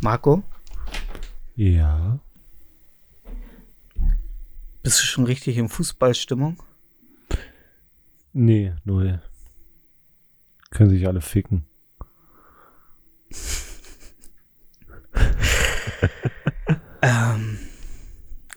Marco, 0.00 0.42
Ja. 1.56 2.18
bist 4.82 5.00
du 5.00 5.04
schon 5.04 5.24
richtig 5.24 5.56
in 5.58 5.68
Fußballstimmung? 5.68 6.62
Nee, 8.32 8.74
null. 8.84 9.20
Können 10.70 10.90
sich 10.90 11.06
alle 11.06 11.20
ficken. 11.22 11.66
Ähm, 17.02 17.58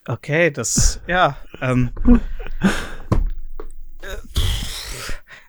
okay, 0.08 0.52
das, 0.52 1.02
ja, 1.08 1.38
ähm, 1.62 1.92
äh, 4.02 4.18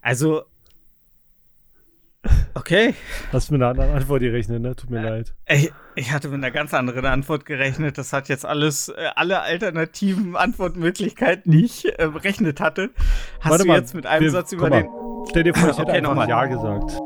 also, 0.02 0.44
okay, 2.54 2.94
Hast 3.32 3.48
du 3.48 3.54
mit 3.54 3.62
einer 3.62 3.70
anderen 3.70 3.90
Antwort 3.96 4.20
gerechnet, 4.20 4.62
ne? 4.62 4.74
Tut 4.76 4.90
mir 4.90 5.02
leid. 5.02 5.34
ich, 5.48 5.72
ich 5.94 6.12
hatte 6.12 6.28
mit 6.28 6.36
einer 6.38 6.50
ganz 6.50 6.72
anderen 6.74 7.04
Antwort 7.06 7.44
gerechnet. 7.44 7.98
Das 7.98 8.12
hat 8.12 8.28
jetzt 8.28 8.44
alles, 8.46 8.88
äh, 8.88 9.08
alle 9.16 9.40
alternativen 9.42 10.36
Antwortmöglichkeiten, 10.36 11.50
die 11.52 11.64
ich 11.64 11.86
äh, 11.98 12.08
berechnet 12.08 12.60
hatte, 12.60 12.90
hast 13.40 13.50
Warte 13.50 13.64
du 13.64 13.68
mal, 13.68 13.78
jetzt 13.78 13.94
mit 13.94 14.06
einem 14.06 14.22
wir- 14.24 14.30
Satz 14.30 14.52
über 14.52 14.68
mal. 14.68 14.82
den, 14.82 14.90
Stell 15.28 15.44
dir 15.44 15.54
vor, 15.54 15.70
ich 15.70 15.78
hätte 15.78 15.88
Okay, 15.88 15.98
einfach 15.98 16.10
nochmal. 16.10 16.28
Ja 16.28 16.46
gesagt. 16.46 17.00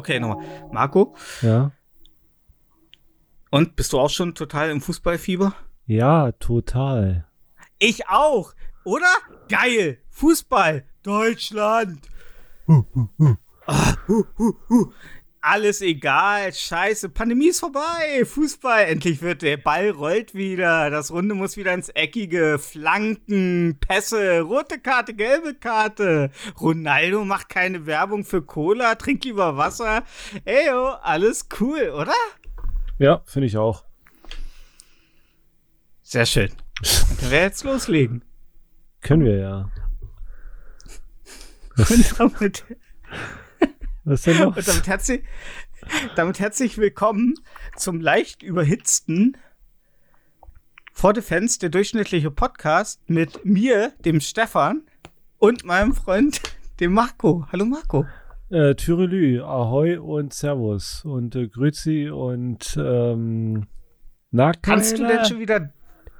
Okay, 0.00 0.18
nochmal. 0.18 0.44
Marco, 0.72 1.14
Ja? 1.42 1.70
und 3.50 3.76
bist 3.76 3.92
du 3.92 3.98
auch 4.00 4.10
schon 4.10 4.34
total 4.34 4.70
im 4.70 4.80
Fußballfieber? 4.80 5.54
Ja, 5.86 6.32
total. 6.32 7.26
Ich 7.78 8.08
auch, 8.08 8.54
oder? 8.84 9.12
Geil, 9.48 9.98
Fußball, 10.10 10.84
Deutschland. 11.02 12.06
Ah, 13.66 13.94
hu, 14.08 14.24
hu, 14.38 14.52
hu. 14.68 14.92
Alles 15.42 15.80
egal, 15.80 16.52
scheiße, 16.52 17.08
Pandemie 17.08 17.48
ist 17.48 17.60
vorbei, 17.60 18.26
Fußball, 18.26 18.84
endlich 18.84 19.22
wird 19.22 19.40
der 19.40 19.56
Ball 19.56 19.88
rollt 19.88 20.34
wieder, 20.34 20.90
das 20.90 21.10
Runde 21.10 21.34
muss 21.34 21.56
wieder 21.56 21.72
ins 21.72 21.88
Eckige, 21.88 22.58
Flanken, 22.58 23.78
Pässe, 23.80 24.42
rote 24.42 24.78
Karte, 24.78 25.14
gelbe 25.14 25.54
Karte, 25.54 26.30
Ronaldo 26.60 27.24
macht 27.24 27.48
keine 27.48 27.86
Werbung 27.86 28.24
für 28.24 28.42
Cola, 28.42 28.96
trinkt 28.96 29.24
lieber 29.24 29.56
Wasser, 29.56 30.04
Eyo, 30.44 30.88
alles 31.00 31.48
cool, 31.58 31.88
oder? 31.88 32.12
Ja, 32.98 33.22
finde 33.24 33.46
ich 33.46 33.56
auch. 33.56 33.84
Sehr 36.02 36.26
schön. 36.26 36.50
Dann 36.82 37.16
können 37.16 37.30
wir 37.30 37.40
jetzt 37.40 37.64
loslegen. 37.64 38.24
Können 39.00 39.24
wir 39.24 39.38
ja. 39.38 39.70
Und 41.78 42.18
damit 42.18 42.64
Was 44.10 44.22
denn 44.22 44.42
Und 44.42 44.56
los? 44.56 44.66
damit 44.66 44.88
herzlich, 44.88 45.22
damit 46.16 46.40
herzlich 46.40 46.78
willkommen 46.78 47.34
zum 47.76 48.00
leicht 48.00 48.42
überhitzten 48.42 49.36
For 50.92 51.12
Defense, 51.12 51.60
der 51.60 51.68
durchschnittliche 51.68 52.32
Podcast 52.32 53.00
mit 53.08 53.44
mir, 53.44 53.92
dem 54.04 54.20
Stefan 54.20 54.82
und 55.38 55.64
meinem 55.64 55.94
Freund, 55.94 56.40
dem 56.80 56.92
Marco. 56.92 57.46
Hallo 57.52 57.64
Marco. 57.64 58.04
Äh, 58.50 58.74
Thürelü, 58.74 59.42
Ahoi 59.42 59.96
und 60.00 60.34
Servus 60.34 61.04
und 61.04 61.36
äh, 61.36 61.46
Grüezi 61.46 62.10
und 62.12 62.76
ähm, 62.82 63.68
na, 64.32 64.50
Kannst 64.60 64.98
du 64.98 65.06
denn 65.06 65.24
schon 65.24 65.38
wieder, 65.38 65.72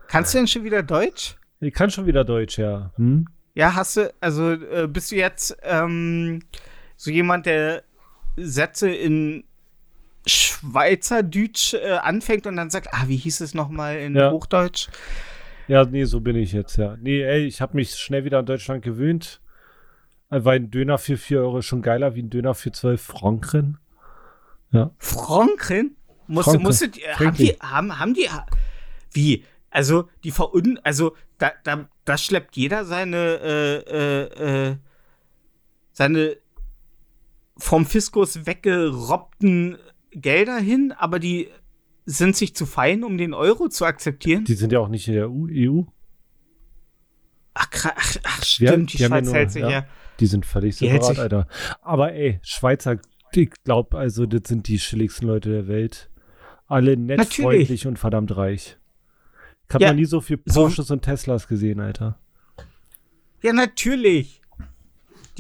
kannst 0.07 0.33
du 0.33 0.39
denn 0.39 0.47
schon 0.47 0.62
wieder 0.62 0.84
Deutsch? 0.84 1.37
Ich 1.59 1.75
kann 1.75 1.91
schon 1.91 2.07
wieder 2.07 2.22
Deutsch, 2.22 2.57
ja. 2.57 2.93
Hm? 2.95 3.27
Ja, 3.55 3.75
hast 3.75 3.97
du, 3.97 4.15
also 4.21 4.53
äh, 4.53 4.87
bist 4.87 5.11
du 5.11 5.17
jetzt 5.17 5.57
ähm, 5.65 6.45
so 7.03 7.11
jemand, 7.11 7.47
der 7.47 7.83
Sätze 8.37 8.91
in 8.91 9.44
Schweizerdeutsch 10.27 11.72
äh, 11.75 11.93
anfängt 11.93 12.47
und 12.47 12.56
dann 12.56 12.69
sagt, 12.69 12.88
ah, 12.93 13.05
wie 13.06 13.16
hieß 13.16 13.41
es 13.41 13.55
nochmal 13.55 13.97
in 14.00 14.15
Ja. 14.15 14.31
Hochdeutsch? 14.33 14.88
Ja, 15.66 15.84
nee, 15.84 16.05
so 16.05 16.21
bin 16.21 16.37
ich 16.37 16.53
jetzt, 16.53 16.77
ja. 16.77 16.99
Nee, 17.00 17.22
ey, 17.22 17.47
ich 17.47 17.62
habe 17.62 17.75
mich 17.77 17.93
schnell 17.97 18.25
wieder 18.25 18.41
an 18.41 18.44
Deutschland 18.47 18.83
gewöhnt. 18.84 19.41
Äh, 20.31 20.44
Weil 20.44 20.56
ein 20.60 20.71
Döner 20.71 20.99
für 20.99 21.16
4 21.16 21.41
Euro 21.41 21.62
schon 21.62 21.81
geiler 21.81 22.15
wie 22.15 22.22
ein 22.22 22.28
Döner 22.28 22.55
für 22.55 22.71
12 22.71 23.00
Franken. 23.00 23.78
Ja. 24.72 24.91
Franken? 24.99 25.97
Musst, 26.27 26.49
Franken. 26.50 26.62
musstet, 26.65 26.99
ihr- 26.99 27.19
haben 27.19 27.34
die, 27.34 27.56
haben, 27.62 27.99
haben 27.99 28.12
die, 28.15 28.28
wie? 29.12 29.44
Also, 29.71 30.09
die 30.22 30.33
verun, 30.33 30.78
also, 30.83 31.16
da, 31.39 31.53
da, 31.65 31.89
da 32.05 32.19
schleppt 32.19 32.56
jeder 32.56 32.84
seine, 32.84 33.16
äh, 33.16 33.77
äh, 33.78 34.69
äh, 34.72 34.77
seine 35.93 36.37
vom 37.60 37.87
Fiskus 37.87 38.47
weggerobbten 38.47 39.78
Gelder 40.12 40.59
hin, 40.59 40.93
aber 40.97 41.19
die 41.19 41.48
sind 42.06 42.34
sich 42.34 42.54
zu 42.56 42.66
fein, 42.66 43.04
um 43.04 43.16
den 43.19 43.34
Euro 43.34 43.69
zu 43.69 43.84
akzeptieren. 43.84 44.44
Die 44.44 44.54
sind 44.54 44.72
ja 44.72 44.81
auch 44.81 44.88
nicht 44.88 45.06
in 45.06 45.15
der 45.15 45.31
EU. 45.31 45.82
ach, 47.54 47.71
kra- 47.71 47.93
ach, 47.97 48.16
ach, 48.25 48.41
Wir- 48.59 48.69
stimmt, 48.69 48.93
die 48.93 48.97
die 48.97 49.03
ja 49.03 49.09
Schweiz 49.09 49.26
nur- 49.26 49.34
hält 49.34 49.53
sich 49.53 49.62
ja. 49.62 49.71
ja. 49.71 49.87
Die 50.19 50.26
sind 50.26 50.47
völlig 50.47 50.76
separat, 50.76 51.19
Alter. 51.19 51.47
Aber 51.82 52.12
ey, 52.12 52.41
Schweizer, 52.43 52.98
ich 53.32 53.50
glaube, 53.65 53.97
also, 53.98 54.27
das 54.27 54.42
sind 54.48 54.66
die 54.69 54.77
chilligsten 54.78 55.28
Leute 55.28 55.50
der 55.50 55.69
Welt. 55.69 56.10
Alle 56.66 56.97
nett, 56.97 57.19
Natürlich. 57.19 57.42
freundlich 57.42 57.87
und 57.87 57.98
verdammt 57.98 58.37
reich. 58.37 58.78
Ich 59.69 59.75
habe 59.75 59.84
Ja, 59.84 59.91
noch 59.91 59.97
nie 59.97 60.04
so 60.04 60.21
viel 60.21 60.41
so- 60.47 60.62
Porsches 60.62 60.91
und 60.91 61.03
Teslas 61.03 61.47
gesehen, 61.48 61.81
Alter. 61.81 62.19
Ja, 63.42 63.53
natürlich. 63.53 64.40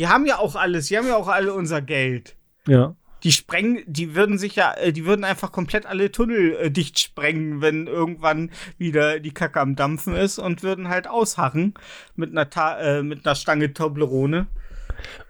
Die 0.00 0.08
haben 0.08 0.24
ja 0.24 0.38
auch 0.38 0.56
alles, 0.56 0.86
die 0.86 0.96
haben 0.96 1.06
ja 1.06 1.14
auch 1.14 1.28
alle 1.28 1.52
unser 1.52 1.82
Geld. 1.82 2.34
Ja. 2.66 2.96
Die 3.22 3.32
sprengen, 3.32 3.82
die 3.86 4.14
würden 4.14 4.38
sich 4.38 4.56
ja, 4.56 4.72
äh, 4.72 4.94
die 4.94 5.04
würden 5.04 5.24
einfach 5.24 5.52
komplett 5.52 5.84
alle 5.84 6.10
Tunnel 6.10 6.56
äh, 6.56 6.70
dicht 6.70 6.98
sprengen, 6.98 7.60
wenn 7.60 7.86
irgendwann 7.86 8.50
wieder 8.78 9.20
die 9.20 9.32
Kacke 9.32 9.60
am 9.60 9.76
Dampfen 9.76 10.16
ist 10.16 10.38
und 10.38 10.62
würden 10.62 10.88
halt 10.88 11.06
ausharren 11.06 11.74
mit 12.16 12.30
einer, 12.30 12.48
Ta 12.48 12.78
äh, 12.78 13.02
mit 13.02 13.26
einer 13.26 13.34
Stange 13.34 13.74
Toblerone. 13.74 14.46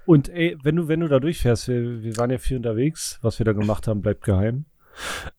Und 0.07 0.29
ey, 0.29 0.57
wenn 0.63 0.77
du, 0.77 0.87
wenn 0.87 1.01
du 1.01 1.09
da 1.09 1.19
durchfährst, 1.19 1.67
wir, 1.67 2.05
wir 2.05 2.17
waren 2.17 2.31
ja 2.31 2.39
viel 2.39 2.59
unterwegs, 2.59 3.19
was 3.23 3.41
wir 3.41 3.47
da 3.47 3.53
gemacht 3.53 3.89
haben, 3.89 4.03
bleibt 4.03 4.23
geheim. 4.23 4.67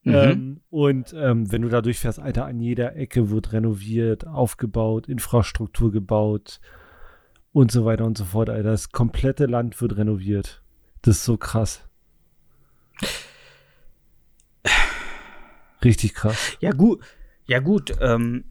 Mhm. 0.03 0.13
Ähm, 0.13 0.61
und 0.69 1.15
ähm, 1.17 1.49
wenn 1.49 1.61
du 1.61 1.69
da 1.69 1.81
durchfährst, 1.81 2.19
Alter, 2.19 2.47
an 2.47 2.59
jeder 2.59 2.97
Ecke 2.97 3.29
wird 3.29 3.53
renoviert, 3.53 4.27
aufgebaut, 4.27 5.07
Infrastruktur 5.07 5.89
gebaut 5.93 6.59
und 7.53 7.71
so 7.71 7.85
weiter 7.85 8.05
und 8.05 8.17
so 8.17 8.25
fort, 8.25 8.49
Alter. 8.49 8.71
Das 8.71 8.91
komplette 8.91 9.45
Land 9.45 9.79
wird 9.81 9.97
renoviert. 9.97 10.63
Das 11.01 11.17
ist 11.17 11.25
so 11.25 11.37
krass. 11.37 11.87
Richtig 15.83 16.13
krass. 16.13 16.57
Ja, 16.59 16.71
gut, 16.71 17.01
ja, 17.45 17.59
gut, 17.59 17.93
ähm, 17.99 18.45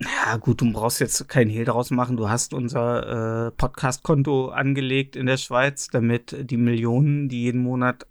ja, 0.00 0.36
gut, 0.36 0.60
du 0.60 0.72
brauchst 0.72 1.00
jetzt 1.00 1.28
keinen 1.28 1.50
Hehl 1.50 1.64
daraus 1.64 1.90
machen. 1.90 2.16
Du 2.16 2.28
hast 2.28 2.52
unser 2.54 3.46
äh, 3.46 3.50
Podcast-Konto 3.50 4.48
angelegt 4.48 5.16
in 5.16 5.26
der 5.26 5.36
Schweiz, 5.36 5.88
damit 5.88 6.36
die 6.50 6.56
Millionen, 6.56 7.28
die 7.28 7.42
jeden 7.42 7.62
Monat 7.62 8.06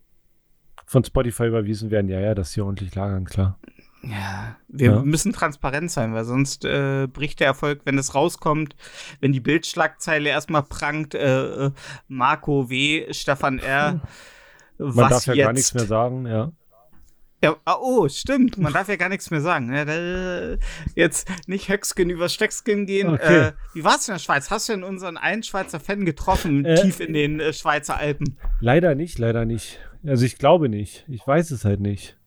Von 0.85 1.03
Spotify 1.03 1.47
überwiesen 1.47 1.91
werden, 1.91 2.09
ja, 2.09 2.19
ja, 2.19 2.35
dass 2.35 2.53
sie 2.53 2.61
ordentlich 2.61 2.93
lagern, 2.95 3.25
klar. 3.25 3.59
Ja, 4.07 4.55
wir 4.67 4.91
Ja. 4.91 5.01
müssen 5.01 5.33
transparent 5.33 5.89
sein, 5.91 6.13
weil 6.13 6.25
sonst 6.25 6.63
äh, 6.65 7.07
bricht 7.11 7.39
der 7.39 7.47
Erfolg, 7.47 7.81
wenn 7.85 7.97
es 7.97 8.13
rauskommt, 8.13 8.75
wenn 9.19 9.31
die 9.31 9.39
Bildschlagzeile 9.39 10.29
erstmal 10.29 10.63
prangt, 10.63 11.15
äh, 11.15 11.65
äh, 11.67 11.71
Marco 12.07 12.69
W., 12.69 13.11
Stefan 13.11 13.59
R., 13.59 14.01
was 14.77 14.95
Man 14.95 15.09
darf 15.09 15.25
ja 15.25 15.33
jetzt? 15.33 15.45
gar 15.45 15.53
nichts 15.53 15.73
mehr 15.73 15.85
sagen, 15.85 16.25
ja. 16.27 16.51
Ja, 17.43 17.55
ah, 17.65 17.77
oh, 17.79 18.07
stimmt, 18.09 18.57
man 18.57 18.73
darf 18.73 18.87
ja 18.89 18.95
gar 18.95 19.09
nichts 19.09 19.29
mehr 19.31 19.41
sagen. 19.41 19.71
Da, 19.71 20.57
jetzt 20.95 21.27
nicht 21.47 21.69
Höckskin 21.69 22.09
über 22.09 22.27
Steckskin 22.27 22.85
gehen. 22.85 23.09
Okay. 23.13 23.47
Äh, 23.47 23.51
wie 23.73 23.83
war 23.83 23.97
es 23.97 24.07
in 24.07 24.13
der 24.15 24.19
Schweiz? 24.19 24.49
Hast 24.49 24.67
du 24.67 24.73
denn 24.73 24.83
unseren 24.83 25.17
einen 25.17 25.43
Schweizer 25.43 25.79
Fan 25.79 26.05
getroffen, 26.05 26.65
Äh, 26.65 26.81
tief 26.81 26.99
in 26.99 27.13
den 27.13 27.39
äh, 27.39 27.53
Schweizer 27.53 27.97
Alpen? 27.97 28.37
Leider 28.61 28.95
nicht, 28.95 29.19
leider 29.19 29.45
nicht. 29.45 29.79
Also 30.05 30.25
ich 30.25 30.37
glaube 30.37 30.69
nicht. 30.69 31.05
Ich 31.07 31.25
weiß 31.25 31.51
es 31.51 31.65
halt 31.65 31.79
nicht. 31.81 32.17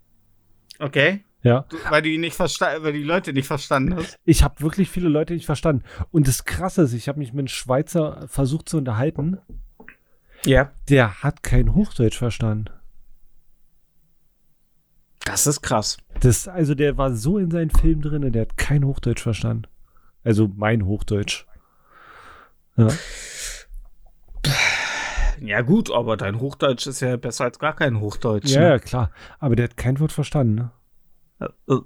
Okay. 0.79 1.25
Ja. 1.43 1.65
Du, 1.69 1.77
weil, 1.89 2.03
du 2.03 2.09
ihn 2.09 2.21
nicht 2.21 2.39
weil 2.39 2.93
die 2.93 3.03
Leute 3.03 3.33
nicht 3.33 3.47
verstanden 3.47 3.95
hast. 3.95 4.19
Ich 4.25 4.43
habe 4.43 4.61
wirklich 4.61 4.91
viele 4.91 5.09
Leute 5.09 5.35
nicht 5.35 5.47
verstanden. 5.47 5.85
Und 6.11 6.27
das 6.27 6.45
Krasse 6.45 6.83
ist, 6.83 6.93
ich 6.93 7.09
habe 7.09 7.19
mich 7.19 7.33
mit 7.33 7.41
einem 7.41 7.49
Schweizer 7.49 8.27
versucht 8.29 8.69
zu 8.69 8.79
unterhalten. 8.79 9.39
Ja. 10.45 10.73
Der 10.89 11.23
hat 11.23 11.43
kein 11.43 11.75
Hochdeutsch 11.75 12.19
verstanden. 12.19 12.71
Das 15.25 15.47
ist 15.47 15.63
krass. 15.63 15.99
Das, 16.21 16.49
also 16.49 16.75
der 16.75 16.97
war 16.97 17.15
so 17.15 17.39
in 17.39 17.51
seinen 17.51 17.71
Film 17.71 18.01
drin, 18.01 18.33
der 18.33 18.43
hat 18.43 18.57
kein 18.57 18.85
Hochdeutsch 18.85 19.23
verstanden. 19.23 19.67
Also 20.25 20.51
mein 20.57 20.87
Hochdeutsch. 20.87 21.47
Ja. 22.77 22.89
Ja, 25.41 25.61
gut, 25.61 25.93
aber 25.93 26.17
dein 26.17 26.41
Hochdeutsch 26.41 26.87
ist 26.87 27.01
ja 27.01 27.17
besser 27.17 27.45
als 27.45 27.59
gar 27.59 27.77
kein 27.77 28.01
Hochdeutsch. 28.01 28.51
Ja, 28.51 28.61
ne? 28.61 28.69
ja, 28.71 28.79
klar. 28.79 29.11
Aber 29.39 29.55
der 29.55 29.65
hat 29.65 29.77
kein 29.77 30.01
Wort 30.01 30.13
verstanden. 30.13 30.55
Ne? 30.57 30.71
Äh, 31.41 31.47
äh. 31.69 31.81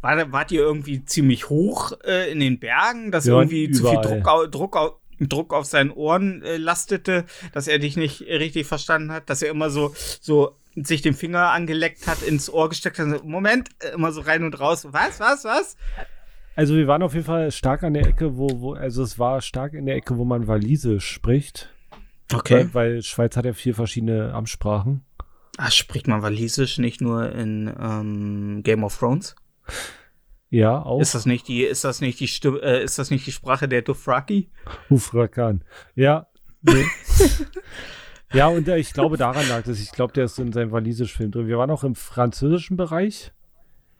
War, 0.00 0.32
wart 0.32 0.52
ihr 0.52 0.60
irgendwie 0.60 1.04
ziemlich 1.04 1.48
hoch 1.48 1.92
äh, 2.04 2.30
in 2.30 2.38
den 2.38 2.60
Bergen, 2.60 3.10
dass 3.10 3.26
Ja, 3.26 3.34
irgendwie 3.34 3.70
zu 3.70 3.82
viel 3.82 3.98
überall. 3.98 4.48
Druck, 4.48 4.72
Druck, 4.72 5.00
Druck 5.20 5.54
auf 5.54 5.66
seinen 5.66 5.90
Ohren 5.90 6.42
äh, 6.42 6.56
lastete, 6.56 7.24
dass 7.52 7.66
er 7.66 7.78
dich 7.78 7.96
nicht 7.96 8.22
richtig 8.22 8.66
verstanden 8.66 9.12
hat, 9.12 9.28
dass 9.30 9.42
er 9.42 9.50
immer 9.50 9.70
so, 9.70 9.92
so 10.20 10.56
sich 10.76 11.02
den 11.02 11.14
Finger 11.14 11.50
angeleckt 11.50 12.06
hat, 12.06 12.22
ins 12.22 12.50
Ohr 12.50 12.68
gesteckt 12.68 12.98
hat, 12.98 13.24
Moment, 13.24 13.70
äh, 13.80 13.94
immer 13.94 14.12
so 14.12 14.20
rein 14.20 14.44
und 14.44 14.58
raus, 14.60 14.86
was, 14.90 15.20
was, 15.20 15.44
was? 15.44 15.76
Also 16.56 16.76
wir 16.76 16.86
waren 16.86 17.02
auf 17.02 17.14
jeden 17.14 17.26
Fall 17.26 17.50
stark 17.50 17.82
an 17.82 17.94
der 17.94 18.06
Ecke, 18.06 18.36
wo, 18.36 18.48
wo, 18.60 18.74
also 18.74 19.02
es 19.02 19.18
war 19.18 19.40
stark 19.40 19.74
in 19.74 19.86
der 19.86 19.96
Ecke, 19.96 20.16
wo 20.18 20.24
man 20.24 20.46
Walisisch 20.46 21.08
spricht. 21.08 21.70
Weil, 22.56 22.74
weil 22.74 23.02
Schweiz 23.02 23.36
hat 23.36 23.44
ja 23.44 23.52
vier 23.52 23.74
verschiedene 23.74 24.32
Amtssprachen. 24.32 25.04
Ah, 25.56 25.70
spricht 25.70 26.08
man 26.08 26.22
Walisisch 26.22 26.78
nicht 26.78 27.00
nur 27.00 27.30
in 27.32 27.72
ähm, 27.80 28.62
Game 28.62 28.82
of 28.84 28.98
Thrones? 28.98 29.36
Ja, 30.50 30.80
auch. 30.82 31.00
Ist 31.00 31.14
das 31.14 31.26
nicht 31.26 31.48
die, 31.48 31.62
ist 31.62 31.84
das 31.84 32.00
nicht 32.00 32.20
die 32.20 32.28
Stimme, 32.28 32.60
äh, 32.60 32.82
ist 32.84 32.98
das 32.98 33.10
nicht 33.10 33.26
die 33.26 33.32
Sprache 33.32 33.68
der 33.68 33.82
Dothraki? 33.82 34.50
Hufrakan. 34.90 35.64
Ja. 35.94 36.26
Nee. 36.62 36.84
ja, 38.32 38.48
und 38.48 38.66
äh, 38.68 38.78
ich 38.78 38.92
glaube, 38.92 39.16
daran 39.16 39.48
lag 39.48 39.66
es. 39.66 39.80
Ich 39.80 39.92
glaube, 39.92 40.12
der 40.12 40.24
ist 40.24 40.38
in 40.38 40.52
seinem 40.52 40.72
Walisisch-Film 40.72 41.30
drin. 41.30 41.46
Wir 41.46 41.58
waren 41.58 41.70
auch 41.70 41.84
im 41.84 41.94
französischen 41.94 42.76
Bereich. 42.76 43.32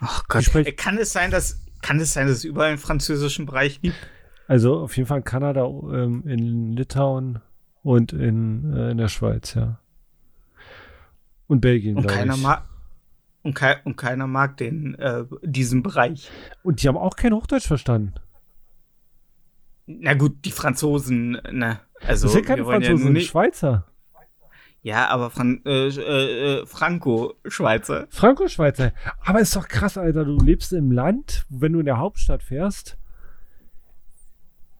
Ach 0.01 0.25
Ich 0.39 0.47
sprech- 0.47 0.77
Kann 0.77 0.99
es 0.99 1.13
sein, 1.13 1.31
dass 1.31 1.61
kann 1.83 2.01
es 2.01 2.15
sein, 2.15 2.27
dass 2.27 2.39
es 2.39 2.45
überall 2.45 2.71
einen 2.71 2.79
französischen 2.79 3.45
Bereich 3.45 3.83
gibt? 3.83 3.97
Also 4.49 4.79
auf 4.81 4.97
jeden 4.97 5.07
Fall 5.07 5.19
in 5.19 5.25
Kanada, 5.25 5.67
ähm, 5.67 6.23
in 6.27 6.73
Litauen 6.73 7.41
und 7.83 8.13
in, 8.15 8.73
äh, 8.75 8.91
in 8.91 8.97
der 8.99 9.09
Schweiz, 9.09 9.53
ja. 9.55 9.81
Und 11.55 11.61
Belgien, 11.61 11.97
Und 11.97 12.07
keiner 12.07 12.35
ich. 12.35 12.43
mag 12.43 12.69
und, 13.43 13.55
kei 13.55 13.77
und 13.85 13.97
keiner 13.97 14.27
mag 14.27 14.57
den 14.57 14.95
äh, 14.95 15.25
diesen 15.43 15.83
Bereich. 15.83 16.31
Und 16.63 16.83
die 16.83 16.89
haben 16.89 16.97
auch 16.97 17.15
kein 17.17 17.33
Hochdeutsch 17.35 17.67
verstanden. 17.67 18.15
Na 19.87 20.15
gut, 20.15 20.45
die 20.45 20.51
Franzosen, 20.51 21.33
ne? 21.53 21.79
Also 22.01 22.27
das 22.27 22.33
sind 22.35 22.47
keine 22.47 22.63
ja 22.63 22.67
Franzosen, 22.67 22.99
sind 22.99 23.13
nicht, 23.13 23.29
Schweizer. 23.29 23.87
ja, 24.83 25.09
aber 25.09 25.31
Fran 25.31 25.61
äh, 25.67 25.89
äh, 25.89 26.61
äh, 26.63 26.67
Franco-Schweizer. 26.67 28.07
Franco-Schweizer. 28.11 28.93
Aber 29.21 29.41
ist 29.41 29.55
doch 29.55 29.69
krass, 29.69 29.99
Alter. 29.99 30.25
Du 30.25 30.39
lebst 30.39 30.73
im 30.73 30.91
Land, 30.91 31.45
wenn 31.51 31.73
du 31.75 31.81
in 31.81 31.87
der 31.87 31.99
Hauptstadt 31.99 32.43
fährst. 32.43 32.97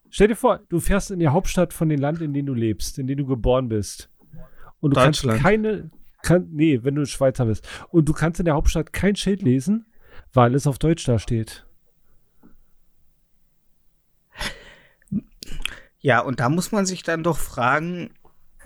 Stell 0.09 0.29
dir 0.29 0.35
vor, 0.35 0.59
du 0.69 0.79
fährst 0.79 1.11
in 1.11 1.19
die 1.19 1.27
Hauptstadt 1.27 1.71
von 1.73 1.87
dem 1.89 1.99
Land, 1.99 2.21
in 2.21 2.33
dem 2.33 2.45
du 2.45 2.53
lebst, 2.53 2.97
in 2.97 3.05
dem 3.05 3.17
du 3.17 3.25
geboren 3.25 3.69
bist. 3.69 4.09
Und 4.79 4.95
du 4.95 4.99
kannst 4.99 5.27
keine. 5.27 5.91
Kann, 6.25 6.49
nee, 6.51 6.79
wenn 6.81 6.95
du 6.95 7.05
Schweizer 7.05 7.45
bist. 7.45 7.67
Und 7.89 8.09
du 8.09 8.13
kannst 8.13 8.39
in 8.39 8.45
der 8.45 8.55
Hauptstadt 8.55 8.91
kein 8.93 9.15
Schild 9.15 9.43
lesen, 9.43 9.85
weil 10.33 10.55
es 10.55 10.65
auf 10.65 10.79
Deutsch 10.79 11.05
da 11.05 11.19
steht. 11.19 11.67
Ja, 15.99 16.21
und 16.21 16.39
da 16.39 16.49
muss 16.49 16.71
man 16.71 16.87
sich 16.87 17.03
dann 17.03 17.21
doch 17.21 17.37
fragen, 17.37 18.09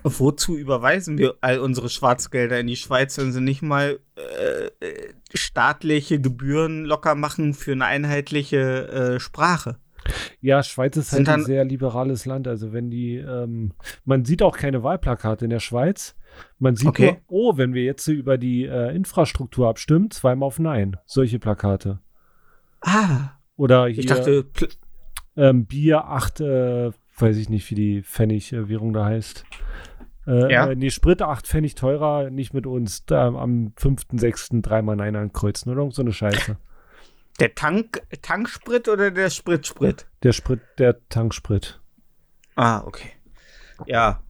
wozu 0.02 0.56
überweisen 0.56 1.18
wir 1.18 1.34
all 1.42 1.58
unsere 1.58 1.90
Schwarzgelder 1.90 2.58
in 2.58 2.66
die 2.66 2.76
Schweiz, 2.76 3.18
wenn 3.18 3.30
sie 3.30 3.42
nicht 3.42 3.60
mal 3.60 4.00
äh, 4.16 4.88
staatliche 5.34 6.18
Gebühren 6.18 6.86
locker 6.86 7.14
machen 7.14 7.52
für 7.52 7.72
eine 7.72 7.84
einheitliche 7.84 8.88
äh, 8.88 9.20
Sprache? 9.20 9.76
Ja, 10.40 10.62
Schweiz 10.62 10.96
ist 10.96 11.12
halt 11.12 11.28
ein 11.28 11.44
sehr 11.44 11.66
liberales 11.66 12.24
Land. 12.24 12.48
Also 12.48 12.72
wenn 12.72 12.90
die, 12.90 13.16
ähm, 13.16 13.72
man 14.06 14.24
sieht 14.24 14.42
auch 14.42 14.56
keine 14.56 14.82
Wahlplakate 14.82 15.44
in 15.44 15.50
der 15.50 15.60
Schweiz. 15.60 16.16
Man 16.58 16.76
sieht 16.76 16.88
Okay. 16.88 17.12
nur, 17.12 17.20
oh, 17.28 17.56
wenn 17.56 17.74
wir 17.74 17.82
jetzt 17.84 18.06
über 18.08 18.38
die 18.38 18.64
äh, 18.64 18.94
Infrastruktur 18.94 19.68
abstimmen, 19.68 20.10
zweimal 20.10 20.46
auf 20.46 20.58
Nein. 20.58 20.96
Solche 21.06 21.38
Plakate. 21.38 22.00
Ah, 22.80 23.30
Oder 23.56 23.86
hier 23.88 23.98
ich 24.00 24.06
dachte, 24.06 24.46
ähm, 25.36 25.66
Bier 25.66 26.04
8, 26.06 26.40
äh, 26.40 26.90
weiß 27.18 27.36
ich 27.36 27.48
nicht, 27.48 27.70
wie 27.70 27.74
die 27.74 28.02
Pfennig-Währung 28.02 28.92
da 28.92 29.04
heißt. 29.04 29.44
Äh, 30.26 30.52
Ja. 30.52 30.70
äh, 30.70 30.74
nee, 30.74 30.90
Sprit 30.90 31.22
8 31.22 31.46
Pfennig 31.46 31.74
teurer, 31.74 32.30
nicht 32.30 32.54
mit 32.54 32.66
uns. 32.66 33.04
Da 33.04 33.26
am 33.28 33.72
5.6. 33.78 34.62
dreimal 34.62 34.96
Nein 34.96 35.16
ankreuzen 35.16 35.70
oder 35.72 35.90
so 35.90 36.02
eine 36.02 36.12
Scheiße. 36.12 36.56
der 37.38 37.54
Tank, 37.54 38.02
Tanksprit 38.22 38.88
oder 38.88 39.10
der 39.10 39.30
Spritsprit? 39.30 40.06
Der 40.22 40.32
Sprit, 40.32 40.60
der 40.78 41.06
Tanksprit. 41.08 41.80
Ah, 42.54 42.82
okay. 42.84 43.10
Ja. 43.86 44.22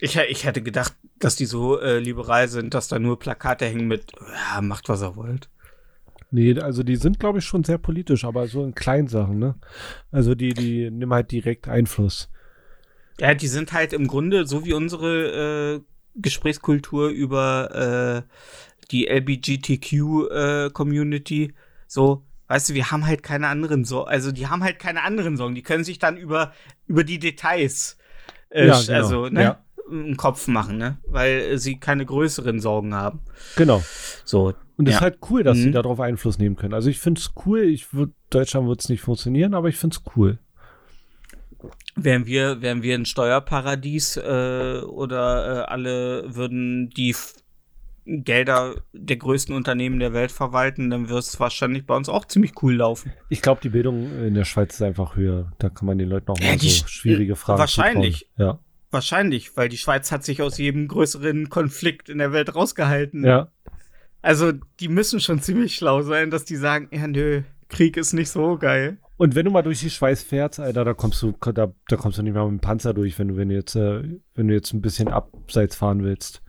Ich, 0.00 0.16
ich 0.16 0.44
hätte 0.44 0.62
gedacht, 0.62 0.94
dass 1.20 1.36
die 1.36 1.46
so 1.46 1.78
äh, 1.78 2.00
liberal 2.00 2.48
sind, 2.48 2.74
dass 2.74 2.88
da 2.88 2.98
nur 2.98 3.18
Plakate 3.18 3.66
hängen 3.66 3.86
mit, 3.86 4.12
ja, 4.52 4.60
macht 4.60 4.88
was 4.88 5.02
ihr 5.02 5.14
wollt. 5.16 5.48
Nee, 6.32 6.58
also 6.58 6.82
die 6.82 6.96
sind, 6.96 7.20
glaube 7.20 7.38
ich, 7.40 7.44
schon 7.44 7.64
sehr 7.64 7.78
politisch, 7.78 8.24
aber 8.24 8.46
so 8.46 8.64
in 8.64 8.74
kleinen 8.74 9.08
Sachen, 9.08 9.38
ne? 9.38 9.56
Also 10.10 10.34
die, 10.34 10.54
die 10.54 10.90
nehmen 10.90 11.12
halt 11.12 11.30
direkt 11.30 11.68
Einfluss. 11.68 12.30
Ja, 13.18 13.34
die 13.34 13.48
sind 13.48 13.72
halt 13.72 13.92
im 13.92 14.06
Grunde 14.06 14.46
so 14.46 14.64
wie 14.64 14.72
unsere 14.72 15.74
äh, 15.76 15.80
Gesprächskultur 16.14 17.08
über 17.08 17.74
äh, 17.74 18.22
die 18.90 19.08
LBGTQ-Community. 19.08 21.52
so, 21.86 22.24
weißt 22.48 22.70
du, 22.70 22.74
wir 22.74 22.90
haben 22.90 23.06
halt 23.06 23.22
keine 23.22 23.48
anderen 23.48 23.84
Sorgen. 23.84 24.08
Also 24.08 24.32
die 24.32 24.46
haben 24.46 24.64
halt 24.64 24.78
keine 24.78 25.02
anderen 25.02 25.36
Sorgen. 25.36 25.54
Die 25.54 25.62
können 25.62 25.84
sich 25.84 25.98
dann 25.98 26.16
über, 26.16 26.54
über 26.86 27.04
die 27.04 27.18
Details 27.18 27.98
äh, 28.50 28.68
Ja, 28.68 28.80
genau. 28.80 28.92
also, 28.94 29.28
ne, 29.28 29.42
Ja. 29.42 29.62
Im 29.90 30.16
Kopf 30.16 30.46
machen, 30.48 30.78
ne? 30.78 30.98
Weil 31.06 31.58
sie 31.58 31.78
keine 31.78 32.06
größeren 32.06 32.60
Sorgen 32.60 32.94
haben. 32.94 33.20
Genau. 33.56 33.82
So. 34.24 34.54
Und 34.76 34.86
es 34.88 34.92
ja. 34.92 34.98
ist 34.98 35.02
halt 35.02 35.18
cool, 35.30 35.42
dass 35.42 35.58
sie 35.58 35.68
Mhm. 35.68 35.72
darauf 35.72 36.00
Einfluss 36.00 36.38
nehmen 36.38 36.56
können. 36.56 36.74
Also 36.74 36.88
ich 36.88 36.98
finde 37.00 37.20
es 37.20 37.32
cool. 37.44 37.60
Ich 37.64 37.92
würd, 37.92 38.12
Deutschland 38.30 38.66
wird 38.68 38.80
es 38.80 38.88
nicht 38.88 39.02
funktionieren, 39.02 39.54
aber 39.54 39.68
ich 39.68 39.76
finde 39.76 39.96
es 39.96 40.02
cool. 40.16 40.38
Wären 41.96 42.24
wir, 42.26 42.62
wären 42.62 42.82
wir 42.82 42.94
ein 42.94 43.04
Steuerparadies 43.04 44.16
äh, 44.16 44.80
oder 44.86 45.64
äh, 45.64 45.70
alle 45.70 46.34
würden 46.34 46.88
die 46.90 47.10
F 47.10 47.34
Gelder 48.06 48.76
der 48.92 49.18
größten 49.18 49.54
Unternehmen 49.54 50.00
der 50.00 50.12
Welt 50.14 50.32
verwalten, 50.32 50.88
dann 50.90 51.08
wird 51.10 51.22
es 51.22 51.38
wahrscheinlich 51.38 51.84
bei 51.86 51.94
uns 51.94 52.08
auch 52.08 52.24
ziemlich 52.24 52.52
cool 52.62 52.74
laufen. 52.76 53.12
Ich 53.28 53.42
glaube, 53.42 53.60
die 53.62 53.68
Bildung 53.68 54.10
in 54.24 54.34
der 54.34 54.44
Schweiz 54.46 54.74
ist 54.74 54.82
einfach 54.82 55.14
höher. 55.16 55.52
Da 55.58 55.68
kann 55.68 55.86
man 55.86 55.98
den 55.98 56.08
Leuten 56.08 56.30
auch 56.32 56.38
Ja, 56.40 56.52
mal 56.52 56.58
so 56.58 56.66
sch- 56.66 56.88
schwierige 56.88 57.36
Fragen 57.36 57.58
wahrscheinlich. 57.60 58.26
zutrauen. 58.36 58.58
Wahrscheinlich, 58.90 59.56
weil 59.56 59.68
die 59.68 59.78
Schweiz 59.78 60.10
hat 60.10 60.24
sich 60.24 60.42
aus 60.42 60.58
jedem 60.58 60.88
größeren 60.88 61.48
Konflikt 61.48 62.08
in 62.08 62.18
der 62.18 62.32
Welt 62.32 62.54
rausgehalten. 62.54 63.24
Ja. 63.24 63.50
Also 64.22 64.52
die 64.80 64.88
müssen 64.88 65.20
schon 65.20 65.40
ziemlich 65.40 65.76
schlau 65.76 66.02
sein, 66.02 66.30
dass 66.30 66.44
die 66.44 66.56
sagen, 66.56 66.88
ja 66.90 67.06
nö, 67.06 67.42
Krieg 67.68 67.96
ist 67.96 68.12
nicht 68.12 68.30
so 68.30 68.58
geil. 68.58 68.98
Und 69.16 69.34
wenn 69.34 69.44
du 69.44 69.50
mal 69.50 69.62
durch 69.62 69.80
die 69.80 69.90
Schweiz 69.90 70.22
fährst, 70.22 70.58
Alter, 70.60 70.84
da 70.84 70.94
kommst 70.94 71.22
du, 71.22 71.32
da, 71.32 71.72
da 71.88 71.96
kommst 71.96 72.18
du 72.18 72.22
nicht 72.22 72.32
mehr 72.32 72.44
mit 72.44 72.52
dem 72.52 72.60
Panzer 72.60 72.94
durch, 72.94 73.18
wenn 73.18 73.28
du, 73.28 73.36
wenn 73.36 73.50
du 73.50 73.54
jetzt, 73.54 73.76
äh, 73.76 74.02
wenn 74.34 74.48
du 74.48 74.54
jetzt 74.54 74.72
ein 74.72 74.80
bisschen 74.80 75.08
abseits 75.08 75.76
fahren 75.76 76.02
willst. 76.02 76.42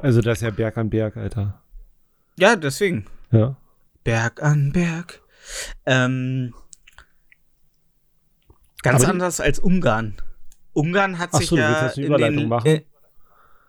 Also 0.00 0.20
das 0.20 0.38
ist 0.38 0.42
ja 0.42 0.50
Berg 0.50 0.76
an 0.78 0.90
Berg, 0.90 1.16
Alter. 1.16 1.62
Ja, 2.38 2.56
deswegen. 2.56 3.06
Ja. 3.32 3.56
Berg 4.04 4.42
an 4.42 4.72
Berg. 4.72 5.20
Ähm, 5.84 6.54
ganz 8.82 9.02
Aber 9.02 9.12
anders 9.12 9.40
als 9.40 9.58
Ungarn. 9.58 10.14
Ungarn 10.78 11.18
hat 11.18 11.30
Ach 11.32 11.38
sich 11.38 11.48
so, 11.48 11.56
du 11.56 11.62
ja 11.62 11.68
willst 11.70 11.82
jetzt 11.82 11.96
eine 11.98 12.06
in 12.06 12.12
Überleitung 12.12 12.38
den, 12.38 12.48
machen? 12.48 12.66
Äh, 12.66 12.82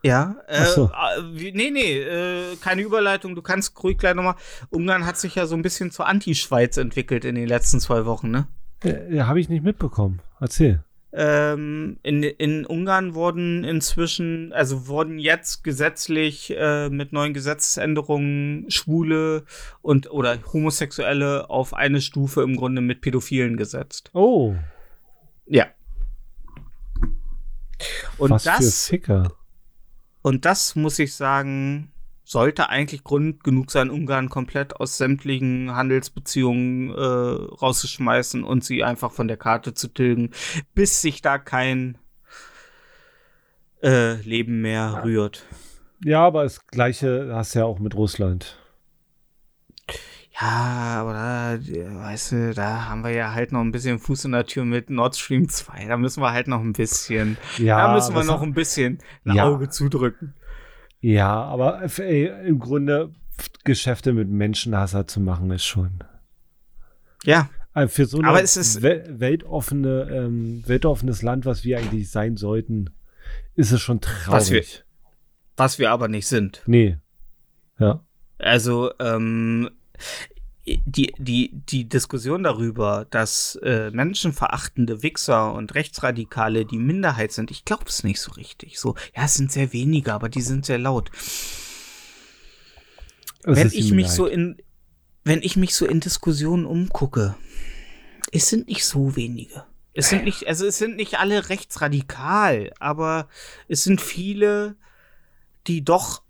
ja, 0.02 0.36
äh, 0.48 0.66
so. 0.66 0.86
äh, 0.86 1.52
nee, 1.52 1.72
nee, 1.72 2.00
äh, 2.00 2.56
keine 2.62 2.82
Überleitung, 2.84 3.36
du 3.36 3.42
kannst 3.42 3.82
ruhig 3.84 3.98
gleich 3.98 4.16
nochmal. 4.16 4.36
Ungarn 4.70 5.06
hat 5.06 5.18
sich 5.18 5.36
ja 5.36 5.46
so 5.46 5.56
ein 5.56 5.62
bisschen 5.62 5.92
zur 5.92 6.08
Anti-Schweiz 6.08 6.78
entwickelt 6.78 7.26
in 7.26 7.36
den 7.36 7.48
letzten 7.48 7.80
zwei 7.80 8.06
Wochen, 8.06 8.32
ne? 8.32 8.48
Ja 9.10 9.28
Habe 9.28 9.42
ich 9.42 9.50
nicht 9.50 9.64
mitbekommen. 9.64 10.22
Erzähl. 10.40 10.84
Ähm, 11.12 11.98
in, 12.04 12.22
in 12.22 12.66
Ungarn 12.66 13.16
wurden 13.16 13.64
inzwischen, 13.64 14.54
also 14.54 14.88
wurden 14.88 15.18
jetzt 15.18 15.64
gesetzlich 15.64 16.56
äh, 16.56 16.90
mit 16.90 17.12
neuen 17.14 17.34
Gesetzesänderungen 17.34 18.70
Schwule 18.70 19.44
und 19.82 20.12
oder 20.12 20.38
Homosexuelle 20.54 21.50
auf 21.50 21.74
eine 21.74 22.00
Stufe 22.00 22.44
im 22.44 22.56
Grunde 22.56 22.82
mit 22.82 23.02
Pädophilen 23.02 23.58
gesetzt. 23.58 24.12
Oh, 24.14 24.56
Ja. 25.48 25.66
Und 28.18 28.32
was 28.32 28.44
für 28.44 28.50
das, 28.50 28.88
Ficker. 28.88 29.32
und 30.22 30.46
das 30.46 30.76
muss 30.76 31.00
ich 31.00 31.16
sagen, 31.16 31.92
sollte 32.30 32.70
eigentlich 32.70 33.04
Grund 33.04 33.44
genug 33.44 33.72
sein, 33.72 33.90
Ungarn 33.90 34.30
komplett 34.30 34.76
aus 34.76 34.98
sämtlichen 34.98 35.76
Handelsbeziehungen 35.76 36.92
äh, 36.92 37.02
rauszuschmeißen 37.02 38.44
und 38.44 38.64
sie 38.64 38.84
einfach 38.84 39.12
von 39.12 39.28
der 39.28 39.38
Karte 39.38 39.74
zu 39.74 39.88
tilgen, 39.88 40.30
bis 40.76 41.02
sich 41.02 41.24
da 41.24 41.40
kein 41.40 41.98
äh, 43.82 44.22
Leben 44.22 44.62
mehr 44.62 45.02
rührt. 45.04 45.44
Ja, 46.04 46.26
aber 46.26 46.44
das 46.44 46.68
Gleiche 46.68 47.32
hast 47.34 47.56
du 47.56 47.60
ja 47.60 47.66
auch 47.66 47.80
mit 47.80 47.96
Russland. 47.96 48.58
Ja, 50.42 51.02
aber 51.02 51.14
da, 51.14 51.58
weißt 51.60 52.32
du, 52.32 52.54
da 52.54 52.86
haben 52.86 53.04
wir 53.04 53.12
ja 53.12 53.34
halt 53.34 53.52
noch 53.52 53.62
ein 53.62 53.72
bisschen 53.72 54.00
Fuß 54.00 54.26
in 54.26 54.32
der 54.32 54.46
Tür 54.46 54.64
mit 54.66 54.90
Nord 54.90 55.16
Stream 55.18 55.50
2. 55.50 55.86
Da 55.86 55.98
müssen 55.98 56.22
wir 56.22 56.32
halt 56.32 56.48
noch 56.48 56.62
ein 56.62 56.74
bisschen, 56.74 57.38
Ja, 57.58 57.88
da 57.88 57.94
müssen 57.94 58.16
wir 58.16 58.24
noch 58.24 58.42
ein 58.42 58.54
bisschen 58.54 59.00
ein 59.26 59.36
Ja. 59.36 59.46
Auge 59.50 59.70
zudrücken. 59.70 60.34
Ja, 61.02 61.44
aber 61.44 61.82
ey, 62.00 62.32
im 62.48 62.60
Grunde 62.60 63.12
Geschäfte 63.64 64.14
mit 64.14 64.30
Menschenhasser 64.30 65.08
zu 65.08 65.20
machen, 65.20 65.52
ist 65.52 65.66
schon. 65.66 66.04
Ja, 67.24 67.50
Äh, 67.76 67.88
Für 67.88 68.08
so 68.08 68.18
ein 68.18 68.26
Aber 68.26 68.42
es 68.42 68.58
ist- 68.58 68.82
weltoffene, 68.82 70.10
ähm, 70.12 70.64
weltoffenes 70.66 71.22
Land, 71.22 71.46
was 71.46 71.64
wir 71.64 71.78
eigentlich 71.78 72.10
sein 72.10 72.36
sollten, 72.36 72.90
ist 73.56 73.72
es 73.72 73.80
schon 73.80 74.02
Was 74.26 74.50
wir- 74.50 74.62
traurig. 74.64 74.84
was 75.56 75.78
wir 75.78 75.92
aber 75.92 76.08
nicht 76.08 76.26
sind. 76.28 76.64
Nee. 76.66 76.98
Ja. 77.78 78.04
Also, 78.40 78.92
ähm, 79.00 79.70
die, 80.66 81.14
die, 81.18 81.52
die 81.54 81.88
Diskussion 81.88 82.44
darüber, 82.44 83.06
dass 83.10 83.56
äh, 83.64 83.92
menschenverachtende 83.92 85.04
Wichser 85.04 85.54
und 85.54 85.74
Rechtsradikale 85.76 86.66
die 86.66 86.78
Minderheit 86.78 87.32
sind, 87.32 87.52
ich 87.52 87.66
glaube 87.66 87.86
es 87.88 88.04
nicht 88.04 88.20
so 88.20 88.32
richtig. 88.34 88.80
So, 88.80 88.96
ja, 89.16 89.26
es 89.26 89.36
sind 89.36 89.52
sehr 89.52 89.74
wenige, 89.74 90.14
aber 90.14 90.30
die 90.30 90.42
sind 90.42 90.66
sehr 90.66 90.78
laut. 90.78 91.12
Es 93.44 93.58
wenn 93.58 93.72
ich 93.72 93.92
mich 93.92 94.08
leid. 94.08 94.16
so 94.16 94.28
in, 94.28 94.58
wenn 95.24 95.42
ich 95.42 95.56
mich 95.56 95.76
so 95.76 95.86
in 95.86 96.00
Diskussionen 96.00 96.66
umgucke, 96.66 97.36
es 98.32 98.50
sind 98.50 98.68
nicht 98.68 98.86
so 98.86 99.16
wenige. 99.16 99.64
Es 99.94 100.10
sind 100.10 100.24
nicht, 100.24 100.48
also 100.48 100.66
es 100.66 100.78
sind 100.78 100.96
nicht 100.96 101.20
alle 101.20 101.50
rechtsradikal, 101.50 102.72
aber 102.80 103.28
es 103.68 103.84
sind 103.84 104.02
viele, 104.02 104.76
die 105.68 105.84
doch 105.84 106.22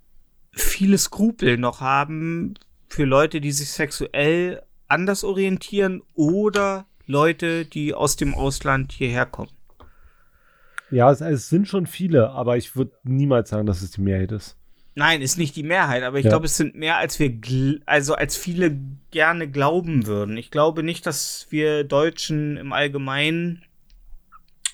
viele 0.51 0.97
Skrupel 0.97 1.57
noch 1.57 1.81
haben 1.81 2.55
für 2.89 3.05
Leute, 3.05 3.39
die 3.41 3.51
sich 3.51 3.69
sexuell 3.69 4.62
anders 4.88 5.24
orientieren 5.24 6.01
oder 6.15 6.86
Leute, 7.05 7.65
die 7.65 7.93
aus 7.93 8.15
dem 8.15 8.34
Ausland 8.34 8.91
hierher 8.91 9.25
kommen. 9.25 9.51
Ja, 10.91 11.12
es, 11.12 11.22
es 11.22 11.50
sind 11.50 11.67
schon 11.67 11.86
viele, 11.86 12.31
aber 12.31 12.58
ich 12.58 12.75
würde 12.75 12.91
niemals 13.03 13.50
sagen, 13.50 13.67
dass 13.67 13.81
es 13.81 13.91
die 13.91 14.01
Mehrheit 14.01 14.31
ist. 14.31 14.58
Nein, 14.96 15.22
ist 15.22 15.38
nicht 15.38 15.55
die 15.55 15.63
Mehrheit, 15.63 16.03
aber 16.03 16.17
ich 16.17 16.25
Ja. 16.25 16.31
glaube, 16.31 16.48
es 16.48 16.58
sind 16.58 16.75
mehr, 16.75 16.98
als 16.98 17.19
wir, 17.19 17.31
also 17.86 18.15
als 18.15 18.36
viele 18.36 18.77
gerne 19.12 19.48
glauben 19.50 20.08
würden. 20.08 20.36
Ich 20.36 20.50
glaube 20.51 20.81
nicht, 20.84 21.05
dass 21.05 21.48
wir 21.51 21.84
Deutschen 21.84 22.58
im 22.58 22.74
Allgemeinen 22.74 23.63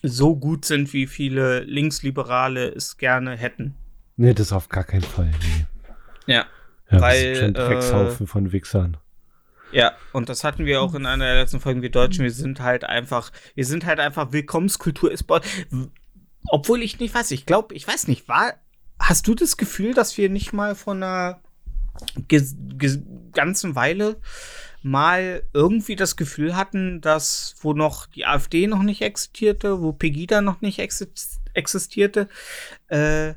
so 0.01 0.35
gut 0.35 0.65
sind, 0.65 0.93
wie 0.93 1.07
viele 1.07 1.61
Linksliberale 1.61 2.69
es 2.69 2.97
gerne 2.97 3.35
hätten. 3.35 3.75
Nee, 4.17 4.33
das 4.33 4.53
auf 4.53 4.69
gar 4.69 4.83
keinen 4.85 5.01
Fall. 5.03 5.31
Nee. 5.31 6.33
Ja. 6.33 6.45
Ja, 6.91 7.01
Weil, 7.01 7.31
das 7.31 7.39
schon 7.39 7.49
äh, 7.49 7.53
Dreckshaufen 7.53 8.27
von 8.27 8.51
Wichsern. 8.51 8.97
Ja, 9.71 9.93
und 10.13 10.29
das 10.29 10.43
hatten 10.43 10.65
wir 10.65 10.81
auch 10.81 10.93
in 10.93 11.05
einer 11.05 11.25
der 11.25 11.35
letzten 11.35 11.59
Folgen. 11.59 11.81
Wir 11.81 11.91
Deutschen, 11.91 12.23
wir 12.23 12.31
sind 12.31 12.59
halt 12.61 12.83
einfach, 12.83 13.31
wir 13.55 13.65
sind 13.65 13.85
halt 13.85 13.99
einfach, 13.99 14.31
Willkommenskultur 14.31 15.11
ist 15.11 15.23
bei, 15.23 15.41
obwohl 16.47 16.81
ich 16.83 16.99
nicht 16.99 17.13
weiß, 17.13 17.31
ich 17.31 17.45
glaube, 17.45 17.73
ich 17.75 17.87
weiß 17.87 18.07
nicht, 18.07 18.27
war, 18.27 18.53
hast 18.99 19.27
du 19.27 19.35
das 19.35 19.57
Gefühl, 19.57 19.93
dass 19.93 20.17
wir 20.17 20.29
nicht 20.29 20.53
mal 20.53 20.75
von 20.75 21.01
einer 21.03 21.41
ganzen 23.33 23.75
Weile 23.75 24.17
mal 24.81 25.41
irgendwie 25.53 25.95
das 25.95 26.15
Gefühl 26.15 26.55
hatten, 26.55 27.01
dass 27.01 27.55
wo 27.59 27.73
noch 27.73 28.05
die 28.05 28.25
AfD 28.25 28.67
noch 28.67 28.83
nicht 28.83 29.01
existierte, 29.01 29.81
wo 29.81 29.91
Pegida 29.93 30.41
noch 30.41 30.61
nicht 30.61 30.79
exi- 30.79 31.39
existierte, 31.53 32.29
äh, 32.87 33.33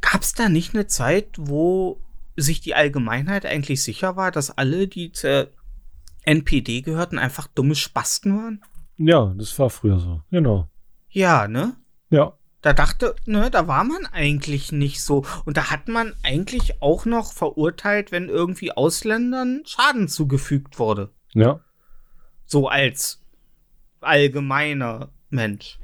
gab 0.00 0.22
es 0.22 0.32
da 0.32 0.48
nicht 0.48 0.74
eine 0.74 0.86
Zeit, 0.86 1.28
wo 1.36 2.00
sich 2.42 2.60
die 2.60 2.74
Allgemeinheit 2.74 3.46
eigentlich 3.46 3.82
sicher 3.82 4.16
war, 4.16 4.30
dass 4.30 4.50
alle, 4.50 4.88
die 4.88 5.12
zur 5.12 5.48
NPD 6.22 6.82
gehörten, 6.82 7.18
einfach 7.18 7.46
dumme 7.46 7.74
Spasten 7.74 8.36
waren? 8.36 8.64
Ja, 8.96 9.34
das 9.36 9.58
war 9.58 9.70
früher 9.70 9.98
so. 9.98 10.22
Genau. 10.30 10.68
Ja, 11.08 11.48
ne? 11.48 11.76
Ja. 12.10 12.36
Da 12.62 12.74
dachte, 12.74 13.16
ne, 13.24 13.50
da 13.50 13.66
war 13.66 13.84
man 13.84 14.04
eigentlich 14.06 14.70
nicht 14.70 15.02
so. 15.02 15.24
Und 15.46 15.56
da 15.56 15.70
hat 15.70 15.88
man 15.88 16.14
eigentlich 16.22 16.82
auch 16.82 17.06
noch 17.06 17.32
verurteilt, 17.32 18.12
wenn 18.12 18.28
irgendwie 18.28 18.72
Ausländern 18.72 19.62
Schaden 19.64 20.08
zugefügt 20.08 20.78
wurde. 20.78 21.10
Ja. 21.32 21.60
So 22.44 22.68
als 22.68 23.22
allgemeiner 24.00 25.10
Mensch. 25.30 25.78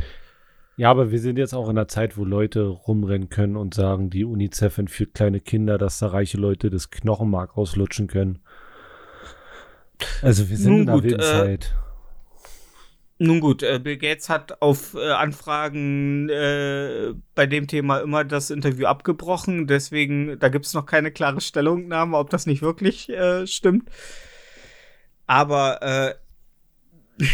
Ja, 0.76 0.90
aber 0.90 1.10
wir 1.10 1.18
sind 1.20 1.38
jetzt 1.38 1.54
auch 1.54 1.70
in 1.70 1.78
einer 1.78 1.88
Zeit, 1.88 2.18
wo 2.18 2.24
Leute 2.24 2.64
rumrennen 2.64 3.30
können 3.30 3.56
und 3.56 3.72
sagen, 3.72 4.10
die 4.10 4.24
UNICEF 4.24 4.76
entführt 4.76 5.14
kleine 5.14 5.40
Kinder, 5.40 5.78
dass 5.78 5.98
da 5.98 6.08
reiche 6.08 6.36
Leute 6.36 6.68
das 6.68 6.90
Knochenmark 6.90 7.56
auslutschen 7.56 8.08
können. 8.08 8.40
Also 10.20 10.50
wir 10.50 10.56
sind 10.58 10.72
Nun 10.72 10.82
in 10.82 10.88
einer 10.90 11.00
gut, 11.00 11.12
äh, 11.12 11.18
Zeit. 11.18 11.74
Nun 13.18 13.40
gut, 13.40 13.62
äh, 13.62 13.78
Bill 13.82 13.96
Gates 13.96 14.28
hat 14.28 14.60
auf 14.60 14.92
äh, 14.92 15.12
Anfragen 15.12 16.28
äh, 16.28 17.14
bei 17.34 17.46
dem 17.46 17.66
Thema 17.66 18.00
immer 18.00 18.24
das 18.24 18.50
Interview 18.50 18.84
abgebrochen. 18.84 19.66
Deswegen, 19.66 20.38
da 20.38 20.50
gibt 20.50 20.66
es 20.66 20.74
noch 20.74 20.84
keine 20.84 21.10
klare 21.10 21.40
Stellungnahme, 21.40 22.18
ob 22.18 22.28
das 22.28 22.44
nicht 22.44 22.60
wirklich 22.60 23.08
äh, 23.08 23.46
stimmt. 23.46 23.88
Aber 25.26 25.80
äh, 27.18 27.24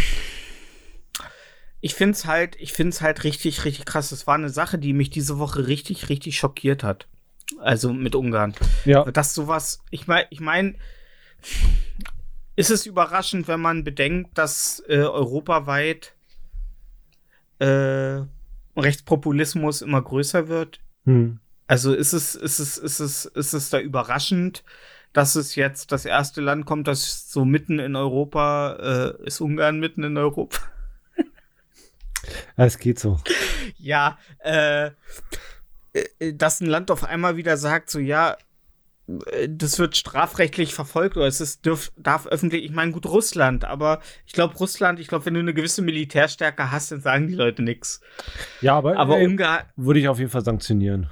ich 1.83 1.95
finde 1.95 2.13
es 2.13 2.27
halt, 2.27 2.57
ich 2.61 2.73
finde 2.73 2.91
es 2.91 3.01
halt 3.01 3.25
richtig, 3.25 3.65
richtig 3.65 3.85
krass. 3.85 4.11
Das 4.11 4.29
war 4.29 4.37
eine 4.37 4.51
Sache, 4.51 4.79
die 4.79 4.93
mich 4.93 5.11
diese 5.11 5.39
Woche 5.39 5.67
richtig, 5.67 6.09
richtig 6.09 6.39
schockiert 6.39 6.85
hat. 6.85 7.09
Also 7.59 7.93
mit 7.93 8.15
Ungarn. 8.15 8.55
Ja, 8.85 9.05
Dass 9.05 9.35
sowas, 9.35 9.83
ich 9.91 10.07
meine, 10.07 10.27
ich 10.31 10.39
meine, 10.39 10.77
ist 12.55 12.71
es 12.71 12.87
überraschend, 12.87 13.49
wenn 13.49 13.61
man 13.61 13.83
bedenkt, 13.83 14.39
dass 14.39 14.81
äh, 14.89 14.99
europaweit 14.99 16.15
äh, 17.59 18.21
Rechtspopulismus 18.77 19.83
immer 19.83 20.01
größer 20.01 20.49
wird? 20.49 20.81
hm. 21.05 21.41
Also 21.67 21.95
ist 21.95 22.13
es, 22.13 22.35
ist 22.35 22.59
es, 22.59 22.77
ist 22.77 23.01
es, 23.01 23.25
ist 23.25 23.55
es 23.55 23.71
da 23.71 23.81
überraschend, 23.81 24.63
dass 25.13 25.37
es 25.37 25.55
jetzt 25.55 25.91
das 25.91 26.05
erste 26.05 26.43
Land 26.43 26.67
kommt, 26.67 26.87
das 26.87 27.31
so 27.33 27.45
mitten 27.45 27.79
in 27.79 27.97
Europa 27.97 29.15
äh, 29.21 29.27
ist 29.27 29.41
Ungarn 29.41 29.81
mitten 29.81 30.05
in 30.05 30.17
Europa? 30.17 30.59
Ja, 32.57 32.65
es 32.67 32.79
geht 32.79 32.99
so. 32.99 33.19
ja, 33.79 34.19
äh, 34.41 34.91
äh, 35.93 36.33
dass 36.35 36.61
ein 36.61 36.67
Land 36.67 36.91
auf 36.91 37.05
einmal 37.05 37.37
wieder 37.37 37.57
sagt, 37.57 37.91
so 37.91 37.99
ja, 37.99 38.37
äh, 39.33 39.49
das 39.49 39.79
wird 39.79 39.97
strafrechtlich 39.97 40.73
verfolgt 40.75 41.17
oder 41.17 41.27
es 41.27 41.41
ist, 41.41 41.67
dürf, 41.67 41.93
darf 41.97 42.27
öffentlich, 42.27 42.65
ich 42.65 42.71
meine, 42.71 42.93
gut, 42.93 43.07
Russland, 43.07 43.65
aber 43.65 44.01
ich 44.27 44.33
glaube, 44.33 44.55
Russland, 44.57 45.01
ich 45.01 45.09
glaube, 45.09 45.27
wenn 45.27 45.35
du 45.35 45.41
eine 45.41 45.55
gewisse 45.55 45.83
Militärstärke 45.83 46.71
hast, 46.71 46.93
dann 46.93 47.01
sagen 47.01 47.29
die 47.29 47.35
Leute 47.35 47.63
nichts. 47.63 48.01
Ja, 48.61 48.75
aber, 48.77 48.97
Aber 48.97 49.19
ey, 49.19 49.27
Ungarn, 49.27 49.65
würde 49.77 50.01
ich 50.01 50.09
auf 50.09 50.19
jeden 50.19 50.31
Fall 50.31 50.45
sanktionieren. 50.45 51.11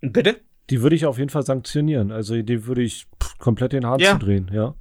bitte? 0.00 0.40
Die 0.70 0.82
würde 0.82 0.96
ich 0.96 1.06
auf 1.06 1.18
jeden 1.18 1.30
Fall 1.30 1.44
sanktionieren. 1.44 2.10
Also 2.10 2.40
die 2.42 2.66
würde 2.66 2.82
ich 2.82 3.06
pff, 3.22 3.38
komplett 3.38 3.72
den 3.72 3.86
Hahn 3.86 4.00
Ja. 4.00 4.12
zudrehen, 4.12 4.50
ja. 4.52 4.74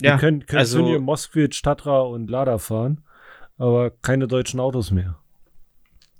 Ja, 0.00 0.14
die 0.14 0.20
können, 0.20 0.46
können 0.46 0.60
also- 0.60 0.98
Moskwitz, 1.00 1.60
Tatra 1.60 2.00
und 2.00 2.30
Lada 2.30 2.58
fahren, 2.58 3.02
aber 3.58 3.90
keine 3.90 4.26
deutschen 4.26 4.60
Autos 4.60 4.90
mehr. 4.90 5.18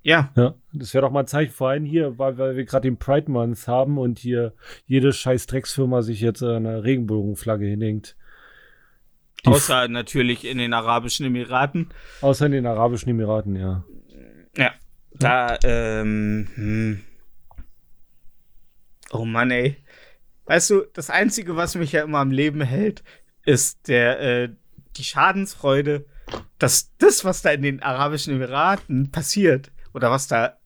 Ja, 0.03 0.33
Ja, 0.37 0.55
das 0.73 0.95
wäre 0.95 1.03
doch 1.03 1.11
mal 1.11 1.21
ein 1.21 1.27
Zeichen, 1.27 1.53
vor 1.53 1.71
allem 1.71 1.85
hier, 1.85 2.19
weil, 2.19 2.39
weil 2.39 2.57
wir 2.57 2.65
gerade 2.65 2.89
den 2.89 2.99
Pride 2.99 3.31
Month 3.31 3.67
haben 3.67 3.99
und 3.99 4.19
hier 4.19 4.55
jede 4.87 5.13
scheiß 5.13 5.47
Drecksfirma 5.47 6.03
sich 6.03 6.21
jetzt 6.21 6.43
eine 6.43 6.85
Regenbogenflagge 6.85 7.67
hinhängt. 7.67 8.17
Die 9.45 9.51
außer 9.51 9.89
natürlich 9.89 10.45
in 10.45 10.59
den 10.59 10.73
Arabischen 10.73 11.27
Emiraten. 11.27 11.91
Außer 12.21 12.47
in 12.47 12.53
den 12.53 12.67
Arabischen 12.67 13.11
Emiraten, 13.11 13.57
ja. 13.57 13.85
Ja, 14.57 14.73
da, 15.13 15.59
ähm, 15.63 16.49
hm. 16.55 17.01
oh 19.11 19.25
Mann, 19.25 19.51
ey. 19.51 19.77
Weißt 20.47 20.71
du, 20.71 20.85
das 20.95 21.11
Einzige, 21.11 21.57
was 21.57 21.75
mich 21.75 21.93
ja 21.93 22.03
immer 22.03 22.19
am 22.19 22.31
Leben 22.31 22.63
hält, 22.63 23.05
ist 23.45 23.89
der, 23.89 24.21
äh, 24.21 24.49
die 24.97 25.05
Schadensfreude, 25.05 26.07
dass 26.59 26.93
das, 26.99 27.25
was 27.25 27.43
da 27.43 27.51
in 27.51 27.63
den 27.63 27.83
Arabischen 27.83 28.35
Emiraten 28.35 29.11
passiert, 29.11 29.71
oder 29.95 30.11
was 30.11 30.29
da 30.29 30.59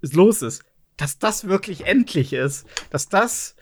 los 0.00 0.42
ist, 0.42 0.64
dass 0.96 1.18
das 1.18 1.46
wirklich 1.46 1.86
endlich 1.86 2.32
ist, 2.32 2.66
dass 2.90 3.08
das 3.08 3.56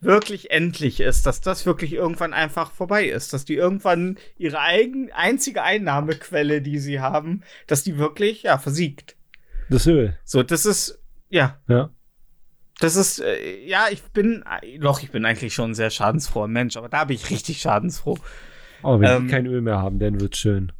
wirklich 0.00 0.50
endlich 0.50 1.00
ist, 1.00 1.24
dass 1.24 1.40
das 1.40 1.64
wirklich 1.64 1.92
irgendwann 1.94 2.34
einfach 2.34 2.70
vorbei 2.70 3.06
ist, 3.06 3.32
dass 3.32 3.44
die 3.44 3.54
irgendwann 3.54 4.18
ihre 4.36 4.60
eigen, 4.60 5.10
einzige 5.12 5.62
Einnahmequelle, 5.62 6.60
die 6.60 6.78
sie 6.78 7.00
haben, 7.00 7.42
dass 7.66 7.82
die 7.82 7.96
wirklich, 7.96 8.42
ja, 8.42 8.58
versiegt. 8.58 9.16
Das 9.70 9.86
Öl, 9.86 10.18
So, 10.24 10.42
das 10.42 10.66
ist, 10.66 10.98
ja, 11.30 11.58
ja. 11.68 11.90
Das 12.78 12.94
ist, 12.94 13.20
äh, 13.20 13.64
ja, 13.64 13.86
ich 13.90 14.02
bin, 14.02 14.44
äh, 14.62 14.78
doch, 14.78 15.02
ich 15.02 15.10
bin 15.10 15.24
eigentlich 15.24 15.54
schon 15.54 15.70
ein 15.70 15.74
sehr 15.74 15.88
schadensfroher 15.88 16.46
Mensch, 16.48 16.76
aber 16.76 16.90
da 16.90 17.04
bin 17.04 17.16
ich 17.16 17.30
richtig 17.30 17.60
schadensfroh. 17.62 18.18
Aber 18.82 19.00
wenn 19.00 19.10
Ähm, 19.10 19.26
die 19.26 19.32
kein 19.32 19.46
Öl 19.46 19.62
mehr 19.62 19.78
haben, 19.78 19.98
dann 19.98 20.20
wird's 20.20 20.38
schön. 20.38 20.72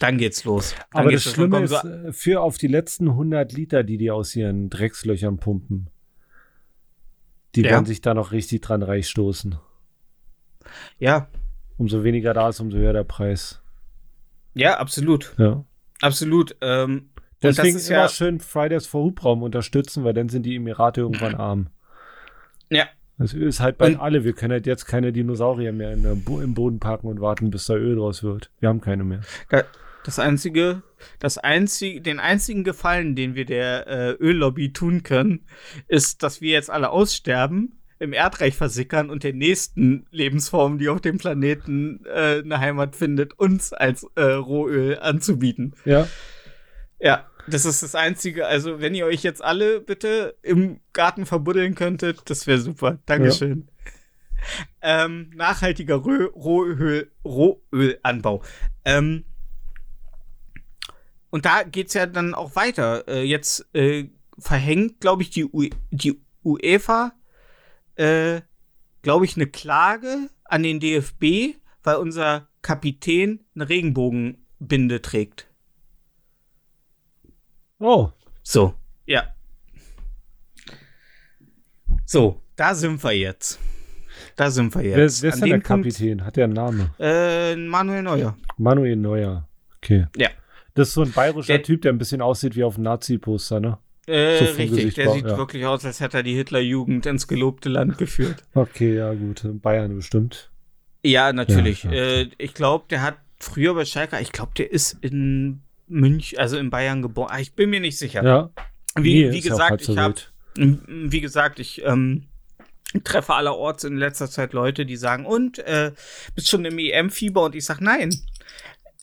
Dann 0.00 0.18
geht's 0.18 0.44
los. 0.44 0.74
Dann 0.92 1.02
Aber 1.02 1.12
das 1.12 1.24
geht's. 1.24 1.36
Dann 1.36 1.50
Schlimme 1.50 1.62
ist, 1.64 1.70
so- 1.70 1.88
äh, 1.88 2.12
für 2.12 2.40
auf 2.40 2.58
die 2.58 2.66
letzten 2.66 3.08
100 3.10 3.52
Liter, 3.52 3.82
die 3.84 3.96
die 3.96 4.10
aus 4.10 4.34
ihren 4.34 4.68
Dreckslöchern 4.70 5.38
pumpen, 5.38 5.88
die 7.54 7.62
Ja. 7.62 7.70
werden 7.70 7.86
sich 7.86 8.00
da 8.00 8.12
noch 8.14 8.32
richtig 8.32 8.60
dran 8.62 8.82
reichstoßen. 8.82 9.56
ja, 10.98 11.28
Umso 11.76 12.04
weniger 12.04 12.34
da 12.34 12.48
ist, 12.50 12.60
umso 12.60 12.78
höher 12.78 12.92
der 12.92 13.02
Preis. 13.04 13.60
ja, 14.54 14.78
absolut. 14.78 15.34
Ja. 15.38 15.64
Absolut. 16.00 16.56
Ähm, 16.60 17.10
Deswegen 17.42 17.74
das 17.74 17.82
ist 17.82 17.90
immer 17.90 17.98
ja, 17.98 18.08
schön 18.08 18.38
Fridays 18.40 18.86
for 18.86 19.02
Hubraum 19.04 19.42
unterstützen, 19.42 20.04
weil 20.04 20.14
dann 20.14 20.28
sind 20.28 20.44
die 20.46 20.54
Emirate 20.56 21.00
irgendwann 21.02 21.34
arm. 21.34 21.66
ja, 22.70 22.86
Das 23.18 23.34
Öl 23.34 23.46
ist 23.48 23.58
halt 23.60 23.76
bald 23.78 23.94
Und- 23.96 24.00
alle. 24.00 24.24
Wir 24.24 24.32
können 24.34 24.52
halt 24.52 24.66
jetzt 24.66 24.86
keine 24.86 25.12
Dinosaurier 25.12 25.72
mehr 25.72 25.96
Bo 26.16 26.40
im 26.40 26.54
Boden 26.54 26.78
parken 26.80 27.06
und 27.08 27.20
warten, 27.20 27.50
bis 27.50 27.66
da 27.66 27.74
Öl 27.74 27.96
draus 27.96 28.22
wird. 28.22 28.50
Wir 28.60 28.68
haben 28.68 28.80
keine 28.80 29.02
mehr. 29.04 29.20
Das 30.04 30.18
einzige, 30.18 30.82
das 31.18 31.38
einzige, 31.38 32.00
den 32.00 32.20
einzigen 32.20 32.62
Gefallen, 32.62 33.16
den 33.16 33.34
wir 33.34 33.44
der 33.44 33.86
äh, 33.86 34.10
Öllobby 34.12 34.72
tun 34.72 35.02
können, 35.02 35.46
ist, 35.88 36.22
dass 36.22 36.40
wir 36.40 36.52
jetzt 36.52 36.70
alle 36.70 36.90
aussterben, 36.90 37.80
im 37.98 38.12
Erdreich 38.12 38.56
versickern 38.56 39.08
und 39.08 39.24
der 39.24 39.32
nächsten 39.32 40.06
Lebensform, 40.10 40.78
die 40.78 40.88
auf 40.88 41.00
dem 41.00 41.18
Planeten 41.18 42.04
äh, 42.04 42.42
eine 42.42 42.60
Heimat 42.60 42.96
findet, 42.96 43.38
uns 43.38 43.72
als 43.72 44.06
äh, 44.14 44.22
Rohöl 44.22 44.98
anzubieten. 44.98 45.74
Ja. 45.84 46.06
Ja, 47.00 47.26
das 47.46 47.64
ist 47.64 47.82
das 47.82 47.94
Einzige. 47.94 48.46
Also, 48.46 48.80
wenn 48.80 48.94
ihr 48.94 49.06
euch 49.06 49.22
jetzt 49.22 49.42
alle 49.42 49.80
bitte 49.80 50.36
im 50.42 50.80
Garten 50.92 51.26
verbuddeln 51.26 51.74
könntet, 51.74 52.28
das 52.30 52.46
wäre 52.46 52.58
super. 52.58 52.98
Dankeschön. 53.06 53.68
Ähm, 54.82 55.30
nachhaltiger 55.34 55.94
Rohöl 55.96 57.10
Rohölanbau. 57.24 58.42
Ähm, 58.84 59.24
und 61.34 61.46
da 61.46 61.64
geht's 61.64 61.94
ja 61.94 62.06
dann 62.06 62.32
auch 62.32 62.54
weiter. 62.54 63.08
Äh, 63.08 63.24
jetzt 63.24 63.66
äh, 63.74 64.08
verhängt, 64.38 65.00
glaube 65.00 65.22
ich, 65.22 65.30
die, 65.30 65.44
U 65.44 65.64
die 65.90 66.20
UEFA, 66.44 67.12
äh, 67.96 68.40
glaube 69.02 69.24
ich, 69.24 69.34
eine 69.34 69.48
Klage 69.48 70.30
an 70.44 70.62
den 70.62 70.78
DFB, 70.78 71.56
weil 71.82 71.96
unser 71.96 72.46
Kapitän 72.62 73.40
eine 73.56 73.68
Regenbogenbinde 73.68 75.02
trägt. 75.02 75.48
Oh, 77.80 78.10
So, 78.44 78.74
ja. 79.04 79.34
So, 82.06 82.40
da 82.54 82.76
sind 82.76 83.02
wir 83.02 83.10
jetzt. 83.10 83.58
Da 84.36 84.52
sind 84.52 84.72
wir 84.72 84.82
wer, 84.84 84.98
jetzt. 85.00 85.22
wer 85.22 85.30
ist 85.30 85.34
An 85.34 85.40
denn 85.40 85.48
der 85.48 85.58
dem 85.58 85.62
Punkt, 85.64 85.84
Kapitän? 85.88 86.24
Hat 86.24 86.36
der 86.36 86.44
einen 86.44 86.52
Namen? 86.52 86.90
äh, 87.00 87.56
Manuel 87.56 88.02
Neuer. 88.04 88.36
Manuel 88.56 88.94
Neuer. 88.94 89.48
Okay. 89.78 90.06
Ja. 90.16 90.28
Das 90.74 90.88
ist 90.88 90.94
so 90.94 91.02
ein 91.02 91.12
bayerischer 91.12 91.54
Der- 91.54 91.62
Typ, 91.62 91.82
der 91.82 91.92
ein 91.92 91.98
bisschen 91.98 92.20
aussieht 92.20 92.56
wie 92.56 92.64
auf 92.64 92.74
dem 92.74 92.84
Nazi-Poster, 92.84 93.60
ne? 93.60 93.78
Äh, 94.06 94.38
So 94.38 94.44
richtig, 94.44 94.70
Gesicht 94.70 94.96
der 94.98 95.06
war, 95.06 95.14
sieht 95.14 95.24
ja. 95.26 95.38
wirklich 95.38 95.64
aus, 95.66 95.84
als 95.84 96.00
hätte 96.00 96.18
er 96.18 96.22
die 96.22 96.34
Hitlerjugend 96.34 97.06
ins 97.06 97.26
gelobte 97.28 97.68
Land 97.68 97.96
geführt. 97.98 98.42
Okay, 98.54 98.96
ja, 98.96 99.14
gut. 99.14 99.44
In 99.44 99.60
Bayern 99.60 99.94
bestimmt. 99.96 100.50
Ja, 101.02 101.32
natürlich. 101.32 101.84
Ja. 101.84 101.92
Äh, 101.92 102.28
ich 102.38 102.54
glaube, 102.54 102.84
der 102.90 103.02
hat 103.02 103.16
früher 103.38 103.74
bei 103.74 103.84
Schalke, 103.84 104.18
ich 104.20 104.32
glaube, 104.32 104.52
der 104.58 104.70
ist 104.72 104.96
in 105.00 105.60
München, 105.86 106.38
also 106.38 106.56
in 106.58 106.70
Bayern 106.70 107.02
geboren. 107.02 107.30
Ah, 107.32 107.40
Ich 107.40 107.54
bin 107.54 107.70
mir 107.70 107.80
nicht 107.80 107.98
sicher. 107.98 108.22
Ja. 108.24 108.50
wie, 108.96 109.24
Nee, 109.26 109.32
wie 109.32 109.40
gesagt, 109.40 109.88
ich 109.88 109.96
habe 109.96 110.14
Wie 110.56 111.20
gesagt, 111.20 111.58
ich 111.58 111.82
ähm, 111.84 112.24
treffe 113.04 113.34
allerorts 113.34 113.84
in 113.84 113.96
letzter 113.96 114.28
Zeit 114.30 114.52
Leute, 114.52 114.86
die 114.86 114.96
sagen, 114.96 115.24
und 115.26 115.58
äh, 115.60 115.92
bist 116.34 116.48
schon 116.48 116.64
im 116.64 116.78
EM-Fieber? 116.78 117.42
Und 117.44 117.54
ich 117.54 117.64
sage, 117.64 117.82
nein. 117.84 118.10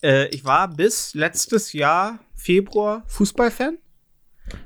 Äh, 0.04 0.28
ich 0.30 0.46
war 0.46 0.68
bis 0.68 1.14
letztes 1.14 1.74
Jahr 1.74 2.20
Februar 2.36 3.04
Fußballfan. 3.08 3.78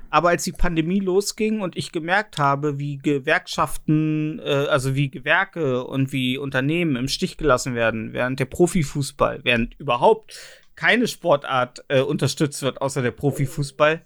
Aber 0.10 0.30
als 0.30 0.44
die 0.44 0.52
Pandemie 0.54 1.00
losging 1.00 1.62
und 1.62 1.76
ich 1.76 1.92
gemerkt 1.92 2.38
habe, 2.38 2.80
wie 2.80 2.98
Gewerkschaften, 2.98 4.40
äh, 4.40 4.68
also 4.70 4.96
wie 4.96 5.10
Gewerke 5.10 5.84
und 5.84 6.12
wie 6.12 6.38
Unternehmen 6.38 6.96
im 6.96 7.08
Stich 7.08 7.38
gelassen 7.38 7.76
werden, 7.76 8.14
während 8.14 8.40
der 8.40 8.46
Profifußball, 8.46 9.42
während 9.44 9.78
überhaupt 9.80 10.36
keine 10.76 11.08
Sportart 11.08 11.84
äh, 11.90 12.02
unterstützt 12.02 12.62
wird, 12.62 12.82
außer 12.82 13.02
der 13.02 13.12
Profifußball, 13.12 14.02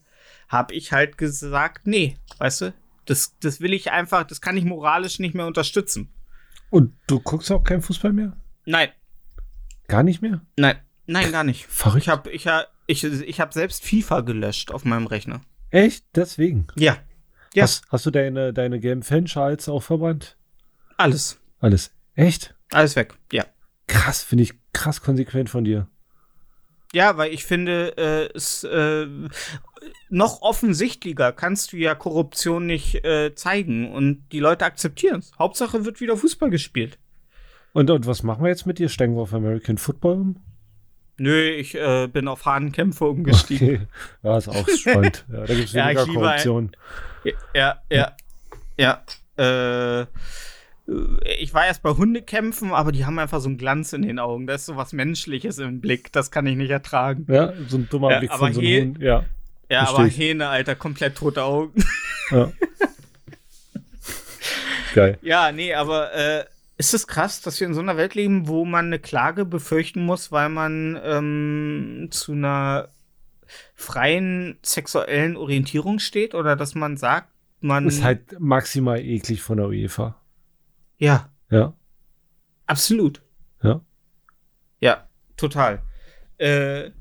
habe 0.49 0.73
ich 0.73 0.91
halt 0.91 1.17
gesagt, 1.17 1.85
nee, 1.85 2.17
weißt 2.39 2.61
du, 2.61 2.73
das, 3.05 3.37
das 3.39 3.61
will 3.61 3.73
ich 3.73 3.91
einfach, 3.91 4.23
das 4.23 4.41
kann 4.41 4.57
ich 4.57 4.65
moralisch 4.65 5.19
nicht 5.19 5.35
mehr 5.35 5.47
unterstützen. 5.47 6.09
Und 6.71 6.93
du 7.07 7.19
guckst 7.19 7.51
auch 7.51 7.63
keinen 7.63 7.81
Fußball 7.81 8.13
mehr? 8.13 8.35
Nein, 8.65 8.89
Gar 9.87 10.03
nicht 10.03 10.21
mehr? 10.21 10.41
nein, 10.57 10.77
nein, 11.11 11.31
gar 11.31 11.43
nicht. 11.43 11.65
Verrückt. 11.67 12.03
Ich 12.03 12.09
habe 12.09 12.31
ich 12.31 12.47
hab, 12.47 12.67
ich, 12.87 13.03
ich 13.03 13.39
hab 13.39 13.53
selbst 13.53 13.83
FIFA 13.83 14.21
gelöscht 14.21 14.71
auf 14.71 14.85
meinem 14.85 15.07
Rechner. 15.07 15.41
Echt? 15.69 16.05
Deswegen? 16.15 16.67
Ja, 16.75 16.97
Ja. 17.53 17.63
Hast, 17.63 17.85
hast 17.89 18.05
du 18.05 18.11
deine, 18.11 18.53
deine 18.53 19.01
Fanschals 19.03 19.69
auch 19.69 19.83
verbrannt? 19.83 20.37
alles. 20.97 21.39
Alles. 21.59 21.93
Echt? 22.15 22.55
Alles 22.71 22.95
weg. 22.95 23.15
Ja. 23.31 23.45
Krass, 23.87 24.23
finde 24.23 24.43
ich 24.43 24.53
krass 24.73 25.01
konsequent 25.01 25.49
von 25.49 25.63
dir. 25.63 25.87
Ja, 26.93 27.17
weil 27.17 27.33
ich 27.33 27.45
finde, 27.45 27.97
äh, 27.97 28.35
es 28.35 28.63
äh, 28.63 29.07
noch 30.09 30.41
offensichtlicher 30.41 31.31
kannst 31.31 31.71
du 31.71 31.77
ja 31.77 31.95
Korruption 31.95 32.65
nicht 32.65 33.03
äh, 33.05 33.33
zeigen 33.35 33.91
und 33.91 34.27
die 34.31 34.39
Leute 34.39 34.65
akzeptieren 34.65 35.19
es. 35.19 35.31
Hauptsache 35.37 35.85
wird 35.85 36.01
wieder 36.01 36.17
Fußball 36.17 36.49
gespielt. 36.49 36.97
Und, 37.73 37.89
und 37.91 38.07
was 38.07 38.23
machen 38.23 38.43
wir 38.43 38.49
jetzt 38.49 38.65
mit 38.65 38.79
dir? 38.79 38.89
Steigen 38.89 39.15
wir 39.15 39.21
auf 39.21 39.33
American 39.33 39.77
Football 39.77 40.15
um? 40.15 40.35
Nö, 41.19 41.49
ich 41.49 41.75
äh, 41.75 42.07
bin 42.07 42.27
auf 42.27 42.45
Hahnenkämpfe 42.45 43.05
umgestiegen. 43.05 43.75
Okay. 43.75 43.87
Ja, 44.23 44.37
ist 44.37 44.47
auch 44.49 44.67
spannend. 44.69 45.25
Ja, 45.31 45.45
da 45.45 45.53
gibt 45.53 45.67
es 45.67 45.73
Ja, 45.73 45.85
weniger 45.87 46.05
liebe 46.05 46.19
Korruption. 46.19 46.71
Ja, 47.53 47.81
ja, 47.91 48.11
ja. 48.77 49.03
Äh, 49.37 50.05
ich 51.39 51.53
war 51.53 51.67
erst 51.67 51.83
bei 51.83 51.91
Hundekämpfen, 51.91 52.71
aber 52.71 52.91
die 52.91 53.05
haben 53.05 53.19
einfach 53.19 53.41
so 53.41 53.47
einen 53.47 53.59
Glanz 53.59 53.93
in 53.93 54.01
den 54.01 54.17
Augen. 54.17 54.47
Da 54.47 54.55
ist 54.55 54.65
so 54.65 54.75
was 54.75 54.91
Menschliches 54.91 55.59
im 55.59 55.81
Blick. 55.81 56.11
Das 56.13 56.31
kann 56.31 56.47
ich 56.47 56.55
nicht 56.55 56.71
ertragen. 56.71 57.27
Ja, 57.29 57.53
so 57.67 57.77
ein 57.77 57.87
dummer 57.89 58.09
Ja, 58.11 58.19
Blick 58.19 58.31
von 58.33 58.53
so 58.53 58.59
einem 58.59 58.95
Hund. 58.95 58.99
Ja, 58.99 59.23
Ja, 59.69 59.85
Versteh 59.85 59.95
aber 59.97 60.07
ich. 60.07 60.17
Hähne, 60.17 60.47
Alter, 60.49 60.73
komplett 60.75 61.15
tote 61.15 61.43
Augen. 61.43 61.73
ja. 62.31 62.51
Geil. 64.95 65.19
Ja, 65.21 65.51
nee, 65.51 65.75
aber 65.75 66.11
äh, 66.15 66.45
ist 66.79 66.93
es 66.93 67.07
krass, 67.07 67.41
dass 67.41 67.59
wir 67.59 67.67
in 67.67 67.73
so 67.73 67.81
einer 67.81 67.97
Welt 67.97 68.15
leben, 68.15 68.47
wo 68.47 68.63
man 68.63 68.85
eine 68.85 68.99
Klage 68.99 69.43
befürchten 69.43 70.01
muss, 70.05 70.31
weil 70.31 70.47
man 70.47 70.97
ähm, 71.03 72.07
zu 72.09 72.31
einer 72.31 72.87
freien 73.75 74.57
sexuellen 74.61 75.35
Orientierung 75.35 75.99
steht 75.99 76.33
oder 76.33 76.55
dass 76.55 76.75
man 76.75 76.95
sagt, 76.95 77.27
man. 77.59 77.85
Ist 77.85 78.01
halt 78.01 78.39
maximal 78.39 78.97
eklig 78.99 79.41
von 79.41 79.57
der 79.57 79.67
UEFA. 79.67 80.21
ja, 80.97 81.29
Ja. 81.49 81.73
absolut. 82.65 83.21
Ja. 83.61 83.81
Ja, 84.79 85.09
total. 85.35 85.81
Äh, 86.37 86.91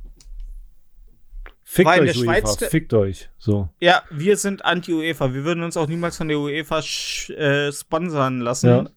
Fickt 1.63 1.97
in 1.99 2.03
euch, 2.03 2.19
der 2.19 2.29
UEFA. 2.29 2.67
Fickt 2.67 2.95
euch. 2.95 3.31
So. 3.39 3.69
ja, 3.79 4.03
wir 4.11 4.37
sind 4.39 4.65
anti-UEFA. 4.65 5.35
Wir 5.35 5.45
würden 5.45 5.63
uns 5.63 5.77
auch 5.77 5.87
niemals 5.87 6.17
von 6.17 6.27
der 6.27 6.41
UEFA 6.41 6.81
äh, 6.81 7.71
sponsern 7.71 8.41
lassen. 8.41 8.69
Ja. 8.69 8.91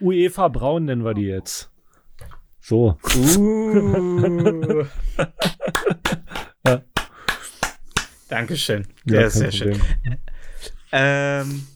UEFA 0.00 0.48
Braun 0.48 0.84
nennen 0.86 1.04
wir 1.04 1.14
die 1.14 1.26
jetzt. 1.26 1.70
So. 2.60 2.98
Uh. 3.16 4.84
Ja. 6.66 6.82
Dankeschön. 8.28 8.86
Ja, 9.04 9.20
Ja, 9.22 9.30
sehr 9.30 9.52
schön. 9.52 9.80
Ähm, 10.90 11.66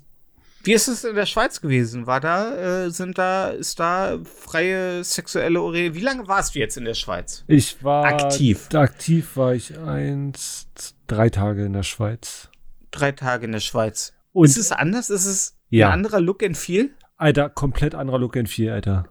wie 0.65 0.73
ist 0.73 0.89
es 0.89 1.05
in 1.05 1.15
der 1.15 1.27
Schweiz 1.27 1.61
gewesen? 1.61 2.07
War 2.07 2.21
da, 2.21 2.85
äh, 2.87 2.91
sind 2.91 3.19
da, 3.19 3.49
ist 3.51 3.79
da 3.79 4.19
freie 4.25 5.05
sexuelle 5.05 5.61
Orientierung? 5.63 5.97
Wie 5.97 6.05
lange 6.05 6.29
warst 6.29 6.55
du 6.55 6.59
jetzt 6.59 6.77
in 6.77 6.85
der 6.85 6.95
Schweiz? 6.95 7.45
Ich 7.47 7.83
war 7.85 8.05
Aktiv. 8.05 8.69
Aktiv 8.75 9.37
war 9.37 9.55
ich 9.55 9.79
eins, 9.79 10.67
drei 11.07 11.31
Tage 11.31 11.65
in 11.67 11.73
der 11.73 11.83
Schweiz. 11.85 12.49
Drei 12.91 13.13
Tage 13.13 13.45
in 13.47 13.53
der 13.53 13.61
Schweiz. 13.61 14.13
Und 14.33 14.47
ist 14.47 14.57
es 14.59 14.73
anders? 14.73 15.09
Ist 15.11 15.27
es 15.27 15.57
Ja. 15.69 15.89
ein 15.89 15.93
anderer 15.95 16.21
Look 16.21 16.43
and 16.43 16.57
Feel? 16.59 16.91
Alter, 17.21 17.51
komplett 17.51 17.95
anderer 17.95 18.19
Look 18.19 18.37
and 18.37 18.49
Feel, 18.49 18.73
Alter. 18.73 19.05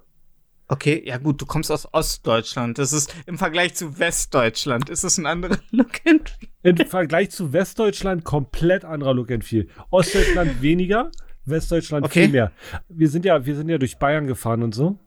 Okay, 0.68 1.04
ja 1.06 1.18
gut, 1.18 1.40
du 1.42 1.46
kommst 1.46 1.72
aus 1.72 1.92
Ostdeutschland. 1.94 2.80
Das 2.80 2.92
ist 2.92 3.16
im 3.28 3.38
Vergleich 3.38 3.76
zu 3.76 4.00
Westdeutschland. 4.00 4.90
Ist 4.90 5.04
es 5.04 5.18
ein 5.20 5.28
anderer 5.28 5.58
Look 5.72 6.02
and 6.08 6.30
Feel? 6.30 6.50
Im 6.64 6.78
Vergleich 6.78 7.30
zu 7.30 7.54
Westdeutschland 7.54 8.24
komplett 8.24 8.84
anderer 8.84 9.14
Look 9.14 9.32
and 9.32 9.44
Feel. 9.44 9.68
Ostdeutschland 9.92 10.62
weniger, 10.62 11.12
Westdeutschland 11.46 12.06
Okay. 12.06 12.24
viel 12.24 12.32
mehr. 12.32 12.52
Wir 12.88 13.10
sind 13.10 13.26
ja, 13.26 13.46
wir 13.46 13.56
sind 13.56 13.70
ja 13.70 13.78
durch 13.78 13.98
Bayern 13.98 14.26
gefahren 14.26 14.64
und 14.64 14.74
so. 14.74 14.98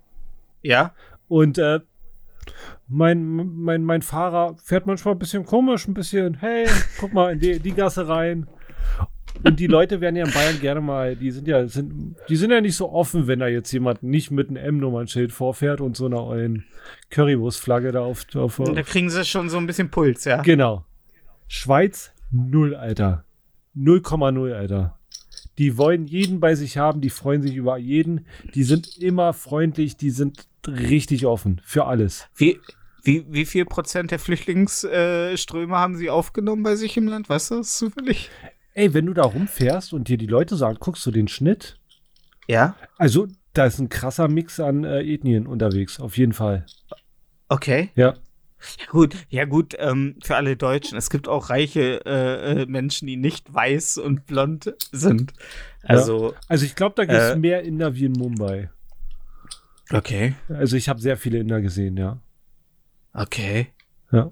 Ja. 0.62 0.94
Und 1.26 1.58
äh, 1.58 1.80
mein, 2.86 3.24
mein, 3.24 3.82
mein 3.82 4.02
Fahrer 4.02 4.56
fährt 4.62 4.86
manchmal 4.86 5.14
ein 5.14 5.18
bisschen 5.18 5.44
komisch, 5.44 5.88
ein 5.88 5.94
bisschen, 5.94 6.34
hey, 6.34 6.68
guck 7.00 7.12
mal 7.12 7.32
in 7.32 7.40
die, 7.40 7.58
die 7.58 7.72
Gasse 7.72 8.06
rein. 8.06 8.46
Und 9.44 9.58
die 9.58 9.66
Leute 9.66 10.00
werden 10.00 10.16
ja 10.16 10.24
in 10.24 10.32
Bayern 10.32 10.60
gerne 10.60 10.80
mal, 10.80 11.16
die 11.16 11.30
sind 11.30 11.48
ja, 11.48 11.66
sind, 11.66 12.16
die 12.28 12.36
sind 12.36 12.50
ja 12.50 12.60
nicht 12.60 12.76
so 12.76 12.90
offen, 12.90 13.26
wenn 13.26 13.40
da 13.40 13.48
jetzt 13.48 13.72
jemand 13.72 14.02
nicht 14.02 14.30
mit 14.30 14.48
einem 14.48 14.56
M-Nummernschild 14.56 15.32
vorfährt 15.32 15.80
und 15.80 15.96
so 15.96 16.06
einer 16.06 16.22
ollen 16.24 16.64
Currywurstflagge 17.10 17.92
da 17.92 18.00
auf, 18.00 18.24
auf 18.34 18.60
Da 18.64 18.82
kriegen 18.82 19.10
sie 19.10 19.24
schon 19.24 19.48
so 19.48 19.58
ein 19.58 19.66
bisschen 19.66 19.90
Puls, 19.90 20.24
ja. 20.24 20.42
Genau. 20.42 20.84
Schweiz, 21.48 22.12
null, 22.30 22.74
Alter. 22.74 23.24
0,0, 23.76 24.52
Alter. 24.52 24.98
Die 25.58 25.76
wollen 25.76 26.06
jeden 26.06 26.40
bei 26.40 26.54
sich 26.54 26.78
haben, 26.78 27.00
die 27.00 27.10
freuen 27.10 27.42
sich 27.42 27.54
über 27.56 27.76
jeden. 27.76 28.26
Die 28.54 28.62
sind 28.62 28.96
immer 28.98 29.32
freundlich, 29.32 29.96
die 29.96 30.10
sind 30.10 30.46
richtig 30.66 31.26
offen 31.26 31.60
für 31.64 31.86
alles. 31.86 32.28
Wie, 32.34 32.58
wie, 33.02 33.26
wie 33.28 33.44
viel 33.44 33.64
Prozent 33.64 34.10
der 34.10 34.18
Flüchtlingsströme 34.18 35.76
haben 35.76 35.96
sie 35.96 36.10
aufgenommen 36.10 36.62
bei 36.62 36.76
sich 36.76 36.96
im 36.96 37.08
Land? 37.08 37.28
Weißt 37.28 37.50
du 37.50 37.56
das 37.56 37.76
zufällig? 37.76 38.30
Ey, 38.74 38.94
wenn 38.94 39.06
du 39.06 39.12
da 39.14 39.22
rumfährst 39.24 39.92
und 39.92 40.08
dir 40.08 40.16
die 40.18 40.26
Leute 40.26 40.56
sagen, 40.56 40.78
guckst 40.80 41.04
du 41.06 41.10
den 41.10 41.28
Schnitt? 41.28 41.78
Ja. 42.48 42.76
Also, 42.98 43.28
da 43.52 43.66
ist 43.66 43.78
ein 43.78 43.88
krasser 43.88 44.28
Mix 44.28 44.60
an 44.60 44.84
äh, 44.84 45.00
Ethnien 45.02 45.46
unterwegs, 45.46 46.00
auf 46.00 46.16
jeden 46.16 46.32
Fall. 46.32 46.64
Okay. 47.48 47.90
Ja. 47.94 48.14
Ja 48.78 48.86
gut, 48.90 49.16
ja 49.28 49.44
gut, 49.44 49.74
ähm, 49.78 50.16
für 50.22 50.36
alle 50.36 50.56
Deutschen. 50.56 50.96
Es 50.96 51.10
gibt 51.10 51.26
auch 51.26 51.50
reiche 51.50 52.00
äh, 52.06 52.62
äh, 52.62 52.66
Menschen, 52.66 53.08
die 53.08 53.16
nicht 53.16 53.52
weiß 53.52 53.98
und 53.98 54.24
blond 54.26 54.72
sind. 54.92 55.32
Also, 55.82 56.34
Also, 56.48 56.64
ich 56.64 56.76
glaube, 56.76 56.94
da 56.96 57.04
gibt 57.04 57.18
es 57.18 57.32
Äh. 57.32 57.36
mehr 57.36 57.62
Inder 57.64 57.94
wie 57.96 58.04
in 58.04 58.12
Mumbai. 58.12 58.70
okay. 59.92 60.34
Also, 60.48 60.76
ich 60.76 60.88
habe 60.88 61.00
sehr 61.00 61.16
viele 61.16 61.38
Inder 61.38 61.60
gesehen, 61.60 61.96
ja. 61.96 62.20
Okay. 63.12 63.66
Ja. 64.12 64.30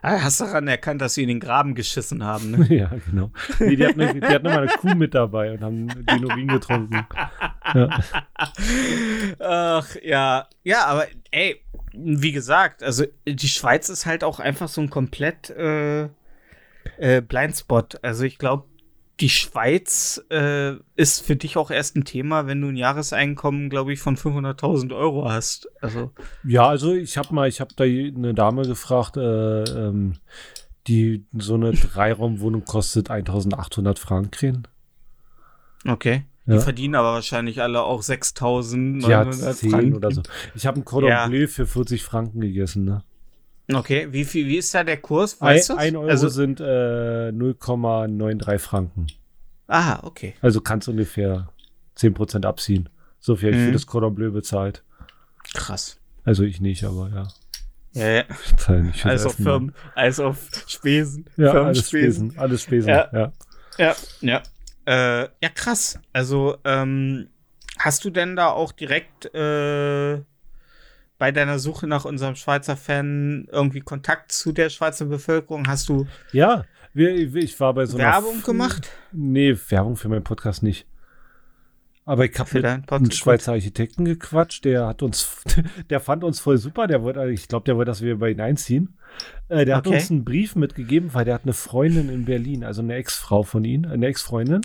Ah, 0.00 0.22
hast 0.22 0.40
daran 0.40 0.68
erkannt, 0.68 1.00
dass 1.00 1.14
sie 1.14 1.22
in 1.22 1.28
den 1.28 1.40
Graben 1.40 1.74
geschissen 1.74 2.22
haben, 2.22 2.52
ne? 2.52 2.66
ja, 2.74 2.90
genau. 3.06 3.32
Nee, 3.58 3.76
die 3.76 3.86
hatten, 3.86 3.98
die 3.98 4.26
hatten 4.26 4.46
immer 4.46 4.58
eine 4.58 4.68
Kuh 4.68 4.94
mit 4.94 5.14
dabei 5.14 5.52
und 5.52 5.60
haben 5.60 5.88
den 6.06 6.24
Urin 6.24 6.48
getrunken. 6.48 7.06
Ja. 7.74 8.00
Ach, 9.40 9.96
ja. 10.02 10.48
Ja, 10.62 10.86
aber 10.86 11.06
ey, 11.30 11.60
wie 11.92 12.32
gesagt, 12.32 12.82
also 12.82 13.04
die 13.26 13.48
Schweiz 13.48 13.88
ist 13.88 14.06
halt 14.06 14.22
auch 14.22 14.38
einfach 14.38 14.68
so 14.68 14.80
ein 14.80 14.90
komplett 14.90 15.50
äh, 15.50 16.04
äh, 16.98 17.20
Blindspot. 17.20 17.98
Also 18.02 18.24
ich 18.24 18.38
glaube, 18.38 18.67
die 19.20 19.28
Schweiz 19.28 20.24
äh, 20.30 20.74
ist 20.94 21.24
für 21.24 21.34
dich 21.34 21.56
auch 21.56 21.70
erst 21.70 21.96
ein 21.96 22.04
Thema, 22.04 22.46
wenn 22.46 22.60
du 22.60 22.68
ein 22.68 22.76
Jahreseinkommen, 22.76 23.68
glaube 23.68 23.92
ich, 23.92 24.00
von 24.00 24.16
500.000 24.16 24.94
Euro 24.96 25.28
hast. 25.28 25.68
Also, 25.80 26.12
Ja, 26.44 26.68
also 26.68 26.94
ich 26.94 27.18
habe 27.18 27.34
mal, 27.34 27.48
ich 27.48 27.60
habe 27.60 27.74
da 27.74 27.84
eine 27.84 28.34
Dame 28.34 28.62
gefragt, 28.62 29.16
äh, 29.16 29.64
ähm, 29.64 30.14
die 30.86 31.26
so 31.36 31.54
eine 31.54 31.72
Dreiraumwohnung 31.72 32.64
kostet 32.64 33.10
1800 33.10 33.98
Franken 33.98 34.66
okay. 35.86 36.24
Ja. 36.46 36.54
Die 36.56 36.60
verdienen 36.60 36.94
aber 36.94 37.12
wahrscheinlich 37.12 37.60
alle 37.60 37.82
auch 37.82 38.02
6.900 38.02 39.06
Die 39.06 39.14
hat 39.14 39.56
10 39.56 39.70
Franken. 39.70 39.94
oder 39.96 40.10
so. 40.12 40.22
Ich 40.54 40.66
habe 40.66 40.80
ein 40.80 40.84
Cordon 40.84 41.10
Ja. 41.10 41.26
Bleu 41.26 41.46
für 41.46 41.66
40 41.66 42.02
Franken 42.02 42.40
gegessen. 42.40 42.84
Ne? 42.84 43.02
Okay, 43.72 44.08
wie 44.10 44.24
viel, 44.24 44.46
wie 44.46 44.56
ist 44.56 44.74
da 44.74 44.82
der 44.82 44.96
Kurs? 44.96 45.40
Ein, 45.42 45.48
Weißt 45.56 45.68
du? 45.70 45.74
ein 45.76 45.96
Euro 45.96 46.08
Also, 46.08 46.28
sind 46.28 46.60
äh, 46.60 46.64
0,93 47.32 48.58
Franken. 48.58 49.06
aha, 49.66 50.00
okay. 50.04 50.34
Also 50.40 50.60
kannst 50.62 50.86
du 50.86 50.92
ungefähr 50.92 51.48
10% 51.96 52.46
abziehen. 52.46 52.88
So 53.20 53.36
viel 53.36 53.50
ich 53.50 53.56
Mhm. 53.56 53.66
für 53.66 53.72
das 53.72 53.86
Cordon 53.86 54.14
Bleu 54.14 54.30
bezahlt. 54.30 54.82
Krass. 55.54 55.98
Also 56.24 56.44
ich 56.44 56.60
nicht, 56.60 56.84
aber 56.84 57.10
ja. 57.14 57.28
Ja, 57.92 58.08
ja. 58.08 58.24
Ich 58.94 59.04
Als 59.04 59.24
auf 59.26 59.34
Firmen, 59.34 59.74
als 59.94 60.20
auf 60.20 60.48
Spesen. 60.66 61.24
Ja, 61.36 61.52
alles. 61.64 61.88
Spesen. 61.88 62.38
Alles 62.38 62.62
Spesen, 62.62 62.88
Ja. 62.90 63.08
ja. 63.12 63.32
Ja, 63.78 63.96
ja. 64.20 64.42
Äh, 64.86 65.28
ja, 65.42 65.48
krass. 65.54 65.98
Also, 66.12 66.56
ähm, 66.64 67.28
hast 67.78 68.04
du 68.04 68.10
denn 68.10 68.36
da 68.36 68.48
auch 68.50 68.72
direkt 68.72 69.26
äh, 69.34 70.20
bei 71.18 71.32
deiner 71.32 71.58
Suche 71.58 71.86
nach 71.86 72.04
unserem 72.04 72.34
Schweizer 72.36 72.76
Fan 72.76 73.46
irgendwie 73.50 73.80
Kontakt 73.80 74.32
zu 74.32 74.52
der 74.52 74.70
Schweizer 74.70 75.06
Bevölkerung? 75.06 75.66
Hast 75.66 75.88
du 75.88 76.06
Ja, 76.32 76.64
wir, 76.94 77.14
ich 77.14 77.58
war 77.60 77.74
bei 77.74 77.86
so 77.86 77.98
einer 77.98 78.08
Werbung 78.12 78.38
F- 78.38 78.44
gemacht? 78.44 78.90
Nee, 79.12 79.56
Werbung 79.68 79.96
für 79.96 80.08
meinen 80.08 80.24
Podcast 80.24 80.62
nicht. 80.62 80.86
Aber 82.04 82.24
ich 82.24 82.38
habe 82.38 82.48
mit 82.54 82.64
einem? 82.64 83.10
Schweizer 83.10 83.52
Architekten 83.52 84.06
gequatscht, 84.06 84.64
der 84.64 84.86
hat 84.86 85.02
uns, 85.02 85.42
der 85.90 86.00
fand 86.00 86.24
uns 86.24 86.40
voll 86.40 86.56
super, 86.56 86.86
der 86.86 87.02
wollte, 87.02 87.28
ich 87.30 87.48
glaube, 87.48 87.64
der 87.66 87.76
wollte, 87.76 87.90
dass 87.90 88.00
wir 88.00 88.18
bei 88.18 88.30
ihn 88.30 88.40
einziehen. 88.40 88.96
Äh, 89.48 89.66
der 89.66 89.76
hat 89.76 89.86
Okay. 89.86 89.96
uns 89.96 90.10
einen 90.10 90.24
Brief 90.24 90.56
mitgegeben, 90.56 91.12
weil 91.12 91.26
der 91.26 91.34
hat 91.34 91.42
eine 91.44 91.52
Freundin 91.52 92.08
in 92.08 92.24
Berlin, 92.24 92.64
also 92.64 92.80
eine 92.80 92.94
Ex-Frau 92.94 93.42
von 93.42 93.62
ihm, 93.64 93.84
eine 93.84 94.06
Ex-Freundin. 94.06 94.62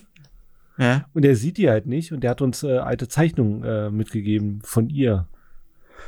Ja. 0.78 1.06
Und 1.14 1.26
er 1.26 1.36
sieht 1.36 1.58
die 1.58 1.70
halt 1.70 1.86
nicht 1.86 2.14
und 2.14 2.22
der 2.22 2.32
hat 2.32 2.42
uns 2.42 2.64
äh, 2.64 2.78
alte 2.78 3.08
Zeichnungen 3.10 3.64
äh, 3.64 3.90
mitgegeben 3.92 4.62
von 4.64 4.90
ihr. 4.90 5.28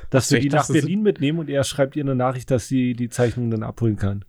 Dass 0.09 0.29
so, 0.29 0.35
wir 0.35 0.41
die 0.41 0.49
nach 0.49 0.65
so- 0.65 0.73
Berlin 0.73 1.01
mitnehmen 1.01 1.39
und 1.39 1.49
er 1.49 1.63
schreibt 1.63 1.95
ihr 1.95 2.03
eine 2.03 2.15
Nachricht, 2.15 2.51
dass 2.51 2.67
sie 2.67 2.93
die 2.93 3.09
Zeichnungen 3.09 3.51
dann 3.51 3.63
abholen 3.63 3.95
kann. 3.97 4.25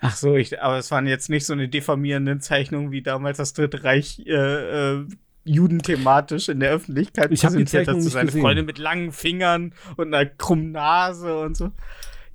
Ach 0.00 0.14
so, 0.14 0.36
ich, 0.36 0.60
aber 0.60 0.76
es 0.78 0.90
waren 0.90 1.06
jetzt 1.06 1.30
nicht 1.30 1.46
so 1.46 1.54
eine 1.54 1.68
diffamierenden 1.68 2.40
Zeichnungen 2.40 2.90
wie 2.92 3.00
damals 3.02 3.38
das 3.38 3.54
Dritte 3.54 3.82
Reich 3.82 4.22
äh, 4.26 4.32
äh, 4.94 5.06
judenthematisch 5.44 6.48
in 6.48 6.60
der 6.60 6.72
Öffentlichkeit 6.72 7.32
Ich 7.32 7.40
präsentiert 7.40 7.82
hat 7.82 7.86
Zeichnung 7.86 8.04
nicht 8.04 8.12
seine 8.12 8.26
gesehen. 8.26 8.40
Freundin 8.42 8.66
mit 8.66 8.78
langen 8.78 9.12
Fingern 9.12 9.72
und 9.96 10.12
einer 10.12 10.26
krummen 10.26 10.72
Nase 10.72 11.38
und 11.38 11.56
so. 11.56 11.70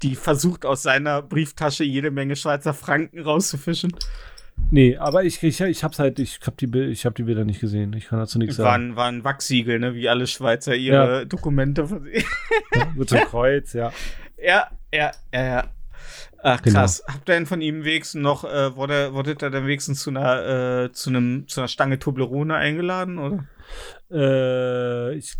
Die 0.01 0.15
versucht 0.15 0.65
aus 0.65 0.81
seiner 0.81 1.21
Brieftasche 1.21 1.83
jede 1.83 2.09
Menge 2.09 2.35
Schweizer 2.35 2.73
Franken 2.73 3.19
rauszufischen. 3.19 3.93
Nee, 4.73 4.95
aber 4.97 5.23
ich, 5.25 5.43
ich, 5.43 5.59
ich 5.59 5.83
hab's 5.83 5.99
halt, 5.99 6.17
ich 6.19 6.39
hab 6.45 6.57
die, 6.57 6.65
ich 6.85 7.05
hab 7.05 7.13
die 7.15 7.23
Bilder 7.23 7.43
nicht 7.43 7.59
gesehen. 7.59 7.91
Ich 7.93 8.07
kann 8.07 8.19
dazu 8.19 8.39
nichts 8.39 8.55
sagen. 8.55 8.91
ein, 8.91 8.95
war 8.95 9.07
ein 9.07 9.23
Wachsiegel, 9.25 9.79
ne? 9.79 9.93
wie 9.95 10.07
alle 10.07 10.27
Schweizer 10.27 10.73
ihre 10.73 11.19
Ja. 11.19 11.25
Dokumente 11.25 11.87
versehen. 11.87 12.23
Ja, 12.75 12.87
mit 12.95 13.09
so 13.09 13.17
einem 13.17 13.27
Kreuz, 13.27 13.73
ja. 13.73 13.91
ja, 14.41 14.67
ja, 14.93 15.11
ja, 15.33 15.43
ja. 15.43 15.63
Ach 16.41 16.61
Genau. 16.61 16.79
krass. 16.79 17.03
Habt 17.05 17.29
ihr 17.29 17.35
denn 17.35 17.45
von 17.45 17.59
ihm 17.61 17.83
wenigstens 17.83 18.21
noch, 18.21 18.45
äh, 18.45 18.75
wurde, 18.75 19.13
wurdet 19.13 19.43
ihr 19.43 19.49
dann 19.49 19.65
wenigstens 19.67 20.01
zu 20.03 20.09
einer, 20.09 20.85
äh, 20.85 20.91
zu 20.93 21.09
einem, 21.09 21.47
zu 21.49 21.59
einer 21.59 21.67
Stange 21.67 21.99
Toblerone 21.99 22.55
eingeladen, 22.55 23.19
oder? 23.19 23.45
Äh, 24.09 25.15
ich 25.17 25.35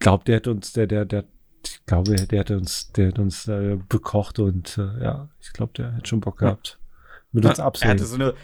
glaube, 0.00 0.24
der 0.24 0.36
hat 0.36 0.48
uns, 0.48 0.72
der, 0.72 0.86
der, 0.88 1.04
der, 1.04 1.24
ich 1.64 1.84
glaube, 1.86 2.14
der 2.16 2.40
hat 2.40 2.50
uns, 2.50 2.92
der 2.92 3.08
hat 3.08 3.18
uns 3.18 3.48
äh, 3.48 3.78
bekocht 3.88 4.38
und 4.38 4.76
äh, 4.78 5.02
ja, 5.04 5.28
ich 5.40 5.52
glaube, 5.52 5.72
der 5.76 5.94
hat 5.94 6.08
schon 6.08 6.20
Bock 6.20 6.38
gehabt. 6.38 6.78
Mit 7.32 7.44
uns 7.44 7.58
er 7.58 7.64
absehen. 7.66 7.90
hatte 7.90 8.04
so 8.04 8.14
eine, 8.16 8.34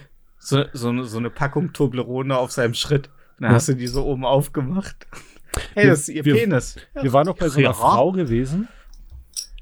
so, 0.43 0.63
so, 0.73 0.89
eine, 0.89 1.05
so 1.05 1.17
eine 1.17 1.29
Packung 1.29 1.73
Toblerone 1.73 2.37
auf 2.37 2.51
seinem 2.51 2.73
Schritt. 2.73 3.09
Dann 3.39 3.49
Ja. 3.51 3.55
hast 3.55 3.67
du 3.69 3.75
die 3.75 3.87
so 3.87 4.05
oben 4.05 4.25
aufgemacht. 4.25 5.07
Hey, 5.75 5.83
Wir- 5.83 5.91
das 5.91 5.99
ist 6.01 6.09
ihr 6.09 6.25
wir- 6.25 6.33
Penis. 6.33 6.77
Wir 6.99 7.13
waren 7.13 7.27
noch 7.27 7.37
bei 7.37 7.47
so 7.47 7.59
einer 7.59 7.67
Ja. 7.69 7.73
Frau 7.73 8.11
gewesen, 8.11 8.67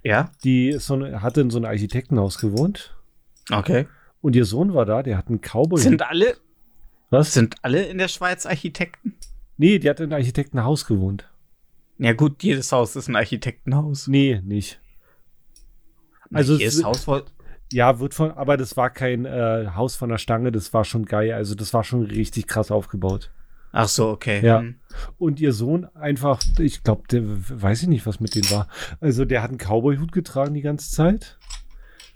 Ja, 0.03 0.31
die 0.45 0.77
so 0.79 0.93
eine, 0.93 1.21
hatte 1.21 1.41
in 1.41 1.49
so 1.49 1.57
einem 1.57 1.65
Architektenhaus 1.65 2.37
gewohnt 2.39 2.95
okay. 3.51 3.87
und 4.21 4.33
ihr 4.37 4.45
Sohn 4.45 4.73
war 4.73 4.85
da, 4.85 5.03
der 5.03 5.17
hat 5.17 5.27
einen 5.27 5.41
Cowboy. 5.41 5.81
Sind 5.81 6.01
alle, 6.01 6.37
was? 7.09 7.33
sind 7.33 7.55
alle 7.61 7.83
in 7.87 7.97
der 7.97 8.07
Schweiz 8.07 8.45
Architekten? 8.45 9.15
Nee, 9.57 9.79
die 9.79 9.89
hat 9.89 9.99
in 9.99 10.05
einem 10.05 10.13
Architektenhaus 10.13 10.85
gewohnt. 10.85 11.29
Ja 11.97 12.13
gut, 12.13 12.41
jedes 12.41 12.71
Haus 12.71 12.95
ist 12.95 13.09
ein 13.09 13.17
Architektenhaus. 13.17 14.07
Nee, 14.07 14.39
nicht. 14.45 14.79
Also 16.33 16.55
jedes 16.55 16.77
es- 16.77 16.83
Haus 16.85 17.03
voll. 17.03 17.25
Ja, 17.71 17.99
wird 17.99 18.13
von, 18.13 18.31
aber 18.31 18.57
das 18.57 18.75
war 18.77 18.89
kein 18.89 19.25
äh, 19.25 19.67
Haus 19.75 19.95
von 19.95 20.09
der 20.09 20.17
Stange, 20.17 20.51
das 20.51 20.73
war 20.73 20.83
schon 20.85 21.05
geil. 21.05 21.31
Also 21.33 21.55
das 21.55 21.73
war 21.73 21.83
schon 21.83 22.03
richtig 22.03 22.47
krass 22.47 22.71
aufgebaut. 22.71 23.31
Ach 23.71 23.87
so, 23.87 24.09
okay. 24.09 24.45
Ja. 24.45 24.59
Hm. 24.59 24.75
Und 25.17 25.39
ihr 25.39 25.53
Sohn 25.53 25.85
einfach, 25.95 26.41
ich 26.59 26.83
glaube, 26.83 27.03
der 27.09 27.21
weiß 27.23 27.83
ich 27.83 27.87
nicht, 27.87 28.05
was 28.05 28.19
mit 28.19 28.35
dem 28.35 28.49
war. 28.51 28.67
Also 28.99 29.23
der 29.23 29.41
hat 29.41 29.49
einen 29.49 29.59
Cowboy-Hut 29.59 30.11
getragen 30.11 30.53
die 30.53 30.61
ganze 30.61 30.91
Zeit. 30.91 31.37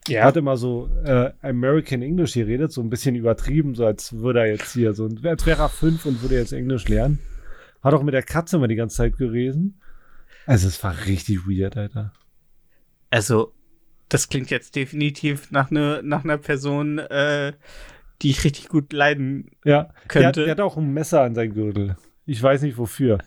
Er 0.09 0.13
Ja. 0.13 0.23
hat 0.25 0.35
immer 0.37 0.57
so 0.57 0.89
äh, 1.05 1.31
American 1.41 2.01
English 2.01 2.33
geredet, 2.33 2.71
so 2.73 2.81
ein 2.81 2.89
bisschen 2.89 3.15
übertrieben, 3.15 3.73
so 3.73 3.85
als 3.85 4.13
würde 4.13 4.41
er 4.41 4.47
jetzt 4.47 4.73
hier 4.73 4.93
so, 4.93 5.09
als 5.23 5.45
wäre 5.45 5.61
er 5.63 5.69
fünf 5.69 6.05
und 6.05 6.21
würde 6.21 6.35
jetzt 6.35 6.51
Englisch 6.51 6.87
lernen. 6.89 7.19
Hat 7.81 7.93
auch 7.93 8.03
mit 8.03 8.13
der 8.13 8.23
Katze 8.23 8.57
immer 8.57 8.67
die 8.67 8.75
ganze 8.75 8.97
Zeit 8.97 9.17
gelesen. 9.17 9.79
Also 10.45 10.67
es 10.67 10.83
war 10.83 10.93
richtig 11.05 11.47
weird, 11.47 11.77
Alter. 11.77 12.11
Also, 13.09 13.53
das 14.09 14.29
klingt 14.29 14.49
jetzt 14.51 14.75
definitiv 14.75 15.51
nach, 15.51 15.71
ne, 15.71 16.01
nach 16.03 16.23
einer 16.23 16.37
Person, 16.37 16.99
äh, 16.99 17.53
die 18.21 18.29
ich 18.29 18.43
richtig 18.43 18.69
gut 18.69 18.93
leiden. 18.93 19.51
Ja, 19.63 19.83
der, 19.83 19.87
hat- 19.89 20.07
Könnte. 20.07 20.43
der 20.43 20.51
hat 20.51 20.59
auch 20.61 20.77
ein 20.77 20.93
Messer 20.93 21.21
an 21.21 21.35
seinem 21.35 21.53
Gürtel. 21.53 21.97
Ich 22.25 22.41
weiß 22.41 22.61
nicht 22.61 22.77
wofür. 22.77 23.17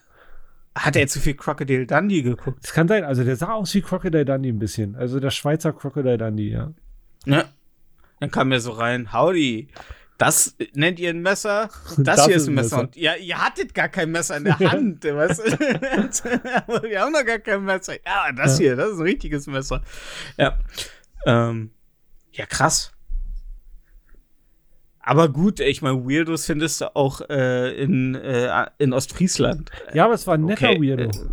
Hat 0.75 0.97
er 0.97 1.07
zu 1.09 1.19
viel 1.21 1.35
Crocodile 1.35 1.87
Dundee 1.87 2.23
geguckt? 2.23 2.61
Es 2.65 2.73
kann 2.73 2.87
sein, 2.89 3.05
also 3.05 3.25
der 3.25 3.37
sah 3.37 3.53
aus 3.53 3.75
wie 3.75 3.81
Crocodile 3.83 4.25
Dundee 4.25 4.51
ein 4.51 4.59
bisschen. 4.59 4.95
Also 4.97 5.19
der 5.21 5.31
Schweizer 5.31 5.73
Crocodile 5.73 6.19
Dundee, 6.19 6.51
ja. 6.51 6.73
Ne? 7.27 7.45
Dann 8.21 8.31
kam 8.31 8.53
er 8.53 8.61
so 8.61 8.71
rein, 8.73 9.13
howdy. 9.13 9.69
Das 10.19 10.57
nennt 10.75 10.99
ihr 10.99 11.11
ein 11.11 11.23
Messer? 11.23 11.71
Das, 11.97 12.17
Das 12.17 12.27
hier 12.27 12.37
ist 12.37 12.49
ein 12.49 12.55
Messer. 12.55 12.77
Messer. 12.79 12.81
Und 12.89 12.97
ja, 12.97 13.15
ihr 13.15 13.39
hattet 13.39 13.73
gar 13.73 13.89
kein 13.89 14.11
Messer 14.11 14.37
in 14.37 14.45
der 14.45 14.59
Hand. 14.59 15.05
weißt 15.05 15.39
du? 15.47 16.83
Wir 16.83 17.01
haben 17.01 17.13
noch 17.13 17.25
gar 17.25 17.39
kein 17.39 17.65
Messer. 17.65 17.95
Ja, 18.05 18.31
das 18.33 18.59
Ja. 18.59 18.65
hier, 18.65 18.77
das 18.77 18.91
ist 18.91 18.97
ein 18.99 19.03
richtiges 19.03 19.47
Messer. 19.47 19.81
Ja. 20.37 20.59
Ähm, 21.25 21.71
ja, 22.33 22.47
krass. 22.47 22.91
Aber 25.01 25.29
gut, 25.31 25.61
ich 25.61 25.81
meine, 25.83 26.05
Weirdos 26.05 26.45
findest 26.47 26.81
du 26.83 26.95
auch 26.95 27.21
äh, 27.31 27.81
in, 27.83 28.15
äh, 28.15 28.67
in 28.79 28.93
Ostfriesland. 28.93 29.71
Ja, 29.95 30.05
aber 30.05 30.15
es 30.15 30.27
war 30.27 30.35
ein 30.35 30.45
netter 30.45 30.71
Okay, 30.71 30.81
Weirdo. 30.83 31.05
äh, 31.11 31.29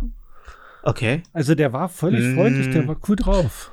Okay. 0.84 1.22
Also 1.32 1.56
der 1.56 1.72
war 1.72 1.88
völlig 1.88 2.24
Mm. 2.24 2.36
freundlich, 2.36 2.70
der 2.70 2.86
war 2.86 2.96
cool 3.08 3.16
drauf. 3.16 3.72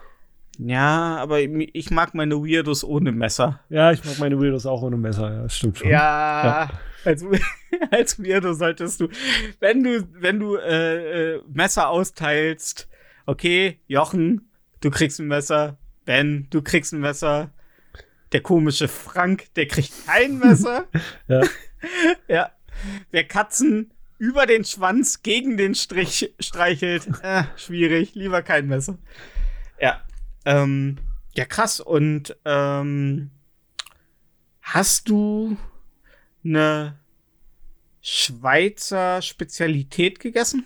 Ja, 0.60 1.18
aber 1.18 1.40
ich 1.42 1.90
mag 1.90 2.14
meine 2.14 2.36
Weirdos 2.36 2.84
ohne 2.84 3.12
Messer. 3.12 3.60
Ja, 3.70 3.92
ich 3.92 4.04
mag 4.06 4.20
meine 4.20 4.40
Weirdos 4.40 4.66
auch 4.66 4.82
ohne 4.84 4.98
Messer, 4.98 5.34
ja, 5.34 5.50
stimmt 5.50 5.80
schon. 5.80 5.90
Ja, 5.90 6.70
Als, 7.06 7.26
als 7.92 8.20
Weirdo 8.20 8.54
solltest 8.54 9.02
du, 9.02 9.08
wenn 9.60 9.84
du, 9.84 10.08
wenn 10.14 10.40
du 10.40 10.56
äh, 10.58 11.36
äh, 11.36 11.42
Messer 11.52 11.90
austeilst, 11.90 12.88
okay, 13.26 13.80
Jochen, 13.88 14.52
du 14.82 14.92
kriegst 14.92 15.20
ein 15.20 15.28
Messer, 15.28 15.78
Ben, 16.06 16.48
du 16.50 16.62
kriegst 16.62 16.94
ein 16.94 17.00
Messer, 17.00 17.52
der 18.32 18.42
komische 18.42 18.88
Frank, 18.88 19.54
der 19.56 19.68
kriegt 19.68 19.92
kein 20.06 20.38
Messer. 20.40 20.86
Ja. 21.28 21.42
ja. 22.28 22.52
Wer 23.12 23.24
Katzen 23.24 23.92
über 24.18 24.46
den 24.46 24.66
Schwanz 24.66 25.22
gegen 25.22 25.58
den 25.58 25.76
Strich 25.76 26.34
streichelt, 26.40 27.08
äh, 27.24 27.44
schwierig, 27.56 28.16
lieber 28.16 28.42
kein 28.42 28.68
Messer. 28.68 28.98
Ja. 29.80 30.02
Ähm, 30.46 30.98
ja, 31.36 31.46
krass. 31.46 31.80
Und 31.80 32.36
ähm, 32.46 33.30
hast 34.62 35.10
du 35.10 35.58
eine 36.44 36.98
Schweizer 38.02 39.22
Spezialität 39.22 40.20
gegessen? 40.20 40.66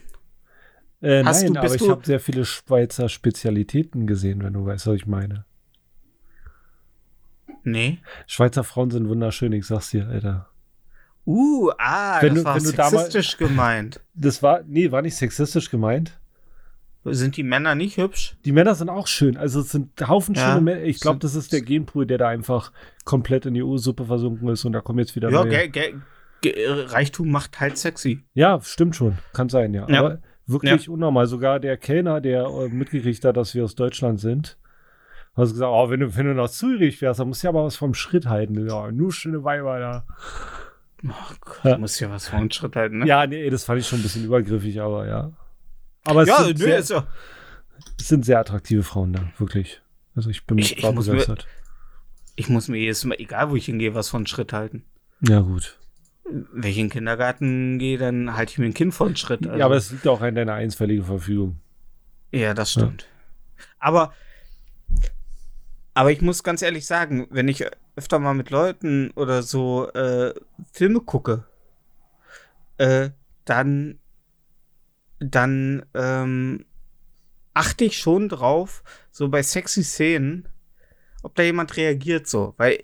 Äh, 1.02 1.24
Hast 1.24 1.44
nein, 1.44 1.54
du- 1.54 1.60
aber 1.60 1.76
ich 1.76 1.88
habe 1.90 2.06
sehr 2.06 2.20
viele 2.20 2.44
Schweizer 2.46 3.08
Spezialitäten 3.10 4.08
gesehen, 4.08 4.44
wenn 4.44 4.54
du 4.54 4.66
weißt, 4.66 4.88
was 4.88 4.96
ich 4.96 5.06
meine. 5.06 5.46
Nee. 7.64 8.00
Schweizer 8.28 8.64
Frauen 8.64 8.92
sind 8.92 9.08
wunderschön, 9.10 9.52
ich 9.54 9.66
sag's 9.68 9.90
dir, 9.92 10.08
Alter. 10.08 10.50
Uh, 11.26 11.70
ah, 11.78 12.22
Wenn 12.22 12.36
das 12.36 12.44
du- 12.44 12.46
war 12.46 12.56
wenn 12.56 12.64
du 12.64 12.72
da 12.72 12.84
mal- 12.84 12.90
sexistisch 13.02 13.38
gemeint. 13.38 14.00
Das 14.14 14.42
war, 14.42 14.64
nee, 14.64 14.90
war 14.92 15.02
nicht 15.02 15.16
sexistisch 15.16 15.70
gemeint. 15.70 16.18
Sind 17.14 17.38
die 17.38 17.44
Männer 17.44 17.76
nicht 17.76 17.98
hübsch? 17.98 18.36
Die 18.46 18.52
Männer 18.52 18.76
sind 18.76 18.90
auch 18.90 19.08
schön. 19.08 19.38
Also 19.38 19.60
es 19.62 19.70
sind 19.72 19.92
Haufen 20.08 20.36
Ja, 20.36 20.50
schöne 20.52 20.62
Männer. 20.62 20.82
Ich 20.84 21.00
glaube, 21.00 21.20
das 21.20 21.36
ist 21.36 21.54
der 21.54 21.62
Genpool, 21.62 22.06
der 22.06 22.18
da 22.18 22.28
einfach 22.28 22.72
komplett 23.06 23.46
in 23.46 23.54
die 23.54 23.64
Ursuppe 23.64 24.06
versunken 24.06 24.48
ist 24.50 24.66
und 24.66 24.74
da 24.74 24.82
kommen 24.82 25.00
jetzt 25.00 25.16
wieder 25.16 25.30
Ja. 25.30 25.44
Ge 25.44 25.68
Ge 25.70 25.96
Ge 26.42 26.54
Reichtum 26.88 27.30
macht 27.32 27.60
halt 27.60 27.78
sexy. 27.78 28.24
Ja, 28.34 28.60
stimmt 28.62 28.96
schon. 28.96 29.18
Kann 29.34 29.50
sein, 29.50 29.74
ja. 29.74 29.88
Ja. 29.90 30.00
Aber 30.00 30.22
wirklich 30.46 30.88
unnormal. 30.90 31.26
Sogar 31.28 31.60
der 31.60 31.78
Kellner, 31.78 32.22
der 32.22 32.46
äh, 32.46 32.70
mitgekriegt 32.70 33.26
hat, 33.26 33.38
dass 33.38 33.54
wir 33.56 33.64
aus 33.64 33.76
Deutschland 33.76 34.20
sind, 34.20 34.58
hat 35.36 35.44
gesagt, 35.50 35.72
oh, 35.74 35.90
wenn 35.90 36.00
du, 36.00 36.16
wenn 36.16 36.26
du 36.28 36.34
nach 36.34 36.50
Zürich 36.50 36.98
fährst, 37.00 37.20
dann 37.20 37.28
musst 37.28 37.44
du 37.44 37.48
ja 37.48 37.50
aber 37.50 37.64
was 37.66 37.76
vom 37.76 37.94
Schritt 37.94 38.28
halten. 38.28 38.68
Ja, 38.68 38.92
nur 38.92 39.12
schöne 39.12 39.44
Weiber 39.44 39.80
da. 39.80 40.06
Oh 41.06 41.34
Gott, 41.42 41.64
Ja. 41.64 41.78
muss 41.78 42.00
ja 42.00 42.10
was 42.10 42.28
von 42.28 42.50
Schritt 42.52 42.76
halten, 42.76 43.00
ne? 43.00 43.06
Ja, 43.08 43.28
nee, 43.28 43.50
das 43.50 43.64
fand 43.66 43.80
ich 43.80 43.88
schon 43.88 44.00
ein 44.00 44.04
bisschen 44.04 44.26
übergriffig, 44.26 44.82
aber 44.82 45.08
ja. 45.08 45.32
Aber 46.08 46.24
es, 46.24 46.30
ja 46.30 46.44
sind, 46.44 46.60
nö, 46.60 46.66
sehr, 46.66 46.78
ist 46.80 46.90
ja. 46.90 47.08
es 48.00 48.08
sind 48.08 48.26
sehr 48.26 48.40
attraktive 48.40 48.84
Frauen 48.84 49.14
da, 49.14 49.22
wirklich. 49.38 49.82
Also 50.16 50.30
ich 50.30 50.46
bin 50.46 50.58
Ich- 50.58 50.78
ich 50.78 50.84
muss 50.92 51.06
mir- 51.08 51.12
begeistert. 51.14 51.48
Ich 52.36 52.50
muss 52.50 52.68
mir 52.68 52.78
jedes 52.78 53.04
Mal, 53.04 53.16
egal 53.20 53.50
wo 53.50 53.56
ich 53.56 53.66
hingehe, 53.66 53.96
was 53.96 54.10
von 54.10 54.28
Schritt 54.28 54.54
halten. 54.54 54.84
Ja, 55.22 55.40
gut. 55.40 55.78
Wenn 56.30 56.70
ich 56.70 56.78
in 56.78 56.86
den 56.86 56.92
Kindergarten 56.92 57.80
gehe, 57.80 57.98
dann 57.98 58.36
halte 58.36 58.52
ich 58.52 58.58
mir 58.60 58.66
ein 58.66 58.74
Kind 58.74 58.94
von 58.94 59.16
Schritt. 59.16 59.46
Also, 59.48 59.58
ja, 59.58 59.66
aber 59.66 59.76
es 59.76 59.92
liegt 59.92 60.08
auch 60.08 60.22
an 60.22 60.36
deiner 60.36 60.54
einstweilige 60.54 61.04
Verfügung. 61.04 61.60
ja, 62.32 62.54
das 62.54 62.72
stimmt. 62.74 63.08
Aber, 63.80 64.14
aber 65.94 66.12
ich 66.12 66.22
muss 66.22 66.44
ganz 66.44 66.62
ehrlich 66.62 66.86
sagen, 66.86 67.28
wenn 67.32 67.48
ich 67.48 67.66
öfter 67.96 68.20
mal 68.20 68.34
mit 68.36 68.50
Leuten 68.52 69.10
oder 69.16 69.42
so 69.42 69.90
äh, 69.94 70.34
Filme 70.72 71.00
gucke, 71.00 71.46
äh, 72.78 73.10
dann, 73.46 73.98
dann 75.20 75.86
ähm, 75.94 76.66
achte 77.54 77.86
ich 77.86 77.98
schon 77.98 78.30
drauf, 78.30 78.84
so 79.12 79.30
bei 79.30 79.42
sexy 79.42 79.84
Szenen, 79.84 80.48
ob 81.24 81.36
da 81.36 81.44
jemand 81.44 81.76
reagiert 81.76 82.28
so. 82.28 82.54
Weil 82.58 82.84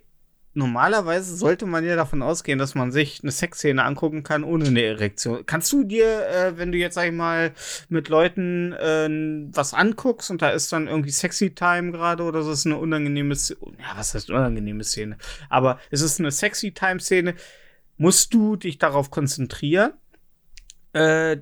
normalerweise 0.55 1.35
sollte 1.35 1.65
man 1.65 1.83
ja 1.83 1.95
davon 1.95 2.21
ausgehen, 2.21 2.59
dass 2.59 2.75
man 2.75 2.91
sich 2.91 3.21
eine 3.21 3.31
Sexszene 3.31 3.83
angucken 3.83 4.23
kann 4.23 4.43
ohne 4.43 4.65
eine 4.65 4.83
Erektion. 4.83 5.45
Kannst 5.45 5.71
du 5.71 5.83
dir, 5.83 6.27
äh, 6.27 6.57
wenn 6.57 6.71
du 6.71 6.77
jetzt, 6.77 6.95
sag 6.95 7.07
ich 7.07 7.13
mal, 7.13 7.53
mit 7.89 8.09
Leuten 8.09 8.73
äh, 8.73 9.09
was 9.55 9.73
anguckst 9.73 10.29
und 10.31 10.41
da 10.41 10.49
ist 10.49 10.71
dann 10.71 10.87
irgendwie 10.87 11.11
Sexy 11.11 11.53
Time 11.55 11.91
gerade 11.91 12.23
oder 12.23 12.43
so, 12.43 12.51
ist 12.51 12.65
eine 12.65 12.77
unangenehme 12.77 13.35
Szene. 13.35 13.59
Ja, 13.79 13.97
was 13.97 14.13
heißt 14.13 14.29
unangenehme 14.29 14.83
Szene? 14.83 15.17
Aber 15.49 15.79
es 15.89 16.01
ist 16.01 16.19
eine 16.19 16.31
Sexy 16.31 16.71
Time 16.71 16.99
Szene. 16.99 17.35
Musst 17.97 18.33
du 18.33 18.55
dich 18.55 18.77
darauf 18.79 19.11
konzentrieren, 19.11 19.93
äh, 20.93 21.37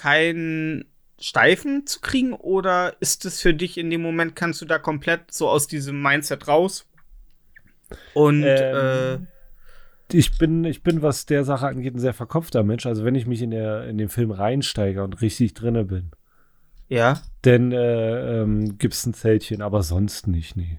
keinen 0.00 0.86
Steifen 1.20 1.86
zu 1.86 2.00
kriegen 2.00 2.32
oder 2.32 2.96
ist 3.00 3.26
es 3.26 3.42
für 3.42 3.52
dich 3.52 3.76
in 3.76 3.90
dem 3.90 4.00
Moment, 4.00 4.34
kannst 4.34 4.62
du 4.62 4.64
da 4.64 4.78
komplett 4.78 5.30
so 5.30 5.48
aus 5.48 5.66
diesem 5.66 6.00
Mindset 6.00 6.48
raus? 6.48 6.86
Und 8.14 8.42
äh, 8.42 9.14
Ähm, 9.14 9.28
Ich 10.12 10.38
bin, 10.38 10.64
ich 10.64 10.82
bin, 10.82 11.02
was 11.02 11.26
der 11.26 11.44
Sache 11.44 11.66
angeht, 11.68 11.94
ein 11.94 12.00
sehr 12.00 12.14
verkopfter 12.14 12.62
Mensch. 12.64 12.86
Also 12.86 13.04
wenn 13.04 13.14
ich 13.14 13.26
mich 13.26 13.42
in, 13.42 13.50
der, 13.50 13.86
in 13.86 13.98
den 13.98 14.08
Film 14.08 14.30
reinsteige 14.30 15.04
und 15.04 15.20
richtig 15.20 15.54
drinne 15.54 15.84
bin, 15.84 16.12
äh, 16.88 16.96
ja, 16.96 17.20
dann 17.42 17.72
äh, 17.72 18.40
ähm, 18.42 18.78
gibt 18.78 18.94
es 18.94 19.06
ein 19.06 19.14
Zeltchen, 19.14 19.62
aber 19.62 19.82
sonst 19.82 20.26
nicht, 20.26 20.56
nee. 20.56 20.78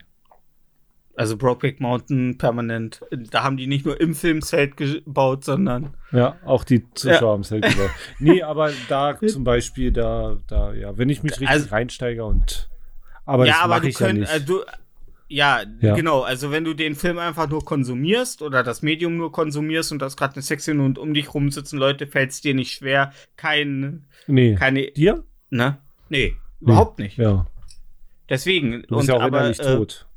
Also 1.22 1.38
Brokeback 1.38 1.80
Mountain 1.80 2.38
permanent. 2.38 3.02
Da 3.32 3.44
haben 3.44 3.56
die 3.58 3.68
nicht 3.68 3.86
nur 3.86 4.00
im 4.02 4.14
Filmzelt 4.16 4.76
gebaut, 4.78 5.46
sondern 5.46 5.94
Ja, 6.12 6.36
auch 6.46 6.64
die 6.64 6.84
Zuschauer 6.94 7.34
haben 7.34 7.44
Zelt 7.44 7.64
gebaut. 7.64 7.90
Nee, 8.20 8.44
aber 8.44 8.72
da 8.90 9.18
zum 9.28 9.44
Beispiel, 9.44 9.92
da, 9.92 10.38
da, 10.48 10.74
ja, 10.74 10.98
wenn 10.98 11.10
ich 11.10 11.24
mich 11.24 11.32
richtig 11.34 11.50
Also- 11.50 11.70
reinsteige 11.70 12.24
und 12.26 12.70
aber 13.26 13.46
ja, 13.46 13.54
das 13.54 13.62
aber 13.62 13.80
du 13.80 13.88
ich 13.88 14.00
ja 14.00 14.12
nicht. 14.14 14.34
äh, 14.34 14.42
du, 14.42 14.62
ja, 15.28 15.62
Ja. 15.80 15.96
genau. 15.96 16.22
Also 16.22 16.52
wenn 16.52 16.66
du 16.66 16.74
den 16.74 16.96
Film 16.96 17.18
einfach 17.20 17.48
nur 17.48 17.64
konsumierst 17.64 18.42
oder 18.42 18.64
das 18.64 18.82
Medium 18.82 19.16
nur 19.16 19.32
konsumierst 19.32 19.92
und 19.94 20.02
das 20.02 20.18
gerade 20.18 20.34
eine 20.34 20.42
Sexszene 20.42 20.84
und 20.84 20.98
um 21.00 21.14
dich 21.14 21.34
rum 21.34 21.52
sitzen 21.52 21.78
Leute, 21.78 22.08
fällt 22.08 22.32
es 22.32 22.42
dir 22.42 22.54
nicht 22.54 22.74
schwer, 22.74 23.14
kein, 23.38 24.06
nee. 24.28 24.56
keine, 24.56 24.88
Dir? 24.92 25.24
ne? 25.52 25.78
Nee, 26.10 26.36
überhaupt 26.60 27.00
nicht. 27.00 27.18
Ja. 27.18 27.48
Deswegen. 28.30 28.84
Du 28.88 28.98
bist 28.98 29.08
ja 29.10 29.16
auch 29.16 29.22
aber, 29.22 29.40
innerlich 29.40 29.60
äh, 29.60 29.76
tot. 29.78 30.08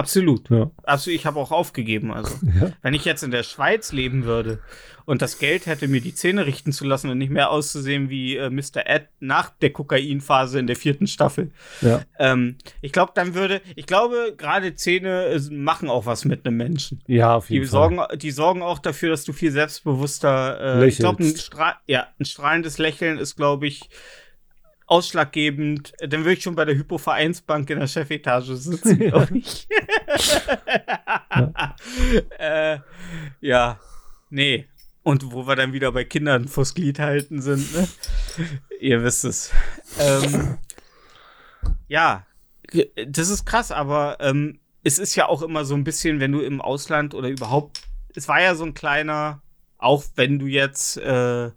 Absolut. 0.00 0.48
Ja. 0.50 0.70
Also 0.82 1.10
ich 1.10 1.26
habe 1.26 1.38
auch 1.38 1.50
aufgegeben. 1.52 2.12
Also, 2.12 2.34
Ja. 2.60 2.72
wenn 2.82 2.94
ich 2.94 3.04
jetzt 3.04 3.22
in 3.22 3.30
der 3.30 3.42
Schweiz 3.42 3.92
leben 3.92 4.24
würde 4.24 4.58
und 5.04 5.20
das 5.22 5.38
Geld 5.38 5.66
hätte, 5.66 5.88
mir 5.88 6.00
die 6.00 6.14
Zähne 6.14 6.46
richten 6.46 6.72
zu 6.72 6.84
lassen 6.86 7.10
und 7.10 7.18
nicht 7.18 7.30
mehr 7.30 7.50
auszusehen 7.50 8.08
wie 8.10 8.36
äh, 8.36 8.48
Mr. 8.50 8.86
Ed 8.86 9.08
nach 9.20 9.50
der 9.50 9.70
Kokainphase 9.70 10.58
in 10.58 10.66
der 10.66 10.76
vierten 10.76 11.06
Staffel, 11.06 11.50
ja. 11.80 12.02
ähm, 12.18 12.56
ich 12.80 12.92
glaube, 12.92 13.12
dann 13.14 13.34
würde, 13.34 13.60
ich 13.76 13.86
glaube, 13.86 14.34
gerade 14.36 14.74
Zähne 14.74 15.26
äh, 15.26 15.40
machen 15.50 15.88
auch 15.90 16.06
was 16.06 16.24
mit 16.24 16.46
einem 16.46 16.56
Menschen. 16.56 17.02
Ja, 17.06 17.34
auf 17.36 17.48
Die 17.48 17.54
jeden 17.54 17.66
Fall. 17.66 17.70
sorgen, 17.90 18.18
die 18.18 18.30
sorgen 18.30 18.62
auch 18.62 18.78
dafür, 18.78 19.10
dass 19.10 19.24
du 19.24 19.32
viel 19.32 19.50
selbstbewusster. 19.50 20.80
Äh, 20.82 20.88
ich 20.88 20.98
glaube, 20.98 21.22
ein, 21.22 21.26
Lächelst. 21.26 21.46
Stra 21.46 21.76
ja, 21.86 22.06
ein 22.18 22.24
strahlendes 22.24 22.78
Lächeln 22.78 23.18
ist, 23.18 23.36
glaube 23.36 23.66
ich, 23.66 23.88
ausschlaggebend. 24.90 25.92
Dann 26.00 26.20
würde 26.20 26.32
ich 26.32 26.42
schon 26.42 26.56
bei 26.56 26.64
der 26.64 26.74
Hypo-Vereinsbank 26.74 27.70
in 27.70 27.78
der 27.78 27.86
Chefetage 27.86 28.56
sitzen, 28.56 28.98
glaube 29.08 29.38
ich. 29.38 29.68
ja. 31.30 31.76
äh, 32.38 32.78
ja, 33.40 33.80
nee. 34.30 34.66
Und 35.02 35.32
wo 35.32 35.46
wir 35.46 35.56
dann 35.56 35.72
wieder 35.72 35.92
bei 35.92 36.04
Kindern 36.04 36.48
vors 36.48 36.74
Glied 36.74 36.98
halten 36.98 37.40
sind, 37.40 37.72
ne? 37.72 37.88
Ihr 38.80 39.02
wisst 39.02 39.24
es. 39.24 39.50
Ähm, 39.98 40.58
ja, 41.88 42.26
das 43.06 43.30
ist 43.30 43.46
krass, 43.46 43.70
aber 43.70 44.18
ähm, 44.20 44.58
es 44.82 44.98
ist 44.98 45.14
ja 45.14 45.28
auch 45.28 45.42
immer 45.42 45.64
so 45.64 45.74
ein 45.74 45.84
bisschen, 45.84 46.20
wenn 46.20 46.32
du 46.32 46.40
im 46.40 46.60
Ausland 46.60 47.14
oder 47.14 47.28
überhaupt, 47.28 47.82
es 48.14 48.28
war 48.28 48.42
ja 48.42 48.54
so 48.54 48.64
ein 48.64 48.74
kleiner, 48.74 49.40
auch 49.78 50.04
wenn 50.16 50.38
du 50.38 50.46
jetzt 50.46 50.96
äh, 50.98 51.50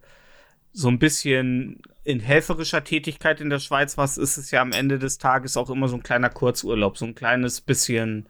so 0.71 0.87
ein 0.87 0.99
bisschen 0.99 1.81
in 2.03 2.19
helferischer 2.19 2.83
Tätigkeit 2.83 3.39
in 3.41 3.49
der 3.49 3.59
Schweiz 3.59 3.97
warst, 3.97 4.17
ist 4.17 4.37
es 4.37 4.51
ja 4.51 4.61
am 4.61 4.71
Ende 4.71 4.99
des 4.99 5.17
Tages 5.17 5.57
auch 5.57 5.69
immer 5.69 5.87
so 5.87 5.95
ein 5.95 6.03
kleiner 6.03 6.29
Kurzurlaub, 6.29 6.97
so 6.97 7.05
ein 7.05 7.15
kleines 7.15 7.61
bisschen 7.61 8.27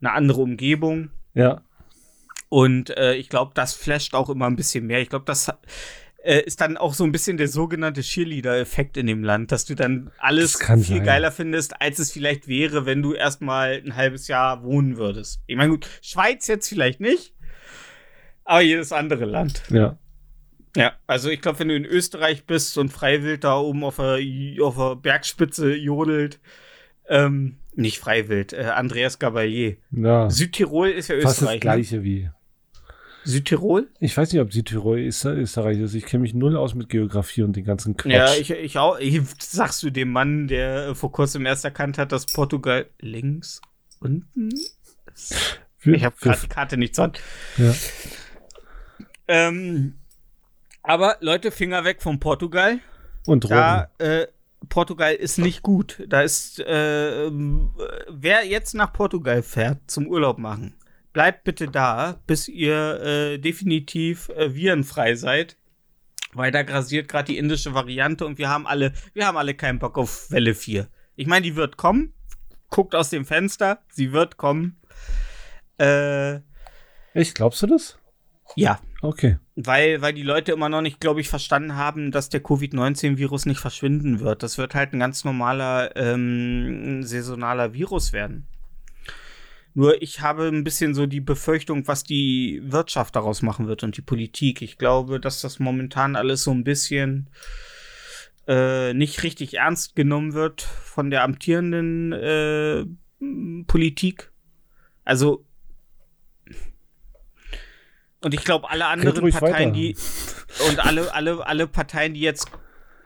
eine 0.00 0.12
andere 0.12 0.42
Umgebung. 0.42 1.10
Ja. 1.34 1.62
Und 2.48 2.96
äh, 2.96 3.14
ich 3.14 3.28
glaube, 3.28 3.52
das 3.54 3.74
flasht 3.74 4.14
auch 4.14 4.28
immer 4.28 4.46
ein 4.46 4.56
bisschen 4.56 4.86
mehr. 4.86 5.00
Ich 5.00 5.08
glaube, 5.08 5.24
das 5.24 5.52
äh, 6.22 6.40
ist 6.40 6.60
dann 6.60 6.76
auch 6.76 6.94
so 6.94 7.04
ein 7.04 7.12
bisschen 7.12 7.36
der 7.36 7.48
sogenannte 7.48 8.02
Cheerleader-Effekt 8.02 8.96
in 8.96 9.06
dem 9.06 9.22
Land, 9.22 9.52
dass 9.52 9.64
du 9.64 9.74
dann 9.74 10.10
alles 10.18 10.56
viel 10.58 10.78
sein. 10.78 11.04
geiler 11.04 11.30
findest, 11.30 11.80
als 11.80 11.98
es 11.98 12.12
vielleicht 12.12 12.48
wäre, 12.48 12.86
wenn 12.86 13.02
du 13.02 13.14
erstmal 13.14 13.82
ein 13.84 13.94
halbes 13.94 14.28
Jahr 14.28 14.62
wohnen 14.62 14.96
würdest. 14.96 15.40
Ich 15.46 15.56
meine, 15.56 15.70
gut, 15.70 15.88
Schweiz 16.02 16.46
jetzt 16.48 16.68
vielleicht 16.68 17.00
nicht, 17.00 17.34
aber 18.44 18.60
jedes 18.60 18.92
andere 18.92 19.24
Land. 19.24 19.62
Ja. 19.70 19.98
Ja, 20.76 20.92
also 21.06 21.30
ich 21.30 21.40
glaube, 21.40 21.58
wenn 21.60 21.68
du 21.68 21.74
in 21.76 21.84
Österreich 21.84 22.44
bist 22.44 22.76
und 22.78 22.90
Freiwild 22.90 23.42
da 23.44 23.58
oben 23.58 23.82
auf 23.82 23.96
der, 23.96 24.18
auf 24.62 24.76
der 24.76 24.96
Bergspitze 24.96 25.74
jodelt, 25.74 26.38
Ähm, 27.08 27.56
nicht 27.74 27.98
Freiwild, 27.98 28.52
äh, 28.52 28.62
Andreas 28.74 29.18
Gabalier. 29.18 29.76
Ja, 29.92 30.28
Südtirol 30.30 30.88
ist 30.88 31.08
ja 31.08 31.14
fast 31.16 31.24
das 31.26 31.36
Österreich. 31.42 31.54
Ne? 31.54 31.60
gleiche 31.60 32.02
wie. 32.02 32.30
Südtirol? 33.24 33.88
Ich 34.00 34.16
weiß 34.16 34.32
nicht, 34.32 34.40
ob 34.40 34.52
Südtirol 34.52 34.98
Öster 35.00 35.34
Österreich 35.34 35.78
ist. 35.78 35.94
Ich 35.94 36.04
kenne 36.06 36.22
mich 36.22 36.32
null 36.34 36.56
aus 36.56 36.74
mit 36.74 36.88
Geografie 36.88 37.42
und 37.42 37.54
den 37.56 37.64
ganzen 37.64 37.96
Quatsch. 37.96 38.12
Ja, 38.12 38.34
ich, 38.34 38.50
ich 38.50 38.78
auch. 38.78 38.98
Ich, 39.00 39.20
sagst 39.40 39.82
du 39.82 39.90
dem 39.90 40.12
Mann, 40.12 40.46
der 40.48 40.88
äh, 40.88 40.94
vor 40.94 41.10
kurzem 41.12 41.44
erst 41.46 41.64
erkannt 41.64 41.98
hat, 41.98 42.12
dass 42.12 42.26
Portugal 42.26 42.86
links 43.00 43.60
unten 44.00 44.50
ist? 45.14 45.60
Für- 45.78 45.94
Ich 45.96 46.04
habe 46.04 46.14
gerade 46.20 46.40
die 46.40 46.48
Karte 46.48 46.76
nicht 46.76 46.94
zur 46.94 47.04
Hand. 47.04 47.20
Ja. 47.56 47.74
Ähm, 49.28 49.94
aber 50.86 51.16
Leute, 51.20 51.50
Finger 51.50 51.84
weg 51.84 52.02
von 52.02 52.20
Portugal. 52.20 52.78
Und 53.26 53.44
Drogen. 53.44 53.54
Da, 53.54 53.90
äh, 53.98 54.26
Portugal 54.68 55.14
ist 55.14 55.38
nicht 55.38 55.62
gut. 55.62 56.02
Da 56.08 56.22
ist, 56.22 56.60
äh, 56.60 57.26
ähm, 57.26 57.70
wer 58.08 58.46
jetzt 58.46 58.74
nach 58.74 58.92
Portugal 58.92 59.42
fährt 59.42 59.78
zum 59.86 60.06
Urlaub 60.06 60.38
machen, 60.38 60.74
bleibt 61.12 61.44
bitte 61.44 61.68
da, 61.68 62.20
bis 62.26 62.48
ihr 62.48 63.00
äh, 63.00 63.38
definitiv 63.38 64.28
äh, 64.30 64.54
virenfrei 64.54 65.14
seid. 65.14 65.56
Weil 66.32 66.50
da 66.50 66.62
grasiert 66.62 67.08
gerade 67.08 67.32
die 67.32 67.38
indische 67.38 67.74
Variante 67.74 68.26
und 68.26 68.38
wir 68.38 68.48
haben 68.48 68.66
alle, 68.66 68.92
wir 69.14 69.26
haben 69.26 69.36
alle 69.36 69.54
keinen 69.54 69.78
Bock 69.78 69.96
auf 69.96 70.30
Welle 70.30 70.54
4. 70.54 70.88
Ich 71.14 71.26
meine, 71.26 71.42
die 71.42 71.56
wird 71.56 71.76
kommen. 71.76 72.12
Guckt 72.68 72.94
aus 72.94 73.10
dem 73.10 73.24
Fenster, 73.24 73.78
sie 73.90 74.12
wird 74.12 74.36
kommen. 74.36 74.80
Äh, 75.78 76.40
Echt, 77.14 77.34
glaubst 77.34 77.62
du 77.62 77.66
das? 77.66 77.98
ja, 78.54 78.80
Okay. 79.02 79.38
Weil, 79.56 80.02
weil 80.02 80.12
die 80.12 80.22
Leute 80.22 80.52
immer 80.52 80.68
noch 80.68 80.82
nicht, 80.82 81.00
glaube 81.00 81.22
ich, 81.22 81.30
verstanden 81.30 81.76
haben, 81.76 82.12
dass 82.12 82.28
der 82.28 82.42
Covid-19-Virus 82.42 83.46
nicht 83.46 83.58
verschwinden 83.58 84.20
wird. 84.20 84.42
Das 84.42 84.58
wird 84.58 84.74
halt 84.74 84.92
ein 84.92 85.00
ganz 85.00 85.24
normaler 85.24 85.96
ähm, 85.96 87.02
saisonaler 87.02 87.72
Virus 87.72 88.12
werden. 88.12 88.46
Nur 89.72 90.00
ich 90.02 90.20
habe 90.20 90.48
ein 90.48 90.62
bisschen 90.62 90.94
so 90.94 91.06
die 91.06 91.20
Befürchtung, 91.20 91.88
was 91.88 92.04
die 92.04 92.60
Wirtschaft 92.64 93.16
daraus 93.16 93.40
machen 93.40 93.66
wird 93.66 93.82
und 93.82 93.96
die 93.96 94.02
Politik. 94.02 94.60
Ich 94.60 94.76
glaube, 94.76 95.20
dass 95.20 95.40
das 95.40 95.58
momentan 95.58 96.16
alles 96.16 96.44
so 96.44 96.50
ein 96.50 96.64
bisschen 96.64 97.30
äh, 98.46 98.92
nicht 98.92 99.22
richtig 99.22 99.54
ernst 99.54 99.96
genommen 99.96 100.34
wird 100.34 100.62
von 100.62 101.10
der 101.10 101.24
amtierenden 101.24 102.12
äh, 102.12 102.84
Politik. 103.66 104.32
Also 105.04 105.45
und 108.22 108.34
ich 108.34 108.44
glaube, 108.44 108.70
alle 108.70 108.86
anderen 108.86 109.30
Parteien, 109.30 109.52
weiter. 109.52 109.70
die 109.70 109.96
und 110.68 110.84
alle, 110.84 111.12
alle, 111.14 111.46
alle 111.46 111.66
Parteien, 111.66 112.14
die 112.14 112.20
jetzt 112.20 112.50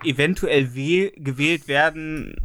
eventuell 0.04 0.74
wähl 0.74 1.12
gewählt 1.16 1.68
werden, 1.68 2.36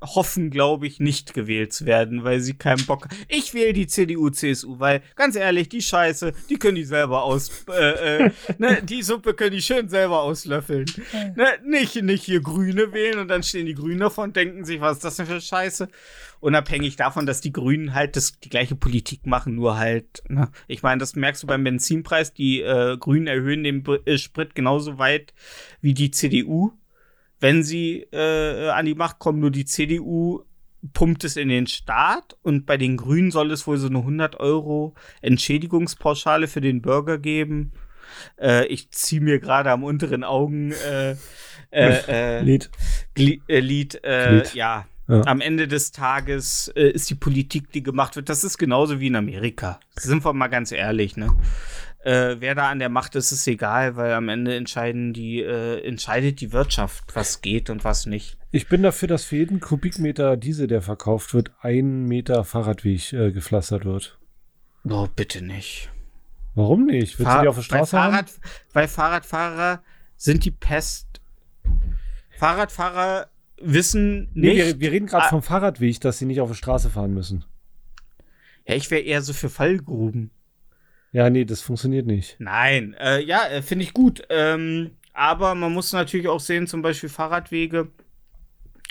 hoffen, 0.00 0.50
glaube 0.50 0.86
ich, 0.86 1.00
nicht 1.00 1.34
gewählt 1.34 1.72
zu 1.72 1.86
werden, 1.86 2.24
weil 2.24 2.40
sie 2.40 2.54
keinen 2.54 2.86
Bock. 2.86 3.08
Ich 3.28 3.54
wähle 3.54 3.72
die 3.72 3.86
CDU, 3.86 4.30
CSU, 4.30 4.78
weil 4.78 5.02
ganz 5.16 5.36
ehrlich, 5.36 5.68
die 5.68 5.82
Scheiße, 5.82 6.32
die 6.48 6.56
können 6.56 6.76
die 6.76 6.84
selber 6.84 7.24
aus, 7.24 7.64
äh, 7.68 8.26
äh, 8.26 8.30
ne, 8.58 8.82
die 8.82 9.02
Suppe 9.02 9.34
können 9.34 9.52
die 9.52 9.62
schön 9.62 9.88
selber 9.88 10.22
auslöffeln. 10.22 10.86
Ne, 11.34 11.46
nicht, 11.64 12.00
nicht 12.02 12.24
hier 12.24 12.40
Grüne 12.40 12.92
wählen 12.92 13.18
und 13.18 13.28
dann 13.28 13.42
stehen 13.42 13.66
die 13.66 13.74
Grünen 13.74 14.00
davon 14.00 14.28
und 14.28 14.36
denken 14.36 14.64
sich, 14.64 14.80
was 14.80 14.98
ist 14.98 15.04
das 15.04 15.16
denn 15.16 15.26
für 15.26 15.40
Scheiße? 15.40 15.88
Unabhängig 16.40 16.96
davon, 16.96 17.26
dass 17.26 17.40
die 17.40 17.52
Grünen 17.52 17.94
halt 17.94 18.16
das, 18.16 18.38
die 18.40 18.48
gleiche 18.48 18.76
Politik 18.76 19.26
machen, 19.26 19.54
nur 19.54 19.78
halt, 19.78 20.22
ne? 20.28 20.50
Ich 20.66 20.82
meine, 20.82 21.00
das 21.00 21.16
merkst 21.16 21.42
du 21.42 21.46
beim 21.46 21.64
Benzinpreis, 21.64 22.32
die 22.32 22.60
äh, 22.60 22.96
Grünen 22.96 23.26
erhöhen 23.26 23.64
den 23.64 23.84
äh, 24.04 24.18
Sprit 24.18 24.54
genauso 24.54 24.98
weit 24.98 25.34
wie 25.80 25.94
die 25.94 26.10
CDU 26.10 26.72
wenn 27.40 27.62
sie 27.62 28.06
äh, 28.12 28.68
an 28.68 28.86
die 28.86 28.94
Macht 28.94 29.18
kommen, 29.18 29.40
nur 29.40 29.50
die 29.50 29.64
CDU 29.64 30.44
pumpt 30.92 31.24
es 31.24 31.36
in 31.36 31.48
den 31.48 31.66
Staat 31.66 32.36
und 32.42 32.66
bei 32.66 32.76
den 32.76 32.96
Grünen 32.96 33.30
soll 33.30 33.50
es 33.50 33.66
wohl 33.66 33.78
so 33.78 33.88
eine 33.88 33.98
100 33.98 34.38
Euro 34.40 34.94
Entschädigungspauschale 35.22 36.46
für 36.46 36.60
den 36.60 36.82
Bürger 36.82 37.18
geben. 37.18 37.72
Äh, 38.40 38.66
ich 38.66 38.90
ziehe 38.90 39.20
mir 39.20 39.38
gerade 39.38 39.70
am 39.70 39.84
unteren 39.84 40.24
Augen 40.24 40.72
äh, 40.72 41.16
äh, 41.70 42.38
äh, 42.40 42.42
Lied. 42.42 42.70
Äh, 43.16 43.60
Lied, 43.60 44.04
äh, 44.04 44.28
Glied. 44.28 44.54
ja. 44.54 44.86
Ja. 45.08 45.22
Am 45.22 45.40
Ende 45.40 45.66
des 45.68 45.90
Tages 45.90 46.68
äh, 46.76 46.90
ist 46.90 47.08
die 47.08 47.14
Politik, 47.14 47.72
die 47.72 47.82
gemacht 47.82 48.14
wird, 48.14 48.28
das 48.28 48.44
ist 48.44 48.58
genauso 48.58 49.00
wie 49.00 49.06
in 49.06 49.16
Amerika. 49.16 49.80
Sind 49.96 50.22
wir 50.24 50.34
mal 50.34 50.48
ganz 50.48 50.70
ehrlich, 50.70 51.16
ne? 51.16 51.34
Äh, 52.04 52.36
wer 52.40 52.54
da 52.54 52.68
an 52.68 52.78
der 52.78 52.90
Macht 52.90 53.16
ist, 53.16 53.32
ist 53.32 53.46
egal, 53.46 53.96
weil 53.96 54.12
am 54.12 54.28
Ende 54.28 54.54
entscheiden 54.54 55.14
die, 55.14 55.40
äh, 55.40 55.82
entscheidet 55.84 56.40
die 56.42 56.52
Wirtschaft, 56.52 57.04
was 57.14 57.40
geht 57.40 57.70
und 57.70 57.84
was 57.84 58.04
nicht. 58.06 58.36
Ich 58.50 58.68
bin 58.68 58.82
dafür, 58.82 59.08
dass 59.08 59.24
für 59.24 59.36
jeden 59.36 59.60
Kubikmeter 59.60 60.36
Diesel, 60.36 60.66
der 60.66 60.82
verkauft 60.82 61.32
wird, 61.32 61.52
ein 61.60 62.04
Meter 62.04 62.44
Fahrradweg 62.44 63.12
äh, 63.14 63.32
gepflastert 63.32 63.84
wird. 63.86 64.18
Oh, 64.88 65.08
bitte 65.16 65.42
nicht. 65.42 65.90
Warum 66.54 66.84
nicht? 66.86 67.18
Willst 67.18 67.20
du 67.20 67.24
Fahr- 67.24 67.42
die 67.42 67.48
auf 67.48 67.56
der 67.56 67.62
Straße 67.62 67.98
haben? 67.98 68.12
Fahrrad, 68.12 68.32
weil 68.74 68.88
Fahrradfahrer 68.88 69.82
sind 70.16 70.44
die 70.44 70.50
Pest. 70.50 71.20
Fahrradfahrer 72.38 73.28
wissen 73.60 74.28
Nee, 74.34 74.54
nicht. 74.54 74.56
wir, 74.66 74.80
wir 74.80 74.92
reden 74.92 75.06
gerade 75.06 75.26
Ah. 75.26 75.28
vom 75.30 75.42
Fahrradweg, 75.42 76.00
dass 76.00 76.18
sie 76.18 76.26
nicht 76.26 76.40
auf 76.40 76.48
der 76.48 76.54
Straße 76.56 76.90
fahren 76.90 77.12
müssen. 77.14 77.44
ja, 78.66 78.74
ich 78.74 78.90
wäre 78.90 79.02
eher 79.02 79.22
so 79.22 79.32
für 79.32 79.48
Fallgruben. 79.48 80.30
Ja, 81.12 81.30
nee, 81.30 81.44
das 81.46 81.62
funktioniert 81.62 82.06
nicht. 82.06 82.36
Nein, 82.38 82.94
äh, 83.00 83.22
ja, 83.22 83.46
äh, 83.48 83.62
finde 83.62 83.84
ich 83.84 83.94
gut. 83.94 84.22
Ähm, 84.28 84.90
aber 85.14 85.54
man 85.54 85.72
muss 85.72 85.92
natürlich 85.92 86.28
auch 86.28 86.38
sehen, 86.40 86.66
zum 86.66 86.82
Beispiel 86.82 87.08
Fahrradwege, 87.08 87.88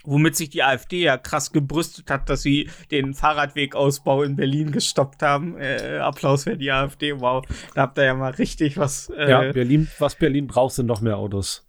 womit 0.04 0.36
sich 0.36 0.50
die 0.50 0.64
AfD 0.64 1.04
ja 1.04 1.18
krass 1.18 1.52
gebrüstet 1.52 2.10
hat, 2.10 2.28
dass 2.30 2.42
sie 2.42 2.70
den 2.92 3.14
Fahrradwegausbau 3.14 4.24
in 4.24 4.36
Berlin 4.36 4.72
gestoppt 4.72 5.22
haben. 5.22 5.58
Äh, 5.58 6.00
Applaus 6.02 6.46
für 6.46 6.58
die 6.58 6.72
AfD, 6.72 7.20
wow. 7.20 7.46
Da 7.76 7.84
habt 7.84 7.98
ihr 8.00 8.06
ja 8.06 8.16
mal 8.16 8.32
richtig 8.32 8.78
was. 8.78 9.10
Äh, 9.10 9.30
ja, 9.30 9.52
Berlin, 9.52 9.88
was 10.00 10.16
Berlin 10.16 10.48
braucht, 10.48 10.74
sind 10.76 10.88
noch 10.88 11.02
mehr 11.02 11.18
Autos. 11.18 11.67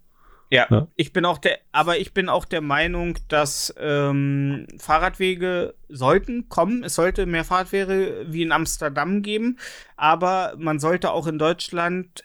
Ja, 0.51 0.67
Ja. 0.71 0.89
ich 0.97 1.13
bin 1.13 1.25
auch 1.25 1.39
der, 1.39 1.59
aber 1.73 1.99
ich 1.99 2.15
bin 2.15 2.29
auch 2.29 2.45
der 2.45 2.61
Meinung, 2.63 3.19
dass 3.29 3.75
ähm, 3.79 4.67
Fahrradwege 4.79 5.75
sollten 5.89 6.49
kommen. 6.49 6.85
Es 6.85 6.95
sollte 6.95 7.27
mehr 7.27 7.45
Fahrradwege 7.45 8.27
wie 8.29 8.43
in 8.43 8.53
Amsterdam 8.53 9.23
geben, 9.23 9.59
aber 9.97 10.55
man 10.59 10.79
sollte 10.79 11.11
auch 11.13 11.27
in 11.27 11.39
Deutschland 11.39 12.25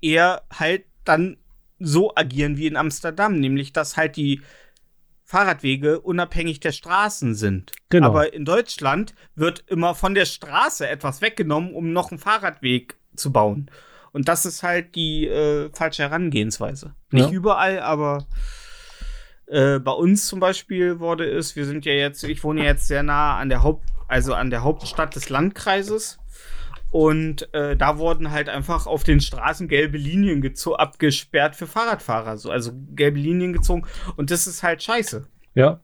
eher 0.00 0.42
halt 0.52 0.84
dann 1.04 1.38
so 1.78 2.14
agieren 2.14 2.56
wie 2.56 2.66
in 2.66 2.76
Amsterdam, 2.76 3.40
nämlich 3.40 3.72
dass 3.72 3.96
halt 3.96 4.16
die 4.16 4.42
Fahrradwege 5.24 6.00
unabhängig 6.00 6.60
der 6.60 6.72
Straßen 6.72 7.34
sind. 7.34 7.72
Genau. 7.88 8.08
Aber 8.08 8.34
in 8.34 8.44
Deutschland 8.44 9.14
wird 9.34 9.64
immer 9.66 9.94
von 9.94 10.14
der 10.14 10.26
Straße 10.26 10.86
etwas 10.86 11.22
weggenommen, 11.22 11.72
um 11.72 11.92
noch 11.94 12.10
einen 12.10 12.18
Fahrradweg 12.18 12.96
zu 13.16 13.32
bauen. 13.32 13.70
Und 14.12 14.28
das 14.28 14.44
ist 14.44 14.62
halt 14.62 14.94
die 14.94 15.26
äh, 15.26 15.70
falsche 15.72 16.02
Herangehensweise. 16.02 16.94
Nicht 17.10 17.30
Ja. 17.30 17.32
überall, 17.32 17.80
aber 17.80 18.26
äh, 19.46 19.78
bei 19.78 19.92
uns 19.92 20.26
zum 20.26 20.40
Beispiel 20.40 21.00
wurde 21.00 21.28
es, 21.30 21.56
wir 21.56 21.64
sind 21.64 21.84
ja 21.84 21.92
jetzt, 21.92 22.22
ich 22.24 22.44
wohne 22.44 22.60
ja 22.60 22.66
jetzt 22.68 22.88
sehr 22.88 23.02
nah 23.02 23.38
an 23.38 23.48
der 23.48 23.62
Haupt, 23.62 23.88
also 24.08 24.34
an 24.34 24.50
der 24.50 24.62
Hauptstadt 24.62 25.16
des 25.16 25.28
Landkreises. 25.30 26.18
Und 26.90 27.52
äh, 27.54 27.74
da 27.74 27.96
wurden 27.96 28.30
halt 28.32 28.50
einfach 28.50 28.86
auf 28.86 29.02
den 29.02 29.22
Straßen 29.22 29.66
gelbe 29.66 29.96
Linien 29.96 30.42
abgesperrt 30.76 31.56
für 31.56 31.66
Fahrradfahrer. 31.66 32.36
So, 32.36 32.50
also 32.50 32.72
gelbe 32.94 33.18
Linien 33.18 33.54
gezogen. 33.54 33.86
Und 34.16 34.30
das 34.30 34.46
ist 34.46 34.62
halt 34.62 34.82
scheiße. 34.82 35.26
Ja, 35.54 35.80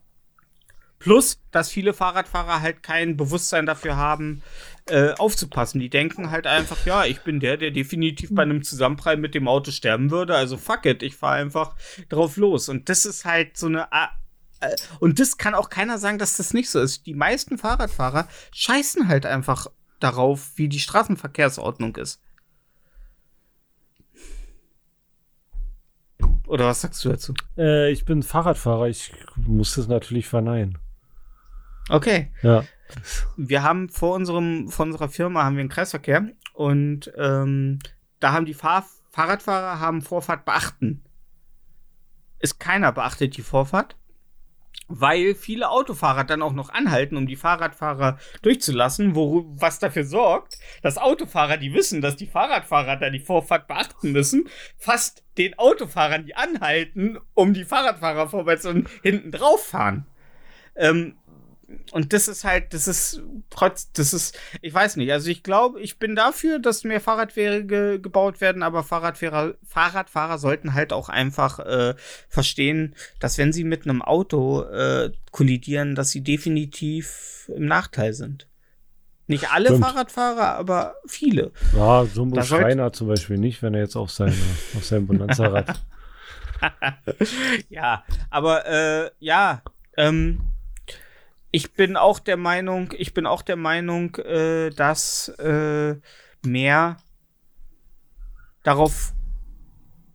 Plus, 0.98 1.40
dass 1.52 1.70
viele 1.70 1.94
Fahrradfahrer 1.94 2.60
halt 2.60 2.82
kein 2.82 3.16
Bewusstsein 3.16 3.66
dafür 3.66 3.96
haben, 3.96 4.42
äh, 4.88 5.14
aufzupassen. 5.18 5.80
Die 5.80 5.90
denken 5.90 6.30
halt 6.30 6.46
einfach, 6.46 6.84
ja, 6.86 7.04
ich 7.04 7.20
bin 7.20 7.40
der, 7.40 7.56
der 7.56 7.70
definitiv 7.70 8.30
bei 8.32 8.42
einem 8.42 8.62
Zusammenprall 8.62 9.16
mit 9.16 9.34
dem 9.34 9.48
Auto 9.48 9.70
sterben 9.70 10.10
würde. 10.10 10.34
Also 10.34 10.56
fuck 10.56 10.86
it, 10.86 11.02
ich 11.02 11.16
fahre 11.16 11.36
einfach 11.36 11.76
drauf 12.08 12.36
los. 12.36 12.68
Und 12.68 12.88
das 12.88 13.04
ist 13.04 13.24
halt 13.24 13.56
so 13.56 13.66
eine. 13.66 13.88
Äh, 14.60 14.76
und 15.00 15.20
das 15.20 15.36
kann 15.36 15.54
auch 15.54 15.70
keiner 15.70 15.98
sagen, 15.98 16.18
dass 16.18 16.36
das 16.36 16.54
nicht 16.54 16.70
so 16.70 16.80
ist. 16.80 17.06
Die 17.06 17.14
meisten 17.14 17.58
Fahrradfahrer 17.58 18.28
scheißen 18.52 19.08
halt 19.08 19.26
einfach 19.26 19.68
darauf, 20.00 20.52
wie 20.56 20.68
die 20.68 20.80
Straßenverkehrsordnung 20.80 21.96
ist. 21.96 22.20
Oder 26.46 26.66
was 26.66 26.80
sagst 26.80 27.04
du 27.04 27.10
dazu? 27.10 27.34
äh, 27.58 27.90
ich 27.90 28.04
bin 28.04 28.22
Fahrradfahrer, 28.22 28.88
ich 28.88 29.12
muss 29.36 29.74
das 29.74 29.86
natürlich 29.86 30.26
verneinen. 30.26 30.78
Okay. 31.90 32.32
Ja, 32.42 32.64
wir 33.36 33.62
haben 33.62 33.88
vor 33.88 34.14
unserem, 34.14 34.68
vor 34.68 34.86
unserer 34.86 35.08
Firma 35.08 35.44
haben 35.44 35.56
wir 35.56 35.60
einen 35.60 35.68
Kreisverkehr 35.68 36.28
und 36.54 37.12
ähm, 37.16 37.78
da 38.20 38.32
haben 38.32 38.46
die 38.46 38.54
Fahr 38.54 38.86
Fahrradfahrer 39.10 39.80
haben 39.80 40.02
Vorfahrt 40.02 40.44
beachten. 40.44 41.02
Ist 42.38 42.60
keiner 42.60 42.92
beachtet 42.92 43.36
die 43.36 43.42
Vorfahrt, 43.42 43.96
weil 44.86 45.34
viele 45.34 45.70
Autofahrer 45.70 46.24
dann 46.24 46.42
auch 46.42 46.52
noch 46.52 46.70
anhalten, 46.70 47.16
um 47.16 47.26
die 47.26 47.36
Fahrradfahrer 47.36 48.18
durchzulassen, 48.42 49.14
wo, 49.14 49.44
was 49.48 49.78
dafür 49.78 50.04
sorgt, 50.04 50.58
dass 50.82 50.98
Autofahrer, 50.98 51.56
die 51.56 51.74
wissen, 51.74 52.00
dass 52.00 52.16
die 52.16 52.26
Fahrradfahrer 52.26 52.96
da 52.96 53.10
die 53.10 53.18
Vorfahrt 53.20 53.66
beachten 53.66 54.12
müssen, 54.12 54.48
fast 54.76 55.24
den 55.36 55.58
Autofahrern, 55.58 56.24
die 56.24 56.36
anhalten, 56.36 57.18
um 57.34 57.54
die 57.54 57.64
Fahrradfahrer 57.64 58.28
vorwärts 58.28 58.66
und 58.66 58.88
hinten 59.02 59.32
drauf 59.32 59.66
fahren. 59.66 60.06
Ähm, 60.76 61.16
und 61.92 62.12
das 62.12 62.28
ist 62.28 62.44
halt, 62.44 62.72
das 62.72 62.88
ist 62.88 63.22
trotz, 63.50 63.92
das 63.92 64.14
ist, 64.14 64.38
ich 64.62 64.72
weiß 64.72 64.96
nicht, 64.96 65.12
also 65.12 65.28
ich 65.28 65.42
glaube, 65.42 65.80
ich 65.80 65.98
bin 65.98 66.16
dafür, 66.16 66.58
dass 66.58 66.84
mehr 66.84 67.00
Fahrradwege 67.00 68.00
gebaut 68.00 68.40
werden, 68.40 68.62
aber 68.62 68.82
Fahrradfahrer, 68.82 69.54
Fahrradfahrer 69.64 70.38
sollten 70.38 70.72
halt 70.72 70.92
auch 70.92 71.10
einfach 71.10 71.58
äh, 71.58 71.94
verstehen, 72.28 72.94
dass 73.20 73.36
wenn 73.36 73.52
sie 73.52 73.64
mit 73.64 73.84
einem 73.84 74.00
Auto 74.00 74.62
äh, 74.62 75.12
kollidieren, 75.30 75.94
dass 75.94 76.10
sie 76.10 76.22
definitiv 76.22 77.50
im 77.54 77.66
Nachteil 77.66 78.14
sind. 78.14 78.48
Nicht 79.26 79.52
alle 79.52 79.66
Stimmt. 79.66 79.84
Fahrradfahrer, 79.84 80.54
aber 80.54 80.94
viele. 81.06 81.52
Ja, 81.76 82.06
Sumbo 82.06 82.36
Da 82.36 82.44
Schreiner 82.44 82.94
zum 82.94 83.08
Beispiel 83.08 83.36
nicht, 83.36 83.62
wenn 83.62 83.74
er 83.74 83.80
jetzt 83.80 83.96
auf, 83.96 84.10
seine, 84.10 84.32
auf 84.74 84.84
seinem 84.84 85.06
Bonanza-Rad. 85.06 85.78
ja, 87.68 88.04
aber 88.30 88.66
äh, 88.66 89.10
ja, 89.18 89.62
ähm, 89.98 90.40
ich 91.50 91.72
bin 91.72 91.96
auch 91.96 92.18
der 92.18 92.36
Meinung, 92.36 92.92
ich 92.96 93.14
bin 93.14 93.26
auch 93.26 93.42
der 93.42 93.56
Meinung, 93.56 94.14
äh, 94.16 94.70
dass 94.70 95.28
äh, 95.38 95.96
mehr 96.44 96.98
darauf 98.62 99.12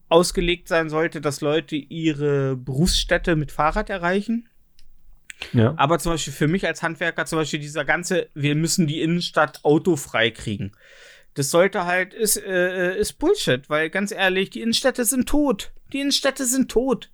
ausgelegt 0.09 0.67
sein 0.67 0.89
sollte, 0.89 1.21
dass 1.21 1.41
Leute 1.41 1.75
ihre 1.75 2.55
Berufsstätte 2.55 3.35
mit 3.35 3.51
Fahrrad 3.51 3.89
erreichen. 3.89 4.47
ja. 5.53 5.73
Aber 5.75 5.97
zum 5.97 6.13
Beispiel 6.13 6.33
für 6.33 6.47
mich 6.47 6.67
als 6.67 6.83
Handwerker, 6.83 7.25
zum 7.25 7.39
Beispiel 7.39 7.59
dieser 7.59 7.83
ganze, 7.83 8.29
wir 8.35 8.53
müssen 8.53 8.85
die 8.85 9.01
Innenstadt 9.01 9.59
autofrei 9.63 10.29
kriegen. 10.29 10.73
Das 11.33 11.49
sollte 11.49 11.85
halt, 11.85 12.13
ist, 12.13 12.37
äh, 12.37 12.95
ist 12.95 13.13
Bullshit, 13.13 13.67
weil 13.71 13.89
ganz 13.89 14.11
ehrlich, 14.11 14.51
die 14.51 14.61
Innenstädte 14.61 15.03
sind 15.03 15.27
tot. 15.27 15.71
Die 15.91 15.99
Innenstädte 15.99 16.45
sind 16.45 16.69
tot. 16.69 17.09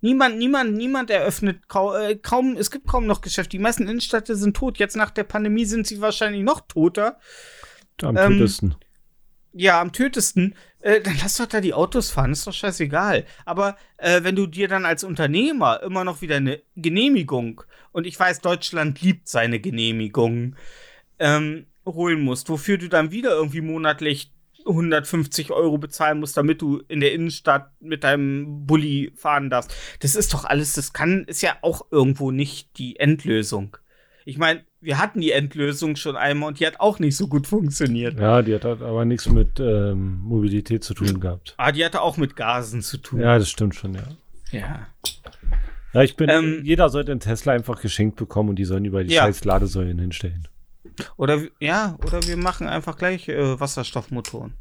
Niemand, 0.00 0.38
niemand, 0.38 0.76
niemand 0.76 1.10
eröffnet 1.10 1.68
kaum, 1.68 1.94
äh, 1.96 2.16
kaum, 2.16 2.56
es 2.56 2.70
gibt 2.70 2.86
kaum 2.86 3.06
noch 3.06 3.20
Geschäfte. 3.20 3.50
Die 3.50 3.58
meisten 3.58 3.88
Innenstädte 3.88 4.36
sind 4.36 4.56
tot. 4.56 4.78
Jetzt 4.78 4.96
nach 4.96 5.10
der 5.10 5.24
Pandemie 5.24 5.64
sind 5.64 5.86
sie 5.86 6.00
wahrscheinlich 6.00 6.42
noch 6.42 6.60
toter. 6.60 7.18
Am 8.02 8.16
ähm, 8.16 8.38
tötesten. 8.38 8.76
Ja, 9.52 9.80
am 9.80 9.92
tötesten. 9.92 10.54
Äh, 10.80 11.00
dann 11.00 11.16
lass 11.20 11.36
doch 11.36 11.46
da 11.46 11.60
die 11.60 11.74
Autos 11.74 12.10
fahren, 12.10 12.30
ist 12.30 12.46
doch 12.46 12.52
scheißegal. 12.52 13.24
Aber 13.44 13.76
äh, 13.96 14.22
wenn 14.22 14.36
du 14.36 14.46
dir 14.46 14.68
dann 14.68 14.86
als 14.86 15.02
Unternehmer 15.02 15.82
immer 15.82 16.04
noch 16.04 16.20
wieder 16.20 16.36
eine 16.36 16.62
Genehmigung, 16.76 17.62
und 17.90 18.06
ich 18.06 18.18
weiß, 18.18 18.40
Deutschland 18.40 19.00
liebt 19.00 19.28
seine 19.28 19.58
Genehmigungen, 19.58 20.56
ähm, 21.18 21.66
holen 21.84 22.20
musst, 22.20 22.48
wofür 22.48 22.78
du 22.78 22.88
dann 22.88 23.10
wieder 23.10 23.30
irgendwie 23.30 23.62
monatlich 23.62 24.30
150 24.68 25.50
Euro 25.50 25.78
bezahlen 25.78 26.20
musst, 26.20 26.36
damit 26.36 26.60
du 26.62 26.82
in 26.88 27.00
der 27.00 27.12
Innenstadt 27.12 27.70
mit 27.80 28.04
deinem 28.04 28.66
Bulli 28.66 29.12
fahren 29.16 29.50
darfst. 29.50 29.74
Das 30.00 30.14
ist 30.14 30.34
doch 30.34 30.44
alles, 30.44 30.74
das 30.74 30.92
kann, 30.92 31.24
ist 31.24 31.42
ja 31.42 31.56
auch 31.62 31.86
irgendwo 31.90 32.30
nicht 32.30 32.78
die 32.78 32.96
Endlösung. 33.00 33.76
Ich 34.24 34.36
meine, 34.36 34.60
wir 34.80 34.98
hatten 34.98 35.20
die 35.22 35.32
Endlösung 35.32 35.96
schon 35.96 36.16
einmal 36.16 36.48
und 36.48 36.60
die 36.60 36.66
hat 36.66 36.80
auch 36.80 36.98
nicht 36.98 37.16
so 37.16 37.28
gut 37.28 37.46
funktioniert. 37.46 38.18
Ja, 38.20 38.42
die 38.42 38.54
hat 38.54 38.64
halt 38.64 38.82
aber 38.82 39.04
nichts 39.06 39.28
mit 39.28 39.58
ähm, 39.58 40.20
Mobilität 40.20 40.84
zu 40.84 40.92
tun 40.94 41.18
gehabt. 41.18 41.54
Ah, 41.56 41.72
die 41.72 41.84
hatte 41.84 42.02
auch 42.02 42.16
mit 42.18 42.36
Gasen 42.36 42.82
zu 42.82 42.98
tun. 42.98 43.20
Ja, 43.20 43.38
das 43.38 43.48
stimmt 43.48 43.74
schon, 43.74 43.94
ja. 43.94 44.02
Ja. 44.52 44.86
Ja, 45.94 46.02
ich 46.02 46.16
bin, 46.16 46.28
Ähm, 46.28 46.60
jeder 46.62 46.90
sollte 46.90 47.10
einen 47.12 47.20
Tesla 47.20 47.54
einfach 47.54 47.80
geschenkt 47.80 48.16
bekommen 48.16 48.50
und 48.50 48.56
die 48.56 48.66
sollen 48.66 48.84
über 48.84 49.02
die 49.02 49.14
Ja. 49.14 49.22
scheiß 49.22 49.44
Ladesäulen 49.44 49.98
hinstellen. 49.98 50.46
Oder 51.16 51.42
ja, 51.60 51.96
oder 52.04 52.22
wir 52.26 52.36
machen 52.36 52.66
einfach 52.68 52.96
gleich 52.96 53.28
äh, 53.28 53.58
Wasserstoffmotoren. 53.60 54.54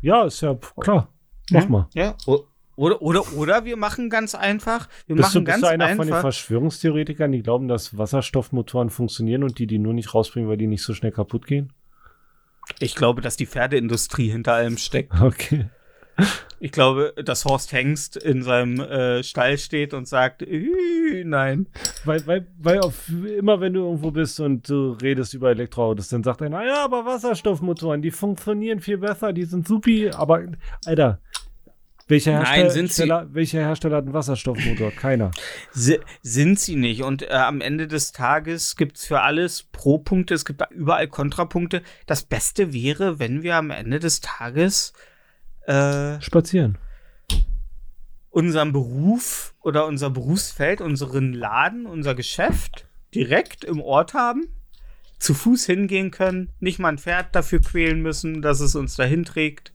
Ja, 0.00 0.24
ist 0.24 0.40
ja 0.40 0.54
klar. 0.80 1.08
Mach 1.50 1.62
ja? 1.62 1.68
mal. 1.68 1.88
Ja. 1.94 2.16
O- 2.26 2.44
Oder, 2.76 3.02
oder, 3.02 3.22
oder 3.36 3.64
wir 3.66 3.76
machen 3.76 4.08
ganz 4.08 4.34
einfach. 4.34 4.88
Wir 5.06 5.16
Bist 5.16 5.34
du, 5.34 5.40
machen 5.40 5.44
bist 5.44 5.52
ganz 5.52 5.60
du 5.60 5.66
einer 5.68 5.88
von 5.88 6.06
den 6.06 6.14
einfach. 6.14 6.20
Verschwörungstheoretikern, 6.22 7.30
die 7.32 7.42
glauben, 7.42 7.68
dass 7.68 7.96
Wasserstoffmotoren 7.98 8.88
funktionieren 8.90 9.42
und 9.44 9.58
die 9.58 9.66
die 9.66 9.78
nur 9.78 9.92
nicht 9.92 10.14
rausbringen, 10.14 10.48
weil 10.48 10.56
die 10.56 10.66
nicht 10.66 10.82
so 10.82 10.94
schnell 10.94 11.12
kaputt 11.12 11.46
gehen? 11.46 11.72
Ich 12.78 12.94
glaube, 12.94 13.20
dass 13.20 13.36
die 13.36 13.46
Pferdeindustrie 13.46 14.30
hinter 14.30 14.54
allem 14.54 14.78
steckt. 14.78 15.12
Okay. 15.20 15.68
Ich 16.60 16.70
glaube, 16.70 17.12
dass 17.24 17.44
Horst 17.44 17.72
Hengst 17.72 18.16
in 18.16 18.42
seinem 18.42 18.78
äh, 18.78 19.22
Stall 19.24 19.58
steht 19.58 19.94
und 19.94 20.06
sagt, 20.06 20.42
"Ih, 20.42 21.24
nein. 21.24 21.66
Weil, 22.04 22.24
weil, 22.26 22.46
weil 22.58 22.80
auf, 22.80 23.08
immer 23.08 23.60
wenn 23.60 23.72
du 23.74 23.80
irgendwo 23.80 24.10
bist 24.12 24.38
und 24.38 24.68
du 24.68 24.92
redest 24.92 25.34
über 25.34 25.50
Elektroautos, 25.50 26.08
dann 26.08 26.22
sagt 26.22 26.40
einer, 26.42 26.64
ja, 26.64 26.84
aber 26.84 27.04
Wasserstoffmotoren, 27.04 28.00
die 28.02 28.12
funktionieren 28.12 28.78
viel 28.80 28.98
besser, 28.98 29.32
die 29.32 29.44
sind 29.44 29.66
supi, 29.66 30.10
aber 30.10 30.42
Alter, 30.84 31.18
welcher 32.06 32.32
Nein, 32.34 32.44
Hersteller, 32.44 32.70
sind 32.70 32.92
sie- 32.92 33.34
welcher 33.34 33.60
Hersteller 33.60 33.96
hat 33.96 34.04
einen 34.04 34.12
Wasserstoffmotor? 34.14 34.90
Keiner. 34.92 35.30
Si- 35.72 35.98
sind 36.20 36.60
sie 36.60 36.76
nicht. 36.76 37.02
Und 37.02 37.22
äh, 37.22 37.32
am 37.32 37.60
Ende 37.60 37.88
des 37.88 38.12
Tages 38.12 38.76
gibt 38.76 38.98
es 38.98 39.06
für 39.06 39.20
alles 39.22 39.64
Pro-Punkte, 39.72 40.34
es 40.34 40.44
gibt 40.44 40.62
überall 40.70 41.08
Kontrapunkte. 41.08 41.82
Das 42.06 42.22
Beste 42.22 42.72
wäre, 42.72 43.18
wenn 43.18 43.42
wir 43.42 43.56
am 43.56 43.70
Ende 43.70 43.98
des 43.98 44.20
Tages 44.20 44.92
äh, 45.66 46.20
Spazieren. 46.20 46.78
unseren 48.30 48.72
Beruf 48.72 49.54
oder 49.60 49.86
unser 49.86 50.10
Berufsfeld, 50.10 50.80
unseren 50.80 51.32
Laden, 51.32 51.86
unser 51.86 52.14
Geschäft 52.14 52.86
direkt 53.14 53.64
im 53.64 53.80
Ort 53.80 54.14
haben, 54.14 54.48
zu 55.18 55.34
Fuß 55.34 55.66
hingehen 55.66 56.10
können, 56.10 56.50
nicht 56.58 56.78
mal 56.78 56.88
ein 56.88 56.98
Pferd 56.98 57.34
dafür 57.36 57.60
quälen 57.60 58.02
müssen, 58.02 58.42
dass 58.42 58.60
es 58.60 58.74
uns 58.74 58.96
dahin 58.96 59.24
trägt. 59.24 59.72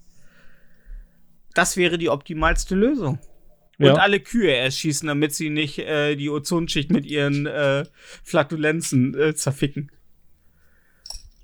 Das 1.54 1.78
wäre 1.78 1.98
die 1.98 2.10
optimalste 2.10 2.76
Lösung. 2.76 3.20
Ja. 3.78 3.92
Und 3.92 4.00
alle 4.00 4.20
Kühe 4.20 4.54
erschießen, 4.54 5.08
damit 5.08 5.36
sie 5.36 5.50
nicht 5.50 5.80
äh, 5.80 6.16
die 6.16 6.30
Ozonschicht 6.30 6.92
mit 6.92 7.06
ihren 7.06 7.46
äh, 7.46 7.86
Flatulenzen 8.24 9.18
äh, 9.18 9.36
zerficken. 9.36 9.92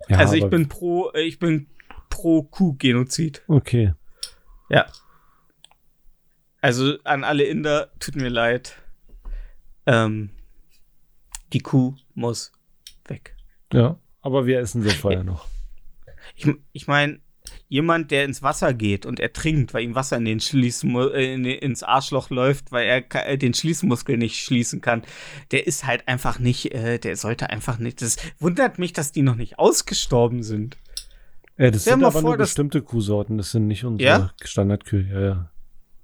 Ja, 0.09 0.17
also 0.17 0.33
ich 0.33 0.45
bin 0.47 0.67
pro, 0.67 1.11
äh, 1.11 1.21
ich 1.21 1.39
bin 1.39 1.67
pro 2.09 2.43
Kuhgenozid. 2.43 3.43
Okay. 3.47 3.93
Ja. 4.69 4.87
Also 6.61 6.97
an 7.03 7.23
alle 7.23 7.43
Inder, 7.43 7.91
tut 7.99 8.15
mir 8.15 8.29
leid. 8.29 8.77
Ähm, 9.85 10.29
die 11.51 11.59
Kuh 11.59 11.95
muss 12.13 12.51
weg. 13.05 13.35
Ja. 13.71 13.99
Aber 14.21 14.45
wir 14.45 14.59
essen 14.59 14.81
sie 14.81 14.89
vorher 14.91 15.23
noch. 15.23 15.47
Ich, 16.35 16.47
ich 16.71 16.87
meine, 16.87 17.19
jemand, 17.67 18.11
der 18.11 18.25
ins 18.25 18.41
Wasser 18.41 18.73
geht 18.73 19.05
und 19.05 19.19
ertrinkt, 19.19 19.73
weil 19.73 19.83
ihm 19.83 19.95
Wasser 19.95 20.17
in 20.17 20.25
den 20.25 20.39
Schließmu 20.39 21.07
äh, 21.09 21.33
in, 21.33 21.45
ins 21.45 21.83
Arschloch 21.83 22.29
läuft, 22.29 22.71
weil 22.71 22.87
er 22.87 23.27
äh, 23.27 23.37
den 23.37 23.53
Schließmuskel 23.53 24.17
nicht 24.17 24.39
schließen 24.39 24.81
kann, 24.81 25.03
der 25.51 25.67
ist 25.67 25.85
halt 25.85 26.07
einfach 26.07 26.39
nicht, 26.39 26.73
äh, 26.73 26.99
der 26.99 27.17
sollte 27.17 27.49
einfach 27.49 27.79
nicht. 27.79 28.01
Das 28.01 28.17
wundert 28.39 28.79
mich, 28.79 28.93
dass 28.93 29.11
die 29.11 29.21
noch 29.21 29.35
nicht 29.35 29.59
ausgestorben 29.59 30.43
sind. 30.43 30.77
Äh, 31.55 31.71
das 31.71 31.81
Stell 31.83 31.93
sind 31.93 32.03
aber 32.03 32.11
vor, 32.13 32.21
nur 32.21 32.37
bestimmte 32.37 32.81
Kuhsorten, 32.81 33.37
das 33.37 33.51
sind 33.51 33.67
nicht 33.67 33.85
unsere 33.85 34.09
Ja? 34.09 34.31
Standardkühe. 34.43 35.07
Ja, 35.11 35.21
ja. 35.21 35.49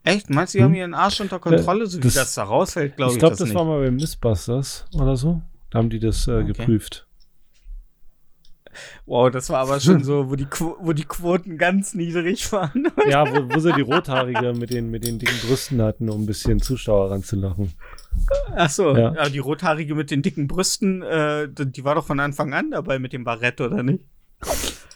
Echt? 0.04 0.30
Meinst 0.30 0.54
du, 0.54 0.60
die 0.60 0.64
Hm? 0.64 0.70
haben 0.72 0.76
ihren 0.76 0.94
Arsch 0.94 1.20
unter 1.22 1.40
Kontrolle, 1.40 1.86
so 1.88 1.98
wie 1.98 2.02
das- 2.02 2.14
das 2.14 2.36
da 2.36 2.44
rausfällt, 2.44 2.96
glaube 2.98 3.12
ich 3.12 3.16
ich, 3.16 3.20
glaube, 3.20 3.36
das 3.36 3.48
das 3.48 3.54
war 3.56 3.66
mal 3.66 3.82
bei 3.82 3.92
Missbusters 3.92 4.86
oder 4.94 5.16
so. 5.18 5.42
Da 5.72 5.80
haben 5.80 5.90
die 5.90 6.00
das 6.00 6.28
äh, 6.28 6.32
Okay. 6.34 6.46
geprüft. 6.48 7.06
Wow, 9.06 9.30
das 9.32 9.50
war 9.50 9.60
aber 9.60 9.80
schon 9.80 10.04
so, 10.04 10.30
wo 10.30 10.36
die, 10.36 10.46
Qu 10.46 10.76
wo 10.80 10.94
die 10.94 11.04
Quoten 11.04 11.58
ganz 11.58 11.94
niedrig 11.96 12.52
waren. 12.52 12.88
Ja, 13.10 13.26
wo, 13.30 13.54
wo 13.54 13.60
sie 13.60 13.74
die 13.74 13.82
Rothaarige 13.82 14.54
mit 14.54 14.70
den, 14.70 14.90
mit 14.90 15.04
den 15.04 15.20
dicken 15.20 15.38
Brüsten 15.48 15.82
hatten, 15.82 16.10
um 16.10 16.22
ein 16.24 16.26
bisschen 16.26 16.62
Zuschauer 16.62 17.12
ranzulachen. 17.12 17.74
Ach 18.56 18.70
so, 18.70 18.96
Ja. 18.96 19.14
ja. 19.16 19.30
die 19.30 19.40
Rothaarige 19.40 19.96
mit 19.96 20.12
den 20.12 20.22
dicken 20.22 20.48
Brüsten, 20.48 21.02
äh, 21.02 21.50
die 21.50 21.66
die 21.72 21.84
war 21.84 21.96
doch 21.96 22.06
von 22.06 22.20
Anfang 22.20 22.54
an 22.54 22.72
dabei 22.72 23.00
mit 23.00 23.12
dem 23.12 23.24
Barett, 23.24 23.60
oder 23.60 23.82
nicht? 23.84 24.04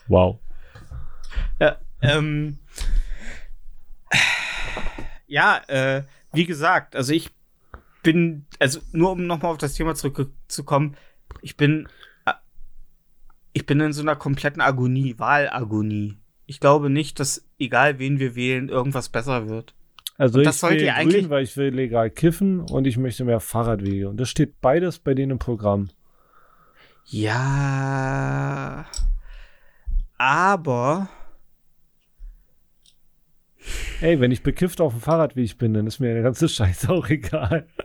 Wow. 0.08 0.40
Ja, 1.60 1.78
ähm, 2.02 2.58
ja, 5.28 5.62
äh, 5.68 6.04
wie 6.34 6.46
gesagt, 6.46 6.96
also 6.96 7.14
ich 7.14 7.32
bin, 8.04 8.46
also 8.60 8.80
nur 8.92 9.12
um 9.12 9.26
nochmal 9.26 9.52
auf 9.52 9.58
das 9.58 9.74
Thema 9.74 9.96
zurückzukommen, 9.96 10.96
ich 11.42 11.58
bin, 11.58 11.88
äh, 12.26 12.34
ich 13.54 13.66
bin 13.66 13.80
in 13.80 13.94
so 13.94 14.02
einer 14.02 14.16
kompletten 14.16 14.62
Agonie, 14.62 15.18
Wahlagonie. 15.20 16.18
Ich 16.46 16.60
glaube 16.60 16.90
nicht, 16.90 17.20
dass 17.20 17.48
egal 17.58 18.00
wen 18.00 18.20
wir 18.20 18.36
wählen, 18.36 18.68
irgendwas 18.70 19.10
besser 19.10 19.48
wird. 19.48 19.74
Also 20.18 20.40
Und 20.40 20.46
das 20.46 20.56
ich 20.56 20.62
sollte 20.62 20.78
will 20.80 20.86
ja 20.86 20.94
eigentlich- 20.96 21.22
grün, 21.24 21.30
weil 21.32 21.44
ich 21.44 21.56
will 21.58 21.74
legal 21.74 22.10
kiffen 22.10 22.60
und 22.60 22.86
ich 22.86 22.98
möchte 22.98 23.24
mehr 23.24 23.40
Fahrradwege. 23.40 24.10
Und 24.10 24.18
das 24.18 24.30
steht 24.30 24.60
beides 24.62 25.00
bei 25.00 25.14
denen 25.14 25.32
im 25.32 25.40
Programm. 25.40 25.90
Ja. 27.06 28.86
Aber. 30.18 31.10
Ey, 34.02 34.20
wenn 34.20 34.32
ich 34.32 34.44
bekifft 34.44 34.82
auf 34.82 34.94
dem 34.94 35.02
Fahrradweg 35.02 35.58
bin, 35.58 35.74
dann 35.74 35.88
ist 35.88 36.00
mir 36.00 36.14
der 36.14 36.24
ganze 36.24 36.50
Scheiß 36.50 36.90
auch 36.90 37.08
egal. 37.10 37.68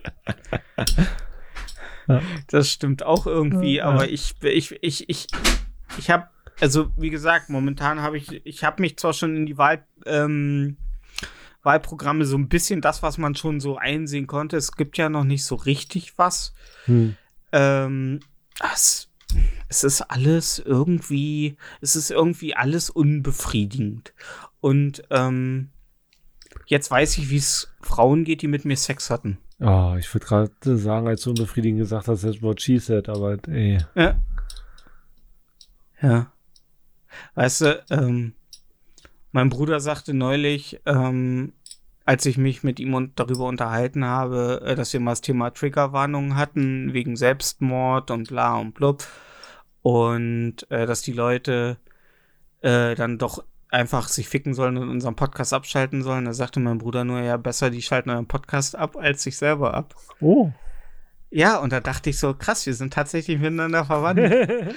Das 2.47 2.71
stimmt 2.71 3.03
auch 3.03 3.27
irgendwie, 3.27 3.77
Ja. 3.77 3.85
aber 3.85 4.09
ich, 4.09 4.35
ich, 4.43 4.75
ich, 4.81 5.09
ich, 5.11 5.27
ich 5.99 6.11
habe, 6.11 6.29
also 6.59 6.91
wie 6.97 7.11
gesagt, 7.11 7.51
momentan 7.51 8.01
habe 8.01 8.17
ich, 8.17 8.47
ich 8.47 8.65
habe 8.65 8.81
mich 8.81 8.97
zwar 8.97 9.13
schon 9.13 9.37
in 9.37 9.45
die 9.45 9.59
Wahl, 9.59 9.85
ähm, 10.07 10.79
Wahlprogramme 11.63 12.25
so 12.25 12.39
ein 12.39 12.49
bisschen 12.49 12.81
das, 12.81 13.03
was 13.03 13.19
man 13.19 13.35
schon 13.35 13.61
so 13.61 13.77
einsehen 13.77 14.27
konnte. 14.27 14.57
Es 14.57 14.73
gibt 14.73 14.97
ja 14.97 15.11
noch 15.11 15.25
nicht 15.25 15.45
so 15.45 15.55
richtig 15.55 16.17
was. 16.17 16.55
Hm. 16.87 17.15
ähm, 17.53 18.21
es, 18.73 19.08
es 19.69 19.85
ist 19.85 20.03
alles 20.03 20.59
irgendwie, 20.59 21.57
es 21.81 21.97
ist 21.97 22.11
irgendwie 22.11 22.55
alles 22.55 22.91
unbefriedigend. 22.91 24.13
Und 24.61 25.03
ähm, 25.11 25.71
jetzt 26.67 26.91
weiß 26.91 27.19
ich, 27.19 27.31
wie 27.31 27.37
es 27.37 27.73
Frauen 27.81 28.25
geht, 28.25 28.43
die 28.43 28.49
mit 28.49 28.65
mir 28.65 28.77
Sex 28.77 29.11
hatten. 29.11 29.39
Oh, 29.61 29.97
ich 29.99 30.13
würde 30.15 30.27
gerade 30.27 30.79
sagen, 30.79 31.09
als 31.09 31.23
du 31.23 31.31
unbefriedigend 31.31 31.81
gesagt 31.81 32.09
hast, 32.09 32.25
das 32.25 32.43
Wort 32.43 32.63
she 32.63 32.79
said, 32.79 33.09
aber 33.09 33.39
ey. 33.49 33.79
Ja. 33.95 34.21
Ja. 36.01 36.33
Weißt 37.35 37.63
du, 37.63 37.85
ähm, 37.91 38.35
mein 39.33 39.49
Bruder 39.49 39.81
sagte 39.81 40.15
neulich, 40.15 40.81
ähm, 40.87 41.53
als 42.05 42.25
ich 42.25 42.39
mich 42.39 42.63
mit 42.63 42.81
ihm 42.81 42.95
und 42.95 43.19
darüber 43.21 43.47
unterhalten 43.47 44.05
habe, 44.05 44.63
äh, 44.65 44.75
dass 44.75 44.93
wir 44.93 45.01
mal 45.01 45.13
das 45.13 45.21
Thema 45.21 45.51
Triggerwarnungen 45.51 46.37
hatten, 46.37 46.95
wegen 46.95 47.17
Selbstmord 47.17 48.11
und 48.11 48.29
bla 48.29 48.57
und 48.57 48.75
blub. 48.75 49.05
Und 49.83 50.71
äh, 50.71 50.87
dass 50.87 51.03
die 51.03 51.13
Leute 51.13 51.79
äh, 52.61 52.95
dann 52.95 53.19
doch 53.19 53.45
einfach 53.71 54.09
sich 54.09 54.29
ficken 54.29 54.55
sollen 54.55 54.77
und 54.77 54.89
unseren 54.89 55.17
Podcast 55.17 55.53
abschalten 55.53 56.03
sollen. 56.03 56.25
Da 56.25 56.33
sagte 56.33 56.61
mein 56.61 56.79
Bruder 56.79 57.05
nur, 57.05 57.21
ja, 57.21 57.37
besser, 57.37 57.71
die 57.71 57.83
schalten 57.83 58.11
euren 58.11 58.27
Podcast 58.27 58.77
ab, 58.77 58.97
als 58.97 59.23
sich 59.23 59.37
selber 59.37 59.75
ab. 59.75 59.95
Oh. 60.21 60.51
Ja, 61.31 61.59
und 61.59 61.73
da 61.73 61.81
dachte 61.81 62.11
ich 62.11 62.19
so, 62.19 62.33
krass, 62.35 62.65
wir 62.65 62.75
sind 62.75 62.95
tatsächlich 62.95 63.39
miteinander 63.39 63.85
verwandt. 63.85 64.21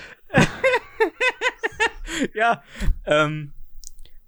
ja, 2.34 2.64
ähm, 3.06 3.54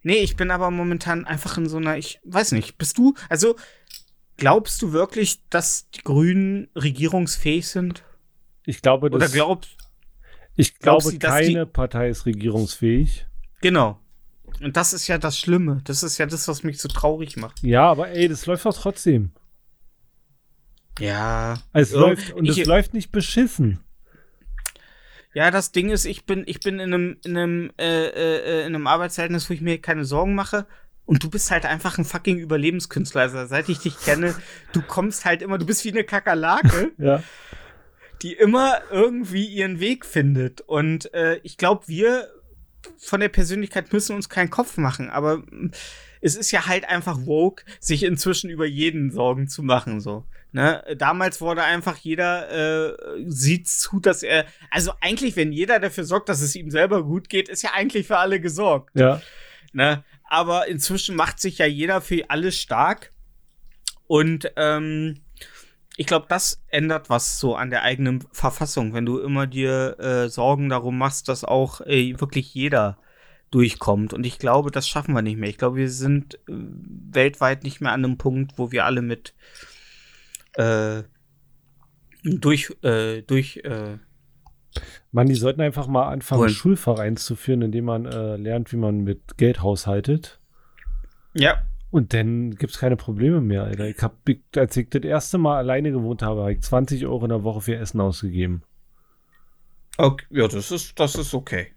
nee, 0.02 0.20
ich 0.20 0.38
bin 0.38 0.52
aber 0.52 0.72
momentan 0.72 1.26
einfach 1.26 1.58
in 1.58 1.68
so 1.68 1.78
einer, 1.78 1.98
ich 1.98 2.20
weiß 2.24 2.54
nicht, 2.54 2.78
bist 2.78 2.98
du, 2.98 3.14
also 3.30 3.56
glaubst 4.38 4.82
du 4.82 4.94
wirklich, 4.94 5.48
dass 5.50 5.90
die 5.92 6.02
Grünen 6.04 6.70
regierungsfähig 6.76 7.68
sind? 7.68 8.04
Ich 8.66 8.82
glaube, 8.82 9.08
Oder 9.08 9.20
das, 9.20 9.34
glaubst, 9.34 9.78
ich 10.56 10.78
glaube 10.80 11.12
die- 11.12 11.20
keine 11.20 11.66
Partei 11.66 12.10
ist 12.10 12.26
regierungsfähig. 12.26 13.26
genau. 13.62 14.00
Und 14.62 14.78
das 14.78 14.94
ist 14.94 15.08
ja 15.08 15.18
das 15.18 15.38
Schlimme. 15.40 15.82
Das 15.86 16.04
ist 16.04 16.20
ja 16.20 16.28
das, 16.28 16.48
was 16.48 16.62
mich 16.64 16.80
so 16.80 16.88
traurig 16.88 17.38
macht. 17.38 17.64
Ja, 17.64 17.90
aber 17.90 18.10
ey, 18.10 18.28
das 18.28 18.46
läuft 18.46 18.66
doch 18.66 18.78
trotzdem. 18.78 19.32
Ja. 21.00 21.56
Es 21.74 21.92
Ja, 21.92 22.00
läuft 22.00 22.34
und 22.34 22.48
es 22.48 22.58
ich- 22.58 22.66
läuft 22.66 22.94
nicht 22.94 23.12
beschissen. 23.12 23.80
Ja, 25.34 25.50
das 25.50 25.72
Ding 25.72 25.90
ist, 25.90 26.06
ich 26.06 26.26
bin, 26.26 26.44
ich 26.46 26.60
bin 26.60 26.76
in 26.80 26.94
einem, 26.94 27.18
in 27.26 27.36
einem, 27.38 27.72
äh, 27.80 28.06
äh, 28.10 28.60
in 28.68 28.76
einem 28.76 28.86
Arbeitsverhältnis, 28.86 29.50
wo 29.50 29.54
ich 29.56 29.62
mir 29.62 29.82
keine 29.82 30.06
Sorgen 30.06 30.36
mache. 30.36 30.68
Und 31.06 31.24
du 31.24 31.30
bist 31.30 31.50
halt 31.50 31.66
einfach 31.66 31.98
ein 31.98 32.06
fucking 32.06 32.38
Überlebenskünstler. 32.38 33.22
Also, 33.24 33.46
seit 33.48 33.68
ich 33.70 33.80
dich 33.80 34.00
kenne, 34.00 34.36
du 34.72 34.82
kommst 34.84 35.26
halt 35.26 35.42
immer, 35.42 35.58
du 35.58 35.66
bist 35.66 35.84
wie 35.84 35.90
eine 35.92 36.04
Kakerlake, 36.04 36.92
Ja. 37.00 37.24
Die 38.24 38.34
immer 38.34 38.80
irgendwie 38.90 39.46
ihren 39.46 39.80
Weg 39.80 40.06
findet. 40.06 40.62
Und 40.62 41.14
äh, 41.14 41.40
ich 41.44 41.58
glaube, 41.58 41.88
wir 41.88 42.30
von 42.98 43.20
der 43.20 43.30
Persönlichkeit 43.30 43.92
müssen 43.94 44.16
uns 44.16 44.30
keinen 44.30 44.50
Kopf 44.50 44.78
machen. 44.78 45.10
Aber 45.10 45.44
es 46.22 46.36
ist 46.36 46.52
ja 46.52 46.66
halt 46.68 46.88
einfach 46.88 47.26
woke, 47.26 47.66
sich 47.80 48.04
inzwischen 48.04 48.50
über 48.50 48.66
jeden 48.66 49.12
Sorgen 49.12 49.48
zu 49.48 49.62
machen. 49.62 50.00
So. 50.00 50.26
Ne? 50.54 50.84
Damals 50.98 51.42
wurde 51.42 51.64
einfach 51.64 51.98
jeder 51.98 52.92
äh, 52.92 53.26
sieht 53.28 53.68
zu, 53.68 54.00
dass 54.00 54.24
er. 54.24 54.46
Also 54.72 54.94
eigentlich, 55.02 55.36
wenn 55.36 55.52
jeder 55.52 55.80
dafür 55.80 56.06
sorgt, 56.06 56.30
dass 56.30 56.42
es 56.42 56.56
ihm 56.56 56.72
selber 56.72 57.04
gut 57.04 57.28
geht, 57.28 57.50
ist 57.50 57.62
ja 57.62 57.72
eigentlich 57.74 58.08
für 58.08 58.18
alle 58.18 58.40
gesorgt. 58.40 58.98
Ja. 58.98 59.22
Ne? 59.74 60.04
Aber 60.24 60.68
inzwischen 60.68 61.16
macht 61.16 61.40
sich 61.42 61.58
ja 61.58 61.66
jeder 61.66 62.00
für 62.00 62.30
alles 62.30 62.58
stark. 62.58 63.12
Und 64.08 64.52
ähm, 64.56 65.22
ich 65.96 66.08
glaube, 66.08 66.26
das 66.28 66.64
ändert 66.70 67.10
was 67.10 67.40
so 67.40 67.56
an 67.56 67.70
der 67.70 67.84
eigenen 67.84 68.24
Verfassung, 68.32 68.94
wenn 68.94 69.06
du 69.06 69.20
immer 69.20 69.46
dir 69.46 70.00
äh, 70.00 70.30
Sorgen 70.30 70.70
darum 70.70 70.98
machst, 70.98 71.30
dass 71.30 71.44
auch 71.44 71.82
äh, 71.82 72.20
wirklich 72.20 72.54
jeder 72.54 72.98
durchkommt. 73.52 74.14
Und 74.14 74.26
ich 74.26 74.40
glaube, 74.40 74.72
das 74.72 74.88
schaffen 74.90 75.14
wir 75.14 75.22
nicht 75.22 75.38
mehr. 75.38 75.50
Ich 75.50 75.60
glaube, 75.60 75.78
wir 75.78 75.90
sind 75.90 76.36
äh, 76.36 76.40
weltweit 76.48 77.64
nicht 77.64 77.82
mehr 77.82 77.92
an 77.92 78.04
einem 78.04 78.18
Punkt, 78.18 78.58
wo 78.58 78.72
wir 78.72 78.86
alle 78.86 79.04
mit 79.04 79.36
äh, 80.54 81.04
durch, 82.24 82.76
äh, 82.82 83.22
durch, 83.22 83.58
äh, 83.58 83.98
Mann, 85.12 85.28
die 85.28 85.36
sollten 85.36 85.62
einfach 85.62 85.86
mal 85.86 86.08
anfangen, 86.08 86.42
Wollen. 86.42 86.52
Schulvereins 86.52 87.26
zu 87.26 87.36
führen, 87.36 87.62
indem 87.62 87.86
man 87.86 88.06
äh, 88.06 88.38
lernt, 88.38 88.72
wie 88.72 88.78
man 88.78 89.02
mit 89.02 89.38
Geld 89.38 89.62
haushaltet. 89.62 90.40
ja, 91.36 91.64
Und 91.94 92.16
dann 92.16 92.56
gibt 92.56 92.74
es 92.74 92.80
keine 92.80 92.96
Probleme 92.96 93.40
mehr, 93.40 93.66
Alter. 93.66 93.88
Ich 93.88 94.02
hab, 94.02 94.18
als 94.56 94.76
ich 94.76 94.90
das 94.90 95.04
erste 95.04 95.38
Mal 95.38 95.58
alleine 95.58 95.92
gewohnt 95.92 96.24
habe, 96.24 96.42
habe 96.42 96.54
ich 96.54 96.62
20 96.62 97.06
Euro 97.06 97.26
in 97.26 97.30
der 97.30 97.44
Woche 97.44 97.62
für 97.62 97.76
Essen 97.76 98.02
ausgegeben. 98.02 98.64
okay, 100.00 100.26
ja, 100.32 100.48
das 100.48 100.72
ist, 100.72 101.00
das 101.00 101.14
ist 101.14 101.36
okay. 101.36 101.68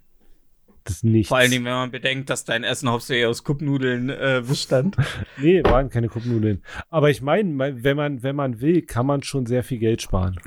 Das 0.85 0.95
ist 0.95 1.05
nichts. 1.05 1.29
Vor 1.29 1.37
allen 1.37 1.51
Dingen, 1.51 1.67
wenn 1.67 1.75
man 1.75 1.91
bedenkt, 1.91 2.31
dass 2.31 2.47
dein 2.47 2.65
Essen 2.65 2.89
hauptsächlich 2.89 3.27
aus 3.27 3.45
Kuppnudeln 3.45 4.09
äh, 4.09 4.43
bestand. 4.49 4.97
Nee, 5.37 5.63
waren 5.63 5.91
keine 5.91 6.09
Kuppnudeln. 6.09 6.63
Aber 6.89 7.11
ich 7.11 7.21
meine, 7.21 7.75
wenn 7.85 7.97
man, 7.99 8.23
wenn 8.23 8.37
man 8.37 8.63
will, 8.63 8.81
kann 8.81 9.05
man 9.05 9.23
schon 9.23 9.45
sehr 9.45 9.65
viel 9.65 9.79
Geld 9.79 10.01
sparen. 10.01 10.41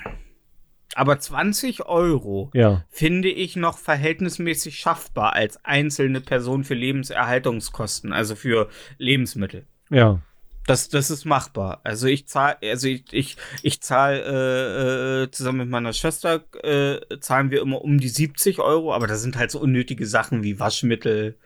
Aber 0.95 1.19
20 1.19 1.85
Euro 1.85 2.49
Ja. 2.53 2.83
finde 2.89 3.29
ich 3.29 3.55
noch 3.55 3.77
verhältnismäßig 3.77 4.79
schaffbar 4.79 5.33
als 5.33 5.63
einzelne 5.63 6.19
Person 6.21 6.63
für 6.63 6.73
Lebenserhaltungskosten, 6.73 8.11
also 8.13 8.35
für 8.35 8.69
Lebensmittel. 8.97 9.65
Ja. 9.89 10.21
Das, 10.65 10.89
das 10.89 11.09
ist 11.09 11.25
machbar. 11.25 11.81
Also 11.83 12.05
ich 12.07 12.27
zahle, 12.27 12.57
also 12.63 12.87
ich, 12.87 13.05
ich, 13.11 13.37
ich 13.63 13.81
zahle 13.81 14.19
äh, 14.21 15.23
äh, 15.23 15.31
zusammen 15.31 15.59
mit 15.59 15.69
meiner 15.69 15.93
Schwester 15.93 16.43
äh, 16.63 16.99
zahlen 17.19 17.49
wir 17.49 17.61
immer 17.61 17.81
um 17.81 17.99
die 17.99 18.09
70 18.09 18.59
Euro, 18.59 18.93
aber 18.93 19.07
das 19.07 19.21
sind 19.21 19.35
halt 19.35 19.49
so 19.49 19.59
unnötige 19.59 20.05
Sachen 20.05 20.43
wie 20.43 20.59
Waschmittel. 20.59 21.37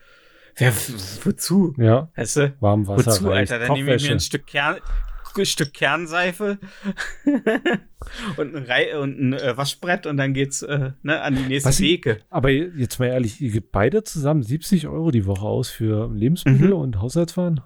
Wer, 0.58 0.74
wozu? 1.24 1.74
Ja. 1.78 2.10
Weißt 2.16 2.36
du? 2.38 2.54
Warmwasser. 2.60 3.12
Wozu. 3.12 3.32
Alter? 3.32 3.60
Dann 3.60 3.74
nehme 3.74 3.96
ich 3.96 4.04
mir 4.04 4.12
ein 4.12 4.20
Stück, 4.20 4.46
Kern, 4.46 4.78
Stück 5.46 5.74
Kernseife 5.74 6.60
und 8.38 8.56
ein, 8.56 8.64
Rei 8.64 8.98
und 8.98 9.20
ein 9.20 9.34
äh, 9.34 9.56
Waschbrett 9.58 10.06
und 10.06 10.18
dann 10.18 10.34
geht's 10.34 10.62
äh, 10.62 10.92
ne, 11.04 11.22
an 11.22 11.36
die 11.36 11.44
nächste 11.44 11.70
Was 11.70 11.78
Theke. 11.78 12.20
Aber 12.30 12.50
jetzt 12.50 13.00
mal 13.00 13.08
ehrlich, 13.08 13.40
ihr 13.42 13.52
gebt 13.52 13.72
beide 13.72 14.04
zusammen 14.04 14.44
70 14.44 14.88
Euro 14.88 15.12
die 15.12 15.26
Woche 15.26 15.46
aus 15.46 15.70
für 15.70 16.12
Lebensmittel 16.14 16.68
Mhm. 16.70 16.74
und 16.74 17.02
Haushaltswaren? 17.02 17.62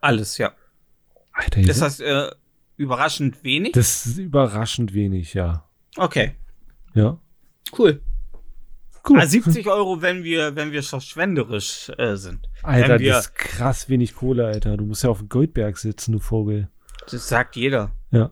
Alles, 0.00 0.38
ja. 0.38 0.52
Alter, 1.32 1.60
Ist 1.60 1.80
das 1.82 2.00
äh, 2.00 2.30
überraschend 2.76 3.42
wenig? 3.44 3.72
das 3.72 4.06
ist 4.06 4.18
überraschend 4.18 4.94
wenig, 4.94 5.34
ja. 5.34 5.68
Okay, 5.96 6.32
Ja. 6.94 7.18
cool. 7.78 8.00
Cool. 9.06 9.20
Ah, 9.20 9.26
70 9.26 9.66
Euro, 9.66 10.00
wenn 10.00 10.24
wir, 10.24 10.56
wenn 10.56 10.72
wir 10.72 10.82
verschwenderisch 10.82 11.90
äh, 11.98 12.16
sind. 12.16 12.48
Alter, 12.62 12.98
das 12.98 13.26
ist 13.26 13.34
krass 13.34 13.88
wenig 13.90 14.14
Kohle, 14.14 14.46
Alter. 14.46 14.78
Du 14.78 14.86
musst 14.86 15.02
ja 15.04 15.10
auf 15.10 15.18
dem 15.18 15.28
Goldberg 15.28 15.76
sitzen, 15.76 16.12
du 16.12 16.18
Vogel. 16.20 16.70
Das 17.10 17.28
sagt 17.28 17.56
jeder. 17.56 17.90
Ja. 18.10 18.30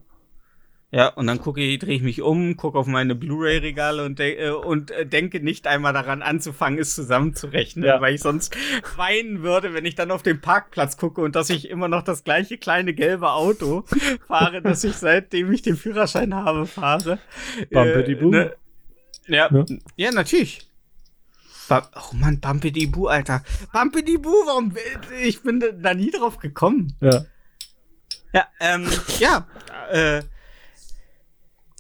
Ja, 0.95 1.09
und 1.09 1.27
dann 1.27 1.41
gucke 1.41 1.63
ich, 1.63 1.79
drehe 1.79 1.97
ich 1.97 2.03
mich 2.03 2.21
um, 2.21 2.55
gucke 2.59 2.79
auf 2.79 2.87
meine 2.87 3.15
Blu-ray-Regale 3.15 4.05
und, 4.05 4.19
de 4.19 4.37
äh, 4.37 4.51
und 4.51 4.91
äh, 4.91 5.07
denke 5.07 5.41
nicht 5.41 5.67
einmal 5.67 5.95
daran 5.95 6.21
anzufangen, 6.21 6.79
es 6.79 6.95
zusammenzurechnen, 6.95 7.87
Ja. 7.87 7.99
weil 8.03 8.15
ich 8.15 8.21
sonst 8.21 8.55
weinen 8.97 9.43
würde, 9.43 9.73
wenn 9.73 9.87
ich 9.87 9.95
dann 9.95 10.11
auf 10.11 10.23
den 10.23 10.43
Parkplatz 10.43 10.99
gucke 10.99 11.23
und 11.23 11.35
dass 11.35 11.49
ich 11.49 11.71
immer 11.71 11.89
noch 11.89 12.03
das 12.03 12.25
gleiche 12.25 12.59
kleine 12.59 12.93
gelbe 12.93 13.31
Auto 13.33 13.85
fahre, 14.29 14.61
das 14.61 14.85
ich 14.85 14.97
seitdem 14.97 15.51
ich 15.51 15.63
den 15.63 15.77
Führerschein 15.79 16.35
habe, 16.35 16.67
fahre. 16.67 17.19
Bumpity-boo. 17.71 18.29
ne? 18.31 18.53
ja, 19.29 19.49
Ja. 19.51 19.65
ja, 19.97 20.11
natürlich. 20.13 20.69
Ba 21.71 21.89
oh 21.97 22.15
Mann, 22.17 22.39
Bumpity-Boo, 22.41 23.07
Alter. 23.07 23.43
Bumpity-Boo, 23.73 24.29
warum? 24.47 24.75
Ich 25.23 25.43
bin 25.43 25.65
da 25.81 25.95
nie 25.95 26.11
drauf 26.11 26.37
gekommen. 26.37 26.93
Ja. 27.01 27.25
Ja, 28.33 28.47
ähm, 28.61 28.89
ja, 29.19 29.47
äh, 29.91 30.23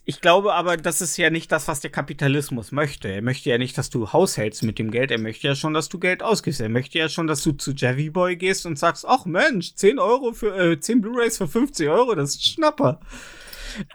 ich 0.05 0.20
glaube 0.20 0.53
aber, 0.55 0.76
das 0.76 1.00
ist 1.00 1.16
ja 1.16 1.30
nicht 1.30 1.53
das, 1.53 1.68
was 1.68 1.80
der 1.80 1.90
Kapitalismus 1.90 2.72
möchte. 2.72 3.09
Er 3.09 3.22
möchte 3.22 3.50
ja 3.50 3.59
nicht, 3.59 3.78
dass 3.78 3.88
du 3.88 4.12
haushältst 4.12 4.64
mit 4.64 4.80
dem 4.80 4.90
Geld. 4.90 5.12
Er 5.12 5.18
möchte 5.18 5.46
ja 5.46 5.55
schon, 5.55 5.74
dass 5.74 5.88
du 5.88 6.00
Geld 6.00 6.24
ausgibst. 6.24 6.61
Er 6.61 6.68
möchte 6.68 6.98
ja 6.98 7.09
schon, 7.09 7.28
dass 7.28 7.42
du 7.42 7.53
zu 7.53 7.72
Javi 7.72 8.11
Boy 8.11 8.34
gehst 8.34 8.66
und 8.66 8.78
sagst, 8.78 9.07
ach 9.07 9.26
Mensch, 9.26 9.76
10 9.76 10.00
Euro 10.00 10.32
für, 10.32 10.72
äh, 10.72 10.80
10 10.80 11.00
Blu-Rays 11.03 11.38
für 11.38 11.46
50 11.46 11.88
Euro, 11.88 12.16
das 12.16 12.30
ist 12.30 12.44
Schnapper. 12.44 12.98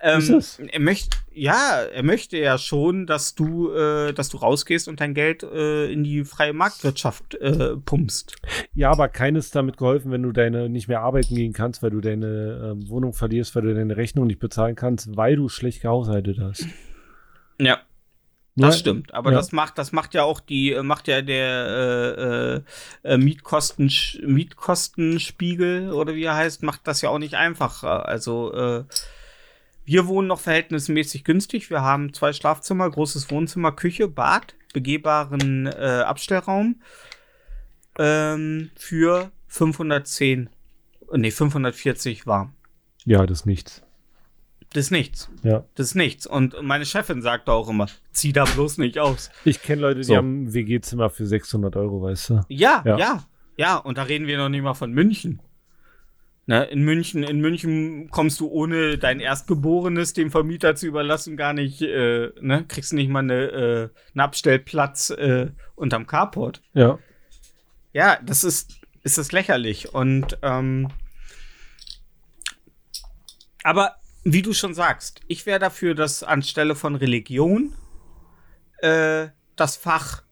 Ähm, 0.01 0.41
er 0.69 0.79
möchte, 0.79 1.17
ja, 1.33 1.81
er 1.83 2.03
möchte 2.03 2.37
ja 2.37 2.57
schon, 2.57 3.05
dass 3.07 3.35
du, 3.35 3.71
äh, 3.71 4.13
dass 4.13 4.29
du 4.29 4.37
rausgehst 4.37 4.87
und 4.87 4.99
dein 5.01 5.13
Geld 5.13 5.43
äh, 5.43 5.91
in 5.91 6.03
die 6.03 6.23
freie 6.23 6.53
Marktwirtschaft 6.53 7.35
äh, 7.35 7.75
pumpst. 7.77 8.35
Ja, 8.73 8.91
aber 8.91 9.07
keines 9.07 9.45
ist 9.47 9.55
damit 9.55 9.77
geholfen, 9.77 10.11
wenn 10.11 10.23
du 10.23 10.31
deine 10.31 10.69
nicht 10.69 10.87
mehr 10.87 11.01
arbeiten 11.01 11.35
gehen 11.35 11.53
kannst, 11.53 11.81
weil 11.83 11.91
du 11.91 12.01
deine 12.01 12.71
ähm, 12.79 12.89
Wohnung 12.89 13.13
verlierst, 13.13 13.55
weil 13.55 13.63
du 13.63 13.73
deine 13.75 13.97
Rechnung 13.97 14.27
nicht 14.27 14.39
bezahlen 14.39 14.75
kannst, 14.75 15.15
weil 15.17 15.35
du 15.35 15.49
schlecht 15.49 15.81
gehaushaltet 15.81 16.39
hast. 16.39 16.65
Ja. 17.59 17.79
Nur- 18.59 18.69
Das 18.69 18.79
stimmt, 18.79 19.13
aber 19.13 19.29
ja. 19.31 19.37
das 19.37 19.51
macht, 19.51 19.77
das 19.77 19.91
macht 19.91 20.15
ja 20.15 20.23
auch 20.23 20.39
die, 20.39 20.71
äh, 20.71 20.81
macht 20.81 21.07
ja 21.07 21.21
der 21.21 22.63
äh, 23.03 23.13
äh, 23.13 23.17
Mietkosten, 23.17 23.91
Mietkostenspiegel 24.25 25.91
oder 25.91 26.15
wie 26.15 26.23
er 26.23 26.35
heißt, 26.35 26.63
macht 26.63 26.81
das 26.87 27.01
ja 27.01 27.09
auch 27.09 27.19
nicht 27.19 27.35
einfacher. 27.35 28.07
Also 28.07 28.53
äh, 28.53 28.83
Wir 29.87 30.05
wohnen 30.07 30.27
noch 30.27 30.41
verhältnismäßig 30.41 31.23
günstig. 31.23 31.69
Wir 31.69 31.81
haben 31.81 32.13
zwei 32.13 32.33
Schlafzimmer, 32.33 32.89
großes 32.91 33.31
Wohnzimmer, 33.31 33.71
Küche, 33.71 34.09
Bad, 34.09 34.53
begehbaren 34.73 35.65
äh, 35.65 36.03
Abstellraum 36.05 36.81
ähm, 37.97 38.69
für 38.75 39.31
510, 39.47 40.49
nee, 41.13 41.31
540 41.31 42.27
warm. 42.27 42.53
Ja, 43.05 43.25
das 43.25 43.39
ist 43.39 43.45
nichts. 43.45 43.81
Das 44.73 44.85
ist 44.87 44.91
nichts. 44.91 45.29
Ja. 45.43 45.63
Das 45.75 45.87
ist 45.87 45.95
nichts. 45.95 46.27
Und 46.27 46.61
meine 46.61 46.85
Chefin 46.85 47.21
sagt 47.21 47.47
auch 47.47 47.69
immer, 47.69 47.87
zieh 48.11 48.33
da 48.33 48.43
bloß 48.43 48.79
nicht 48.79 48.99
aus. 48.99 49.29
Ich 49.45 49.61
kenne 49.61 49.81
Leute, 49.83 50.01
die 50.01 50.03
So. 50.03 50.17
haben 50.17 50.43
ein 50.43 50.53
WG-Zimmer 50.53 51.09
für 51.09 51.25
600 51.25 51.77
Euro, 51.77 52.01
weißt 52.01 52.29
du? 52.31 52.41
Ja, 52.49 52.83
Ja. 52.85 52.97
ja, 52.97 53.23
ja, 53.55 53.77
Und 53.77 53.97
da 53.97 54.03
reden 54.03 54.27
wir 54.27 54.37
noch 54.37 54.49
nicht 54.49 54.63
mal 54.63 54.73
von 54.73 54.91
München. 54.91 55.41
Ne, 56.49 56.63
in 56.63 56.81
München, 56.81 57.23
in 57.23 57.41
München 57.41 58.09
kommst 58.09 58.39
du 58.39 58.47
ohne 58.47 58.97
dein 58.97 59.19
Erstgeborenes 59.19 60.13
dem 60.13 60.31
Vermieter 60.31 60.75
zu 60.75 60.87
überlassen 60.87 61.35
gar 61.35 61.51
nicht, 61.51 61.81
äh, 61.81 62.31
ne, 62.39 62.63
kriegst 62.65 62.93
nicht 62.93 63.09
mal 63.09 63.19
eine, 63.19 63.33
äh, 63.33 63.89
einen 64.13 64.21
Abstellplatz 64.21 65.09
äh, 65.09 65.51
unterm 65.75 66.07
Carport. 66.07 66.61
Ja. 66.73 66.99
Ja, 67.91 68.17
das 68.23 68.45
ist, 68.45 68.79
ist 69.03 69.17
das 69.17 69.33
lächerlich. 69.33 69.93
Und 69.93 70.37
ähm, 70.41 70.87
aber 73.63 73.97
wie 74.23 74.41
du 74.41 74.53
schon 74.53 74.73
sagst, 74.73 75.19
ich 75.27 75.45
wäre 75.45 75.59
dafür, 75.59 75.95
dass 75.95 76.23
anstelle 76.23 76.75
von 76.75 76.95
Religion 76.95 77.73
äh, 78.77 79.27
das 79.57 79.75
Fach 79.75 80.23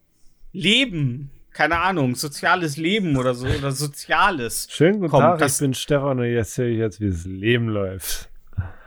Leben, 0.54 1.32
keine 1.56 1.80
Ahnung, 1.80 2.16
soziales 2.16 2.76
Leben 2.76 3.16
oder 3.16 3.34
so 3.34 3.48
oder 3.48 3.72
Soziales. 3.72 4.68
Schönen 4.70 5.00
guten 5.00 5.12
Komm, 5.12 5.22
Tag, 5.22 5.40
das- 5.40 5.54
ich 5.54 5.60
bin 5.62 5.74
Stefan 5.74 6.20
und 6.20 6.26
jetzt 6.26 6.54
sehe 6.54 6.70
ich 6.70 6.78
jetzt, 6.78 7.00
wie 7.00 7.10
das 7.10 7.24
Leben 7.24 7.70
läuft. 7.70 8.30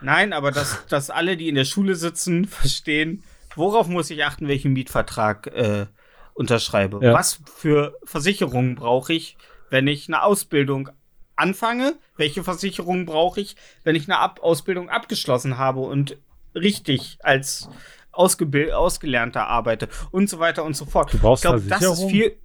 Nein, 0.02 0.34
aber 0.34 0.52
dass, 0.52 0.86
dass 0.86 1.08
alle, 1.08 1.38
die 1.38 1.48
in 1.48 1.54
der 1.54 1.64
Schule 1.64 1.94
sitzen, 1.94 2.44
verstehen, 2.46 3.22
worauf 3.56 3.88
muss 3.88 4.10
ich 4.10 4.22
achten, 4.22 4.48
welchen 4.48 4.74
Mietvertrag 4.74 5.46
äh, 5.46 5.86
unterschreibe. 6.34 7.00
Ja. 7.02 7.14
Was 7.14 7.40
für 7.56 7.96
Versicherungen 8.04 8.74
brauche 8.74 9.14
ich, 9.14 9.38
wenn 9.70 9.86
ich 9.86 10.06
eine 10.08 10.22
Ausbildung 10.22 10.90
anfange? 11.36 11.94
Welche 12.18 12.44
Versicherungen 12.44 13.06
brauche 13.06 13.40
ich, 13.40 13.56
wenn 13.82 13.96
ich 13.96 14.08
eine 14.08 14.18
Ab 14.18 14.40
Ausbildung 14.42 14.90
abgeschlossen 14.90 15.56
habe 15.56 15.80
und 15.80 16.18
richtig 16.54 17.16
als 17.22 17.70
Ausgebil 18.12 18.72
Ausgelernter 18.72 19.46
arbeite 19.46 19.88
und 20.10 20.28
so 20.28 20.38
weiter 20.38 20.64
und 20.64 20.76
so 20.76 20.84
fort. 20.84 21.14
Du 21.14 21.18
brauchst 21.18 21.44
ich 21.44 21.50
glaube, 21.50 21.64
das 21.66 21.82
ist 21.82 22.10
viel. 22.10 22.36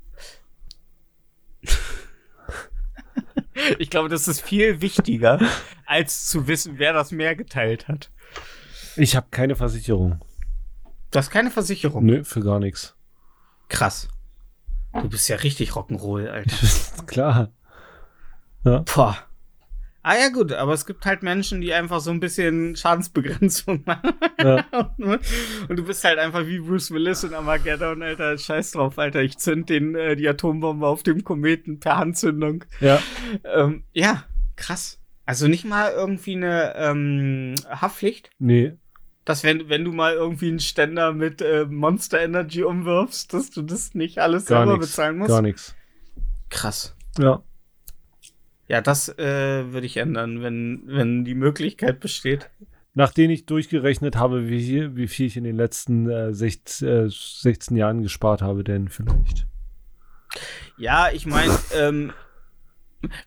ich 3.79 3.89
glaube, 3.89 4.09
das 4.09 4.27
ist 4.27 4.41
viel 4.41 4.81
wichtiger, 4.81 5.39
als 5.85 6.27
zu 6.27 6.47
wissen, 6.47 6.77
wer 6.77 6.93
das 6.93 7.11
mehr 7.11 7.35
geteilt 7.35 7.87
hat. 7.87 8.11
Ich 8.95 9.15
habe 9.15 9.27
keine 9.31 9.55
Versicherung. 9.55 10.23
Du 11.11 11.19
hast 11.19 11.29
keine 11.29 11.51
Versicherung. 11.51 12.05
Nö, 12.05 12.23
für 12.23 12.41
gar 12.41 12.59
nichts. 12.59 12.95
Krass. 13.69 14.07
Du 14.93 15.09
bist 15.09 15.27
ja 15.29 15.37
richtig 15.37 15.71
Rock'n'Roll, 15.71 16.27
Alter. 16.27 16.55
Klar. 17.07 17.51
Boah. 18.63 19.17
Ah 20.05 20.15
ja 20.17 20.27
gut, 20.29 20.51
aber 20.51 20.73
es 20.73 20.85
gibt 20.85 21.05
halt 21.05 21.23
Menschen, 21.23 21.61
die 21.61 21.73
einfach 21.73 22.01
so 22.01 22.11
ein 22.11 22.19
bisschen 22.19 22.75
Schadensbegrenzung 22.75 23.83
machen. 23.85 24.11
Ja. 24.37 24.65
Und 24.97 25.77
du 25.77 25.83
bist 25.83 26.03
halt 26.03 26.19
einfach 26.19 26.45
wie 26.45 26.59
Bruce 26.59 26.91
Willis 26.91 27.23
in 27.23 27.33
Armageddon, 27.33 28.03
Alter. 28.03 28.37
Scheiß 28.37 28.71
drauf, 28.71 28.99
Alter. 28.99 29.21
Ich 29.21 29.37
zünd 29.37 29.69
den, 29.69 29.95
äh, 29.95 30.15
die 30.17 30.27
Atombombe 30.27 30.85
auf 30.87 31.03
dem 31.03 31.23
Kometen 31.23 31.79
per 31.79 31.97
Handzündung. 31.97 32.65
ja. 32.81 32.99
Ähm, 33.45 33.85
ja, 33.93 34.25
krass. 34.57 34.99
Also 35.25 35.47
nicht 35.47 35.63
mal 35.63 35.91
irgendwie 35.93 36.35
eine 36.35 36.75
ähm, 36.75 37.55
Haftpflicht, 37.69 38.29
Nee. 38.39 38.73
dass 39.23 39.45
wenn, 39.45 39.69
wenn 39.69 39.85
du 39.85 39.93
mal 39.93 40.13
irgendwie 40.15 40.49
einen 40.49 40.59
Ständer 40.59 41.13
mit 41.13 41.41
äh, 41.41 41.63
Monster 41.65 42.19
Energy 42.21 42.63
umwirfst, 42.65 43.33
dass 43.33 43.51
du 43.51 43.61
das 43.61 43.93
nicht 43.93 44.19
alles 44.19 44.47
Gar 44.47 44.59
selber 44.65 44.73
nichts. 44.79 44.87
bezahlen 44.89 45.17
musst. 45.17 45.29
Gar 45.29 45.41
nichts. 45.41 45.75
Krass. 46.49 46.93
Ja. 47.17 47.41
Ja, 48.67 48.81
das 48.81 49.09
äh, 49.17 49.71
würde 49.71 49.85
ich 49.85 49.97
ändern, 49.97 50.41
wenn, 50.41 50.83
wenn 50.85 51.25
die 51.25 51.35
Möglichkeit 51.35 51.99
besteht. 51.99 52.49
Nachdem 52.95 53.31
ich 53.31 53.45
durchgerechnet 53.45 54.15
habe, 54.15 54.49
wie, 54.49 54.59
hier, 54.59 54.95
wie 54.95 55.07
viel 55.07 55.25
ich 55.25 55.37
in 55.37 55.43
den 55.43 55.57
letzten 55.57 56.09
äh, 56.09 56.33
16, 56.33 56.87
äh, 56.87 57.09
16 57.09 57.75
Jahren 57.75 58.03
gespart 58.03 58.41
habe, 58.41 58.63
denn 58.63 58.87
vielleicht. 58.87 59.47
Ja, 60.77 61.09
ich 61.11 61.25
meine, 61.25 61.57
ähm, 61.75 62.13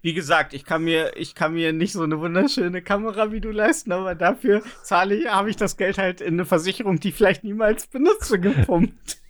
wie 0.02 0.14
gesagt, 0.14 0.54
ich 0.54 0.64
kann 0.64 0.84
mir, 0.84 1.16
ich 1.16 1.34
kann 1.34 1.54
mir 1.54 1.72
nicht 1.72 1.92
so 1.92 2.02
eine 2.02 2.18
wunderschöne 2.20 2.80
Kamera 2.80 3.32
wie 3.32 3.40
du 3.40 3.50
leisten, 3.50 3.92
aber 3.92 4.14
dafür 4.14 4.62
zahle 4.82 5.16
ich, 5.16 5.26
habe 5.26 5.50
ich 5.50 5.56
das 5.56 5.76
Geld 5.76 5.98
halt 5.98 6.20
in 6.20 6.34
eine 6.34 6.44
Versicherung, 6.44 6.98
die 7.00 7.08
ich 7.08 7.14
vielleicht 7.14 7.44
niemals 7.44 7.86
benutze, 7.88 8.38
gepumpt. 8.40 9.20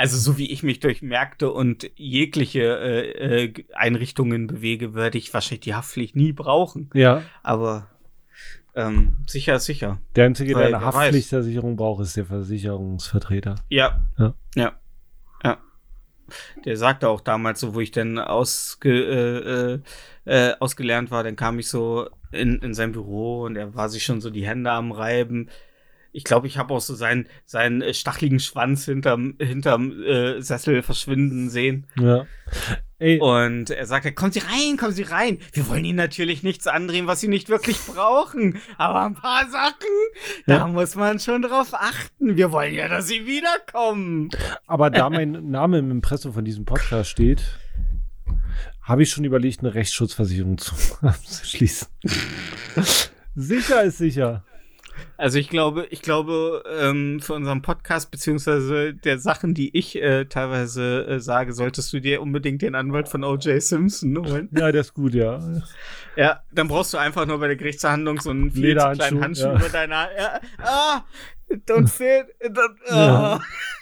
Also 0.00 0.16
so 0.16 0.38
wie 0.38 0.50
ich 0.50 0.62
mich 0.62 0.80
durch 0.80 1.02
Märkte 1.02 1.52
und 1.52 1.90
jegliche 1.94 2.62
äh, 2.62 3.44
äh, 3.44 3.64
Einrichtungen 3.74 4.46
bewege, 4.46 4.94
würde 4.94 5.18
ich 5.18 5.34
wahrscheinlich 5.34 5.60
die 5.60 5.74
Haftpflicht 5.74 6.16
nie 6.16 6.32
brauchen. 6.32 6.88
Ja. 6.94 7.22
Aber 7.42 7.90
ähm, 8.74 9.18
sicher 9.26 9.56
ist 9.56 9.66
sicher. 9.66 10.00
Der 10.16 10.24
Einzige, 10.24 10.54
der 10.54 10.68
eine 10.68 10.76
weiß. 10.76 10.94
Haftpflichtversicherung 10.94 11.76
braucht, 11.76 12.02
ist 12.02 12.16
der 12.16 12.24
Versicherungsvertreter. 12.24 13.56
Ja. 13.68 14.00
Ja. 14.18 14.34
Ja. 14.54 14.72
Ja. 15.44 15.58
Der 16.64 16.78
sagte 16.78 17.10
auch 17.10 17.20
damals, 17.20 17.60
so 17.60 17.74
wo 17.74 17.80
ich 17.80 17.90
dann 17.90 18.18
ausge, 18.18 19.82
äh, 20.24 20.30
äh, 20.30 20.54
ausgelernt 20.60 21.10
war, 21.10 21.24
dann 21.24 21.36
kam 21.36 21.58
ich 21.58 21.68
so 21.68 22.08
in, 22.32 22.58
in 22.60 22.72
sein 22.72 22.92
Büro 22.92 23.42
und 23.42 23.56
er 23.56 23.74
war 23.74 23.90
sich 23.90 24.02
schon 24.02 24.22
so 24.22 24.30
die 24.30 24.46
Hände 24.46 24.70
am 24.70 24.92
Reiben. 24.92 25.50
Ich 26.12 26.24
glaube, 26.24 26.46
ich 26.48 26.58
habe 26.58 26.74
auch 26.74 26.80
so 26.80 26.94
seinen, 26.94 27.26
seinen 27.46 27.82
äh, 27.82 27.94
stachligen 27.94 28.40
Schwanz 28.40 28.84
hinterm, 28.84 29.36
hinterm 29.40 30.02
äh, 30.02 30.40
Sessel 30.42 30.82
verschwinden 30.82 31.50
sehen. 31.50 31.86
Ja. 32.00 32.26
Ey, 32.98 33.18
Und 33.18 33.70
er 33.70 33.86
sagte, 33.86 34.12
kommen 34.12 34.32
Sie 34.32 34.40
rein, 34.40 34.76
kommen 34.76 34.92
Sie 34.92 35.04
rein. 35.04 35.38
Wir 35.52 35.66
wollen 35.68 35.84
Ihnen 35.84 35.96
natürlich 35.96 36.42
nichts 36.42 36.66
andrehen, 36.66 37.06
was 37.06 37.20
Sie 37.20 37.28
nicht 37.28 37.48
wirklich 37.48 37.78
brauchen. 37.78 38.60
Aber 38.76 39.02
ein 39.06 39.14
paar 39.14 39.48
Sachen, 39.48 39.86
da 40.46 40.58
Ja. 40.58 40.66
muss 40.66 40.96
man 40.96 41.18
schon 41.20 41.42
drauf 41.42 41.68
achten. 41.72 42.36
Wir 42.36 42.52
wollen 42.52 42.74
ja, 42.74 42.88
dass 42.88 43.06
Sie 43.06 43.24
wiederkommen. 43.26 44.28
aber 44.66 44.90
da 44.90 45.08
mein 45.08 45.50
Name 45.50 45.78
im 45.78 45.90
Impressum 45.90 46.32
von 46.34 46.44
diesem 46.44 46.64
Podcast 46.66 47.08
steht, 47.10 47.42
habe 48.82 49.02
ich 49.04 49.10
schon 49.10 49.24
überlegt, 49.24 49.60
eine 49.60 49.72
Rechtsschutzversicherung 49.74 50.58
zu 50.58 50.74
zu 51.24 51.46
schließen. 51.46 51.86
sicher 53.34 53.82
ist 53.84 53.98
sicher. 53.98 54.44
Also 55.16 55.38
ich 55.38 55.48
glaube, 55.48 55.86
ich 55.90 56.02
glaube, 56.02 56.62
ähm, 56.68 57.20
für 57.20 57.34
unseren 57.34 57.62
Podcast, 57.62 58.10
beziehungsweise 58.10 58.94
der 58.94 59.18
Sachen, 59.18 59.54
die 59.54 59.76
ich 59.76 60.00
äh, 60.00 60.24
teilweise 60.24 61.06
äh, 61.06 61.20
sage, 61.20 61.52
solltest 61.52 61.92
du 61.92 62.00
dir 62.00 62.22
unbedingt 62.22 62.62
den 62.62 62.74
Anwalt 62.74 63.08
von 63.08 63.24
O.J. 63.24 63.62
Simpson 63.62 64.16
holen. 64.18 64.48
Ja, 64.52 64.72
der 64.72 64.80
ist 64.80 64.94
gut, 64.94 65.14
ja. 65.14 65.40
Ja, 66.16 66.42
dann 66.52 66.68
brauchst 66.68 66.92
du 66.94 66.98
einfach 66.98 67.26
nur 67.26 67.38
bei 67.38 67.48
der 67.48 67.56
Gerichtsverhandlung 67.56 68.20
so 68.20 68.30
einen 68.30 68.50
viel 68.50 68.76
zu 68.76 68.90
kleinen 68.92 69.22
Handschuh 69.22 69.44
ja. 69.44 69.54
über 69.56 69.68
deiner. 69.68 70.08
Ja, 70.16 70.40
ah, 70.58 71.04
don't 71.66 71.88
fit. 71.88 72.26
Don't, 72.42 72.76
ah. 72.90 73.40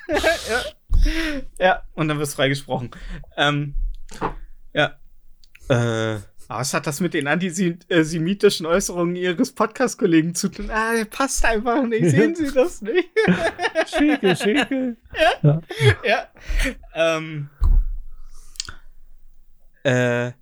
ja. 0.09 0.63
ja, 1.59 1.83
und 1.95 2.09
dann 2.09 2.19
wirst 2.19 2.33
du 2.33 2.37
freigesprochen. 2.37 2.91
Ähm, 3.37 3.75
ja. 4.73 4.97
Äh, 5.69 6.21
was 6.49 6.73
hat 6.73 6.87
das 6.87 7.01
mit 7.01 7.13
den 7.13 7.27
antisemitischen 7.27 8.65
Äußerungen 8.65 9.17
ihres 9.17 9.53
Podcast-Kollegen 9.53 10.35
zu 10.35 10.49
tun? 10.49 10.71
Ah, 10.71 11.05
passt 11.09 11.45
einfach 11.45 11.85
nicht. 11.85 12.05
Sehen 12.11 12.35
Sie 12.35 12.51
das 12.51 12.81
nicht? 12.81 13.11
Schicke, 13.87 14.35
schicke. 14.35 14.97
ja. 16.05 16.29
Ähm, 16.95 17.51
äh, 19.85 20.33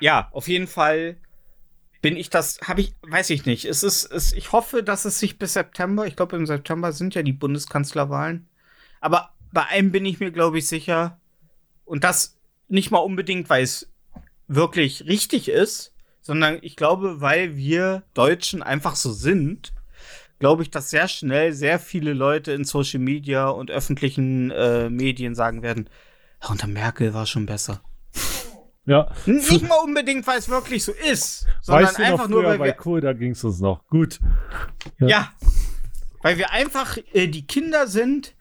ja, 0.00 0.28
auf 0.32 0.46
jeden 0.46 0.68
Fall 0.68 1.16
bin 2.00 2.16
ich 2.16 2.30
das, 2.30 2.60
habe 2.62 2.82
ich, 2.82 2.94
weiß 3.02 3.30
ich 3.30 3.46
nicht. 3.46 3.64
Es 3.64 3.82
ist, 3.82 4.04
es, 4.04 4.32
ich 4.32 4.52
hoffe, 4.52 4.84
dass 4.84 5.06
es 5.06 5.18
sich 5.18 5.38
bis 5.38 5.54
September, 5.54 6.06
ich 6.06 6.14
glaube, 6.14 6.36
im 6.36 6.46
September 6.46 6.92
sind 6.92 7.16
ja 7.16 7.22
die 7.22 7.32
Bundeskanzlerwahlen. 7.32 8.48
Aber 9.00 9.30
bei 9.52 9.64
einem 9.66 9.90
bin 9.90 10.04
ich 10.04 10.20
mir, 10.20 10.30
glaube 10.30 10.58
ich, 10.58 10.68
sicher. 10.68 11.20
Und 11.84 12.04
das 12.04 12.38
nicht 12.68 12.90
mal 12.90 12.98
unbedingt, 12.98 13.50
weil 13.50 13.64
es 13.64 13.90
wirklich 14.46 15.06
richtig 15.06 15.48
ist, 15.48 15.92
sondern 16.20 16.58
ich 16.62 16.76
glaube, 16.76 17.20
weil 17.20 17.56
wir 17.56 18.04
Deutschen 18.14 18.62
einfach 18.62 18.96
so 18.96 19.12
sind, 19.12 19.72
glaube 20.38 20.62
ich, 20.62 20.70
dass 20.70 20.90
sehr 20.90 21.08
schnell 21.08 21.52
sehr 21.52 21.78
viele 21.78 22.12
Leute 22.12 22.52
in 22.52 22.64
Social 22.64 23.00
Media 23.00 23.48
und 23.48 23.70
öffentlichen 23.70 24.50
äh, 24.50 24.90
Medien 24.90 25.34
sagen 25.34 25.62
werden, 25.62 25.88
"Ja, 26.42 26.50
unter 26.50 26.66
Merkel 26.66 27.14
war 27.14 27.26
schon 27.26 27.46
besser. 27.46 27.82
Ja. 28.86 29.10
Nicht 29.24 29.66
mal 29.66 29.78
unbedingt, 29.82 30.26
weil 30.26 30.38
es 30.38 30.50
wirklich 30.50 30.84
so 30.84 30.92
ist, 30.92 31.46
sondern 31.62 31.86
Weißt 31.86 31.98
du 31.98 32.02
noch 32.02 32.08
einfach 32.10 32.28
nur, 32.28 32.44
weil 32.44 32.58
bei 32.58 32.66
wir, 32.66 32.74
Kohl, 32.74 33.00
da 33.00 33.14
ging 33.14 33.30
es 33.30 33.42
uns 33.42 33.58
noch. 33.60 33.86
Gut. 33.86 34.20
ja, 34.98 35.32
weil 36.20 36.36
wir 36.36 36.50
einfach 36.50 36.98
äh, 37.14 37.28
die 37.28 37.46
Kinder 37.46 37.86
sind, 37.86 38.34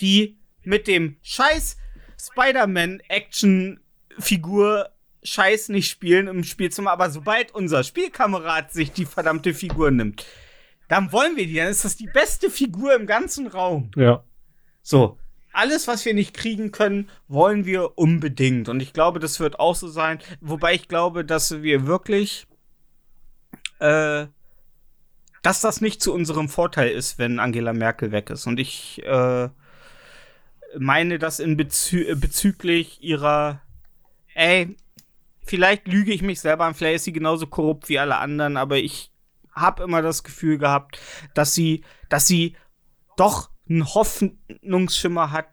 die 0.00 0.38
mit 0.62 0.86
dem 0.86 1.16
scheiß 1.22 1.76
Spider-Man-Action-Figur 2.18 4.88
Scheiß 5.22 5.68
nicht 5.68 5.90
spielen 5.90 6.28
im 6.28 6.44
Spielzimmer, 6.44 6.92
aber 6.92 7.10
sobald 7.10 7.54
unser 7.54 7.84
Spielkamerad 7.84 8.72
sich 8.72 8.92
die 8.92 9.04
verdammte 9.04 9.54
Figur 9.54 9.90
nimmt, 9.90 10.24
dann 10.88 11.12
wollen 11.12 11.36
wir 11.36 11.46
die, 11.46 11.54
dann 11.54 11.68
ist 11.68 11.84
das 11.84 11.96
die 11.96 12.08
beste 12.12 12.50
Figur 12.50 12.94
im 12.94 13.06
ganzen 13.06 13.46
Raum. 13.46 13.90
Ja. 13.96 14.24
So, 14.82 15.18
alles, 15.52 15.88
was 15.88 16.04
wir 16.04 16.14
nicht 16.14 16.34
kriegen 16.34 16.72
können, 16.72 17.08
wollen 17.28 17.64
wir 17.64 17.98
unbedingt. 17.98 18.68
Und 18.68 18.80
ich 18.80 18.92
glaube, 18.92 19.18
das 19.18 19.40
wird 19.40 19.58
auch 19.58 19.74
so 19.74 19.88
sein. 19.88 20.20
Wobei 20.40 20.74
ich 20.74 20.88
glaube, 20.88 21.24
dass 21.24 21.62
wir 21.62 21.86
wirklich, 21.86 22.46
äh, 23.78 24.26
dass 25.42 25.60
das 25.60 25.80
nicht 25.80 26.02
zu 26.02 26.12
unserem 26.12 26.48
Vorteil 26.48 26.90
ist, 26.90 27.18
wenn 27.18 27.40
Angela 27.40 27.72
Merkel 27.72 28.12
weg 28.12 28.30
ist. 28.30 28.46
Und 28.46 28.60
ich 28.60 29.02
äh, 29.04 29.48
meine 30.78 31.18
das 31.18 31.40
in 31.40 31.56
bezü 31.56 32.14
bezüglich 32.16 33.02
ihrer, 33.02 33.60
ey, 34.34 34.76
vielleicht 35.50 35.86
lüge 35.88 36.12
ich 36.12 36.22
mich 36.22 36.40
selber 36.40 36.64
an, 36.64 36.74
vielleicht 36.74 36.96
ist 36.96 37.04
sie 37.04 37.12
genauso 37.12 37.46
korrupt 37.46 37.88
wie 37.88 37.98
alle 37.98 38.16
anderen, 38.18 38.56
aber 38.56 38.78
ich 38.78 39.10
habe 39.52 39.82
immer 39.82 40.00
das 40.00 40.22
Gefühl 40.24 40.58
gehabt, 40.58 40.98
dass 41.34 41.52
sie, 41.54 41.82
dass 42.08 42.26
sie 42.26 42.56
doch 43.16 43.50
einen 43.68 43.84
Hoffnungsschimmer 43.84 45.32
hat, 45.32 45.46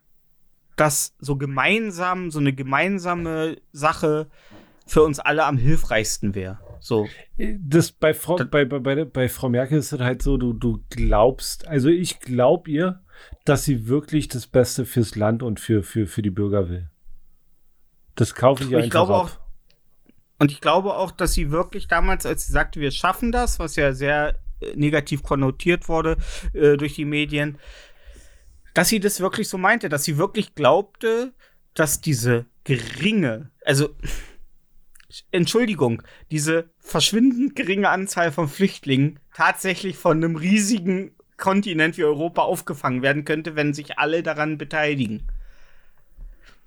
dass 0.75 1.15
so 1.19 1.35
gemeinsam, 1.35 2.29
so 2.31 2.39
eine 2.39 2.53
gemeinsame 2.53 3.57
Sache 3.71 4.29
für 4.85 5.01
uns 5.03 5.19
alle 5.19 5.43
am 5.45 5.57
hilfreichsten 5.57 6.35
wäre. 6.35 6.59
So. 6.79 7.07
Das 7.59 7.91
bei 7.91 8.13
Frau, 8.13 8.37
Das- 8.37 8.49
bei, 8.49 8.63
bei, 8.65 8.79
bei, 8.79 9.03
bei 9.03 9.27
Frau 9.29 9.49
Merkel 9.49 9.79
ist 9.79 9.91
es 9.91 9.99
halt 9.99 10.21
so, 10.21 10.37
du, 10.37 10.53
du 10.53 10.83
glaubst, 10.91 11.67
also 11.67 11.89
ich 11.89 12.19
glaube 12.19 12.69
ihr, 12.69 13.01
dass 13.45 13.63
sie 13.65 13.87
wirklich 13.87 14.27
das 14.27 14.45
Beste 14.45 14.85
fürs 14.85 15.15
Land 15.15 15.41
und 15.41 15.59
für, 15.59 15.81
für, 15.81 16.05
für 16.05 16.21
die 16.21 16.29
Bürger 16.29 16.69
will. 16.69 16.89
Das 18.15 18.35
kaufe 18.35 18.63
ich 18.63 18.69
Ich 18.69 18.75
einfach 18.75 18.89
glaube 18.91 19.15
ab. 19.15 19.21
auch, 19.25 19.46
und 20.39 20.51
ich 20.51 20.61
glaube 20.61 20.95
auch, 20.95 21.11
dass 21.11 21.33
sie 21.33 21.51
wirklich 21.51 21.87
damals, 21.87 22.25
als 22.25 22.45
sie 22.45 22.53
sagte, 22.53 22.79
wir 22.79 22.91
schaffen 22.91 23.31
das, 23.31 23.59
was 23.59 23.75
ja 23.75 23.93
sehr 23.93 24.35
äh, 24.61 24.75
negativ 24.75 25.23
konnotiert 25.23 25.89
wurde 25.89 26.17
äh, 26.53 26.77
durch 26.77 26.95
die 26.95 27.05
Medien, 27.05 27.57
dass 28.73 28.89
sie 28.89 28.99
das 28.99 29.19
wirklich 29.19 29.49
so 29.49 29.57
meinte, 29.57 29.89
dass 29.89 30.03
sie 30.03 30.17
wirklich 30.17 30.53
glaubte, 30.53 31.33
dass 31.73 32.01
diese 32.01 32.45
geringe, 32.63 33.49
also 33.65 33.89
Entschuldigung, 35.31 36.03
diese 36.31 36.69
verschwindend 36.79 37.55
geringe 37.55 37.89
Anzahl 37.89 38.31
von 38.31 38.47
Flüchtlingen 38.47 39.19
tatsächlich 39.33 39.97
von 39.97 40.17
einem 40.17 40.35
riesigen 40.35 41.15
Kontinent 41.37 41.97
wie 41.97 42.03
Europa 42.03 42.41
aufgefangen 42.41 43.01
werden 43.01 43.25
könnte, 43.25 43.55
wenn 43.55 43.73
sich 43.73 43.97
alle 43.97 44.21
daran 44.21 44.57
beteiligen. 44.57 45.23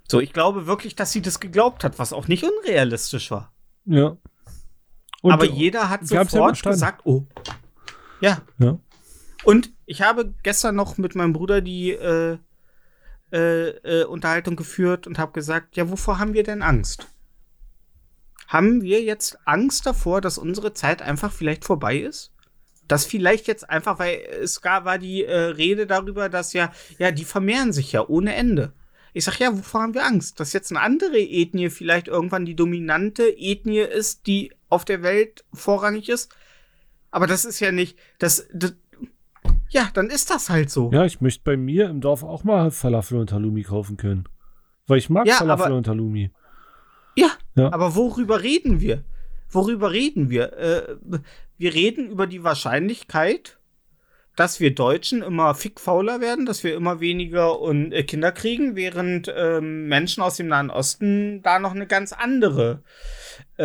So, 0.09 0.21
ich 0.21 0.33
glaube 0.33 0.67
wirklich, 0.67 0.97
dass 0.97 1.13
sie 1.13 1.23
das 1.23 1.39
geglaubt 1.39 1.85
hat, 1.85 1.99
was 2.01 2.13
auch 2.13 2.27
nicht 2.27 2.45
unrealistisch 2.45 3.31
war. 3.31 3.53
Ja. 3.85 4.17
Und, 5.23 5.33
Aber 5.33 5.45
jeder 5.45 5.91
hat 5.91 6.03
ja 6.03 6.25
sofort 6.25 6.33
überstanden. 6.33 6.75
gesagt, 6.75 7.01
oh. 7.05 7.27
Ja. 8.21 8.43
Ja. 8.59 8.79
Und 9.45 9.73
ich 9.87 10.03
habe 10.03 10.35
gestern 10.43 10.77
noch 10.77 10.99
mit 10.99 11.15
meinem 11.15 11.33
Bruder 11.33 11.61
die 11.61 11.91
äh, 11.91 12.39
äh, 13.33 13.69
äh, 13.69 14.05
Unterhaltung 14.05 14.57
geführt 14.57 15.07
und 15.07 15.19
habe 15.19 15.33
gesagt, 15.33 15.77
ja, 15.77 15.91
wovor 15.91 16.19
haben 16.19 16.35
wir 16.35 16.43
denn 16.43 16.63
Angst? 16.63 17.07
Haben 18.49 18.83
wir 18.83 19.03
jetzt 19.03 19.39
Angst 19.45 19.87
davor, 19.87 20.21
dass 20.21 20.37
unsere 20.37 20.75
Zeit 20.75 21.03
einfach 21.03 21.33
vielleicht 21.33 21.65
vorbei 21.65 21.99
ist? 21.99 22.33
Dass 22.89 23.07
vielleicht 23.07 23.47
jetzt 23.47 23.71
einfach, 23.71 24.01
weil 24.01 24.19
es 24.43 24.61
gab, 24.61 24.85
war 24.85 24.99
die 24.99 25.25
äh, 25.25 25.37
Rede 25.37 25.87
darüber, 25.87 26.29
dass 26.29 26.53
ja, 26.53 26.73
ja, 26.99 27.13
die 27.13 27.25
vermehren 27.25 27.73
sich 27.73 27.93
ja 27.93 28.07
ohne 28.07 28.35
Ende. 28.35 28.73
Ich 29.13 29.25
sag, 29.25 29.39
ja, 29.41 29.53
wovor 29.57 29.83
haben 29.83 29.95
wir 29.95 30.05
Angst? 30.07 30.39
Dass 30.41 30.53
jetzt 30.53 30.71
eine 30.71 30.81
andere 30.81 31.19
Ethnie 31.19 31.71
vielleicht 31.71 32.09
irgendwann 32.09 32.45
die 32.45 32.55
dominante 32.57 33.25
Ethnie 33.25 33.81
ist, 33.81 34.27
die 34.27 34.53
auf 34.69 34.85
der 34.85 35.03
Welt 35.03 35.45
vorrangig 35.53 36.09
ist? 36.09 36.35
Aber 37.11 37.27
das 37.27 37.45
ist 37.45 37.59
ja 37.61 37.73
nicht, 37.73 37.99
das, 38.19 38.47
das 38.53 38.75
ja, 39.71 39.89
dann 39.95 40.11
ist 40.11 40.31
das 40.31 40.51
halt 40.51 40.71
so. 40.71 40.91
Ja, 40.93 41.05
ich 41.05 41.21
möchte 41.21 41.43
bei 41.45 41.57
mir 41.57 41.89
im 41.89 42.01
Dorf 42.01 42.23
auch 42.25 42.45
mal 42.45 42.71
Falafel 42.71 43.19
und 43.19 43.33
Halloumi 43.33 43.63
kaufen 43.63 43.97
können. 43.97 44.25
Weil 44.87 44.99
ich 44.99 45.11
mag 45.11 45.27
Ja, 45.27 45.35
Falafel 45.37 45.67
aber- 45.67 45.77
und 45.77 45.87
Halloumi. 45.89 46.31
Ja, 47.17 47.31
Ja. 47.57 47.73
aber 47.73 47.95
worüber 47.95 48.43
reden 48.43 48.81
wir? 48.81 49.05
Worüber 49.49 49.93
reden 49.93 50.31
wir? 50.31 50.53
Äh, 50.55 50.97
wir 51.59 51.75
reden 51.75 52.09
über 52.11 52.27
die 52.27 52.43
Wahrscheinlichkeit, 52.45 53.59
dass 54.41 54.59
wir 54.59 54.75
Deutschen 54.75 55.21
immer 55.23 55.55
fickfauler 55.55 56.21
werden, 56.23 56.47
dass 56.47 56.65
wir 56.65 56.75
immer 56.75 56.99
weniger 57.01 57.61
und, 57.61 57.93
äh, 57.93 58.03
Kinder 58.05 58.33
kriegen, 58.33 58.75
während 58.75 59.31
ähm, 59.37 59.87
Menschen 59.87 60.23
aus 60.23 60.37
dem 60.37 60.49
Nahen 60.49 60.71
Osten 60.71 61.43
da 61.43 61.59
noch 61.59 61.73
eine 61.75 61.87
ganz 61.87 62.13
andere 62.15 62.83
äh, 63.59 63.65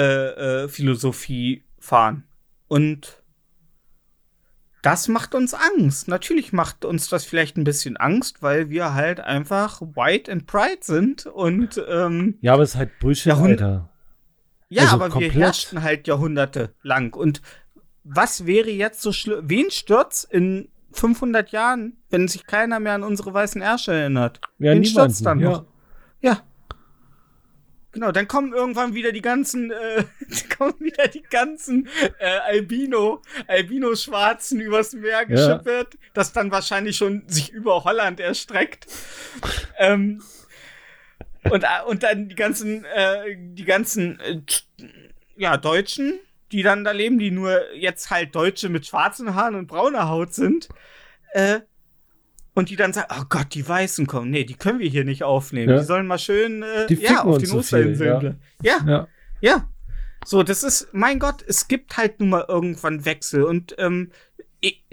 äh, 0.63 0.67
Philosophie 0.67 1.63
fahren. 1.79 2.25
Und 2.67 3.23
das 4.81 5.07
macht 5.07 5.33
uns 5.33 5.53
Angst. 5.53 6.07
Natürlich 6.09 6.51
macht 6.53 6.83
uns 6.85 7.07
das 7.09 7.23
vielleicht 7.25 7.57
ein 7.57 7.63
bisschen 7.63 7.95
Angst, 7.97 8.43
weil 8.43 8.69
wir 8.69 8.93
halt 8.93 9.19
einfach 9.21 9.81
white 9.81 10.29
and 10.31 10.45
pride 10.45 10.79
sind 10.81 11.25
und 11.25 11.81
ähm, 11.87 12.37
Ja, 12.41 12.53
aber 12.53 12.63
es 12.63 12.71
ist 12.71 12.75
halt 12.75 12.99
Bullshit, 12.99 13.27
Jahrhund- 13.27 13.61
Alter. 13.61 13.89
ja, 14.69 14.83
Also 14.83 14.95
aber 14.95 15.05
wir 15.05 15.11
komplett. 15.11 15.33
herrschten 15.35 15.81
halt 15.83 16.07
Jahrhunderte 16.07 16.75
lang. 16.83 17.15
Und 17.15 17.41
was 18.05 18.45
wäre 18.45 18.69
jetzt 18.69 19.01
so 19.01 19.11
schlimm? 19.11 19.41
Wen 19.49 19.71
stürzt 19.71 20.31
in 20.31 20.69
500 20.91 21.49
Jahren, 21.49 21.97
wenn 22.09 22.27
sich 22.27 22.45
keiner 22.45 22.79
mehr 22.79 22.93
an 22.93 23.03
unsere 23.03 23.33
weißen 23.33 23.61
Ärsche 23.61 23.93
erinnert? 23.93 24.39
Ja, 24.59 24.71
Wen 24.71 24.85
stürzt 24.85 25.25
dann 25.25 25.39
ja. 25.39 25.49
noch? 25.49 25.65
Ja. 26.21 26.41
Genau, 27.91 28.11
dann 28.11 28.27
kommen 28.27 28.53
irgendwann 28.53 28.93
wieder 28.93 29.11
die 29.11 29.21
ganzen, 29.21 29.71
äh, 29.71 30.03
kommen 30.57 30.79
wieder 30.79 31.07
die 31.07 31.23
ganzen 31.23 31.87
äh, 32.19 32.37
Albino, 32.45 33.21
Albino-Schwarzen 33.47 34.59
übers 34.59 34.93
Meer 34.93 35.25
geschippert, 35.25 35.97
das 36.13 36.31
dann 36.31 36.51
wahrscheinlich 36.51 36.97
schon 36.97 37.23
sich 37.27 37.51
über 37.51 37.83
Holland 37.85 38.19
erstreckt. 38.19 38.85
ähm, 39.77 40.21
und, 41.49 41.63
äh, 41.63 41.67
und 41.87 42.03
dann 42.03 42.29
die 42.29 42.35
ganzen, 42.35 42.85
äh, 42.85 43.35
die 43.37 43.65
ganzen, 43.65 44.19
äh, 44.19 44.41
ja, 45.37 45.57
Deutschen, 45.57 46.19
die 46.51 46.63
dann 46.63 46.83
da 46.83 46.91
leben, 46.91 47.19
die 47.19 47.31
nur 47.31 47.73
jetzt 47.75 48.11
halt 48.11 48.35
Deutsche 48.35 48.69
mit 48.69 48.85
schwarzen 48.85 49.35
Haaren 49.35 49.55
und 49.55 49.67
brauner 49.67 50.09
Haut 50.09 50.33
sind, 50.33 50.69
äh, 51.33 51.59
und 52.55 52.69
die 52.69 52.77
dann 52.77 52.93
sagen, 52.93 53.13
oh 53.19 53.25
Gott, 53.29 53.53
die 53.53 53.67
Weißen 53.67 54.07
kommen. 54.07 54.31
Nee, 54.31 54.45
die 54.45 54.55
können 54.55 54.79
wir 54.79 54.89
hier 54.89 55.03
nicht 55.03 55.23
aufnehmen. 55.23 55.71
Ja. 55.71 55.79
Die 55.79 55.85
sollen 55.85 56.07
mal 56.07 56.17
schön 56.17 56.63
äh, 56.63 56.87
Die 56.87 56.95
ja, 56.95 57.23
auf 57.23 57.37
den 57.37 57.47
so 57.47 57.57
Osterinseln. 57.57 58.37
Ja. 58.61 58.79
ja, 58.79 58.87
Ja. 58.87 59.07
ja. 59.41 59.69
So, 60.25 60.41
das 60.41 60.63
ist, 60.63 60.87
mein 60.91 61.19
Gott, 61.19 61.43
es 61.45 61.67
gibt 61.67 61.97
halt 61.97 62.19
nun 62.19 62.29
mal 62.29 62.45
irgendwann 62.47 63.05
Wechsel. 63.05 63.43
Und 63.43 63.75
ähm, 63.77 64.11
ich, 64.61 64.83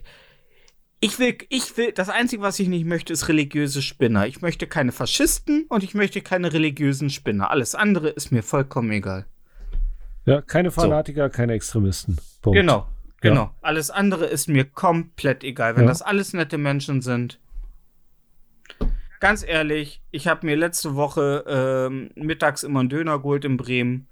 ich 1.00 1.18
will, 1.18 1.38
ich 1.48 1.76
will, 1.76 1.92
das 1.92 2.08
Einzige, 2.08 2.42
was 2.42 2.58
ich 2.58 2.68
nicht 2.68 2.84
möchte, 2.84 3.12
ist 3.12 3.28
religiöse 3.28 3.80
Spinner. 3.80 4.26
Ich 4.26 4.42
möchte 4.42 4.66
keine 4.66 4.92
Faschisten 4.92 5.66
und 5.68 5.84
ich 5.84 5.94
möchte 5.94 6.20
keine 6.20 6.52
religiösen 6.52 7.10
Spinner. 7.10 7.50
Alles 7.50 7.74
andere 7.76 8.08
ist 8.08 8.32
mir 8.32 8.42
vollkommen 8.42 8.90
egal. 8.90 9.26
Ja, 10.24 10.40
keine 10.42 10.70
Fanatiker, 10.70 11.28
keine 11.30 11.54
Extremisten. 11.54 12.18
Punkt. 12.42 12.56
Genau, 12.58 12.86
genau. 13.20 13.54
Alles 13.60 13.90
andere 13.90 14.26
ist 14.26 14.48
mir 14.48 14.64
komplett 14.64 15.44
egal, 15.44 15.76
wenn 15.76 15.84
Ja. 15.84 15.88
das 15.88 16.02
alles 16.02 16.32
nette 16.32 16.58
Menschen 16.58 17.00
sind. 17.02 17.38
Ganz 19.20 19.44
ehrlich, 19.46 20.02
ich 20.10 20.26
habe 20.26 20.46
mir 20.46 20.56
letzte 20.56 20.96
Woche 20.96 21.44
ähm, 21.46 22.10
mittags 22.16 22.64
immer 22.64 22.80
einen 22.80 22.88
Döner 22.88 23.18
geholt 23.18 23.44
in 23.44 23.56
Bremen 23.56 24.08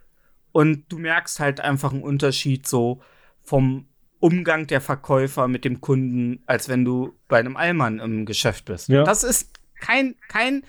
und 0.53 0.85
du 0.93 0.99
merkst 0.99 1.41
halt 1.41 1.61
einfach 1.61 1.93
einen 1.93 2.03
Unterschied 2.03 2.69
so 2.69 3.03
vom 3.43 3.87
Umgang 4.21 4.67
der 4.69 4.81
Verkäufer 4.81 5.49
mit 5.49 5.65
dem 5.65 5.81
Kunden, 5.81 6.43
als 6.47 6.69
wenn 6.69 6.85
du 6.85 7.15
bei 7.27 7.41
einem 7.41 7.57
Allmann 7.57 7.99
im 7.99 8.25
Geschäft 8.27 8.67
bist. 8.67 8.89
Ja. 8.89 9.03
Das 9.03 9.25
ist 9.25 9.51
kein, 9.81 10.15
kein 10.29 10.63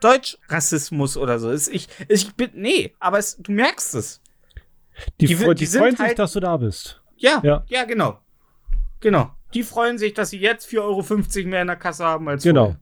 Deutschrassismus 0.00 1.16
oder 1.18 1.38
so. 1.38 1.52
Ich, 1.52 1.88
ich 2.08 2.34
bin, 2.36 2.50
nee, 2.54 2.94
aber 2.98 3.18
es, 3.18 3.36
du 3.36 3.52
merkst 3.52 3.94
es. 3.94 4.19
Die, 5.20 5.26
Die 5.26 5.34
die, 5.36 5.54
die 5.54 5.66
freuen 5.66 5.96
sich, 5.96 6.06
halt- 6.06 6.18
dass 6.18 6.32
du 6.32 6.40
da 6.40 6.56
bist. 6.56 7.00
Ja, 7.16 7.40
Ja. 7.44 7.64
ja, 7.68 7.84
genau. 7.84 8.18
Genau. 9.00 9.30
Die 9.54 9.62
freuen 9.62 9.98
sich, 9.98 10.14
dass 10.14 10.30
sie 10.30 10.38
jetzt 10.38 10.66
4,50 10.66 10.80
Euro 11.44 11.48
mehr 11.50 11.60
in 11.62 11.66
der 11.68 11.76
Kasse 11.76 12.04
haben 12.04 12.28
als 12.28 12.42
Genau. 12.42 12.64
vorher. 12.66 12.80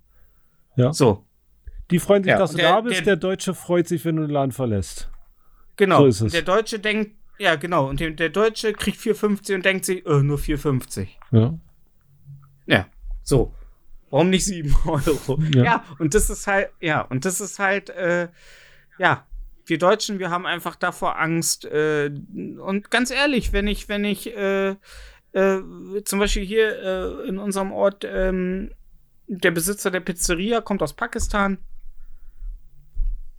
Ja. 0.76 0.92
So, 0.92 1.24
Die 1.90 1.98
freuen 1.98 2.22
sich, 2.22 2.30
Ja, 2.30 2.38
dass 2.38 2.50
du 2.50 2.58
der- 2.58 2.70
da 2.72 2.80
bist. 2.82 2.96
der- 2.98 3.04
Der, 3.04 3.16
Deutsche 3.16 3.54
freut 3.54 3.88
sich, 3.88 4.04
wenn 4.04 4.16
du 4.16 4.22
den 4.22 4.30
Laden 4.30 4.52
verlässt. 4.52 5.10
genau. 5.76 6.00
So 6.00 6.06
ist 6.06 6.20
es. 6.20 6.32
Der 6.32 6.42
Deutsche 6.42 6.78
denkt, 6.78 7.16
ja, 7.38 7.54
genau. 7.56 7.88
Und 7.88 8.00
der, 8.00 8.28
Deutsche 8.28 8.72
kriegt 8.74 8.98
4,50 8.98 9.54
und 9.54 9.64
denkt 9.64 9.84
sich, 9.86 10.04
äh, 10.06 10.22
nur 10.22 10.38
4,50. 10.38 11.08
Ja. 11.30 11.54
Ja, 12.66 12.86
so. 13.22 13.54
Warum 14.10 14.28
nicht 14.30 14.44
7 14.44 14.74
Euro? 14.86 15.38
Ja. 15.54 15.64
Ja. 15.64 15.84
und 15.98 16.14
das 16.14 16.28
ist 16.30 16.46
halt, 16.46 16.70
ja, 16.80 17.00
und 17.02 17.24
das 17.24 17.40
ist 17.40 17.58
halt, 17.58 17.90
äh, 17.90 18.28
ja, 18.98 19.26
wir 19.68 19.78
Deutschen, 19.78 20.18
wir 20.18 20.30
haben 20.30 20.46
einfach 20.46 20.76
davor 20.76 21.18
Angst. 21.18 21.64
Äh, 21.64 22.10
und 22.58 22.90
ganz 22.90 23.10
ehrlich, 23.10 23.52
wenn 23.52 23.66
ich, 23.66 23.88
wenn 23.88 24.04
ich, 24.04 24.34
äh, 24.36 24.70
äh, 25.32 25.60
zum 26.04 26.18
Beispiel 26.18 26.44
hier 26.44 26.78
äh, 26.82 27.28
in 27.28 27.38
unserem 27.38 27.72
Ort, 27.72 28.06
ähm, 28.08 28.70
der 29.26 29.50
Besitzer 29.50 29.90
der 29.90 30.00
Pizzeria 30.00 30.60
kommt 30.60 30.82
aus 30.82 30.94
Pakistan. 30.94 31.58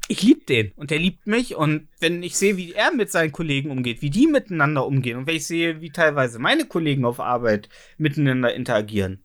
ich 0.09 0.23
liebe 0.23 0.43
den 0.43 0.71
und 0.75 0.89
der 0.89 0.97
liebt 0.97 1.27
mich 1.27 1.55
und 1.55 1.87
wenn 1.99 2.23
ich 2.23 2.35
sehe, 2.35 2.57
wie 2.57 2.73
er 2.73 2.91
mit 2.91 3.11
seinen 3.11 3.31
Kollegen 3.31 3.69
umgeht, 3.69 4.01
wie 4.01 4.09
die 4.09 4.25
miteinander 4.25 4.85
umgehen 4.85 5.17
und 5.17 5.27
wenn 5.27 5.35
ich 5.35 5.45
sehe, 5.45 5.81
wie 5.81 5.91
teilweise 5.91 6.39
meine 6.39 6.65
Kollegen 6.65 7.05
auf 7.05 7.19
Arbeit 7.19 7.69
miteinander 7.97 8.53
interagieren, 8.53 9.23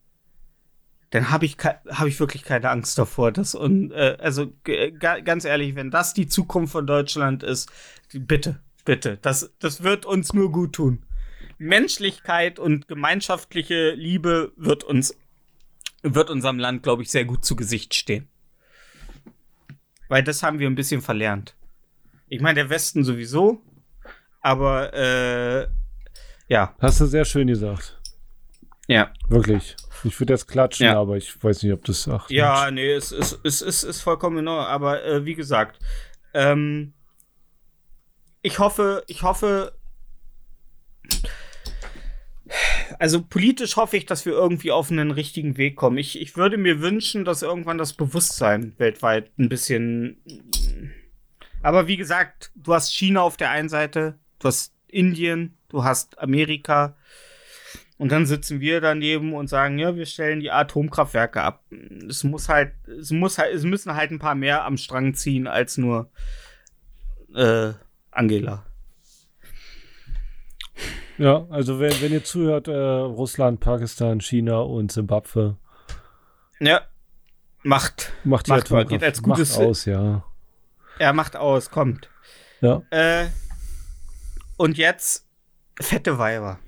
dann 1.15 1.31
habe 1.31 1.45
ich, 1.45 1.55
hab 1.63 2.07
ich 2.07 2.19
wirklich 2.19 2.43
keine 2.43 2.69
Angst 2.69 2.97
davor. 2.97 3.31
Dass, 3.31 3.55
und, 3.55 3.93
äh, 3.93 4.17
also 4.19 4.51
ganz 4.99 5.45
ehrlich, 5.45 5.75
wenn 5.75 5.89
das 5.89 6.13
die 6.13 6.27
Zukunft 6.27 6.73
von 6.73 6.85
Deutschland 6.85 7.41
ist, 7.41 7.71
bitte, 8.11 8.59
bitte, 8.83 9.17
das, 9.21 9.53
das 9.59 9.81
wird 9.81 10.05
uns 10.05 10.33
nur 10.33 10.51
gut 10.51 10.73
tun. 10.73 11.05
Menschlichkeit 11.57 12.59
und 12.59 12.89
gemeinschaftliche 12.89 13.91
Liebe 13.91 14.51
wird 14.57 14.83
uns, 14.83 15.15
wird 16.03 16.29
unserem 16.29 16.59
Land, 16.59 16.83
glaube 16.83 17.01
ich, 17.01 17.11
sehr 17.11 17.23
gut 17.23 17.45
zu 17.45 17.55
Gesicht 17.55 17.93
stehen. 17.93 18.27
Weil 20.09 20.21
das 20.21 20.43
haben 20.43 20.59
wir 20.59 20.67
ein 20.67 20.75
bisschen 20.75 21.01
verlernt. 21.01 21.55
Ich 22.27 22.41
meine, 22.41 22.55
der 22.55 22.69
Westen 22.69 23.05
sowieso, 23.05 23.61
aber 24.41 24.93
äh, 24.93 25.67
ja. 26.49 26.75
Hast 26.79 26.99
du 26.99 27.05
sehr 27.05 27.23
schön 27.23 27.47
gesagt. 27.47 27.94
Ja. 28.87 29.11
Wirklich. 29.27 29.75
Ich 30.03 30.19
würde 30.19 30.33
jetzt 30.33 30.47
klatschen, 30.47 30.85
ja. 30.85 30.99
aber 30.99 31.17
ich 31.17 31.43
weiß 31.43 31.63
nicht, 31.63 31.73
ob 31.73 31.83
das. 31.85 32.07
Ach, 32.07 32.29
ja, 32.29 32.69
nee, 32.69 32.91
es 32.91 33.11
ist, 33.11 33.39
es, 33.43 33.61
ist, 33.61 33.83
ist 33.83 34.01
vollkommen 34.01 34.47
Ordnung. 34.47 34.65
Aber 34.65 35.03
äh, 35.03 35.25
wie 35.25 35.35
gesagt, 35.35 35.79
ähm, 36.33 36.93
ich 38.41 38.59
hoffe, 38.59 39.03
ich 39.07 39.23
hoffe, 39.23 39.73
also 42.99 43.21
politisch 43.23 43.75
hoffe 43.75 43.97
ich, 43.97 44.05
dass 44.05 44.25
wir 44.25 44.33
irgendwie 44.33 44.71
auf 44.71 44.91
einen 44.91 45.11
richtigen 45.11 45.57
Weg 45.57 45.75
kommen. 45.75 45.97
Ich, 45.97 46.19
ich 46.21 46.37
würde 46.37 46.57
mir 46.57 46.81
wünschen, 46.81 47.25
dass 47.25 47.41
irgendwann 47.41 47.77
das 47.77 47.93
Bewusstsein 47.93 48.73
weltweit 48.77 49.31
ein 49.39 49.49
bisschen. 49.49 50.17
Aber 51.63 51.87
wie 51.87 51.97
gesagt, 51.97 52.51
du 52.55 52.73
hast 52.73 52.93
China 52.93 53.21
auf 53.21 53.37
der 53.37 53.49
einen 53.49 53.69
Seite, 53.69 54.19
du 54.39 54.47
hast 54.47 54.73
Indien, 54.87 55.57
du 55.69 55.83
hast 55.83 56.19
Amerika. 56.19 56.95
Und 57.97 58.11
dann 58.11 58.25
sitzen 58.25 58.59
wir 58.59 58.81
daneben 58.81 59.33
und 59.33 59.47
sagen, 59.47 59.79
ja, 59.79 59.95
wir 59.95 60.05
stellen 60.05 60.41
die 60.41 60.51
Atomkraftwerke 60.51 61.41
ab. 61.41 61.63
Es 62.09 62.23
muss 62.25 62.49
halt, 62.49 62.73
es 62.87 63.11
muss 63.11 63.37
halt, 63.37 63.53
es 63.53 63.63
müssen 63.63 63.95
halt 63.95 64.11
ein 64.11 64.19
paar 64.19 64.35
mehr 64.35 64.65
am 64.65 64.77
Strang 64.77 65.13
ziehen 65.13 65.47
als 65.47 65.77
nur 65.77 66.09
äh, 67.33 67.71
Angela. 68.11 68.65
Ja, 71.17 71.45
also 71.49 71.79
wenn, 71.79 71.93
wenn 72.01 72.11
ihr 72.11 72.25
zuhört, 72.25 72.67
äh, 72.67 72.73
Russland, 72.73 73.61
Pakistan, 73.61 74.19
China 74.19 74.59
und 74.59 74.91
Zimbabwe. 74.91 75.57
Ja, 76.59 76.81
macht. 77.63 78.11
Macht, 78.25 78.49
macht 78.49 78.71
mal, 78.71 78.85
geht 78.85 79.03
als 79.03 79.21
gutes 79.21 79.57
macht 79.57 79.67
aus, 79.67 79.85
ja. 79.85 80.25
Er 80.99 81.13
macht 81.13 81.37
aus, 81.37 81.71
kommt. 81.71 82.09
Ja. 82.59 82.81
Äh, 82.89 83.27
und 84.57 84.77
jetzt 84.77 85.27
fette 85.79 86.17
Weiber. 86.17 86.59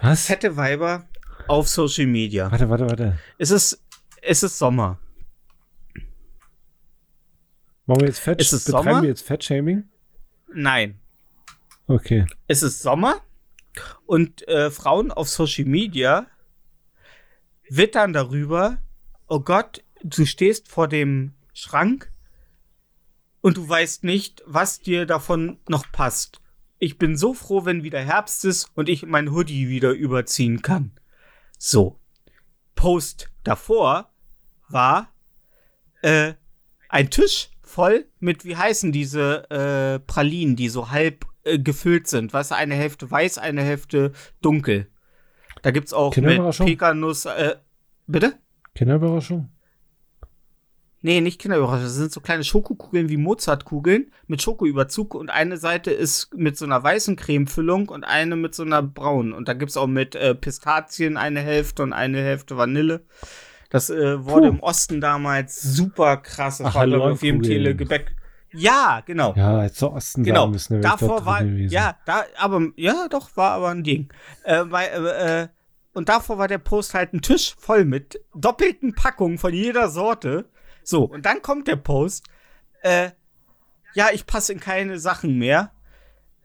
Was? 0.00 0.26
Fette 0.26 0.56
Weiber 0.56 1.06
auf 1.48 1.68
Social 1.68 2.06
Media. 2.06 2.50
Warte, 2.50 2.68
warte, 2.68 2.86
warte. 2.86 3.18
Es 3.38 3.50
ist, 3.50 3.82
es 4.22 4.42
ist 4.42 4.58
Sommer. 4.58 4.98
Machen 7.86 8.00
wir 8.00 8.08
jetzt 8.08 8.20
Fett? 8.20 8.40
Ist 8.40 8.52
es 8.52 8.64
Betreiben 8.64 8.84
Sommer? 8.88 9.02
wir 9.02 9.08
jetzt 9.08 9.22
Fettshaming? 9.26 9.84
Nein. 10.52 10.98
Okay. 11.86 12.26
Es 12.46 12.62
ist 12.62 12.80
Sommer 12.82 13.20
und 14.06 14.46
äh, 14.48 14.70
Frauen 14.70 15.10
auf 15.10 15.28
Social 15.28 15.66
Media 15.66 16.26
wittern 17.68 18.12
darüber, 18.12 18.78
oh 19.26 19.40
Gott, 19.40 19.82
du 20.02 20.24
stehst 20.24 20.68
vor 20.68 20.88
dem 20.88 21.34
Schrank 21.52 22.10
und 23.40 23.56
du 23.58 23.68
weißt 23.68 24.04
nicht, 24.04 24.42
was 24.46 24.80
dir 24.80 25.06
davon 25.06 25.58
noch 25.68 25.90
passt. 25.92 26.40
Ich 26.84 26.98
bin 26.98 27.16
so 27.16 27.32
froh, 27.32 27.64
wenn 27.64 27.82
wieder 27.82 28.00
Herbst 28.00 28.44
ist 28.44 28.70
und 28.74 28.90
ich 28.90 29.06
mein 29.06 29.30
Hoodie 29.30 29.70
wieder 29.70 29.92
überziehen 29.92 30.60
kann. 30.60 30.90
So. 31.56 31.98
Post 32.74 33.30
davor 33.42 34.12
war 34.68 35.08
äh, 36.02 36.34
ein 36.90 37.08
Tisch 37.08 37.48
voll 37.62 38.04
mit, 38.20 38.44
wie 38.44 38.58
heißen 38.58 38.92
diese 38.92 39.48
äh, 39.48 39.98
Pralinen, 40.00 40.56
die 40.56 40.68
so 40.68 40.90
halb 40.90 41.24
äh, 41.44 41.58
gefüllt 41.58 42.06
sind. 42.06 42.34
Du, 42.34 42.54
eine 42.54 42.74
Hälfte 42.74 43.10
weiß, 43.10 43.38
eine 43.38 43.62
Hälfte 43.62 44.12
dunkel. 44.42 44.90
Da 45.62 45.70
gibt's 45.70 45.94
auch 45.94 46.14
mit 46.14 46.58
Pekanuss. 46.58 47.24
Äh, 47.24 47.56
bitte? 48.06 48.34
Kinderüberraschung? 48.74 49.48
Nee, 51.04 51.20
nicht 51.20 51.38
Kinderüberraschung. 51.38 51.84
Das 51.84 51.96
sind 51.96 52.12
so 52.12 52.22
kleine 52.22 52.44
Schokokugeln 52.44 53.10
wie 53.10 53.18
Mozartkugeln 53.18 54.10
mit 54.26 54.40
Schokoüberzug 54.40 55.14
und 55.14 55.28
eine 55.28 55.58
Seite 55.58 55.90
ist 55.90 56.32
mit 56.34 56.56
so 56.56 56.64
einer 56.64 56.82
weißen 56.82 57.16
Cremefüllung 57.16 57.90
und 57.90 58.04
eine 58.04 58.36
mit 58.36 58.54
so 58.54 58.62
einer 58.62 58.82
braunen. 58.82 59.34
Und 59.34 59.46
da 59.46 59.52
gibt's 59.52 59.76
auch 59.76 59.86
mit 59.86 60.14
äh, 60.14 60.34
Pistazien 60.34 61.18
eine 61.18 61.40
Hälfte 61.40 61.82
und 61.82 61.92
eine 61.92 62.22
Hälfte 62.22 62.56
Vanille. 62.56 63.04
Das 63.68 63.90
äh, 63.90 64.24
wurde 64.24 64.48
Puh. 64.48 64.54
im 64.54 64.60
Osten 64.60 65.02
damals 65.02 65.60
super 65.60 66.16
krass. 66.16 66.56
Das 66.56 66.68
Ach, 66.68 66.74
war, 66.76 67.00
auf 67.12 67.22
jedem 67.22 67.42
Telegebäck. 67.42 68.16
Ja, 68.54 69.02
genau. 69.04 69.34
Ja, 69.36 69.62
jetzt 69.62 69.76
zur 69.76 69.92
Osten 69.92 70.24
genau. 70.24 70.46
müssen. 70.46 70.80
Davor 70.80 71.26
war, 71.26 71.42
ja, 71.42 71.98
da, 72.06 72.24
aber, 72.38 72.68
ja, 72.76 73.08
doch, 73.10 73.36
war 73.36 73.50
aber 73.50 73.68
ein 73.68 73.84
Ding. 73.84 74.08
Äh, 74.42 74.64
weil, 74.68 74.88
äh, 75.06 75.48
und 75.92 76.08
davor 76.08 76.38
war 76.38 76.48
der 76.48 76.56
Post 76.56 76.94
halt 76.94 77.12
ein 77.12 77.20
Tisch 77.20 77.54
voll 77.58 77.84
mit 77.84 78.24
doppelten 78.34 78.94
Packungen 78.94 79.36
von 79.36 79.52
jeder 79.52 79.90
Sorte. 79.90 80.46
So, 80.84 81.04
und 81.04 81.26
dann 81.26 81.42
kommt 81.42 81.66
der 81.66 81.76
Post, 81.76 82.26
äh, 82.82 83.10
ja, 83.94 84.08
ich 84.12 84.26
passe 84.26 84.52
in 84.52 84.60
keine 84.60 84.98
Sachen 84.98 85.38
mehr. 85.38 85.72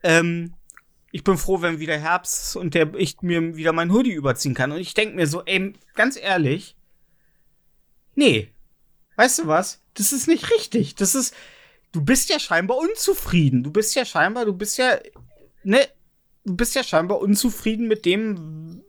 Ähm, 0.01 0.53
ich 1.11 1.23
bin 1.23 1.37
froh, 1.37 1.61
wenn 1.61 1.79
wieder 1.79 1.97
Herbst 1.97 2.43
ist 2.43 2.55
und 2.55 2.73
der, 2.73 2.93
ich 2.95 3.21
mir 3.21 3.55
wieder 3.55 3.73
mein 3.73 3.91
Hoodie 3.91 4.13
überziehen 4.13 4.53
kann. 4.53 4.71
Und 4.71 4.79
ich 4.79 4.93
denke 4.93 5.15
mir 5.15 5.27
so, 5.27 5.43
ey, 5.45 5.73
ganz 5.95 6.17
ehrlich, 6.17 6.75
nee, 8.15 8.49
weißt 9.15 9.39
du 9.39 9.47
was? 9.47 9.81
Das 9.95 10.13
ist 10.13 10.27
nicht 10.27 10.51
richtig. 10.51 10.95
Das 10.95 11.15
ist, 11.15 11.33
du 11.91 12.03
bist 12.03 12.29
ja 12.29 12.39
scheinbar 12.39 12.77
unzufrieden. 12.77 13.63
Du 13.63 13.71
bist 13.71 13.95
ja 13.95 14.05
scheinbar, 14.05 14.45
du 14.45 14.53
bist 14.53 14.77
ja, 14.77 14.99
ne, 15.63 15.87
du 16.45 16.55
bist 16.55 16.75
ja 16.75 16.83
scheinbar 16.83 17.19
unzufrieden 17.19 17.87
mit 17.87 18.05
dem, 18.05 18.83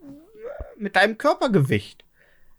mit 0.76 0.96
deinem 0.96 1.18
Körpergewicht. 1.18 2.04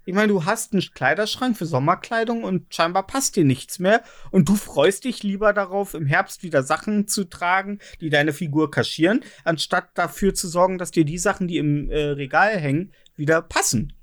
Ich 0.03 0.15
meine, 0.15 0.29
du 0.29 0.45
hast 0.45 0.73
einen 0.73 0.81
Kleiderschrank 0.81 1.55
für 1.57 1.65
Sommerkleidung 1.65 2.43
und 2.43 2.73
scheinbar 2.73 3.05
passt 3.05 3.35
dir 3.35 3.45
nichts 3.45 3.77
mehr. 3.77 4.01
Und 4.31 4.49
du 4.49 4.55
freust 4.55 5.03
dich 5.03 5.21
lieber 5.21 5.53
darauf, 5.53 5.93
im 5.93 6.07
Herbst 6.07 6.41
wieder 6.41 6.63
Sachen 6.63 7.07
zu 7.07 7.25
tragen, 7.25 7.79
die 7.99 8.09
deine 8.09 8.33
Figur 8.33 8.71
kaschieren, 8.71 9.23
anstatt 9.43 9.89
dafür 9.93 10.33
zu 10.33 10.47
sorgen, 10.47 10.79
dass 10.79 10.91
dir 10.91 11.05
die 11.05 11.19
Sachen, 11.19 11.47
die 11.47 11.57
im 11.57 11.89
äh, 11.89 11.99
Regal 11.99 12.57
hängen, 12.57 12.93
wieder 13.15 13.41
passen. 13.41 13.93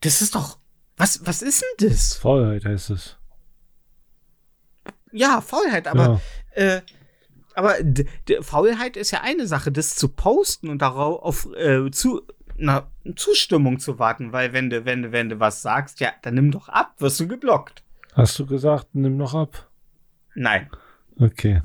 Das 0.00 0.22
ist 0.22 0.34
doch. 0.34 0.58
Was, 0.96 1.24
was 1.26 1.42
ist 1.42 1.62
denn 1.62 1.88
das? 1.88 2.14
Faulheit 2.14 2.64
heißt 2.64 2.90
es. 2.90 3.16
Ja, 5.12 5.40
Faulheit, 5.40 5.86
aber. 5.86 6.20
Ja. 6.56 6.76
Äh, 6.76 6.82
aber 7.54 7.74
Faulheit 8.42 8.96
ist 8.96 9.10
ja 9.10 9.22
eine 9.22 9.48
Sache, 9.48 9.72
das 9.72 9.96
zu 9.96 10.08
posten 10.10 10.68
und 10.68 10.80
darauf 10.80 11.22
auf, 11.22 11.56
äh, 11.56 11.90
zu, 11.90 12.22
na, 12.58 12.90
Zustimmung 13.16 13.78
zu 13.78 13.98
warten, 13.98 14.32
weil 14.32 14.52
wenn 14.52 14.70
du, 14.70 14.84
wenn 14.84 15.02
du, 15.02 15.12
wenn 15.12 15.28
du 15.28 15.40
was 15.40 15.62
sagst, 15.62 16.00
ja, 16.00 16.12
dann 16.22 16.34
nimm 16.34 16.50
doch 16.50 16.68
ab, 16.68 16.94
wirst 16.98 17.20
du 17.20 17.28
geblockt. 17.28 17.82
Hast 18.14 18.38
du 18.38 18.46
gesagt, 18.46 18.88
nimm 18.94 19.18
doch 19.18 19.34
ab? 19.34 19.70
Nein. 20.34 20.68
Okay. 21.18 21.62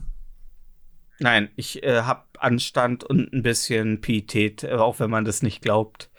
Nein, 1.19 1.49
ich 1.55 1.83
äh, 1.83 2.01
habe 2.01 2.23
Anstand 2.37 3.03
und 3.03 3.33
ein 3.33 3.43
bisschen 3.43 4.01
Pietät, 4.01 4.63
äh, 4.63 4.73
auch 4.73 4.99
wenn 4.99 5.09
man 5.09 5.25
das 5.25 5.41
nicht 5.41 5.61
glaubt. 5.61 6.09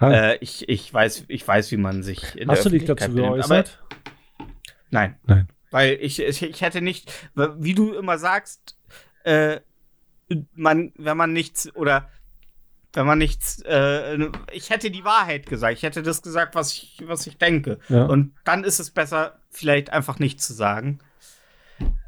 Äh, 0.00 0.38
ich, 0.38 0.68
ich, 0.68 0.92
weiß, 0.92 1.26
ich 1.28 1.46
weiß, 1.46 1.70
wie 1.70 1.76
man 1.76 2.02
sich 2.02 2.36
in 2.36 2.50
Hast 2.50 2.64
du 2.64 2.70
dich 2.70 2.84
dazu 2.84 3.12
geäußert? 3.12 3.82
nein. 4.90 5.16
Nein. 5.26 5.48
Weil 5.70 5.98
ich, 6.00 6.20
ich, 6.20 6.42
ich 6.42 6.60
hätte 6.60 6.82
nicht, 6.82 7.12
wie 7.34 7.74
du 7.74 7.92
immer 7.92 8.18
sagst, 8.18 8.76
äh, 9.24 9.60
man, 10.54 10.92
wenn 10.96 11.16
man 11.16 11.32
nichts 11.32 11.74
oder 11.74 12.08
wenn 12.92 13.06
man 13.06 13.18
nichts, 13.18 13.62
äh, 13.66 14.28
ich 14.52 14.70
hätte 14.70 14.90
die 14.90 15.04
Wahrheit 15.04 15.46
gesagt, 15.46 15.74
ich 15.74 15.82
hätte 15.82 16.02
das 16.02 16.22
gesagt, 16.22 16.54
was 16.54 16.72
ich, 16.72 17.02
was 17.06 17.26
ich 17.26 17.38
denke. 17.38 17.78
Ja. 17.88 18.04
Und 18.04 18.34
dann 18.44 18.64
ist 18.64 18.80
es 18.80 18.90
besser, 18.90 19.38
vielleicht 19.50 19.90
einfach 19.90 20.18
nichts 20.18 20.46
zu 20.46 20.52
sagen. 20.52 20.98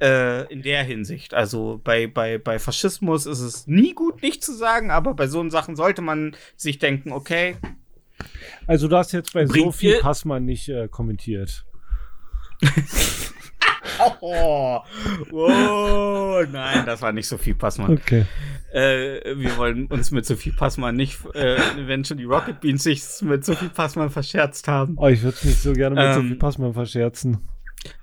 Äh, 0.01 0.53
in 0.53 0.63
der 0.63 0.85
Hinsicht. 0.85 1.35
Also 1.35 1.81
bei, 1.83 2.07
bei, 2.07 2.39
bei 2.39 2.59
Faschismus 2.59 3.27
ist 3.27 3.41
es 3.41 3.67
nie 3.67 3.93
gut, 3.93 4.23
nicht 4.23 4.45
zu 4.45 4.53
sagen, 4.53 4.91
aber 4.91 5.15
bei 5.15 5.27
so 5.27 5.49
Sachen 5.51 5.75
sollte 5.75 6.03
man 6.03 6.37
sich 6.57 6.79
denken, 6.79 7.13
okay. 7.13 7.57
Also 8.67 8.87
du 8.87 8.97
hast 8.97 9.13
jetzt 9.13 9.33
bei 9.33 9.47
Sophie 9.47 9.99
Passmann 10.01 10.45
nicht 10.45 10.69
äh, 10.69 10.87
kommentiert. 10.89 11.65
Oh, 14.21 14.81
oh, 15.31 16.43
nein, 16.51 16.85
das 16.87 17.03
war 17.03 17.13
nicht 17.13 17.29
Sophie 17.29 17.55
Passmann. 17.55 17.93
Okay. 17.93 18.27
Äh, 18.73 19.37
wir 19.37 19.57
wollen 19.57 19.87
uns 19.87 20.11
mit 20.11 20.27
Sophie 20.27 20.51
Passmann 20.51 20.97
nicht, 20.97 21.19
äh, 21.35 21.59
wenn 21.87 22.05
schon 22.05 22.19
die 22.19 22.25
Rocket 22.25 22.61
Beans 22.61 22.83
sich 22.83 23.03
mit 23.23 23.45
Sophie 23.45 23.69
Passmann 23.69 24.11
verscherzt 24.11 24.67
haben. 24.67 24.97
Oh, 24.99 25.07
ich 25.07 25.23
würde 25.23 25.39
mich 25.45 25.61
so 25.61 25.73
gerne 25.73 25.95
mit 25.95 26.05
Ähm, 26.05 26.15
Sophie 26.15 26.35
Passmann 26.35 26.75
verscherzen. 26.75 27.39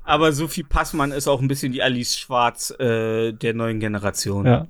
Aber 0.04 0.32
Sophie 0.32 0.64
Passmann 0.64 1.12
ist 1.12 1.28
auch 1.28 1.42
ein 1.42 1.48
bisschen 1.48 1.72
die 1.72 1.84
Alice 1.84 2.18
Schwarz 2.18 2.72
äh, 2.80 3.34
der 3.34 3.54
neuen 3.54 3.80
Generation. 3.80 4.46
Ja. 4.46 4.68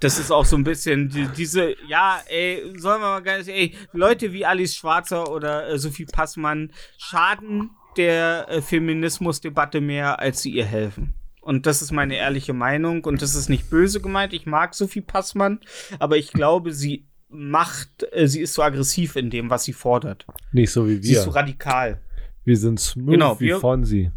Das 0.00 0.18
ist 0.18 0.30
auch 0.30 0.44
so 0.44 0.56
ein 0.56 0.64
bisschen 0.64 1.08
die, 1.08 1.26
diese, 1.36 1.74
ja, 1.88 2.20
ey, 2.28 2.62
sollen 2.76 3.00
wir 3.00 3.08
mal 3.08 3.22
ganz, 3.22 3.48
ey, 3.48 3.74
Leute 3.92 4.32
wie 4.32 4.46
Alice 4.46 4.76
Schwarzer 4.76 5.30
oder 5.30 5.68
äh, 5.68 5.78
Sophie 5.78 6.06
Passmann 6.06 6.70
schaden 6.96 7.70
der 7.98 8.46
äh, 8.48 8.62
Feminismusdebatte 8.62 9.80
mehr, 9.80 10.18
als 10.20 10.40
sie 10.42 10.50
ihr 10.52 10.64
helfen. 10.64 11.14
Und 11.40 11.66
das 11.66 11.82
ist 11.82 11.92
meine 11.92 12.16
ehrliche 12.16 12.52
Meinung 12.52 13.04
und 13.04 13.22
das 13.22 13.34
ist 13.34 13.48
nicht 13.48 13.70
böse 13.70 14.00
gemeint. 14.00 14.32
Ich 14.32 14.46
mag 14.46 14.74
Sophie 14.74 15.00
Passmann, 15.00 15.60
aber 15.98 16.16
ich 16.16 16.32
glaube, 16.32 16.72
sie 16.72 17.06
macht, 17.30 18.06
äh, 18.12 18.26
sie 18.28 18.40
ist 18.40 18.54
so 18.54 18.62
aggressiv 18.62 19.16
in 19.16 19.30
dem, 19.30 19.50
was 19.50 19.64
sie 19.64 19.72
fordert. 19.72 20.26
Nicht 20.52 20.70
so 20.70 20.86
wie 20.88 21.02
Sie 21.02 21.12
ist 21.12 21.24
so 21.24 21.30
wir. 21.30 21.36
radikal. 21.36 22.00
Wir 22.44 22.56
sind 22.56 22.78
smooth 22.80 23.10
Genau, 23.10 23.40
wie 23.40 23.46
wir- 23.46 23.60
Fonsi. 23.60 24.10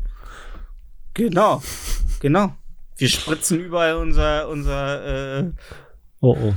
Genau, 1.14 1.62
genau. 2.20 2.56
Wir 2.98 3.10
spritzen 3.10 3.60
überall 3.60 3.96
unser, 3.96 4.48
unser, 4.48 5.40
äh, 5.40 5.52
Oh 6.22 6.38
oh. 6.40 6.54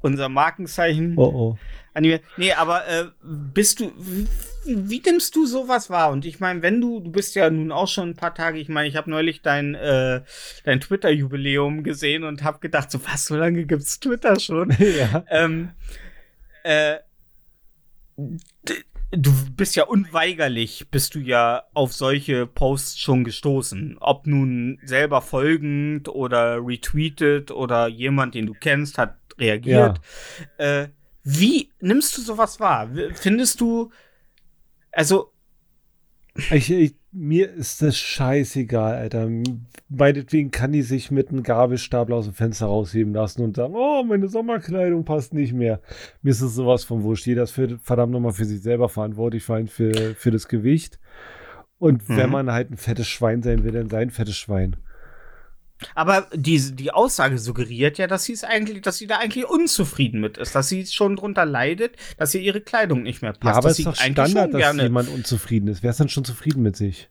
unser 0.00 0.28
Markenzeichen. 0.28 1.14
Oh 1.16 1.24
oh. 1.24 1.58
Anime. 1.98 2.20
Nee, 2.36 2.52
aber 2.52 2.86
äh, 2.88 3.04
bist 3.22 3.80
du, 3.80 3.92
wie, 3.98 4.26
wie 4.64 5.02
nimmst 5.04 5.34
du 5.36 5.46
sowas 5.46 5.90
wahr? 5.90 6.10
Und 6.10 6.24
ich 6.24 6.40
meine, 6.40 6.62
wenn 6.62 6.80
du, 6.80 7.00
du 7.00 7.10
bist 7.10 7.34
ja 7.34 7.50
nun 7.50 7.72
auch 7.72 7.88
schon 7.88 8.10
ein 8.10 8.16
paar 8.16 8.34
Tage, 8.34 8.58
ich 8.58 8.68
meine, 8.68 8.88
ich 8.88 8.96
habe 8.96 9.10
neulich 9.10 9.42
dein, 9.42 9.74
äh, 9.74 10.22
dein 10.64 10.80
Twitter-Jubiläum 10.80 11.82
gesehen 11.82 12.24
und 12.24 12.44
habe 12.44 12.60
gedacht, 12.60 12.90
so 12.90 13.00
was, 13.04 13.26
so 13.26 13.36
lange 13.36 13.64
gibt's 13.66 14.00
Twitter 14.00 14.38
schon? 14.38 14.70
ja. 14.78 15.24
ähm, 15.28 15.70
äh, 16.62 16.96
du 19.10 19.32
bist 19.56 19.76
ja 19.76 19.84
unweigerlich, 19.84 20.88
bist 20.90 21.14
du 21.14 21.18
ja 21.20 21.64
auf 21.74 21.92
solche 21.92 22.46
Posts 22.46 22.98
schon 22.98 23.24
gestoßen. 23.24 23.96
Ob 24.00 24.26
nun 24.26 24.78
selber 24.84 25.22
folgend 25.22 26.08
oder 26.08 26.58
retweetet 26.64 27.50
oder 27.50 27.88
jemand, 27.88 28.34
den 28.34 28.46
du 28.46 28.54
kennst, 28.54 28.98
hat 28.98 29.16
reagiert. 29.38 30.00
Äh, 30.58 30.88
wie 31.30 31.68
nimmst 31.80 32.16
du 32.16 32.22
sowas 32.22 32.58
wahr? 32.58 32.88
Findest 33.14 33.60
du, 33.60 33.90
also, 34.92 35.30
Ich, 36.50 36.70
ich, 36.70 36.94
mir 37.12 37.52
ist 37.52 37.82
das 37.82 37.98
scheißegal, 37.98 38.94
Alter. 38.94 39.28
Meinetwegen 39.88 40.50
kann 40.50 40.72
die 40.72 40.82
sich 40.82 41.10
mit 41.10 41.28
einem 41.30 41.42
Gabelstapler 41.42 42.16
aus 42.16 42.26
dem 42.26 42.34
Fenster 42.34 42.66
rausheben 42.66 43.12
lassen 43.12 43.42
und 43.42 43.56
sagen, 43.56 43.74
oh, 43.76 44.04
meine 44.04 44.28
Sommerkleidung 44.28 45.04
passt 45.04 45.34
nicht 45.34 45.52
mehr. 45.52 45.80
Mir 46.22 46.30
ist 46.30 46.40
es 46.40 46.54
sowas 46.54 46.84
von 46.84 47.02
wurscht. 47.02 47.26
Jeder 47.26 47.42
ist 47.42 47.50
für, 47.50 47.78
verdammt 47.82 48.12
nochmal 48.12 48.32
für 48.32 48.44
sich 48.44 48.62
selber 48.62 48.88
verantwortlich, 48.88 49.42
vor 49.42 49.56
allem 49.56 49.68
für, 49.68 50.14
für 50.14 50.30
das 50.30 50.48
Gewicht. 50.48 50.98
Und 51.78 52.08
wenn 52.08 52.26
Mhm. 52.26 52.32
man 52.32 52.52
halt 52.52 52.70
ein 52.70 52.76
fettes 52.76 53.06
Schwein 53.08 53.42
sein 53.42 53.64
will, 53.64 53.72
dann 53.72 53.90
sein 53.90 54.10
fettes 54.10 54.36
Schwein. 54.36 54.76
Aber 55.94 56.28
die, 56.34 56.74
die 56.74 56.90
Aussage 56.90 57.38
suggeriert 57.38 57.98
ja, 57.98 58.06
dass 58.06 58.24
sie 58.24 58.32
es 58.32 58.44
eigentlich, 58.44 58.82
dass 58.82 58.98
sie 58.98 59.06
da 59.06 59.18
eigentlich 59.18 59.48
unzufrieden 59.48 60.20
mit 60.20 60.38
ist, 60.38 60.54
dass 60.54 60.68
sie 60.68 60.86
schon 60.86 61.16
drunter 61.16 61.44
leidet, 61.44 61.96
dass 62.16 62.34
ihr 62.34 62.40
ihre 62.40 62.60
Kleidung 62.60 63.02
nicht 63.02 63.22
mehr 63.22 63.32
passt. 63.32 63.44
Ja, 63.44 63.58
aber 63.58 63.70
es 63.70 63.78
ist 63.78 63.86
doch 63.86 63.96
Standard, 63.96 64.54
dass 64.54 64.76
jemand 64.76 65.08
unzufrieden 65.08 65.68
ist. 65.68 65.82
Wer 65.82 65.90
ist 65.90 66.00
denn 66.00 66.08
schon 66.08 66.24
zufrieden 66.24 66.62
mit 66.62 66.76
sich? 66.76 67.08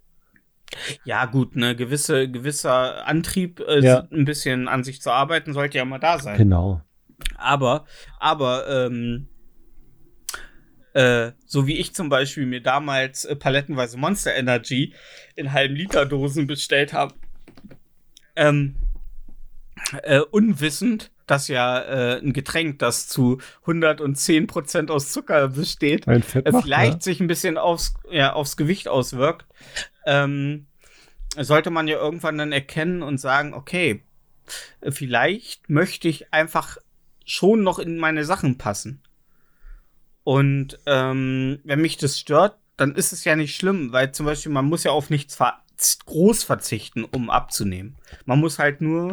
Ja, 1.06 1.26
gut, 1.26 1.56
ne, 1.56 1.76
gewisse, 1.76 2.30
gewisser 2.30 3.08
Antrieb, 3.08 3.62
äh, 3.62 3.80
Ja. 3.80 4.08
ein 4.12 4.26
bisschen 4.26 4.68
an 4.68 4.84
sich 4.84 5.02
zu 5.02 5.12
arbeiten, 5.12 5.54
sollte 5.54 5.78
ja 5.78 5.86
mal 5.86 6.00
da 6.00 6.20
sein. 6.20 6.38
Genau. 6.38 6.82
Aber, 7.38 7.86
aber, 8.20 8.68
ähm, 8.68 9.28
äh, 10.94 11.32
so 11.46 11.68
wie 11.68 11.78
ich 11.78 11.94
zum 11.94 12.10
Beispiel 12.10 12.46
mir 12.46 12.62
damals 12.62 13.24
äh, 13.26 13.36
palettenweise 13.36 13.98
Monster 13.98 14.36
Energy 14.36 14.94
in 15.36 15.54
halben 15.54 15.76
Liter 15.76 16.06
Dosen 16.06 16.48
bestellt 16.48 16.92
habe, 16.92 17.16
ähm, 18.38 18.76
äh, 20.04 20.20
unwissend, 20.20 21.12
dass 21.26 21.48
ja 21.50 21.80
äh, 21.80 22.20
ein 22.20 22.34
Getränk, 22.34 22.80
das 22.80 23.08
zu 23.08 23.40
110% 23.66 24.90
aus 24.90 25.12
Zucker 25.12 25.50
besteht, 25.50 26.08
äh, 26.08 26.22
macht, 26.52 26.64
vielleicht 26.64 26.94
ne? 26.94 27.02
sich 27.02 27.20
ein 27.20 27.28
bisschen 27.28 27.58
aufs, 27.58 27.96
ja, 28.10 28.34
aufs 28.34 28.58
Gewicht 28.58 28.88
auswirkt, 28.88 29.46
ähm, 30.06 30.68
sollte 31.38 31.70
man 31.70 31.88
ja 31.88 31.98
irgendwann 31.98 32.38
dann 32.38 32.52
erkennen 32.52 33.04
und 33.04 33.20
sagen, 33.20 33.54
okay, 33.54 34.04
vielleicht 34.90 35.70
möchte 35.70 36.08
ich 36.08 36.34
einfach 36.34 36.78
schon 37.26 37.64
noch 37.64 37.80
in 37.80 37.98
meine 37.98 38.24
Sachen 38.24 38.58
passen. 38.58 39.02
Und 40.24 40.80
ähm, 40.86 41.60
wenn 41.64 41.82
mich 41.82 41.98
das 41.98 42.20
stört, 42.20 42.58
dann 42.78 42.96
ist 42.96 43.12
es 43.12 43.26
ja 43.26 43.36
nicht 43.36 43.56
schlimm, 43.56 43.92
weil 43.92 44.12
zum 44.12 44.26
Beispiel 44.26 44.52
man 44.52 44.66
muss 44.66 44.84
ja 44.84 44.92
auf 44.92 45.10
nichts 45.10 45.36
ver 45.36 45.62
groß 46.06 46.44
verzichten, 46.44 47.04
um 47.04 47.30
abzunehmen. 47.30 47.96
Man 48.26 48.40
muss 48.40 48.60
halt 48.60 48.82
nur 48.82 49.12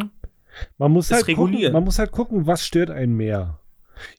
Man 0.79 0.93
muss 0.93 1.11
halt 1.11 1.27
gucken, 1.27 1.45
regulieren. 1.45 1.73
man 1.73 1.85
muss 1.85 1.99
halt 1.99 2.13
gucken, 2.13 2.47
was 2.47 2.65
stört 2.67 2.91
einen 2.91 3.17
mehr. 3.17 3.59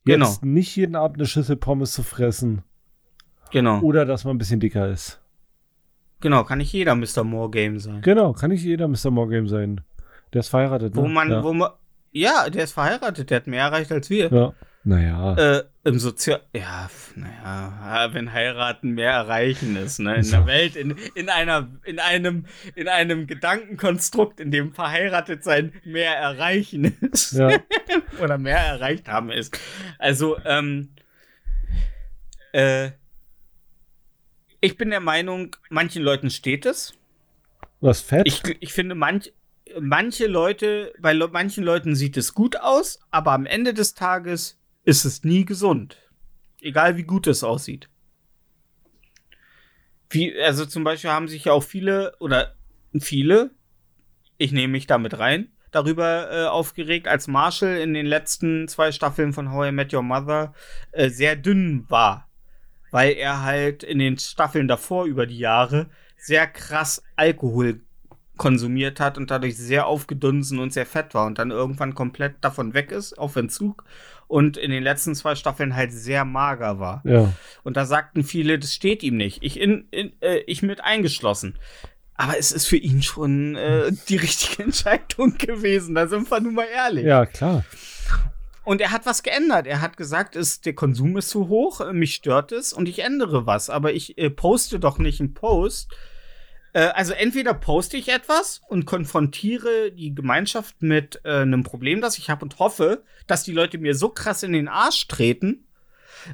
Genau. 0.05 0.27
Jetzt 0.27 0.43
nicht 0.45 0.75
jeden 0.75 0.95
Abend 0.95 1.17
eine 1.17 1.27
Schüssel 1.27 1.55
Pommes 1.57 1.91
zu 1.91 2.03
fressen 2.03 2.63
genau, 3.51 3.81
oder 3.81 4.05
dass 4.05 4.23
man 4.23 4.35
ein 4.35 4.37
bisschen 4.37 4.59
dicker 4.59 4.87
ist. 4.89 5.19
genau, 6.21 6.43
kann 6.43 6.59
nicht 6.59 6.71
jeder 6.71 6.95
Mr. 6.95 7.23
More 7.23 7.49
Game 7.49 7.79
sein. 7.79 8.01
Genau, 8.01 8.33
kann 8.33 8.51
nicht 8.51 8.63
jeder 8.63 8.87
Mr. 8.87 9.11
Morgame 9.11 9.47
sein. 9.47 9.81
Der 10.33 10.39
ist 10.39 10.49
verheiratet, 10.49 10.95
ne? 10.95 11.01
Wo 11.01 11.07
man, 11.07 11.29
ja. 11.29 11.43
wo 11.43 11.53
man, 11.53 11.71
ja, 12.11 12.49
der 12.49 12.63
ist 12.63 12.73
verheiratet, 12.73 13.29
der 13.29 13.37
hat 13.37 13.47
mehr 13.47 13.63
erreicht 13.63 13.91
als 13.91 14.09
wir. 14.09 14.31
ja. 14.31 14.53
Naja. 14.87 15.33
Äh, 15.57 15.63
im 15.83 15.97
Sozial, 15.97 16.41
ja, 16.53 16.89
naja, 17.15 18.09
wenn 18.13 18.31
heiraten 18.31 18.91
mehr 18.91 19.11
erreichen 19.11 19.75
ist, 19.75 19.97
ne, 19.97 20.17
in 20.17 20.23
So. 20.23 20.37
der 20.37 20.45
Welt, 20.45 20.75
in, 20.75 20.95
in 21.15 21.27
einer, 21.29 21.71
in 21.85 21.97
einem, 21.97 22.45
in 22.75 22.87
einem 22.87 23.25
Gedankenkonstrukt, 23.25 24.39
in 24.39 24.51
dem 24.51 24.73
verheiratet 24.73 25.43
sein 25.43 25.73
mehr 25.85 26.15
erreichen 26.15 26.95
ist. 27.01 27.33
ja. 27.33 27.59
Oder 28.21 28.37
mehr 28.37 28.59
erreicht 28.59 29.07
haben 29.07 29.31
ist. 29.31 29.59
Also, 29.97 30.37
ähm, 30.45 30.89
äh, 32.53 32.91
ich 34.61 34.77
bin 34.77 34.91
der 34.91 34.99
Meinung, 34.99 35.55
manchen 35.69 36.03
Leuten 36.03 36.29
steht 36.29 36.67
es. 36.67 36.93
Was 37.81 38.01
fett? 38.01 38.27
Ich, 38.27 38.43
ich 38.59 38.71
finde, 38.71 38.93
manch, 38.93 39.33
manche 39.79 40.27
Leute, 40.27 40.93
bei 40.99 41.15
manchen 41.15 41.63
Leuten 41.63 41.95
sieht 41.95 42.17
es 42.17 42.35
gut 42.35 42.57
aus, 42.57 42.99
aber 43.09 43.31
am 43.31 43.47
Ende 43.47 43.73
des 43.73 43.95
Tages 43.95 44.59
ist 44.85 45.03
es 45.03 45.23
nie 45.23 45.45
gesund. 45.45 45.97
Egal 46.61 46.95
wie 46.95 47.03
gut 47.03 47.27
es 47.27 47.43
aussieht. 47.43 47.89
Wie, 50.09 50.39
also 50.39 50.65
zum 50.65 50.83
Beispiel 50.83 51.09
haben 51.09 51.27
sich 51.27 51.45
ja 51.45 51.53
auch 51.53 51.63
viele 51.63 52.15
oder 52.19 52.55
viele, 52.99 53.51
ich 54.37 54.51
nehme 54.51 54.71
mich 54.71 54.87
damit 54.87 55.17
rein, 55.19 55.51
darüber 55.71 56.31
äh, 56.31 56.45
aufgeregt, 56.45 57.07
als 57.07 57.27
Marshall 57.27 57.77
in 57.77 57.93
den 57.93 58.05
letzten 58.05 58.67
zwei 58.67 58.91
Staffeln 58.91 59.33
von 59.33 59.51
How 59.51 59.67
I 59.67 59.71
Met 59.71 59.93
Your 59.93 60.03
Mother 60.03 60.53
äh, 60.91 61.09
sehr 61.09 61.35
dünn 61.35 61.85
war. 61.89 62.29
Weil 62.91 63.13
er 63.13 63.41
halt 63.41 63.83
in 63.83 63.99
den 63.99 64.17
Staffeln 64.17 64.67
davor 64.67 65.05
über 65.05 65.25
die 65.25 65.39
Jahre 65.39 65.89
sehr 66.17 66.47
krass 66.47 67.03
Alkohol 67.17 67.81
konsumiert 68.37 68.99
hat 68.99 69.17
und 69.17 69.31
dadurch 69.31 69.57
sehr 69.57 69.87
aufgedunsen 69.87 70.59
und 70.59 70.71
sehr 70.73 70.85
fett 70.85 71.13
war 71.13 71.25
und 71.25 71.39
dann 71.39 71.51
irgendwann 71.51 71.95
komplett 71.95 72.35
davon 72.41 72.73
weg 72.73 72.91
ist, 72.91 73.17
auf 73.17 73.35
Entzug 73.35 73.83
und 74.27 74.57
in 74.57 74.71
den 74.71 74.83
letzten 74.83 75.15
zwei 75.15 75.35
Staffeln 75.35 75.75
halt 75.75 75.91
sehr 75.91 76.25
mager 76.25 76.79
war. 76.79 77.01
ja. 77.05 77.33
Und 77.63 77.77
da 77.77 77.85
sagten 77.85 78.23
viele, 78.23 78.59
das 78.59 78.73
steht 78.73 79.03
ihm 79.03 79.17
nicht. 79.17 79.43
Ich, 79.43 79.59
in, 79.59 79.87
in, 79.91 80.13
äh, 80.21 80.37
ich 80.47 80.61
mit 80.61 80.83
eingeschlossen. 80.83 81.57
Aber 82.15 82.37
es 82.37 82.51
ist 82.51 82.67
für 82.67 82.77
ihn 82.77 83.01
schon 83.01 83.55
äh, 83.55 83.91
die 84.09 84.17
richtige 84.17 84.63
Entscheidung 84.63 85.37
gewesen. 85.37 85.95
Da 85.95 86.07
sind 86.07 86.29
wir 86.31 86.39
nun 86.39 86.55
mal 86.55 86.67
ehrlich. 86.73 87.05
ja, 87.05 87.25
klar. 87.25 87.65
Und 88.63 88.81
er 88.81 88.91
hat 88.91 89.05
was 89.05 89.21
geändert. 89.21 89.67
Er 89.67 89.79
hat 89.81 89.95
gesagt, 89.95 90.35
es, 90.35 90.59
der 90.59 90.73
Konsum 90.73 91.15
ist 91.17 91.29
zu 91.29 91.49
hoch, 91.49 91.91
mich 91.93 92.15
stört 92.15 92.51
es 92.51 92.73
und 92.73 92.89
ich 92.89 92.99
ändere 92.99 93.45
was. 93.45 93.69
Aber 93.69 93.93
ich 93.93 94.17
äh, 94.17 94.31
poste 94.31 94.79
doch 94.79 94.97
nicht 94.97 95.19
einen 95.19 95.35
Post. 95.35 95.95
Äh, 96.75 96.91
also 96.93 97.13
entweder 97.13 97.53
poste 97.53 97.95
ich 97.95 98.09
etwas 98.09 98.61
und 98.67 98.85
konfrontiere 98.85 99.91
die 99.93 100.13
Gemeinschaft 100.13 100.75
mit 100.81 101.21
äh, 101.23 101.29
einem 101.29 101.63
Problem, 101.63 102.01
das 102.01 102.17
ich 102.17 102.29
habe 102.29 102.43
und 102.43 102.59
hoffe, 102.59 103.03
dass 103.27 103.43
die 103.43 103.53
Leute 103.53 103.77
mir 103.77 103.95
so 103.95 104.09
krass 104.09 104.43
in 104.43 104.51
den 104.51 104.67
Arsch 104.67 105.07
treten, 105.07 105.65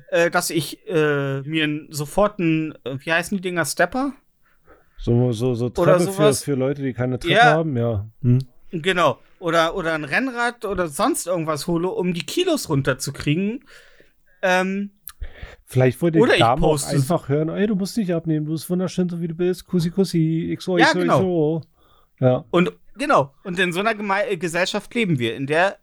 äh, 0.09 0.31
dass 0.31 0.49
ich 0.49 0.87
äh, 0.87 1.41
mir 1.41 1.85
sofort 1.89 2.39
ein, 2.39 2.73
äh, 2.83 2.97
wie 2.99 3.13
heißen 3.13 3.37
die 3.37 3.41
Dinger, 3.41 3.65
Stepper? 3.65 4.13
So, 4.97 5.31
so, 5.31 5.53
so 5.53 5.69
Treppe 5.69 6.11
für, 6.11 6.33
für 6.33 6.55
Leute, 6.55 6.81
die 6.81 6.93
keine 6.93 7.19
Treppe 7.19 7.33
Ja. 7.35 7.43
haben, 7.43 7.77
ja. 7.77 8.07
Hm. 8.23 8.39
Genau. 8.71 9.19
Oder, 9.39 9.75
oder 9.75 9.93
ein 9.93 10.05
Rennrad 10.05 10.65
oder 10.65 10.87
sonst 10.87 11.27
irgendwas 11.27 11.67
hole, 11.67 11.87
um 11.87 12.15
die 12.15 12.25
Kilos 12.25 12.67
runterzukriegen. 12.67 13.63
Ähm, 14.41 14.91
Vielleicht 15.65 16.01
wollte 16.01 16.19
Oder 16.19 16.33
die 16.33 16.39
Dame 16.39 16.65
auch 16.65 16.83
einfach 16.83 17.29
hören, 17.29 17.49
ey, 17.49 17.67
du 17.67 17.75
musst 17.75 17.97
nicht 17.97 18.13
abnehmen, 18.13 18.45
du 18.45 18.51
bist 18.51 18.69
wunderschön, 18.69 19.09
so 19.09 19.21
wie 19.21 19.27
du 19.27 19.35
bist. 19.35 19.65
Kussi, 19.65 19.89
kussi, 19.89 20.55
xo, 20.57 20.77
Ja, 20.77 20.87
xo, 20.87 20.99
genau. 20.99 21.19
xo. 21.19 21.61
Ja. 22.19 22.45
Und 22.51 22.73
genau, 22.97 23.33
und 23.43 23.57
in 23.59 23.71
so 23.71 23.79
einer 23.79 23.95
Geme 23.95 24.27
äh, 24.27 24.37
Gesellschaft 24.37 24.93
leben 24.93 25.17
wir, 25.17 25.35
in 25.35 25.47
der 25.47 25.77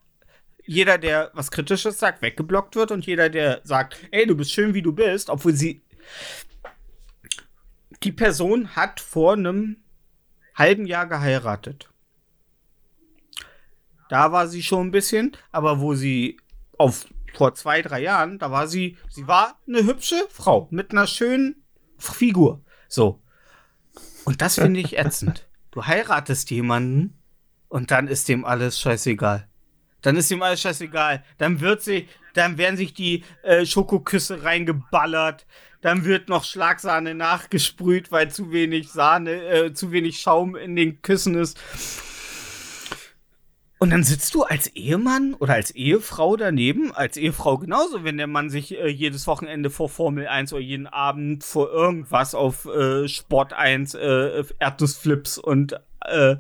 jeder, 0.65 0.99
der 0.99 1.31
was 1.33 1.51
Kritisches 1.51 1.99
sagt, 1.99 2.21
weggeblockt 2.21 2.77
wird 2.77 2.91
und 2.91 3.07
jeder, 3.07 3.31
der 3.31 3.63
sagt, 3.65 3.97
ey, 4.11 4.27
du 4.27 4.37
bist 4.37 4.53
schön, 4.53 4.75
wie 4.75 4.83
du 4.83 4.93
bist, 4.93 5.31
obwohl 5.31 5.55
sie. 5.55 5.83
Die 8.03 8.13
Person 8.13 8.77
hat 8.77 9.01
vor 9.01 9.33
einem 9.33 9.79
halben 10.55 10.87
Jahr 10.87 11.07
geheiratet. 11.07 11.89
Da 14.11 14.31
war 14.31 14.47
sie 14.47 14.63
schon 14.63 14.89
ein 14.89 14.91
bisschen, 14.91 15.37
aber 15.51 15.81
wo 15.81 15.95
sie 15.95 16.37
auf 16.77 17.07
vor 17.39 17.55
zwei, 17.55 17.83
drei 17.83 18.03
Jahren, 18.03 18.41
da 18.41 18.51
war 18.51 18.67
sie, 18.67 18.97
sie 19.09 19.29
war 19.29 19.61
eine 19.69 19.85
hübsche 19.85 20.27
Frau 20.29 20.67
mit 20.73 20.91
einer 20.91 21.07
schönen 21.07 21.63
Figur. 21.97 22.65
So. 22.89 23.23
Und 24.25 24.43
das 24.43 24.57
finde 24.57 24.81
ich 24.81 24.99
ätzend. 24.99 25.49
Du 25.71 25.87
heiratest 25.87 26.51
jemanden 26.51 27.17
und 27.69 27.93
dann 27.93 28.09
ist 28.09 28.29
dem 28.29 28.45
alles 28.45 28.81
scheißegal. 28.81 29.47
Dann 30.03 30.17
ist 30.17 30.33
ihm 30.33 30.43
alles 30.43 30.63
scheißegal. 30.63 31.25
Dann 31.39 31.61
wird 31.61 31.81
sie, 31.81 32.09
dann 32.35 32.59
werden 32.59 32.77
sich 32.77 32.93
die 32.93 33.23
äh, 33.45 33.65
Schokoküsse 33.65 34.43
reingeballert. 34.43 35.47
Dann 35.81 36.05
wird 36.05 36.29
noch 36.29 36.43
Schlagsahne 36.43 37.15
nachgesprüht, 37.15 38.11
weil 38.11 38.33
zu 38.33 38.51
wenig 38.51 38.91
Sahne, 38.91 39.31
äh, 39.31 39.73
zu 39.73 39.93
wenig 39.93 40.21
Schaum 40.21 40.57
in 40.57 40.75
den 40.75 41.03
Küssen 41.03 41.37
ist. 41.37 41.57
Und 43.79 43.91
dann 43.91 44.03
sitzt 44.03 44.35
du 44.35 44.43
als 44.43 44.67
Ehemann 44.69 45.35
oder 45.35 45.55
als 45.55 45.71
Ehefrau 45.71 46.37
daneben, 46.37 46.93
als 46.93 47.17
Ehefrau 47.17 47.59
genauso, 47.59 48.03
wenn 48.03 48.17
der 48.17 48.27
Mann 48.27 48.51
sich 48.51 48.77
äh, 48.77 48.89
jedes 48.89 49.27
Wochenende 49.29 49.71
vor 49.71 49.89
Formel 49.89 50.27
1 50.27 50.53
oder 50.53 50.63
jeden 50.63 50.89
Abend 50.89 51.45
vor 51.45 51.71
irgendwas 51.71 52.35
auf 52.35 52.67
äh, 52.67 53.07
Sport 53.07 53.53
1 53.53 53.95
äh, 53.95 54.45
Erdnussflips 54.59 55.39
und 55.39 55.81
äh, 56.05 56.37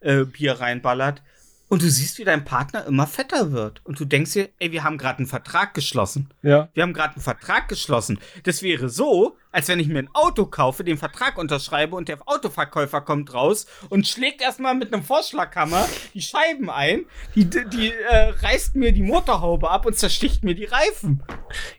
äh, 0.00 0.24
Bier 0.26 0.60
reinballert. 0.60 1.22
Und 1.68 1.80
du 1.80 1.88
siehst, 1.88 2.18
wie 2.18 2.24
dein 2.24 2.44
Partner 2.44 2.84
immer 2.84 3.06
fetter 3.06 3.52
wird. 3.52 3.80
Und 3.84 3.98
du 3.98 4.04
denkst 4.04 4.34
dir, 4.34 4.50
ey, 4.58 4.72
wir 4.72 4.84
haben 4.84 4.98
gerade 4.98 5.20
einen 5.20 5.26
Vertrag 5.26 5.72
geschlossen. 5.72 6.28
Ja. 6.42 6.68
Wir 6.74 6.82
haben 6.82 6.92
gerade 6.92 7.14
einen 7.14 7.22
Vertrag 7.22 7.68
geschlossen. 7.68 8.18
Das 8.42 8.62
wäre 8.62 8.90
so, 8.90 9.38
als 9.52 9.68
wenn 9.68 9.78
ich 9.78 9.88
mir 9.88 10.00
ein 10.00 10.08
Auto 10.14 10.46
kaufe, 10.46 10.82
den 10.82 10.96
Vertrag 10.96 11.38
unterschreibe 11.38 11.94
und 11.94 12.08
der 12.08 12.18
Autoverkäufer 12.26 13.02
kommt 13.02 13.32
raus 13.32 13.66
und 13.90 14.08
schlägt 14.08 14.40
erstmal 14.40 14.74
mit 14.74 14.92
einem 14.92 15.02
Vorschlaghammer 15.02 15.86
die 16.14 16.22
Scheiben 16.22 16.70
ein, 16.70 17.04
die, 17.34 17.48
die 17.48 17.92
äh, 17.92 18.30
reißt 18.30 18.74
mir 18.74 18.92
die 18.92 19.02
Motorhaube 19.02 19.70
ab 19.70 19.86
und 19.86 19.96
zersticht 19.96 20.42
mir 20.42 20.54
die 20.54 20.64
Reifen. 20.64 21.22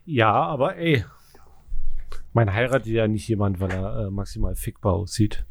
Ja, 0.05 0.32
aber 0.32 0.78
ey. 0.78 1.03
Man 2.32 2.51
heiratet 2.53 2.88
ja 2.88 3.07
nicht 3.07 3.28
jemand, 3.28 3.59
weil 3.59 3.71
er 3.71 4.07
äh, 4.07 4.09
maximal 4.09 4.55
fickbar 4.55 4.93
aussieht. 4.93 5.45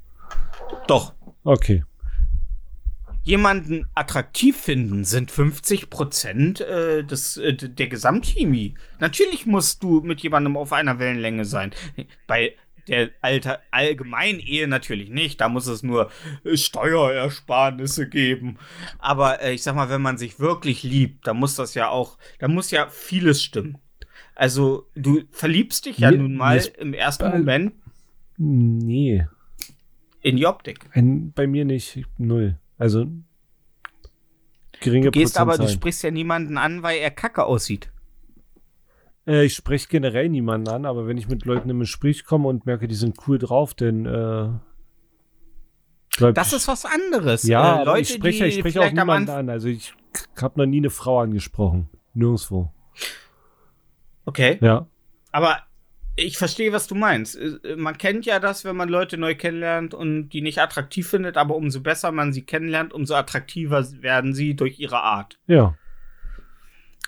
Doch. 0.89 1.15
Okay. 1.45 1.85
Jemanden 3.25 3.87
attraktiv 3.95 4.57
finden 4.57 5.05
sind 5.05 5.31
50 5.31 5.91
Prozent 5.91 6.61
äh, 6.61 7.05
des, 7.05 7.37
äh, 7.37 7.55
der 7.55 7.87
Gesamtchemie. 7.89 8.75
Natürlich 8.99 9.47
musst 9.47 9.83
du 9.83 10.01
mit 10.01 10.21
jemandem 10.21 10.57
auf 10.57 10.73
einer 10.73 10.99
Wellenlänge 10.99 11.45
sein. 11.45 11.73
Bei 12.27 12.55
der 12.89 13.11
Alter, 13.21 13.61
allgemeinen 13.71 14.41
Ehe 14.41 14.67
natürlich 14.67 15.09
nicht. 15.09 15.41
Da 15.41 15.49
muss 15.49 15.69
es 15.69 15.85
nur 15.85 16.11
äh, 16.45 16.57
Steuerersparnisse 16.57 18.09
geben. 18.09 18.59
Aber 18.99 19.41
äh, 19.41 19.53
ich 19.55 19.63
sag 19.63 19.77
mal, 19.77 19.89
wenn 19.89 20.03
man 20.03 20.19
sich 20.19 20.41
wirklich 20.41 20.83
liebt, 20.83 21.27
dann 21.29 21.37
muss 21.37 21.55
das 21.55 21.75
ja 21.75 21.89
auch, 21.91 22.19
da 22.41 22.49
muss 22.49 22.73
ja 22.73 22.89
vieles 22.89 23.43
stimmen. 23.43 23.79
Also, 24.35 24.89
du 24.97 25.23
verliebst 25.31 25.87
dich 25.87 25.99
ja 25.99 26.11
Mir- 26.11 26.19
nun 26.19 26.35
mal 26.37 26.61
im 26.79 26.95
ersten 26.95 27.31
bei- 27.31 27.39
Moment 27.39 27.75
Nee. 28.37 29.27
in 30.23 30.37
die 30.37 30.47
Optik. 30.47 30.81
Ein, 30.93 31.33
bei 31.33 31.47
mir 31.47 31.65
nicht. 31.65 32.01
Null. 32.19 32.59
Also 32.83 33.07
geringe 34.81 35.05
Du 35.05 35.11
gehst 35.13 35.39
aber, 35.39 35.57
du 35.57 35.69
sprichst 35.69 36.03
ja 36.03 36.11
niemanden 36.11 36.59
an, 36.59 36.83
weil 36.83 36.99
er 36.99 37.13
kacke 37.13 37.45
aussieht. 37.45 37.93
Äh, 39.25 39.45
ich 39.45 39.55
spreche 39.55 39.87
generell 39.87 40.29
niemanden 40.29 40.67
an, 40.67 40.85
aber 40.85 41.07
wenn 41.07 41.17
ich 41.17 41.29
mit 41.29 41.45
Leuten 41.45 41.71
im 41.71 41.79
Gespräch 41.79 42.25
komme 42.25 42.49
und 42.49 42.67
merke, 42.67 42.89
die 42.89 42.97
sind 42.97 43.17
cool 43.29 43.39
drauf, 43.39 43.75
dann 43.75 44.05
äh, 44.05 44.49
bleib 46.19 46.35
Das 46.35 46.53
ist 46.53 46.67
was 46.67 46.85
anderes. 46.85 47.45
ja, 47.45 47.77
Äh, 47.77 47.83
aber 47.83 48.01
ich 48.01 48.09
spreche, 48.13 48.47
ich 48.47 48.57
spreche 48.59 48.81
auch 48.81 48.91
niemanden 48.91 49.31
an. 49.31 49.49
Also 49.49 49.69
ich 49.69 49.95
habe 50.41 50.59
noch 50.59 50.67
nie 50.67 50.79
eine 50.79 50.91
Frau 50.91 51.21
angesprochen. 51.21 51.89
Nirgendwo. 52.15 52.73
Okay, 54.25 54.59
Ja. 54.61 54.89
aber 55.31 55.59
ich 56.17 56.37
verstehe, 56.39 56.73
was 56.73 56.87
du 56.87 56.95
meinst. 56.95 57.37
Äh, 57.37 57.77
Man 57.77 57.97
kennt 57.99 58.27
ja 58.27 58.39
das, 58.39 58.65
wenn 58.65 58.77
man 58.77 58.89
Leute 58.89 59.17
neu 59.19 59.35
kennenlernt 59.35 59.95
und 59.95 60.29
die 60.31 60.43
nicht 60.43 60.59
attraktiv 60.59 61.09
findet, 61.09 61.37
aber 61.37 61.57
umso 61.57 61.81
besser 61.81 62.13
man 62.13 62.33
sie 62.33 62.43
kennenlernt, 62.43 62.93
umso 62.93 63.15
attraktiver 63.15 63.85
werden 64.03 64.35
sie 64.35 64.55
durch 64.55 64.79
ihre 64.79 65.01
Art. 65.03 65.39
Ja. 65.47 65.75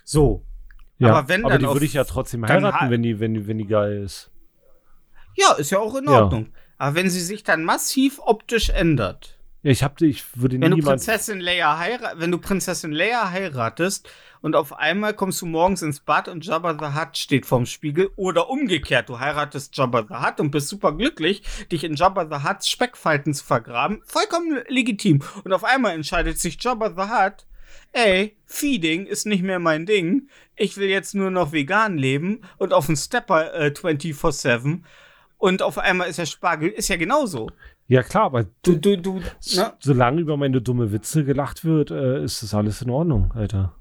So. 0.05 0.45
ja. 0.99 1.15
Aber 1.15 1.29
wenn 1.29 1.45
aber 1.45 1.55
dann 1.55 1.63
die 1.63 1.69
würde 1.69 1.87
ich 1.87 1.95
ja 1.95 2.05
trotzdem 2.05 2.47
heiraten, 2.47 2.91
wenn 2.91 3.03
die, 3.03 3.21
wenn 3.21 3.35
die, 3.35 3.47
wenn 3.47 3.59
die 3.59 3.67
geil 3.67 4.03
ist. 4.03 4.31
Ja, 5.37 5.53
ist 5.55 5.71
ja 5.71 5.79
auch 5.79 5.95
in 5.97 6.05
Ja. 6.05 6.23
Ordnung. 6.23 6.53
Aber 6.79 6.95
wenn 6.97 7.11
sie 7.11 7.21
sich 7.21 7.43
dann 7.45 7.65
massiv 7.65 8.21
optisch 8.21 8.71
ändert, 8.71 9.34
Ja, 9.65 9.71
ich 9.71 9.83
habe, 9.83 10.07
ich 10.07 10.23
würde 10.35 10.61
wenn 10.61 10.73
du 10.73 10.77
niemand. 10.77 11.01
Prinzessin 11.01 11.41
Leia 11.41 11.79
heirat, 11.79 12.19
wenn 12.19 12.31
du 12.31 12.37
Prinzessin 12.37 12.93
Leia 12.93 13.31
heiratest 13.31 14.07
und 14.43 14.57
auf 14.57 14.75
einmal 14.75 15.15
kommst 15.15 15.41
du 15.41 15.47
morgens 15.47 15.81
ins 15.81 16.01
Bad 16.01 16.29
und 16.29 16.45
Jabba 16.45 16.77
the 16.79 16.95
Hutt 16.95 17.17
steht 17.17 17.47
vorm 17.47 17.65
Spiegel 17.65 18.11
oder 18.17 18.51
umgekehrt, 18.51 19.09
du 19.09 19.19
heiratest 19.19 19.75
Jabba 19.75 20.05
the 20.07 20.17
Hutt 20.17 20.39
und 20.39 20.51
bist 20.51 20.69
super 20.69 20.93
glücklich, 20.93 21.43
dich 21.73 21.83
in 21.83 21.95
Jabba 21.95 22.27
the 22.27 22.47
Hutts 22.47 22.69
Speckfalten 22.69 23.33
zu 23.33 23.43
vergraben, 23.43 24.03
vollkommen 24.05 24.63
legitim. 24.69 25.23
Und 25.45 25.55
auf 25.55 25.65
einmal 25.65 25.95
entscheidet 25.95 26.39
sich 26.39 26.63
Jabba 26.63 26.91
the 26.91 27.11
Hutt, 27.11 27.47
ey, 27.93 28.37
Feeding 28.45 29.07
ist 29.07 29.25
nicht 29.25 29.43
mehr 29.43 29.61
mein 29.61 29.87
Ding, 29.87 30.29
ich 30.57 30.77
will 30.77 30.91
jetzt 30.91 31.15
nur 31.15 31.31
noch 31.31 31.53
vegan 31.53 31.97
leben 31.97 32.43
und 32.59 32.75
auf 32.75 32.85
den 32.85 32.97
Stepper 32.97 33.55
äh, 33.55 33.69
24/7 33.69 34.83
und 35.39 35.61
auf 35.61 35.79
einmal 35.79 36.09
ist 36.09 36.19
der 36.19 36.27
Spargel, 36.27 36.71
ist 36.71 36.89
ja 36.89 36.97
genauso. 36.97 37.51
Ja, 37.87 38.03
klar, 38.03 38.25
aber 38.25 38.45
Du, 38.63 38.77
du, 38.77 38.97
du, 38.97 39.21
ne? 39.57 39.73
solange 39.79 40.21
über 40.21 40.37
meine 40.37 40.61
dumme 40.63 40.91
Witze 40.93 41.25
gelacht 41.25 41.65
wird, 41.65 41.91
äh, 41.91 42.25
ist 42.25 42.43
das 42.43 42.55
alles 42.55 42.81
in 42.83 42.91
Ordnung, 42.91 43.33
Alter. 43.35 43.75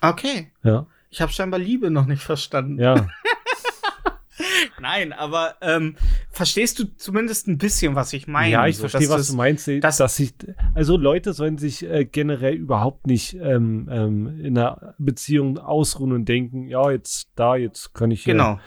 Okay. 0.00 0.50
Ja. 0.62 0.86
Ich 1.10 1.20
habe 1.20 1.30
scheinbar 1.32 1.60
Liebe 1.60 1.90
noch 1.90 2.06
nicht 2.06 2.22
verstanden. 2.22 2.78
Ja. 2.80 3.06
Nein, 4.80 5.12
aber 5.12 5.56
ähm, 5.60 5.96
verstehst 6.30 6.78
du 6.78 6.84
zumindest 6.96 7.46
ein 7.46 7.58
bisschen, 7.58 7.94
was 7.94 8.14
ich 8.14 8.26
meine? 8.26 8.50
Ja, 8.52 8.66
ich 8.66 8.78
So, 8.78 8.88
verstehe, 8.88 9.10
was 9.10 9.28
du 9.28 9.36
meinst. 9.36 9.68
das- 9.82 9.98
dass 9.98 10.18
ich, 10.18 10.32
also 10.74 10.96
Leute 10.96 11.34
sollen 11.34 11.58
sich 11.58 11.84
äh, 11.84 12.06
generell 12.06 12.54
überhaupt 12.54 13.06
nicht 13.06 13.34
ähm, 13.34 13.88
ähm, 13.92 14.40
in 14.40 14.56
einer 14.56 14.94
Beziehung 14.96 15.58
ausruhen 15.58 16.12
und 16.12 16.24
denken, 16.26 16.68
ja, 16.68 16.90
jetzt 16.90 17.28
da, 17.34 17.56
jetzt 17.56 17.92
kann 17.92 18.10
ich. 18.10 18.26
äh, 18.26 18.30
Genau, 18.32 18.58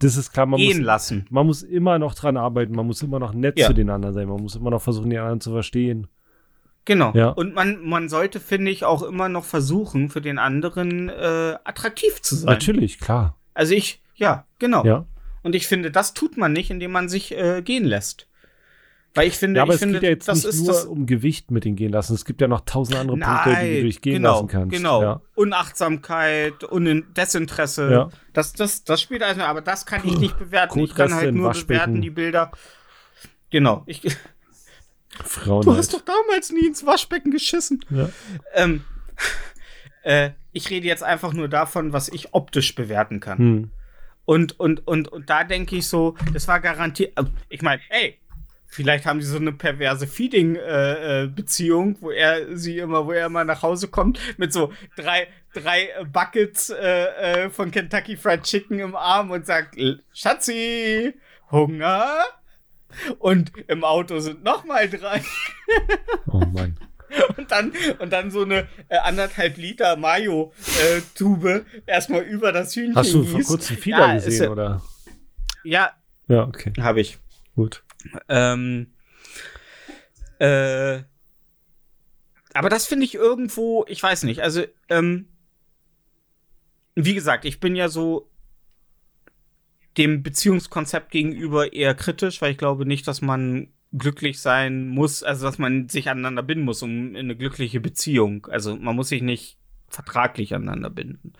Das 0.00 0.16
ist 0.16 0.32
klar, 0.32 0.46
man 0.46 0.58
gehen 0.58 0.78
muss, 0.78 0.86
lassen. 0.86 1.26
man 1.30 1.46
muss 1.46 1.62
immer 1.62 1.98
noch 1.98 2.14
dran 2.14 2.36
arbeiten, 2.36 2.74
man 2.74 2.86
muss 2.86 3.02
immer 3.02 3.18
noch 3.18 3.32
nett 3.32 3.58
Ja. 3.58 3.68
zu 3.68 3.72
den 3.74 3.88
anderen 3.90 4.14
sein, 4.14 4.28
man 4.28 4.42
muss 4.42 4.56
immer 4.56 4.70
noch 4.70 4.82
versuchen, 4.82 5.10
die 5.10 5.18
anderen 5.18 5.40
zu 5.40 5.52
verstehen. 5.52 6.08
Genau. 6.86 7.12
Ja. 7.14 7.28
Und 7.28 7.54
man, 7.54 7.84
man 7.86 8.08
sollte, 8.08 8.40
finde 8.40 8.70
ich, 8.70 8.84
auch 8.84 9.02
immer 9.02 9.28
noch 9.28 9.44
versuchen, 9.44 10.08
für 10.08 10.20
den 10.20 10.38
anderen 10.38 11.08
äh, 11.10 11.56
attraktiv 11.64 12.20
zu 12.22 12.34
sein. 12.34 12.46
Natürlich, 12.52 12.98
klar. 12.98 13.36
Also 13.54 13.74
ich, 13.74 14.02
ja, 14.16 14.46
genau. 14.58 14.84
Ja. 14.84 15.04
Und 15.42 15.54
ich 15.54 15.66
finde, 15.66 15.90
das 15.90 16.14
tut 16.14 16.36
man 16.36 16.52
nicht, 16.52 16.70
indem 16.70 16.92
man 16.92 17.08
sich 17.08 17.36
äh, 17.36 17.62
gehen 17.62 17.84
lässt. 17.84 18.26
Weil 19.14 19.26
ich 19.26 19.36
finde, 19.36 19.58
Ja, 19.58 19.62
aber 19.64 19.72
ich 19.72 19.76
es 19.76 19.80
finde, 19.80 19.94
geht 19.98 20.02
ja 20.04 20.10
jetzt 20.10 20.28
das 20.28 20.36
nicht 20.44 20.54
ist 20.54 20.58
nur 20.60 20.66
das. 20.68 20.84
um 20.84 21.04
Gewicht 21.06 21.50
mit 21.50 21.64
gehen 21.64 21.90
lassen. 21.90 22.14
Es 22.14 22.24
gibt 22.24 22.40
ja 22.40 22.46
noch 22.46 22.60
tausend 22.60 22.96
andere 22.96 23.16
Punkte, 23.18 23.56
die 23.64 23.74
du 23.76 23.82
durchgehen 23.82 24.12
genau, 24.14 24.34
lassen 24.34 24.46
kannst. 24.48 24.76
Genau. 24.76 25.02
Ja. 25.02 25.20
Unachtsamkeit, 25.34 26.70
Un 26.70 27.06
Desinteresse. 27.16 27.90
Ja. 27.90 28.08
Das, 28.32 28.52
das, 28.52 28.84
das 28.84 29.00
spielt 29.00 29.22
also, 29.24 29.40
aber 29.42 29.62
das 29.62 29.84
kann 29.84 30.02
ich 30.06 30.16
nicht 30.18 30.38
bewerten. 30.38 30.78
Ich 30.78 30.90
Kotreste 30.90 31.10
kann 31.10 31.14
halt 31.20 31.34
nur 31.34 31.46
Waschbecken. 31.48 31.66
bewerten 31.84 32.00
die 32.02 32.10
Bilder. 32.10 32.52
Genau. 33.50 33.82
Ich, 33.86 34.00
Frauen. 35.24 35.62
du 35.64 35.70
halt. 35.70 35.78
hast 35.80 35.92
doch 35.92 36.02
damals 36.02 36.52
nie 36.52 36.66
ins 36.66 36.86
Waschbecken 36.86 37.30
geschissen. 37.32 37.84
ja. 37.90 38.08
Ähm, 38.54 38.84
äh, 40.04 40.30
ich 40.52 40.70
rede 40.70 40.86
jetzt 40.86 41.02
einfach 41.02 41.32
nur 41.32 41.48
davon, 41.48 41.92
was 41.92 42.08
ich 42.08 42.32
optisch 42.32 42.74
bewerten 42.74 43.20
kann. 43.20 43.38
hm. 43.38 43.70
Und, 44.24 44.60
und, 44.60 44.86
und, 44.86 45.08
und 45.08 45.28
da 45.28 45.42
denke 45.42 45.74
ich 45.74 45.88
so, 45.88 46.14
das 46.32 46.46
war 46.46 46.60
garantiert. 46.60 47.18
äh, 47.18 47.24
Ich 47.48 47.62
meine, 47.62 47.82
ey, 47.88 48.16
vielleicht 48.70 49.04
haben 49.06 49.18
die 49.20 49.26
so 49.26 49.36
eine 49.36 49.52
perverse 49.52 50.06
Feeding-Beziehung, 50.06 51.96
wo 52.00 52.10
er 52.10 52.56
sie 52.56 52.78
immer, 52.78 53.06
wo 53.06 53.12
er 53.12 53.26
immer 53.26 53.44
nach 53.44 53.62
Hause 53.62 53.88
kommt 53.88 54.18
mit 54.38 54.52
so 54.52 54.72
drei, 54.96 55.28
drei 55.54 55.88
äh, 55.98 56.04
Buckets 56.04 56.70
äh, 56.70 57.44
äh, 57.46 57.50
von 57.50 57.70
Kentucky 57.70 58.16
Fried 58.16 58.42
Chicken 58.44 58.78
im 58.78 58.94
Arm 58.96 59.30
und 59.30 59.46
sagt, 59.46 59.76
"L- 59.76 60.00
Schatzi, 60.12 61.14
Hunger? 61.50 62.06
Und 63.18 63.52
im 63.68 63.84
Auto 63.84 64.18
sind 64.18 64.42
noch 64.42 64.64
mal 64.64 64.88
drei. 64.88 65.22
Oh 66.26 66.38
Mann. 66.40 66.76
Und 67.36 67.50
dann, 67.50 67.72
und 67.98 68.12
dann 68.12 68.30
so 68.30 68.42
eine 68.42 68.68
äh, 68.88 68.96
anderthalb 68.98 69.56
Liter 69.56 69.96
Mayo-Tube 69.96 71.64
erstmal 71.84 72.20
über 72.22 72.52
das 72.52 72.76
Hühnchen 72.76 72.94
Hast 72.94 73.12
du 73.12 73.24
vor 73.24 73.40
kurzem 73.42 73.76
Fieder 73.78 73.98
Ja, 73.98 74.14
gesehen, 74.14 74.44
ja- 74.44 74.50
oder? 74.50 74.82
Ja, 75.64 75.90
Ja, 76.28 76.44
okay. 76.46 76.72
habe 76.80 77.00
ich. 77.00 77.18
Gut. 77.56 77.82
Ähm, 78.28 78.92
äh, 80.38 81.02
aber 82.54 82.68
das 82.68 82.86
finde 82.86 83.04
ich 83.04 83.14
irgendwo, 83.14 83.84
ich 83.88 84.02
weiß 84.02 84.24
nicht, 84.24 84.40
also, 84.40 84.64
ähm, 84.88 85.28
wie 86.94 87.14
gesagt, 87.14 87.44
ich 87.44 87.60
bin 87.60 87.76
ja 87.76 87.88
so 87.88 88.28
dem 89.96 90.22
Beziehungskonzept 90.22 91.10
gegenüber 91.10 91.72
eher 91.72 91.94
kritisch, 91.94 92.40
weil 92.42 92.52
ich 92.52 92.58
glaube 92.58 92.86
nicht, 92.86 93.06
dass 93.06 93.22
man 93.22 93.68
glücklich 93.92 94.40
sein 94.40 94.88
muss, 94.88 95.22
also 95.22 95.46
dass 95.46 95.58
man 95.58 95.88
sich 95.88 96.08
aneinander 96.08 96.42
binden 96.42 96.64
muss, 96.64 96.82
um 96.82 97.10
in 97.10 97.16
eine 97.16 97.36
glückliche 97.36 97.80
Beziehung. 97.80 98.46
Also 98.46 98.76
man 98.76 98.94
muss 98.94 99.08
sich 99.08 99.22
nicht 99.22 99.58
vertraglich 99.88 100.54
aneinander 100.54 100.90
binden. 100.90 101.32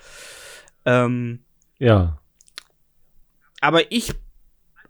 Ähm, 0.84 1.44
Ja. 1.78 2.20
aber 3.60 3.92
ich, 3.92 4.14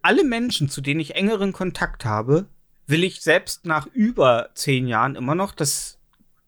alle 0.02 0.24
Menschen, 0.24 0.68
zu 0.68 0.80
denen 0.80 1.00
ich 1.00 1.14
engeren 1.14 1.52
Kontakt 1.52 2.04
habe, 2.04 2.46
will 2.86 3.04
ich 3.04 3.20
selbst 3.20 3.66
nach 3.66 3.86
über 3.92 4.50
zehn 4.54 4.86
Jahren 4.86 5.14
immer 5.14 5.34
noch, 5.34 5.52
dass 5.52 5.98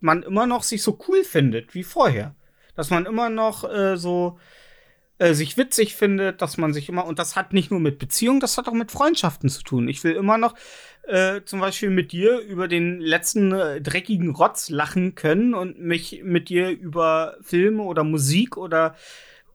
man 0.01 0.23
immer 0.23 0.47
noch 0.47 0.63
sich 0.63 0.83
so 0.83 0.99
cool 1.09 1.25
findet 1.25 1.75
wie 1.75 1.85
vorher. 1.85 2.35
Dass 2.75 2.91
man 2.91 3.07
immer 3.07 3.29
noch 3.29 3.71
äh, 3.71 3.97
so 3.97 4.39
äh, 5.19 5.35
sich 5.35 5.57
witzig 5.57 5.95
findet, 5.95 6.43
dass 6.43 6.57
man 6.57 6.73
sich 6.73 6.89
immer, 6.89 7.07
und 7.07 7.19
das 7.19 7.37
hat 7.37 7.53
nicht 7.53 7.71
nur 7.71 7.79
mit 7.79 7.99
Beziehungen, 7.99 8.41
das 8.41 8.59
hat 8.59 8.67
auch 8.67 8.73
mit 8.73 8.91
Freundschaften 8.91 9.49
zu 9.49 9.63
tun. 9.63 9.89
Ich 9.89 10.03
will 10.03 10.13
immer 10.13 10.37
noch 10.37 10.55
äh, 11.05 11.43
zum 11.45 11.61
Beispiel 11.61 11.91
mit 11.91 12.11
dir 12.13 12.39
über 12.41 12.67
den 12.67 13.01
letzten 13.01 13.53
äh, 13.53 13.81
dreckigen 13.81 14.31
Rotz 14.31 14.69
lachen 14.69 15.15
können 15.15 15.55
und 15.55 15.79
mich 15.79 16.23
mit 16.25 16.49
dir 16.49 16.71
über 16.71 17.37
Filme 17.41 17.85
oder 17.85 18.03
Musik 18.03 18.57
oder 18.57 18.97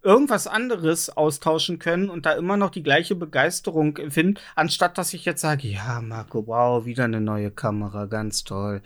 irgendwas 0.04 0.48
anderes 0.48 1.10
austauschen 1.10 1.80
können 1.80 2.10
und 2.10 2.26
da 2.26 2.34
immer 2.34 2.58
noch 2.58 2.70
die 2.70 2.84
gleiche 2.84 3.16
Begeisterung 3.16 3.98
empfinden, 3.98 4.40
anstatt 4.56 4.98
dass 4.98 5.14
ich 5.14 5.26
jetzt 5.26 5.42
sage, 5.42 5.68
ja, 5.68 6.02
Marco, 6.02 6.48
wow, 6.48 6.86
wieder 6.86 7.06
eine 7.06 7.22
neue 7.22 7.52
Kamera, 7.52 8.06
ganz 8.06 8.44
toll. 8.44 8.82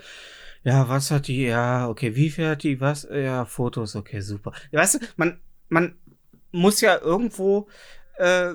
Ja, 0.63 0.87
was 0.89 1.09
hat 1.11 1.27
die? 1.27 1.45
Ja, 1.45 1.89
okay, 1.89 2.15
wie 2.15 2.29
viel 2.29 2.47
hat 2.47 2.63
die? 2.63 2.79
Was? 2.79 3.07
Ja, 3.11 3.45
Fotos, 3.45 3.95
okay, 3.95 4.21
super. 4.21 4.53
Ja, 4.71 4.79
weißt 4.79 4.95
du, 4.95 4.99
man, 5.15 5.39
man 5.69 5.95
muss 6.51 6.81
ja 6.81 6.99
irgendwo, 6.99 7.67
äh, 8.17 8.53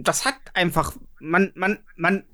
das 0.00 0.24
hat 0.24 0.34
einfach, 0.52 0.94
man, 1.20 1.52
man, 1.54 1.78
man 1.96 2.24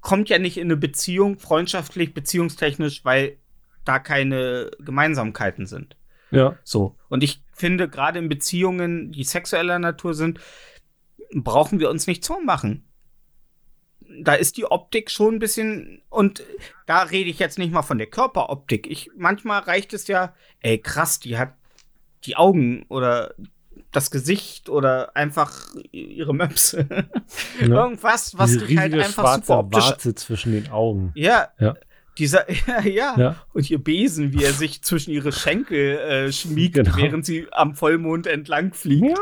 kommt 0.00 0.28
ja 0.28 0.38
nicht 0.38 0.58
in 0.58 0.66
eine 0.66 0.76
Beziehung, 0.76 1.38
freundschaftlich, 1.38 2.12
beziehungstechnisch, 2.12 3.04
weil 3.04 3.38
da 3.84 3.98
keine 3.98 4.70
Gemeinsamkeiten 4.80 5.66
sind. 5.66 5.96
Ja. 6.36 6.58
So. 6.64 6.96
Und 7.08 7.22
ich 7.22 7.42
finde, 7.52 7.88
gerade 7.88 8.18
in 8.18 8.28
Beziehungen, 8.28 9.12
die 9.12 9.24
sexueller 9.24 9.78
Natur 9.78 10.14
sind, 10.14 10.40
brauchen 11.32 11.80
wir 11.80 11.90
uns 11.90 12.06
nichts 12.06 12.26
vormachen. 12.26 12.84
Da 14.20 14.34
ist 14.34 14.56
die 14.56 14.66
Optik 14.66 15.10
schon 15.10 15.36
ein 15.36 15.38
bisschen, 15.38 16.02
und 16.08 16.44
da 16.86 17.02
rede 17.02 17.30
ich 17.30 17.38
jetzt 17.38 17.58
nicht 17.58 17.72
mal 17.72 17.82
von 17.82 17.98
der 17.98 18.06
Körperoptik. 18.06 18.86
Ich, 18.88 19.10
manchmal 19.16 19.60
reicht 19.60 19.92
es 19.92 20.06
ja, 20.06 20.34
ey, 20.60 20.78
krass, 20.78 21.18
die 21.20 21.36
hat 21.36 21.54
die 22.24 22.36
Augen 22.36 22.84
oder 22.88 23.34
das 23.90 24.10
Gesicht 24.10 24.68
oder 24.68 25.16
einfach 25.16 25.74
ihre 25.92 26.34
Möpse. 26.34 26.86
Irgendwas, 27.60 28.36
was 28.36 28.52
Diese 28.52 28.66
dich 28.66 28.78
halt 28.78 28.94
einfach 28.94 29.36
super 29.36 29.58
optisch. 29.60 30.14
Zwischen 30.16 30.52
den 30.52 30.70
Augen. 30.70 31.12
Ja. 31.14 31.48
Ja. 31.58 31.74
Dieser, 32.18 32.48
ja, 32.66 32.80
ja, 32.82 33.14
Ja. 33.18 33.46
Und 33.52 33.68
ihr 33.70 33.78
Besen, 33.82 34.32
wie 34.32 34.44
er 34.44 34.52
sich 34.54 34.82
zwischen 34.82 35.10
ihre 35.10 35.32
Schenkel 35.32 35.98
äh, 35.98 36.32
schmiegt, 36.32 36.74
Genau. 36.76 36.96
während 36.96 37.26
sie 37.26 37.46
am 37.52 37.74
Vollmond 37.74 38.26
entlang 38.26 38.72
fliegt. 38.72 39.18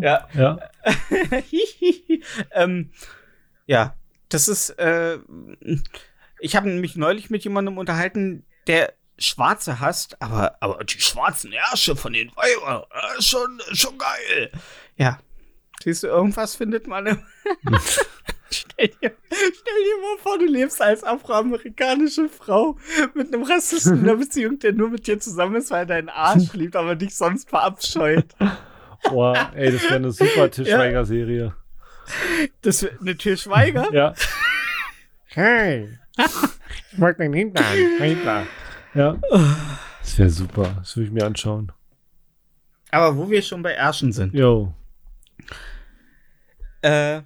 Ja. 0.00 0.28
Ja. 0.34 0.58
ähm, 2.52 2.90
ja, 3.66 3.94
das 4.28 4.48
ist, 4.48 4.70
äh, 4.78 5.18
ich 6.40 6.56
habe 6.56 6.68
mich 6.68 6.96
neulich 6.96 7.30
mit 7.30 7.44
jemandem 7.44 7.78
unterhalten, 7.78 8.44
der 8.66 8.92
Schwarze 9.18 9.80
hasst, 9.80 10.20
aber, 10.22 10.56
aber 10.60 10.84
die 10.84 11.00
schwarzen 11.00 11.52
Ärsche 11.52 11.96
von 11.96 12.12
den 12.12 12.30
Weibern, 12.36 12.84
äh, 12.90 13.22
schon, 13.22 13.60
schon 13.72 13.98
geil. 13.98 14.50
Ja. 14.96 15.18
Siehst 15.82 16.02
du, 16.02 16.08
irgendwas 16.08 16.56
findet 16.56 16.86
man 16.86 17.22
stell, 18.50 18.88
dir, 18.88 19.12
stell 19.30 19.82
dir 19.84 20.00
mal 20.02 20.18
vor, 20.18 20.38
du 20.38 20.46
lebst 20.46 20.80
als 20.80 21.04
afroamerikanische 21.04 22.28
Frau 22.28 22.76
mit 23.14 23.32
einem 23.32 23.42
Rassisten 23.42 24.00
in 24.00 24.08
einer 24.08 24.16
Beziehung, 24.18 24.58
der 24.58 24.72
nur 24.72 24.90
mit 24.90 25.06
dir 25.06 25.18
zusammen 25.20 25.56
ist, 25.56 25.70
weil 25.70 25.80
er 25.80 25.86
deinen 25.86 26.08
Arsch 26.08 26.52
liebt, 26.54 26.76
aber 26.76 26.96
dich 26.96 27.14
sonst 27.16 27.48
verabscheut. 27.48 28.26
Boah, 29.04 29.52
ey, 29.54 29.70
das 29.72 29.82
wäre 29.84 29.96
eine 29.96 30.10
super 30.10 30.50
Tischweiger-Serie. 30.50 31.54
Das 32.62 32.82
wird 32.82 33.00
eine 33.00 33.16
Til 33.16 33.36
Schweiger. 33.36 33.92
Ja. 33.92 34.14
Hey, 35.30 35.98
ich 36.90 36.98
mag 36.98 37.18
deinen 37.18 37.34
Hintern. 37.34 37.64
Hitler. 37.98 38.46
Ja. 38.94 39.16
Das 40.00 40.18
wäre 40.18 40.30
super. 40.30 40.74
Das 40.78 40.96
würde 40.96 41.06
ich 41.06 41.12
mir 41.12 41.24
anschauen. 41.26 41.70
Aber 42.90 43.16
wo 43.16 43.30
wir 43.30 43.42
schon 43.42 43.62
bei 43.62 43.72
Ärschen 43.72 44.10
sind. 44.10 44.34
Jo. 44.34 44.72
Äh, 46.80 47.20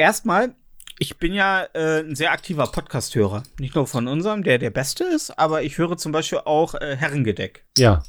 erstmal, 0.00 0.54
ich 0.98 1.18
bin 1.18 1.32
ja 1.32 1.66
äh, 1.74 2.00
ein 2.00 2.14
sehr 2.16 2.32
aktiver 2.32 2.66
Podcast-Hörer. 2.66 3.42
Nicht 3.58 3.74
nur 3.74 3.86
von 3.86 4.08
unserem, 4.08 4.42
der 4.42 4.58
der 4.58 4.70
beste 4.70 5.04
ist, 5.04 5.38
aber 5.38 5.62
ich 5.62 5.78
höre 5.78 5.96
zum 5.96 6.12
Beispiel 6.12 6.40
auch 6.44 6.74
äh, 6.74 6.96
Herrengedeck. 6.96 7.64
Ja. 7.78 8.02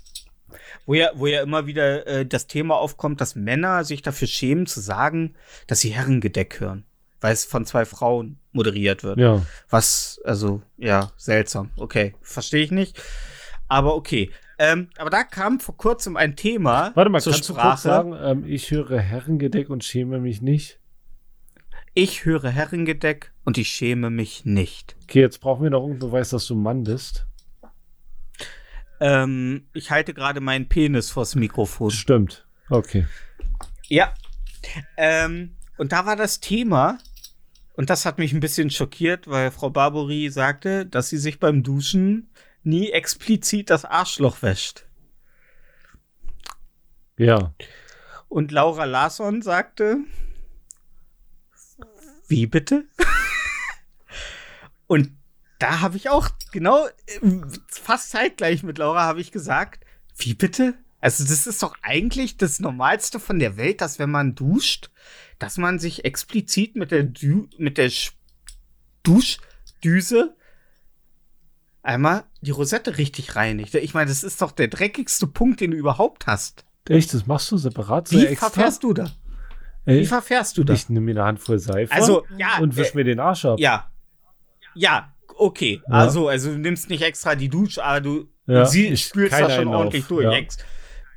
Wo 0.86 0.96
ja, 0.96 1.12
wo 1.14 1.28
ja 1.28 1.42
immer 1.42 1.68
wieder 1.68 2.08
äh, 2.08 2.26
das 2.26 2.48
Thema 2.48 2.76
aufkommt, 2.76 3.22
dass 3.22 3.36
Männer 3.36 3.84
sich 3.84 4.02
dafür 4.02 4.28
schämen 4.28 4.66
zu 4.66 4.80
sagen, 4.80 5.36
dass 5.68 5.80
sie 5.80 5.90
Herrengedeck 5.92 6.60
hören. 6.60 6.86
Weil 7.20 7.34
es 7.34 7.46
von 7.46 7.66
zwei 7.66 7.86
Frauen 7.86 8.40
moderiert 8.52 9.04
wird. 9.04 9.20
Ja. 9.20 9.46
Was, 9.70 10.20
also, 10.26 10.64
ja, 10.78 11.12
seltsam. 11.18 11.70
Okay, 11.78 12.16
verstehe 12.22 12.64
ich 12.64 12.72
nicht. 12.72 13.02
Aber 13.68 13.96
okay. 13.96 14.32
Ähm, 14.58 14.90
aber 14.98 15.10
da 15.10 15.24
kam 15.24 15.60
vor 15.60 15.78
kurzem 15.78 16.18
ein 16.18 16.36
Thema 16.36 16.92
Warte 16.96 17.10
mal, 17.10 17.22
zur 17.22 17.34
kannst 17.34 17.50
du 17.50 17.54
kurz 17.54 17.64
Sprache. 17.64 17.82
sagen, 17.82 18.18
ähm, 18.22 18.46
ich 18.46 18.70
höre 18.72 19.00
Herrengedeck 19.00 19.70
und 19.70 19.84
schäme 19.84 20.20
mich 20.20 20.42
nicht? 20.42 20.81
Ich 21.94 22.24
höre 22.24 22.50
Herrengedeck 22.50 23.34
und 23.44 23.58
ich 23.58 23.70
schäme 23.70 24.10
mich 24.10 24.46
nicht. 24.46 24.96
Okay, 25.04 25.20
jetzt 25.20 25.42
brauchen 25.42 25.64
wir 25.64 25.70
noch 25.70 25.82
irgendeinen 25.82 26.12
Beweis, 26.12 26.30
dass 26.30 26.48
du 26.48 26.56
Mann 26.56 26.84
bist. 26.84 27.28
Ähm, 29.02 29.68
ich 29.74 29.92
halte 29.92 30.14
gerade 30.14 30.40
meinen 30.40 30.70
Penis 30.70 31.10
vors 31.10 31.36
Mikrofon. 31.36 31.92
Stimmt. 31.92 32.48
Okay. 32.70 33.08
Ja. 33.88 34.14
Ähm, 34.96 35.58
und 35.78 35.92
da 35.92 36.06
war 36.06 36.16
das 36.16 36.40
Thema, 36.40 36.98
und 37.74 37.90
das 37.90 38.06
hat 38.06 38.20
mich 38.20 38.32
ein 38.32 38.40
bisschen 38.40 38.70
schockiert, 38.70 39.28
weil 39.28 39.52
Frau 39.52 39.70
Barbori 39.70 40.30
sagte, 40.30 40.86
dass 40.86 41.10
sie 41.10 41.18
sich 41.18 41.40
beim 41.40 41.64
Duschen 41.64 42.30
nie 42.64 42.92
explizit 42.92 43.70
das 43.70 43.84
Arschloch 43.84 44.42
wäscht. 44.42 44.86
Ja. 47.18 47.54
Und 48.30 48.52
Laura 48.52 48.86
Larsson 48.86 49.42
sagte, 49.42 49.98
wie 52.32 52.48
bitte? 52.48 52.86
und 54.88 55.12
da 55.60 55.82
habe 55.82 55.95
ich 55.98 56.10
auch 56.10 56.30
genau 56.52 56.88
äh, 56.88 56.91
fast 57.68 58.10
zeitgleich 58.10 58.64
mit 58.64 58.80
Laura 58.80 59.03
habe 59.03 59.22
ich 59.22 59.32
gesagt, 59.32 59.86
wie 60.18 60.34
bitte? 60.34 60.74
Also 60.99 61.24
das 61.24 61.45
ist 61.48 61.62
doch 61.64 61.76
eigentlich 61.82 62.38
das 62.38 62.60
Normalste 62.60 63.20
von 63.20 63.40
der 63.40 63.58
Welt, 63.58 63.82
dass 63.82 63.99
wenn 63.99 64.10
man 64.12 64.36
duscht, 64.36 64.90
dass 65.40 65.58
man 65.58 65.80
sich 65.80 66.06
explizit 66.06 66.76
mit 66.76 66.91
der 66.91 67.03
du 67.03 67.48
mit 67.58 67.78
der 67.78 67.90
Sch- 67.91 68.12
Duschdüse 69.03 70.36
einmal 71.84 72.24
die 72.41 72.52
Rosette 72.52 72.98
richtig 72.98 73.36
reinigt. 73.36 73.74
Ich 73.76 73.94
meine, 73.94 74.10
das 74.10 74.24
ist 74.24 74.41
doch 74.41 74.52
der 74.52 74.68
dreckigste 74.68 75.26
Punkt, 75.28 75.60
den 75.62 75.72
du 75.72 75.78
überhaupt 75.78 76.28
hast. 76.28 76.66
Echt, 76.88 77.14
das 77.14 77.26
machst 77.28 77.49
du 77.52 77.58
separat 77.58 78.08
so 78.08 78.18
Wie 78.20 78.26
extra? 78.26 78.49
verfährst 78.49 78.84
du 78.84 78.94
da? 78.94 79.12
Wie 79.86 79.91
Ey, 79.99 80.06
verfährst 80.06 80.58
du 80.58 80.64
das? 80.64 80.82
ich 80.84 80.90
nehme 80.90 81.06
mir 81.08 81.12
eine 81.20 81.24
Handvoll 81.26 81.58
Seife 81.60 81.91
Also, 81.94 82.26
ja, 82.38 82.60
und 82.60 82.76
wisch 82.78 82.91
äh, 82.94 82.98
mir 82.98 83.03
den 83.03 83.20
Arsch 83.20 83.45
ab. 83.45 83.60
ja. 83.60 83.88
Ja, 84.74 85.14
okay. 85.38 85.82
Ja. 85.88 85.94
Also, 85.95 86.30
also 86.30 86.52
du 86.52 86.58
nimmst 86.58 86.90
nicht 86.90 87.02
extra 87.02 87.36
die 87.36 87.49
Dusche, 87.49 87.84
aber 87.84 87.99
du 87.99 88.28
Ja, 88.48 88.66
sie 88.66 88.88
ich- 88.88 89.06
spülst 89.06 89.32
kein 89.34 89.44
das 89.44 89.52
schon 89.53 89.62
Einlauf, 89.66 89.76
ordentlich 89.80 90.06
durch. 90.06 90.24
ja. 90.24 90.40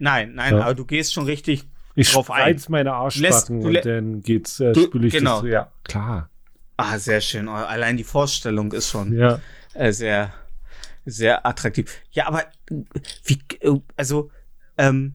Nein, 0.00 0.34
nein, 0.34 0.54
Ja. 0.56 0.62
aber 0.62 0.74
du 0.74 0.84
gehst 0.84 1.12
schon 1.12 1.24
richtig 1.26 1.68
Ich 1.94 2.10
drauf 2.10 2.30
ein. 2.30 2.40
spreiz 2.40 2.68
meine 2.68 2.92
Arschbacken 2.94 3.60
Du 3.60 3.68
lä- 3.68 3.76
und 3.78 3.86
dann 3.86 4.22
geht's, 4.22 4.58
äh, 4.58 4.72
Du- 4.72 4.82
spüle 4.86 5.06
ich 5.06 5.12
genau. 5.14 5.40
das. 5.42 5.50
Ja, 5.50 5.72
klar. 5.84 6.30
Ah, 6.76 6.98
sehr 6.98 7.20
schön. 7.20 7.48
Allein 7.48 7.96
die 7.96 8.02
Vorstellung 8.02 8.72
ist 8.72 8.90
schon 8.90 9.16
Ja. 9.16 9.38
äh, 9.74 9.92
sehr, 9.92 10.32
sehr 11.04 11.46
attraktiv. 11.46 11.94
Ja, 12.10 12.26
aber 12.26 12.40
äh, 12.70 12.74
wie, 13.24 13.38
äh, 13.60 13.78
also, 13.96 14.30
ähm, 14.78 15.14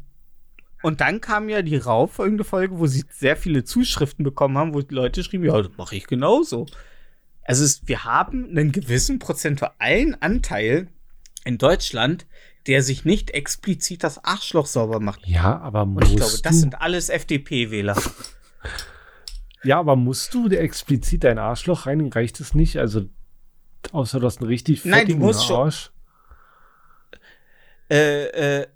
und 0.82 1.02
dann 1.02 1.22
kam 1.22 1.50
ja 1.50 1.62
die 1.62 1.78
rauffolgende 1.78 2.44
Folge, 2.44 2.80
wo 2.80 2.88
sie 2.88 3.04
sehr 3.12 3.36
viele 3.36 3.64
Zuschriften 3.64 4.24
bekommen 4.24 4.58
haben, 4.58 4.74
wo 4.74 4.82
die 4.82 4.94
Leute 4.96 5.24
schrieben, 5.24 5.46
ja, 5.46 5.62
das 5.62 5.72
mache 5.78 5.96
ich 5.96 6.08
genauso. 6.08 6.66
Also 7.44 7.64
es, 7.64 7.88
wir 7.88 8.04
haben 8.06 8.46
einen 8.50 8.72
gewissen 8.72 9.20
prozentualen 9.20 10.22
Anteil 10.22 10.88
in 11.46 11.58
Deutschland, 11.58 12.28
der 12.68 12.84
sich 12.84 13.06
nicht 13.06 13.32
explizit 13.32 14.04
das 14.04 14.24
Arschloch 14.24 14.68
sauber 14.68 15.00
macht. 15.00 15.26
Ja, 15.26 15.60
aber 15.60 15.84
Und 15.84 15.94
musst 15.96 16.12
ich 16.12 16.18
glaube, 16.18 16.38
das 16.44 16.60
sind 16.60 16.80
alles 16.82 17.10
FDP-Wähler. 17.10 17.96
ja, 19.64 19.80
aber 19.80 19.96
musst 19.96 20.34
du 20.34 20.48
explizit 20.50 21.24
dein 21.24 21.40
Arschloch 21.40 21.86
reinigen? 21.88 22.12
Reicht 22.14 22.40
es 22.40 22.54
nicht? 22.54 22.78
Also, 22.78 23.06
außer 23.92 24.20
du 24.20 24.26
hast 24.28 24.40
einen 24.42 24.50
richtig 24.50 24.86
Nein, 24.86 24.92
du 24.92 24.98
fettigen 25.00 25.20
musst 25.22 25.46
schon- 25.46 25.58
Arsch. 25.58 25.92
äh, 27.90 28.60
äh, 28.62 28.68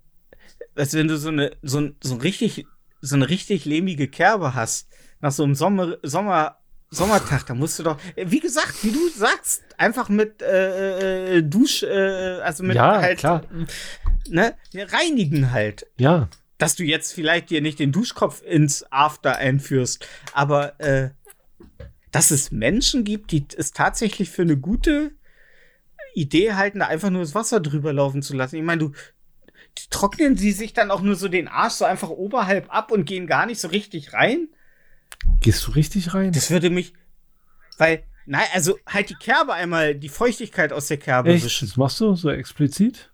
als 0.75 0.93
wenn 0.93 1.07
du 1.07 1.17
so 1.17 1.29
eine, 1.29 1.51
so, 1.61 1.79
ein- 1.79 1.95
so 2.01 2.13
ein 2.15 2.21
richtig, 2.21 2.65
so 3.01 3.15
eine 3.15 3.29
richtig 3.29 3.65
lehmige 3.65 4.07
Kerbe 4.07 4.53
hast, 4.55 4.87
nach 5.21 5.31
so 5.31 5.43
einem 5.43 5.55
Sommer, 5.55 5.97
Sommer, 6.03 6.57
Sommertag, 6.89 7.45
da 7.47 7.53
musst 7.55 7.79
du 7.79 7.83
doch, 7.83 7.97
äh, 8.15 8.25
wie 8.29 8.39
gesagt, 8.39 8.83
wie 8.83 8.91
du 8.91 9.09
sagst, 9.09 9.63
einfach 9.77 10.09
mit 10.09 10.41
äh, 10.41 11.37
äh, 11.37 11.43
Dusch, 11.43 11.83
äh, 11.83 12.39
also 12.41 12.63
mit 12.63 12.75
Ja, 12.75 13.01
halt, 13.01 13.17
klar. 13.19 13.43
ne, 14.29 14.53
reinigen 14.75 15.51
halt. 15.51 15.87
Ja, 15.97 16.29
Dass 16.59 16.75
du 16.75 16.83
jetzt 16.83 17.13
vielleicht 17.13 17.49
dir 17.49 17.61
nicht 17.61 17.79
den 17.79 17.91
Duschkopf 17.91 18.41
ins 18.43 18.85
After 18.91 19.37
einführst, 19.37 20.07
aber 20.33 20.79
äh, 20.79 21.09
dass 22.11 22.29
es 22.29 22.51
Menschen 22.51 23.03
gibt, 23.05 23.31
die 23.31 23.45
es 23.57 23.71
tatsächlich 23.71 24.29
für 24.29 24.43
eine 24.43 24.55
gute 24.57 25.13
Idee 26.13 26.53
halten, 26.53 26.79
da 26.79 26.87
einfach 26.87 27.09
nur 27.09 27.21
das 27.21 27.33
Wasser 27.33 27.59
drüber 27.59 27.91
laufen 27.91 28.21
zu 28.21 28.35
lassen. 28.35 28.57
Ich 28.57 28.61
meine, 28.63 28.79
du 28.79 28.91
trocknen 29.89 30.35
sie 30.37 30.51
sich 30.51 30.73
dann 30.73 30.91
auch 30.91 31.01
nur 31.01 31.15
so 31.15 31.27
den 31.27 31.47
Arsch 31.47 31.73
so 31.73 31.85
einfach 31.85 32.09
oberhalb 32.09 32.73
ab 32.73 32.91
und 32.91 33.05
gehen 33.05 33.27
gar 33.27 33.45
nicht 33.45 33.59
so 33.59 33.67
richtig 33.67 34.13
rein. 34.13 34.47
gehst 35.41 35.65
du 35.67 35.71
richtig 35.71 36.13
rein? 36.13 36.31
Das 36.31 36.51
würde 36.51 36.69
mich, 36.69 36.93
weil, 37.77 38.03
nein, 38.25 38.45
also 38.53 38.77
halt 38.87 39.09
die 39.09 39.15
Kerbe 39.15 39.53
einmal, 39.53 39.95
die 39.95 40.09
Feuchtigkeit 40.09 40.73
aus 40.73 40.87
der 40.87 40.97
Kerbe 40.97 41.31
Echt? 41.33 41.45
wischen. 41.45 41.67
Das 41.67 41.77
machst 41.77 41.99
du 42.01 42.15
so 42.15 42.29
explizit? 42.29 43.11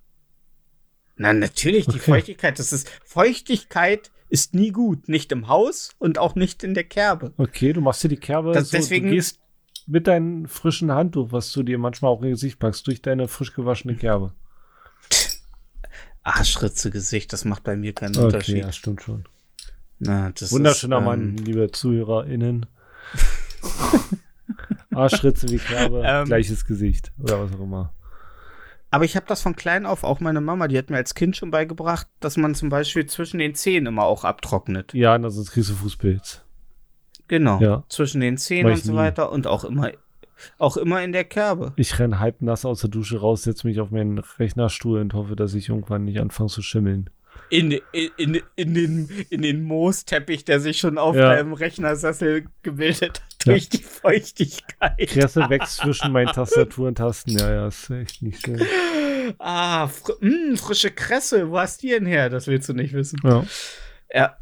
Na, 1.18 1.34
natürlich, 1.34 1.86
die 1.86 1.92
Okay. 1.98 2.00
Feuchtigkeit, 2.12 2.60
das 2.60 2.72
ist, 2.72 2.90
Feuchtigkeit 3.04 4.10
ist 4.30 4.54
nie 4.54 4.72
gut. 4.72 5.10
Nicht 5.10 5.32
im 5.32 5.48
Haus 5.48 5.92
und 6.00 6.18
auch 6.18 6.36
nicht 6.36 6.64
in 6.64 6.74
der 6.74 6.84
Kerbe. 6.86 7.34
Okay, 7.38 7.74
du 7.74 7.82
machst 7.82 8.04
dir 8.04 8.10
die 8.10 8.18
Kerbe 8.18 8.54
Das- 8.54 8.70
so, 8.70 8.78
deswegen- 8.78 9.08
du 9.08 9.14
gehst 9.16 9.40
mit 9.88 10.08
deinem 10.08 10.48
frischen 10.48 10.92
Handtuch, 10.92 11.32
was 11.32 11.52
du 11.52 11.64
dir 11.64 11.78
manchmal 11.78 12.12
auch 12.12 12.22
in 12.22 12.30
Gesicht 12.30 12.60
packst, 12.60 12.86
durch 12.88 13.02
deine 13.02 13.28
frisch 13.28 13.54
gewaschene 13.54 13.96
Kerbe. 13.96 14.34
Arschritze 16.24 16.92
Gesicht, 16.92 17.34
das 17.34 17.46
macht 17.46 17.64
bei 17.64 17.76
mir 17.76 17.94
keinen 17.94 18.16
Okay, 18.16 18.26
Unterschied. 18.26 18.58
ja, 18.58 18.72
stimmt 18.72 19.02
schon. 19.02 19.26
Na, 20.00 20.32
das 20.32 20.52
Wunderschöner 20.52 21.00
ist, 21.00 21.06
Mann, 21.06 21.38
ähm, 21.38 21.46
liebe 21.46 21.72
ZuhörerInnen. 21.72 22.66
Arschritze 24.94 25.50
wie 25.50 25.58
Kerbe, 25.58 26.04
Ähm. 26.06 26.26
gleiches 26.26 26.66
Gesicht 26.66 27.12
oder 27.22 27.44
was 27.44 27.54
auch 27.54 27.62
immer. 27.62 27.94
Aber 28.92 29.06
ich 29.06 29.16
habe 29.16 29.28
das 29.28 29.42
von 29.42 29.56
klein 29.56 29.86
auf, 29.86 30.04
auch 30.04 30.20
meine 30.20 30.42
Mama, 30.42 30.68
die 30.68 30.78
hat 30.78 30.90
mir 30.90 30.98
als 30.98 31.14
Kind 31.14 31.38
schon 31.38 31.52
beigebracht, 31.52 32.08
dass 32.20 32.38
man 32.38 32.56
zum 32.56 32.70
Beispiel 32.70 33.06
zwischen 33.06 33.38
den 33.38 33.54
Zähnen 33.54 33.86
immer 33.88 34.04
auch 34.06 34.24
abtrocknet. 34.24 34.94
Ja, 34.96 35.20
sonst 35.30 35.52
kriegst 35.52 35.70
du 35.70 35.76
Fußpilz. 35.76 36.42
Genau. 37.28 37.60
Ja. 37.62 37.84
Zwischen 37.90 38.20
den 38.22 38.38
Zähnen 38.40 38.72
Mach 38.72 38.78
und 38.80 38.84
so 38.84 38.92
nie. 38.94 38.98
weiter 38.98 39.32
und 39.32 39.46
auch 39.46 39.64
immer, 39.64 39.92
auch 40.58 40.78
immer 40.78 41.04
in 41.04 41.12
der 41.12 41.24
Kerbe. 41.26 41.74
Ich 41.76 42.00
renn 42.00 42.20
halb 42.20 42.42
nass 42.42 42.66
aus 42.66 42.82
der 42.82 42.90
Dusche 42.90 43.20
raus, 43.20 43.44
setze 43.44 43.68
mich 43.68 43.80
auf 43.80 43.92
meinen 43.92 44.20
Rechnerstuhl 44.20 45.00
und 45.00 45.14
hoffe, 45.14 45.36
dass 45.36 45.54
ich 45.54 45.70
irgendwann 45.70 46.06
nicht 46.06 46.20
anfange 46.20 46.50
zu 46.50 46.62
schimmeln. 46.62 47.10
In, 47.52 47.72
in, 47.72 48.10
in, 48.18 48.42
in, 48.56 48.74
den, 48.74 49.10
in 49.30 49.42
den 49.42 49.64
Moosteppich, 49.64 50.46
der 50.46 50.60
sich 50.60 50.78
schon 50.78 50.98
auf 50.98 51.16
Ja. 51.16 51.30
deinem 51.36 51.54
Rechnersessel 51.54 52.46
gebildet 52.64 53.22
hat, 53.22 53.46
Ja. 53.46 53.54
durch 53.54 53.70
die 53.70 53.78
Feuchtigkeit. 53.82 54.98
Kresse 55.08 55.50
wächst 55.50 55.78
zwischen 55.82 56.12
meinen 56.12 56.28
Tastatur 56.34 56.90
und 56.90 56.96
Tasten. 56.98 57.38
Ja, 57.38 57.52
ja, 57.52 57.68
ist 57.68 57.90
echt 57.90 58.22
nicht 58.22 58.46
schön. 58.46 58.62
Ah, 59.38 59.88
fr 59.88 60.14
mh, 60.20 60.58
frische 60.58 60.92
Kresse, 60.92 61.50
wo 61.50 61.58
hast 61.60 61.82
die 61.84 61.90
denn 61.90 62.06
her? 62.06 62.30
Das 62.30 62.48
willst 62.48 62.68
du 62.70 62.74
nicht 62.74 62.94
wissen. 62.94 63.20
Ja. 63.24 63.46
Ja. 64.14 64.38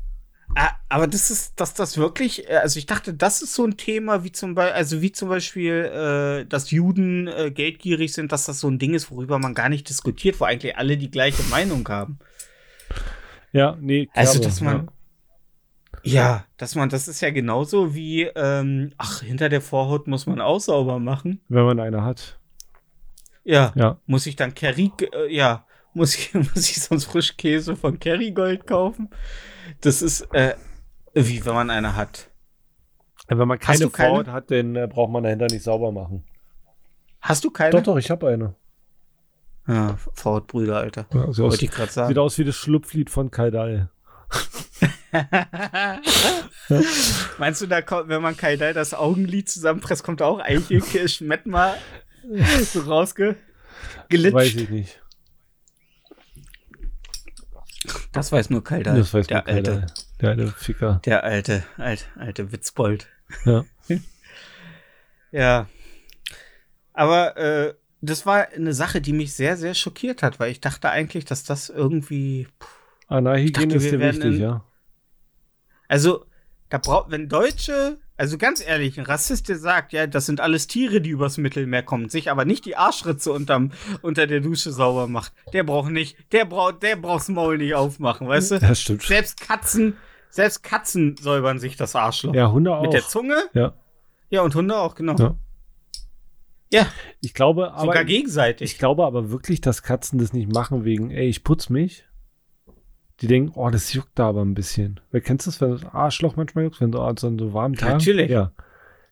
Ah, 0.60 0.72
Aber 0.90 1.06
das 1.06 1.30
ist, 1.30 1.60
dass 1.60 1.76
das 1.76 1.98
wirklich, 1.98 2.50
äh, 2.50 2.56
also 2.56 2.80
ich 2.80 2.88
dachte, 2.88 3.14
das 3.14 3.44
ist 3.44 3.54
so 3.54 3.64
ein 3.64 3.78
Thema, 3.78 4.24
wie 4.24 4.32
zum 4.32 4.56
Beispiel, 4.56 4.74
also 4.76 5.02
wie 5.04 5.12
zum 5.12 5.30
Beispiel, 5.30 5.74
äh, 6.44 6.46
dass 6.50 6.72
Juden 6.72 7.28
äh, 7.28 7.52
geldgierig 7.52 8.12
sind, 8.12 8.32
dass 8.32 8.46
das 8.46 8.60
so 8.60 8.68
ein 8.68 8.80
Ding 8.80 8.96
ist, 8.96 9.12
worüber 9.12 9.38
man 9.38 9.54
gar 9.54 9.70
nicht 9.70 9.88
diskutiert, 9.88 10.40
wo 10.40 10.46
eigentlich 10.46 10.76
alle 10.76 10.98
die 10.98 11.12
gleiche 11.12 11.44
Meinung 11.44 11.88
haben. 11.90 12.18
Ja, 13.52 13.78
nee. 13.80 14.10
Also, 14.16 14.42
dass 14.42 14.60
man, 14.60 14.90
ja, 16.02 16.46
dass 16.58 16.74
man, 16.74 16.90
das 16.90 17.08
ist 17.08 17.22
ja 17.22 17.30
genauso 17.30 17.94
wie, 17.94 18.24
ähm, 18.24 18.94
ach, 18.98 19.22
hinter 19.22 19.50
der 19.50 19.62
Vorhaut 19.62 20.08
muss 20.08 20.26
man 20.26 20.42
auch 20.42 20.60
sauber 20.60 20.98
machen. 20.98 21.40
ja, 21.50 21.56
wenn 21.56 21.66
man 21.66 21.80
eine 21.80 22.04
hat. 22.04 22.40
Ja, 23.44 23.74
Ja. 23.76 24.00
muss 24.08 24.26
ich 24.26 24.36
dann 24.36 24.56
Kerry, 24.56 24.92
äh, 25.14 25.32
ja, 25.32 25.68
muss 25.94 26.16
ich, 26.16 26.34
muss 26.34 26.70
ich 26.72 26.82
sonst 26.82 27.06
Frischkäse 27.06 27.76
von 27.76 28.00
Kerrygold 28.00 28.66
kaufen? 28.66 29.10
Das 29.82 30.02
ist, 30.02 30.22
äh, 30.34 30.56
wie 31.14 31.46
wenn 31.46 31.54
man 31.54 31.70
eine 31.70 31.96
hat. 31.96 32.30
Wenn 33.28 33.48
man 33.48 33.60
keine 33.60 33.80
du 33.80 33.90
keine? 33.90 34.32
Hat, 34.32 34.52
dann 34.52 34.76
äh, 34.76 34.88
braucht 34.88 35.12
man 35.12 35.24
dahinter 35.24 35.48
nicht 35.48 35.64
sauber 35.64 35.92
machen. 35.92 36.24
Hast 37.20 37.44
du 37.44 37.52
keine? 37.52 37.72
Doch, 37.72 37.84
doch, 37.84 37.98
ich 37.98 38.10
habe 38.10 38.28
eine. 38.28 38.56
Ja, 39.68 39.98
Vorhautbrüder, 40.14 40.78
Alter. 40.78 41.08
Ja, 41.14 41.20
sieht, 41.20 41.30
aus, 41.30 41.40
Wollte 41.40 41.66
ich 41.66 41.72
gerade 41.72 42.08
sieht 42.08 42.18
aus 42.18 42.38
wie 42.38 42.46
das 42.46 42.56
Schlupflied 42.56 43.10
von 43.10 43.32
Kaldal. 43.32 43.90
Meinst 47.38 47.62
du, 47.62 47.68
da 47.68 47.82
kommt, 47.82 48.10
wenn 48.10 48.22
man 48.22 48.36
Kaidai 48.36 48.74
das 48.74 48.94
Augenlid 48.94 49.50
zusammenpresst, 49.50 50.04
kommt 50.04 50.22
auch 50.22 50.40
Eichelke 50.40 51.08
Schmettma 51.08 51.76
so 52.64 52.82
rausge 52.82 53.38
glitscht? 54.10 54.34
Weiß 54.34 54.56
ich 54.56 54.70
nicht. 54.70 55.02
Das 58.12 58.32
weiß 58.32 58.50
nur 58.50 58.64
Kaidai. 58.64 58.96
Das 58.96 59.14
weiß 59.14 59.28
der 59.28 59.38
man 59.38 59.46
Kaldal. 59.46 59.74
alte, 59.82 59.94
Der 60.22 60.30
alte 60.32 60.48
Ficker. 60.48 61.02
der 61.06 61.24
alte, 61.24 61.64
alte, 61.78 62.04
alte 62.16 62.52
Witzbold. 62.52 63.08
Ja. 63.46 63.66
Ja. 65.32 65.68
Aber 66.94 67.38
äh, 67.38 67.74
das 68.02 68.26
war 68.26 68.48
eine 68.50 68.74
Sache, 68.74 69.02
die 69.02 69.14
mich 69.14 69.34
sehr, 69.34 69.58
sehr 69.58 69.74
schockiert 69.74 70.24
hat, 70.24 70.40
weil 70.40 70.52
ich 70.52 70.62
dachte 70.62 70.90
eigentlich, 70.90 71.26
dass 71.26 71.44
das 71.44 71.70
irgendwie. 71.70 72.48
Anarhygiene 73.08 73.68
dachte, 73.74 73.78
ist 73.78 73.84
wir 73.92 74.00
dir 74.00 74.08
wichtig, 74.08 74.36
in- 74.36 74.42
ja. 74.42 74.64
Also, 75.88 76.26
da 76.70 76.78
braucht, 76.78 77.12
wenn 77.12 77.30
Deutsche, 77.30 77.98
also 78.18 78.38
ganz 78.38 78.66
ehrlich, 78.66 78.98
ein 79.00 79.06
Rassist, 79.06 79.48
der 79.50 79.58
sagt, 79.58 79.94
ja, 79.94 80.08
das 80.08 80.26
sind 80.26 80.42
alles 80.42 80.68
Tiere, 80.68 81.02
die 81.02 81.12
übers 81.12 81.38
Mittelmeer 81.38 81.84
kommen, 81.84 82.10
sich 82.10 82.30
aber 82.30 82.46
nicht 82.46 82.66
die 82.66 82.76
Arschritze 82.76 83.32
unterm, 83.32 83.72
unter 84.02 84.28
der 84.28 84.42
Dusche 84.42 84.72
sauber 84.72 85.08
macht, 85.08 85.32
der 85.54 85.64
braucht 85.64 85.92
nicht, 85.92 86.18
der 86.32 86.46
braucht, 86.46 86.84
der 86.84 86.96
braucht's 86.96 87.30
Maul 87.30 87.58
nicht 87.58 87.76
aufmachen, 87.76 88.28
weißt 88.28 88.52
du? 88.52 88.60
Das 88.60 88.82
stimmt. 88.82 89.04
Selbst 89.04 89.40
Katzen, 89.40 89.96
selbst 90.30 90.64
Katzen 90.64 91.16
säubern 91.18 91.60
sich 91.60 91.78
das 91.78 91.96
Arschloch. 91.96 92.34
Ja, 92.34 92.52
Hunde 92.52 92.76
auch. 92.76 92.82
Mit 92.82 92.94
der 92.94 93.08
Zunge? 93.08 93.38
ja. 93.54 93.74
Ja, 94.30 94.42
und 94.42 94.54
Hunde 94.56 94.76
auch, 94.78 94.94
genau. 94.96 95.16
Ja. 95.18 95.38
Ja, 96.70 96.86
Ich 97.22 97.34
glaube, 97.34 97.72
aber 97.72 97.86
sogar 97.86 98.04
gegenseitig. 98.04 98.74
ich 98.74 98.78
glaube 98.78 99.06
aber 99.06 99.32
wirklich, 99.32 99.62
dass 99.62 99.84
Katzen 99.84 100.20
das 100.20 100.34
nicht 100.34 100.52
machen 100.52 100.84
wegen, 100.84 101.12
ey, 101.12 101.30
ich 101.30 101.46
putz 101.46 101.70
mich. 101.70 102.04
Die 103.22 103.28
denken, 103.28 103.52
oh, 103.56 103.70
das 103.70 103.94
juckt 103.94 104.12
da 104.16 104.30
aber 104.30 104.44
ein 104.44 104.54
bisschen. 104.54 105.00
Wer 105.12 105.22
kennst 105.22 105.48
das, 105.48 105.60
wenn 105.60 105.72
das 105.72 105.86
Arschloch 105.86 106.36
manchmal 106.36 106.66
juckt, 106.66 106.80
wenn 106.82 106.92
du 106.92 107.02
an 107.02 107.18
so 107.18 107.28
einem 107.28 107.54
warmen 107.54 107.76
Tag? 107.76 107.94
Natürlich. 107.94 108.30
Ja. 108.30 108.52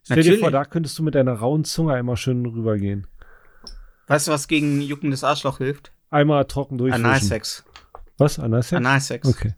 Stell 0.04 0.18
dir 0.18 0.22
Natürlich. 0.22 0.40
vor, 0.42 0.52
da 0.52 0.66
könntest 0.66 1.00
du 1.00 1.04
mit 1.04 1.16
deiner 1.16 1.34
rauen 1.34 1.64
Zunge 1.64 1.94
einmal 1.94 2.16
schön 2.16 2.46
rübergehen. 2.46 3.08
Weißt 4.08 4.28
du, 4.28 4.32
was 4.32 4.48
gegen 4.48 4.82
juckendes 4.82 5.24
Arschloch 5.24 5.58
hilft? 5.58 5.92
Einmal 6.12 6.46
trocken 6.46 6.78
durchwischen. 6.78 7.06
Analsex. 7.06 7.66
Was? 8.20 8.38
Analsex? 8.38 8.78
Analsex. 8.78 9.28
Okay. 9.28 9.56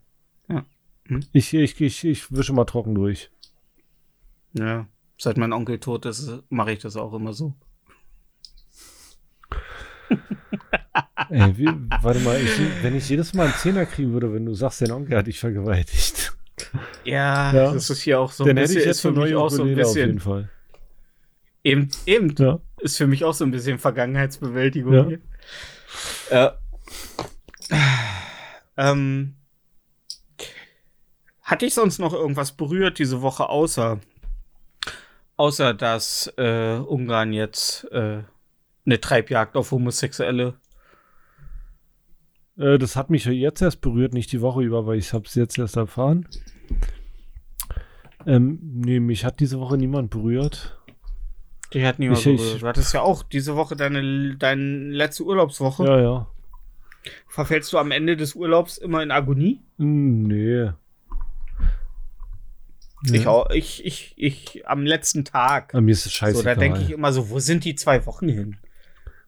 Ja. 0.48 0.64
Hm. 1.04 1.20
Ich, 1.32 1.52
ich, 1.52 1.78
ich, 1.80 2.04
ich 2.04 2.32
wische 2.32 2.54
mal 2.54 2.64
trocken 2.64 2.94
durch. 2.94 3.30
Ja. 4.54 4.86
Seit 5.18 5.36
mein 5.36 5.52
Onkel 5.52 5.78
tot 5.78 6.06
ist, 6.06 6.42
mache 6.48 6.72
ich 6.72 6.78
das 6.78 6.96
auch 6.96 7.12
immer 7.12 7.34
so. 7.34 7.54
Ey, 11.30 11.56
wie, 11.58 11.68
warte 12.02 12.20
mal, 12.20 12.40
ich, 12.40 12.50
wenn 12.82 12.96
ich 12.96 13.08
jedes 13.08 13.34
Mal 13.34 13.44
einen 13.46 13.54
Zehner 13.54 13.86
kriegen 13.86 14.12
würde, 14.12 14.32
wenn 14.32 14.46
du 14.46 14.54
sagst, 14.54 14.80
dein 14.82 14.90
Onkel 14.92 15.16
hat 15.18 15.26
dich 15.26 15.38
vergewaltigt, 15.38 16.32
Ja, 17.04 17.52
Ja. 17.52 17.72
das 17.72 17.90
ist 17.90 18.02
hier 18.02 18.20
auch 18.20 18.32
so 18.32 18.44
ein 18.44 18.54
bisschen, 18.54 18.82
ist 18.82 19.00
für 19.00 19.12
mich 19.12 19.34
auch 19.34 19.48
so 19.50 19.62
ein 19.62 19.68
Ukulele 19.70 19.86
auf 19.86 19.96
jeden 19.96 20.14
bisschen, 20.16 20.20
Fall. 20.20 20.48
eben, 21.64 21.88
eben, 22.06 22.34
Ja. 22.38 22.58
ist 22.80 22.96
für 22.96 23.06
mich 23.06 23.24
auch 23.24 23.34
so 23.34 23.44
ein 23.44 23.50
bisschen 23.50 23.78
Vergangenheitsbewältigung 23.78 24.92
Ja. 24.94 25.06
hier. 25.06 25.20
Ja. 26.30 26.58
Ähm, 28.76 29.34
hatte 31.42 31.66
ich 31.66 31.74
sonst 31.74 31.98
noch 31.98 32.12
irgendwas 32.12 32.52
berührt 32.52 32.98
diese 32.98 33.22
Woche, 33.22 33.48
außer, 33.48 34.00
außer 35.36 35.74
dass 35.74 36.32
äh, 36.36 36.76
Ungarn 36.76 37.32
jetzt 37.32 37.84
äh, 37.90 38.22
eine 38.86 39.00
Treibjagd 39.00 39.56
auf 39.56 39.70
Homosexuelle 39.70 40.54
Äh, 42.58 42.78
das 42.78 42.96
hat 42.96 43.08
mich 43.10 43.24
jetzt 43.24 43.62
erst 43.62 43.80
berührt, 43.80 44.12
nicht 44.14 44.32
die 44.32 44.40
Woche 44.40 44.62
über, 44.62 44.86
weil 44.86 44.98
ich 44.98 45.12
habe 45.12 45.24
es 45.26 45.34
jetzt 45.34 45.58
erst 45.58 45.76
erfahren. 45.76 46.26
Ähm, 48.26 48.58
nee, 48.62 49.00
mich 49.00 49.24
hat 49.24 49.40
diese 49.40 49.58
Woche 49.60 49.76
niemand 49.78 50.10
berührt. 50.10 50.78
Die 51.72 51.84
hat 51.86 51.98
niemand 51.98 52.20
Ich- 52.20 52.26
ich- 52.26 52.36
berührt. 52.40 52.62
Du 52.62 52.66
hattest 52.66 52.94
ja 52.94 53.00
auch 53.02 53.22
diese 53.22 53.56
Woche 53.56 53.76
deine, 53.76 54.36
deine 54.36 54.90
letzte 54.90 55.24
Urlaubswoche. 55.24 55.84
Ja, 55.84 56.00
ja. 56.00 56.26
Verfällst 57.28 57.72
du 57.72 57.78
am 57.78 57.90
Ende 57.90 58.16
des 58.16 58.34
Urlaubs 58.34 58.76
immer 58.76 59.02
in 59.02 59.10
Agonie? 59.10 59.60
Hm, 59.78 60.22
Nee. 60.24 60.70
Ich 63.12 63.28
auch. 63.28 63.48
Ich, 63.50 63.86
ich, 63.86 64.14
ich 64.16 64.66
am 64.68 64.84
letzten 64.84 65.24
Tag. 65.24 65.72
Aber 65.72 65.80
mir 65.82 65.92
ist 65.92 66.04
es 66.04 66.12
scheiße. 66.12 66.38
so, 66.38 66.42
da 66.42 66.56
denke 66.56 66.80
ich 66.80 66.90
immer 66.90 67.12
so, 67.12 67.30
wo 67.30 67.38
sind 67.38 67.64
die 67.64 67.76
zwei 67.76 68.04
Wochen 68.06 68.28
hin? 68.28 68.56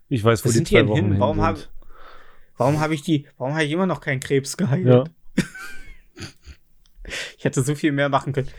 ich 0.09 0.25
weiß, 0.25 0.45
wo 0.45 0.49
wo 0.49 0.51
die 0.51 0.57
sind 0.57 0.69
die 0.71 0.75
zwei 0.75 0.79
denn 0.81 0.89
Wochen 0.89 0.97
hin? 0.97 1.11
hin 1.13 1.21
Warum 1.21 1.37
sind. 1.57 1.71
Warum 2.61 2.79
habe 2.79 2.93
ich 2.93 3.01
die, 3.01 3.27
warum 3.39 3.55
habe 3.55 3.65
ich 3.65 3.71
immer 3.73 3.87
noch 3.87 4.03
keinen 4.03 4.21
Krebs 4.21 4.59
geheilt? 4.59 4.87
Ja. 4.87 5.05
Ich 7.39 7.45
hätte 7.45 7.63
so 7.63 7.75
viel 7.75 7.91
mehr 7.91 8.11
machen 8.11 8.35
können. 8.35 8.51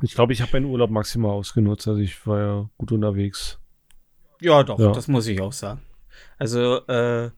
Ich 0.00 0.14
glaube, 0.14 0.32
ich 0.32 0.40
habe 0.40 0.52
meinen 0.54 0.64
Urlaub 0.64 0.88
maximal 0.90 1.32
ausgenutzt. 1.32 1.86
Also 1.86 2.00
ich 2.00 2.26
war 2.26 2.40
ja 2.40 2.70
gut 2.78 2.90
unterwegs. 2.90 3.60
Ja, 4.40 4.62
doch, 4.62 4.78
Ja. 4.80 4.92
das 4.92 5.08
muss 5.08 5.26
ich 5.26 5.40
auch 5.42 5.52
sagen. 5.52 5.82
Also, 6.38 6.78
äh, 6.86 7.30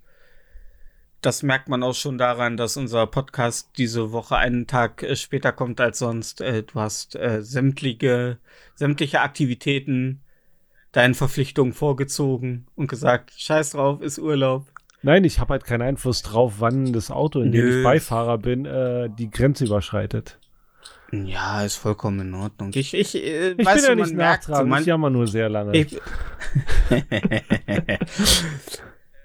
das 1.20 1.43
merkt 1.43 1.68
man 1.68 1.82
auch 1.82 1.94
schon 1.94 2.16
daran, 2.18 2.56
dass 2.56 2.76
unser 2.76 3.09
Podcast 3.09 3.70
diese 3.76 4.12
Woche 4.12 4.36
einen 4.36 4.68
Tag 4.68 5.02
äh, 5.02 5.16
später 5.16 5.51
kommt 5.52 5.80
als 5.80 5.98
sonst. 5.98 6.40
Äh, 6.40 6.62
du 6.62 6.74
hast 6.80 7.16
äh, 7.16 7.43
sämtliche, 7.43 8.39
sämtliche 8.76 9.20
Aktivitäten 9.22 10.22
deinen 10.93 11.14
Verpflichtungen 11.14 11.72
vorgezogen 11.72 12.68
und 12.76 12.86
gesagt, 12.86 13.32
scheiß 13.36 13.70
drauf, 13.70 14.01
ist 14.01 14.18
Urlaub. 14.20 14.68
Nein, 15.03 15.25
ich 15.25 15.39
habe 15.39 15.53
halt 15.53 15.65
keinen 15.65 15.83
Einfluss 15.83 16.23
drauf, 16.23 16.55
wann 16.59 16.93
das 16.93 17.11
Auto, 17.11 17.41
in 17.41 17.53
dem 17.53 17.65
Nö. 17.65 17.79
ich 17.79 17.85
Beifahrer 17.85 18.39
bin, 18.39 18.65
äh, 18.66 19.09
die 19.16 19.31
Grenze 19.31 19.65
überschreitet. 19.65 20.39
Ja, 21.12 21.62
ist 21.62 21.77
vollkommen 21.77 22.20
in 22.20 22.35
Ordnung. 22.35 22.70
Ich, 22.75 22.93
ich, 22.93 23.15
äh, 23.15 23.53
Ich 23.53 23.65
weißt 23.65 23.87
bin 23.87 23.89
ja 23.89 23.95
nicht 23.95 24.09
so, 24.09 24.15
nachtragend, 24.15 24.69
man, 24.69 24.81
ich 24.81 24.87
jammer 24.87 25.09
nur 25.09 25.27
sehr 25.27 25.49
lange. 25.49 25.75
Ich, 25.75 25.99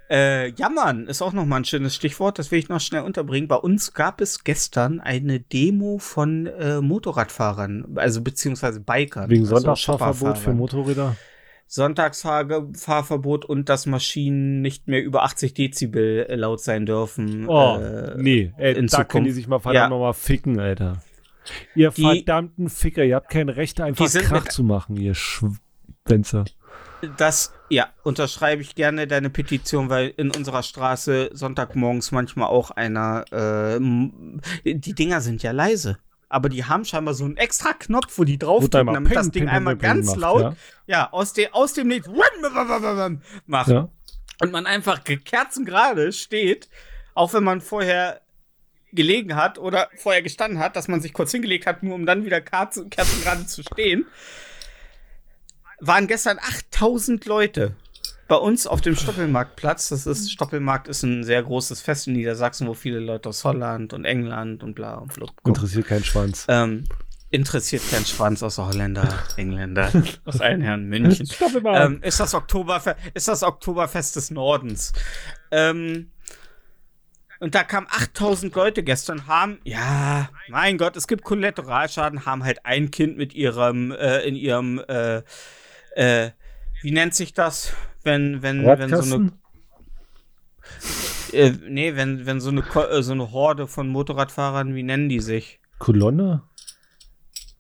äh, 0.09 0.49
jammern 0.51 1.07
ist 1.07 1.21
auch 1.21 1.33
noch 1.33 1.45
mal 1.45 1.57
ein 1.57 1.65
schönes 1.65 1.93
Stichwort, 1.95 2.39
das 2.39 2.51
will 2.51 2.59
ich 2.59 2.69
noch 2.69 2.79
schnell 2.79 3.01
unterbringen. 3.01 3.49
Bei 3.49 3.57
uns 3.57 3.93
gab 3.93 4.21
es 4.21 4.45
gestern 4.45 5.01
eine 5.01 5.41
Demo 5.41 5.97
von 5.97 6.45
äh, 6.47 6.79
Motorradfahrern, 6.79 7.95
also 7.95 8.21
beziehungsweise 8.21 8.79
Bikern. 8.79 9.29
Wegen 9.29 9.43
also 9.43 9.55
Sonntagsfahrverbot 9.55 10.37
für. 10.37 10.53
Motorräder. 10.53 11.17
Sonntagsfahrverbot 11.73 13.45
und 13.45 13.69
dass 13.69 13.85
Maschinen 13.85 14.61
nicht 14.61 14.87
mehr 14.87 15.03
über 15.03 15.23
80 15.23 15.53
Dezibel 15.53 16.25
laut 16.29 16.61
sein 16.61 16.85
dürfen. 16.85 17.47
Oh, 17.47 17.77
äh, 17.77 18.15
nee, 18.17 18.53
ey, 18.57 18.73
in 18.77 18.87
da 18.87 19.03
können 19.03 19.25
die 19.25 19.31
Zukunft. 19.31 19.35
sich 19.35 19.47
mal 19.47 19.59
verdammt 19.59 19.83
Ja. 19.85 19.89
noch 19.89 19.99
mal 19.99 20.13
ficken, 20.13 20.59
Alter. 20.59 21.01
Ihr 21.75 21.91
Die- 21.91 22.01
verdammten 22.03 22.69
Ficker, 22.69 23.03
ihr 23.03 23.15
habt 23.15 23.29
kein 23.29 23.49
Recht, 23.49 23.81
einfach 23.81 24.05
Krach 24.09 24.43
mit- 24.43 24.51
zu 24.51 24.63
machen, 24.63 24.95
ihr 24.97 25.13
Schwänzer. 25.15 26.45
Das, 27.17 27.53
ja, 27.69 27.87
unterschreibe 28.03 28.61
ich 28.61 28.75
gerne 28.75 29.07
deine 29.07 29.29
Petition, 29.29 29.89
weil 29.89 30.13
in 30.15 30.31
unserer 30.31 30.63
Straße 30.63 31.31
Sonntagmorgens 31.33 32.13
manchmal 32.13 32.47
auch 32.47 32.71
einer, 32.71 33.25
äh, 33.31 33.77
die 34.73 34.93
Dinger 34.93 35.19
sind 35.19 35.43
ja 35.43 35.51
leise. 35.51 35.97
Aber 36.33 36.49
die 36.49 36.65
haben 36.65 36.83
scheinbar 36.83 37.13
so 37.13 37.25
einen 37.25 37.37
extra 37.37 37.73
Knopf, 37.73 38.17
wo 38.17 38.23
die 38.23 38.39
draufdrücken, 38.39 38.93
damit 38.93 39.09
ping, 39.09 39.17
das 39.17 39.29
Ding 39.29 39.43
ping, 39.43 39.49
einmal 39.49 39.75
ping, 39.75 39.83
ganz 39.87 40.07
macht, 40.07 40.17
laut, 40.17 40.41
ja. 40.41 40.55
ja, 40.87 41.13
aus, 41.13 41.33
de, 41.33 41.49
aus 41.51 41.73
dem 41.73 41.89
Nichts 41.89 42.09
macht. 43.45 43.69
Ja. 43.69 43.89
Und 44.41 44.51
man 44.51 44.65
einfach 44.65 45.03
ge- 45.03 45.17
kerzengerade 45.17 46.11
steht, 46.11 46.69
auch 47.13 47.33
wenn 47.33 47.43
man 47.43 47.61
vorher 47.61 48.21
gelegen 48.91 49.35
hat 49.35 49.59
oder 49.59 49.89
vorher 49.95 50.23
gestanden 50.23 50.57
hat, 50.57 50.75
dass 50.75 50.87
man 50.87 51.01
sich 51.01 51.13
kurz 51.13 51.31
hingelegt 51.31 51.67
hat, 51.67 51.83
nur 51.83 51.93
um 51.93 52.07
dann 52.07 52.25
wieder 52.25 52.41
kerzen, 52.41 52.89
kerzengerade 52.89 53.45
zu 53.45 53.61
stehen, 53.61 54.07
waren 55.79 56.07
gestern 56.07 56.39
8000 56.39 57.25
Leute 57.25 57.75
bei 58.33 58.39
uns 58.39 58.65
auf 58.65 58.81
dem 58.81 58.95
Stoppelmarktplatz. 58.95 59.89
Das 59.89 60.07
ist, 60.07 60.31
Stoppelmarkt 60.31 60.87
ist 60.87 61.03
ein 61.03 61.23
sehr 61.23 61.43
großes 61.43 61.81
Fest 61.81 62.07
in 62.07 62.13
Niedersachsen, 62.13 62.67
wo 62.67 62.73
viele 62.73 62.97
Leute 62.97 63.29
aus 63.29 63.43
Holland 63.43 63.93
und 63.93 64.05
England 64.05 64.63
und 64.63 64.73
bla 64.73 64.95
und 64.95 65.13
kommen. 65.13 65.29
Interessiert 65.45 65.85
keinen 65.85 66.03
Schwanz. 66.03 66.47
Ähm, 66.49 66.85
interessiert 67.29 67.83
kein 67.91 68.03
Schwanz 68.03 68.41
außer 68.41 68.65
Holländer, 68.65 69.07
Engländer, 69.37 69.91
aus 70.25 70.41
allen 70.41 70.61
Herren 70.61 70.85
München. 70.89 71.27
Stoppelmarkt. 71.27 71.85
Ähm, 71.85 72.01
ist, 72.01 72.19
das 72.19 72.33
Oktoberfe 72.33 72.95
ist 73.13 73.27
das 73.27 73.43
Oktoberfest 73.43 74.15
des 74.15 74.31
Nordens. 74.31 74.93
Ähm, 75.51 76.09
und 77.39 77.53
da 77.53 77.63
kamen 77.63 77.85
8000 77.87 78.55
Leute 78.55 78.81
gestern, 78.81 79.27
haben, 79.27 79.59
ja, 79.63 80.27
mein 80.47 80.79
Gott, 80.79 80.97
es 80.97 81.07
gibt 81.07 81.23
Kollateralschaden, 81.23 82.25
haben 82.25 82.43
halt 82.43 82.65
ein 82.65 82.89
Kind 82.89 83.15
mit 83.15 83.35
ihrem, 83.35 83.91
äh, 83.91 84.21
in 84.21 84.35
ihrem, 84.35 84.79
äh, 84.87 85.21
äh, 85.95 86.31
wie 86.81 86.91
nennt 86.91 87.13
sich 87.13 87.33
das, 87.33 87.75
wenn, 88.03 88.41
wenn, 88.41 88.65
wenn 88.65 88.89
so 89.01 89.15
eine, 89.15 89.31
äh, 91.31 91.51
nee, 91.67 91.95
wenn, 91.95 92.25
wenn 92.25 92.39
so 92.41 92.49
eine, 92.49 92.61
äh, 92.61 93.01
so 93.01 93.13
eine 93.13 93.31
Horde 93.31 93.67
von 93.67 93.87
Motorradfahrern, 93.89 94.75
wie 94.75 94.83
nennen 94.83 95.09
die 95.09 95.19
sich? 95.19 95.59
Kolonne? 95.79 96.43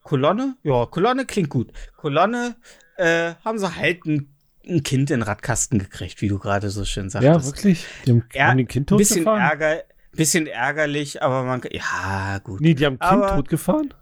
Kolonne? 0.03 0.55
Ja, 0.63 0.85
Kolonne 0.85 1.25
klingt 1.25 1.49
gut. 1.49 1.71
Kolonne 1.97 2.55
äh, 2.97 3.33
haben 3.43 3.57
sie 3.57 3.75
halt 3.75 4.05
ein, 4.05 4.29
ein 4.67 4.83
Kind 4.83 5.09
in 5.11 5.19
den 5.19 5.21
Radkasten 5.23 5.79
gekriegt, 5.79 6.21
wie 6.21 6.27
du 6.27 6.39
gerade 6.39 6.69
so 6.69 6.85
schön 6.85 7.09
sagtest. 7.09 7.33
Ja, 7.35 7.45
wirklich? 7.45 7.85
Die 8.05 8.11
haben, 8.11 8.23
Ja, 8.33 8.47
haben 8.47 8.57
den 8.57 8.67
Kind 8.67 8.91
Ein 8.91 8.97
bisschen, 8.97 9.23
totgefahren? 9.25 9.41
Ärger, 9.61 9.83
bisschen 10.11 10.47
ärgerlich, 10.47 11.21
aber 11.23 11.43
man. 11.43 11.61
Ja, 11.71 12.39
gut. 12.43 12.61
Nee, 12.61 12.73
die 12.73 12.85
haben 12.85 12.99
Kind 12.99 13.11
Aber- 13.11 13.35
totgefahren? 13.35 13.93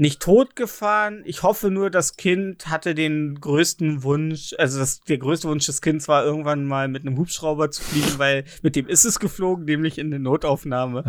Nicht 0.00 0.22
totgefahren. 0.22 1.20
Ich 1.26 1.42
hoffe 1.42 1.70
nur, 1.70 1.90
das 1.90 2.16
Kind 2.16 2.68
hatte 2.68 2.94
den 2.94 3.38
größten 3.38 4.02
Wunsch, 4.02 4.54
also 4.56 4.78
das, 4.78 5.00
der 5.00 5.18
größte 5.18 5.46
Wunsch 5.46 5.66
des 5.66 5.82
Kindes 5.82 6.08
war, 6.08 6.24
irgendwann 6.24 6.64
mal 6.64 6.88
mit 6.88 7.06
einem 7.06 7.18
Hubschrauber 7.18 7.70
zu 7.70 7.82
fliegen, 7.82 8.18
weil 8.18 8.44
mit 8.62 8.76
dem 8.76 8.88
ist 8.88 9.04
es 9.04 9.20
geflogen, 9.20 9.66
nämlich 9.66 9.98
in 9.98 10.06
eine 10.06 10.18
Notaufnahme. 10.18 11.04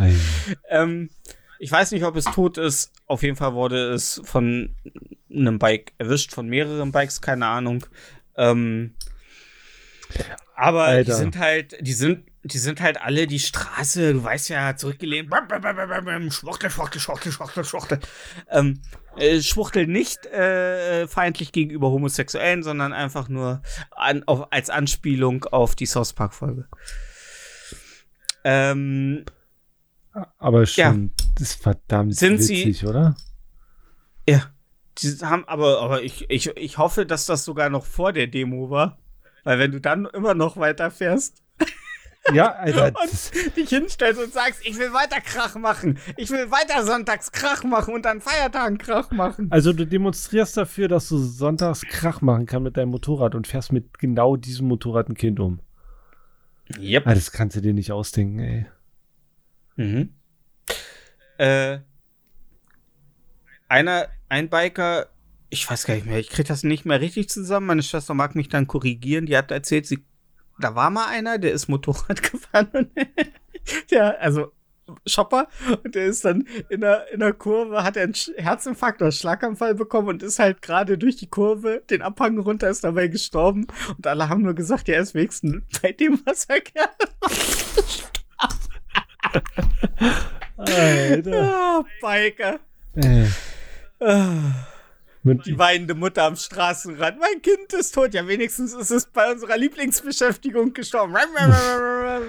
Ähm, 0.68 1.10
ich 1.58 1.72
weiß 1.72 1.92
nicht, 1.92 2.04
ob 2.04 2.18
es 2.18 2.26
tot 2.26 2.58
ist. 2.58 2.92
Auf 3.06 3.24
jeden 3.24 3.38
Fall 3.38 3.54
wurde 3.54 3.94
es 3.94 4.22
von 4.26 4.76
einem 5.30 5.58
Bike 5.58 5.94
erwischt, 5.98 6.34
von 6.34 6.50
mehreren 6.50 6.92
Bikes, 6.92 7.22
keine 7.22 7.46
Ahnung. 7.46 7.86
Ähm, 8.36 8.96
aber 10.54 10.88
die 10.88 10.92
Alter. 10.98 11.16
sind 11.16 11.38
halt, 11.38 11.78
die 11.80 11.94
sind, 11.94 12.26
die 12.44 12.58
sind 12.58 12.82
halt 12.82 13.00
alle 13.02 13.28
die 13.28 13.40
Straße, 13.40 14.14
du 14.14 14.24
weißt 14.24 14.50
ja, 14.50 14.76
zurückgelehnt. 14.76 15.30
Schwuchtel, 16.32 16.70
Schwuchtel, 16.70 17.00
Schwuchtel, 17.00 17.32
Schwuchtel, 17.32 17.64
Schwuchtel. 17.64 18.00
Ähm, 18.50 18.82
äh, 19.18 19.40
Schwuchtel 19.42 19.86
nicht 19.86 20.26
äh, 20.26 21.08
feindlich 21.08 21.52
gegenüber 21.52 21.92
Homosexuellen, 21.92 22.64
sondern 22.64 22.94
einfach 22.94 23.30
nur 23.30 23.62
an, 23.92 24.24
auf, 24.26 24.52
als 24.52 24.70
Anspielung 24.72 25.46
auf 25.46 25.76
die 25.76 25.86
South 25.86 26.14
Park-Folge. 26.14 26.68
Ähm, 28.44 29.26
Aber 30.40 30.66
schon, 30.66 31.12
das 31.36 31.52
ist 31.52 31.62
verdammt 31.62 32.16
Sind 32.16 32.40
sie- 32.42 32.66
witzig, 32.66 32.86
oder? 32.86 33.16
Ja. 34.28 34.52
Die 34.98 35.08
haben 35.22 35.46
aber, 35.48 35.82
aber 35.82 36.04
ich, 36.04 36.30
ich, 36.30 36.48
ich 36.58 36.78
hoffe, 36.78 37.06
dass 37.06 37.26
das 37.26 37.46
sogar 37.46 37.70
noch 37.70 37.86
vor 37.86 38.12
der 38.14 38.28
Demo 38.28 38.70
war. 38.70 39.00
Weil 39.44 39.58
wenn 39.58 39.72
du 39.72 39.80
dann 39.80 40.06
immer 40.06 40.34
noch 40.34 40.58
weiterfährst 40.58 41.42
Ja, 42.34 42.52
Alter. 42.52 42.94
Und 43.02 43.56
dich 43.58 43.70
hinstellst 43.70 44.22
und 44.22 44.32
sagst, 44.32 44.62
ich 44.64 44.78
will 44.78 44.94
weiter 44.94 45.22
Krach 45.22 45.56
machen, 45.56 45.98
ich 46.18 46.30
will 46.30 46.52
weiter 46.52 46.86
sonntags 46.86 47.32
Krach 47.32 47.64
machen 47.64 47.96
und 47.96 48.06
an 48.06 48.22
Feiertagen 48.22 48.78
Krach 48.78 49.10
machen. 49.12 49.48
also 49.50 49.74
du 49.74 49.86
demonstrierst 49.86 50.56
dafür, 50.56 50.88
dass 50.88 51.10
du 51.10 51.18
sonntags 51.18 51.82
Krach 51.82 52.22
machen 52.22 52.46
kannst 52.46 52.64
mit 52.64 52.78
deinem 52.78 52.90
Motorrad 52.90 53.34
und 53.34 53.48
fährst 53.48 53.72
mit 53.72 53.98
genau 53.98 54.36
diesem 54.36 54.68
Motorrad 54.68 55.10
ein 55.10 55.16
Kind 55.16 55.40
um. 55.40 55.62
Yep. 56.80 57.08
Ah, 57.08 57.16
das 57.16 57.32
kannst 57.32 57.56
du 57.58 57.62
dir 57.62 57.74
nicht 57.74 57.92
ausdenken, 57.92 58.40
ey. 58.40 58.66
Mhm. 59.76 60.14
Äh, 61.38 61.80
einer, 63.68 64.08
ein 64.30 64.50
Biker, 64.50 65.08
ich 65.50 65.70
weiß 65.70 65.86
gar 65.86 65.96
nicht 65.96 66.06
mehr, 66.06 66.20
ich 66.20 66.30
krieg 66.30 66.48
das 66.48 66.64
nicht 66.64 66.86
mehr 66.86 67.02
richtig 67.02 67.30
zusammen. 67.30 67.68
Meine 67.68 67.84
Schwester 67.84 68.14
mag 68.14 68.36
mich 68.36 68.50
dann 68.50 68.68
korrigieren. 68.68 69.26
Die 69.26 69.36
hat 69.36 69.52
erzählt, 69.52 69.86
sie, 69.86 70.06
da 70.62 70.76
war 70.76 70.90
mal 70.90 71.08
einer, 71.08 71.38
der 71.38 71.52
ist 71.52 71.68
Motorrad 71.68 72.24
gefahren 72.32 72.70
und 72.74 72.92
der, 73.92 74.22
also 74.22 74.52
Shopper, 75.08 75.48
und 75.86 75.96
der 75.96 76.08
ist 76.08 76.26
dann 76.26 76.46
in 76.68 76.82
der, 76.82 77.12
in 77.14 77.22
der 77.22 77.32
Kurve, 77.32 77.82
hat 77.84 77.96
er 77.96 78.04
einen 78.04 78.14
Herzinfarkt 78.14 79.02
oder 79.02 79.14
Schlaganfall 79.14 79.74
bekommen 79.74 80.10
und 80.10 80.22
ist 80.24 80.38
halt 80.40 80.62
gerade 80.62 80.98
durch 80.98 81.16
die 81.16 81.30
Kurve 81.30 81.82
den 81.90 82.02
Abhang 82.02 82.38
runter, 82.38 82.70
ist 82.70 82.84
dabei 82.84 83.08
gestorben. 83.08 83.68
Und 83.96 84.06
alle 84.06 84.28
haben 84.28 84.42
nur 84.42 84.54
gesagt, 84.54 84.90
er 84.90 85.02
ist 85.02 85.14
wenigstens 85.16 85.64
bei 85.82 85.94
dem, 85.94 86.20
was 86.26 86.44
er 86.46 86.60
gerne 86.60 86.90
Alter. 90.58 91.54
Ah, 91.54 91.86
Biker. 92.02 92.60
Äh, 92.96 93.28
Ah, 94.04 94.66
mit, 95.24 95.46
Die 95.46 95.58
weinende 95.58 95.94
Mutter 95.94 96.24
am 96.24 96.36
Straßenrand. 96.36 97.20
Mein 97.20 97.42
Kind 97.42 97.72
ist 97.74 97.94
tot. 97.94 98.14
Ja, 98.14 98.28
wenigstens 98.28 98.74
ist 98.74 98.90
es 98.90 99.06
bei 99.06 99.32
unserer 99.32 99.56
Lieblingsbeschäftigung 99.58 100.74
gestorben. 100.74 101.14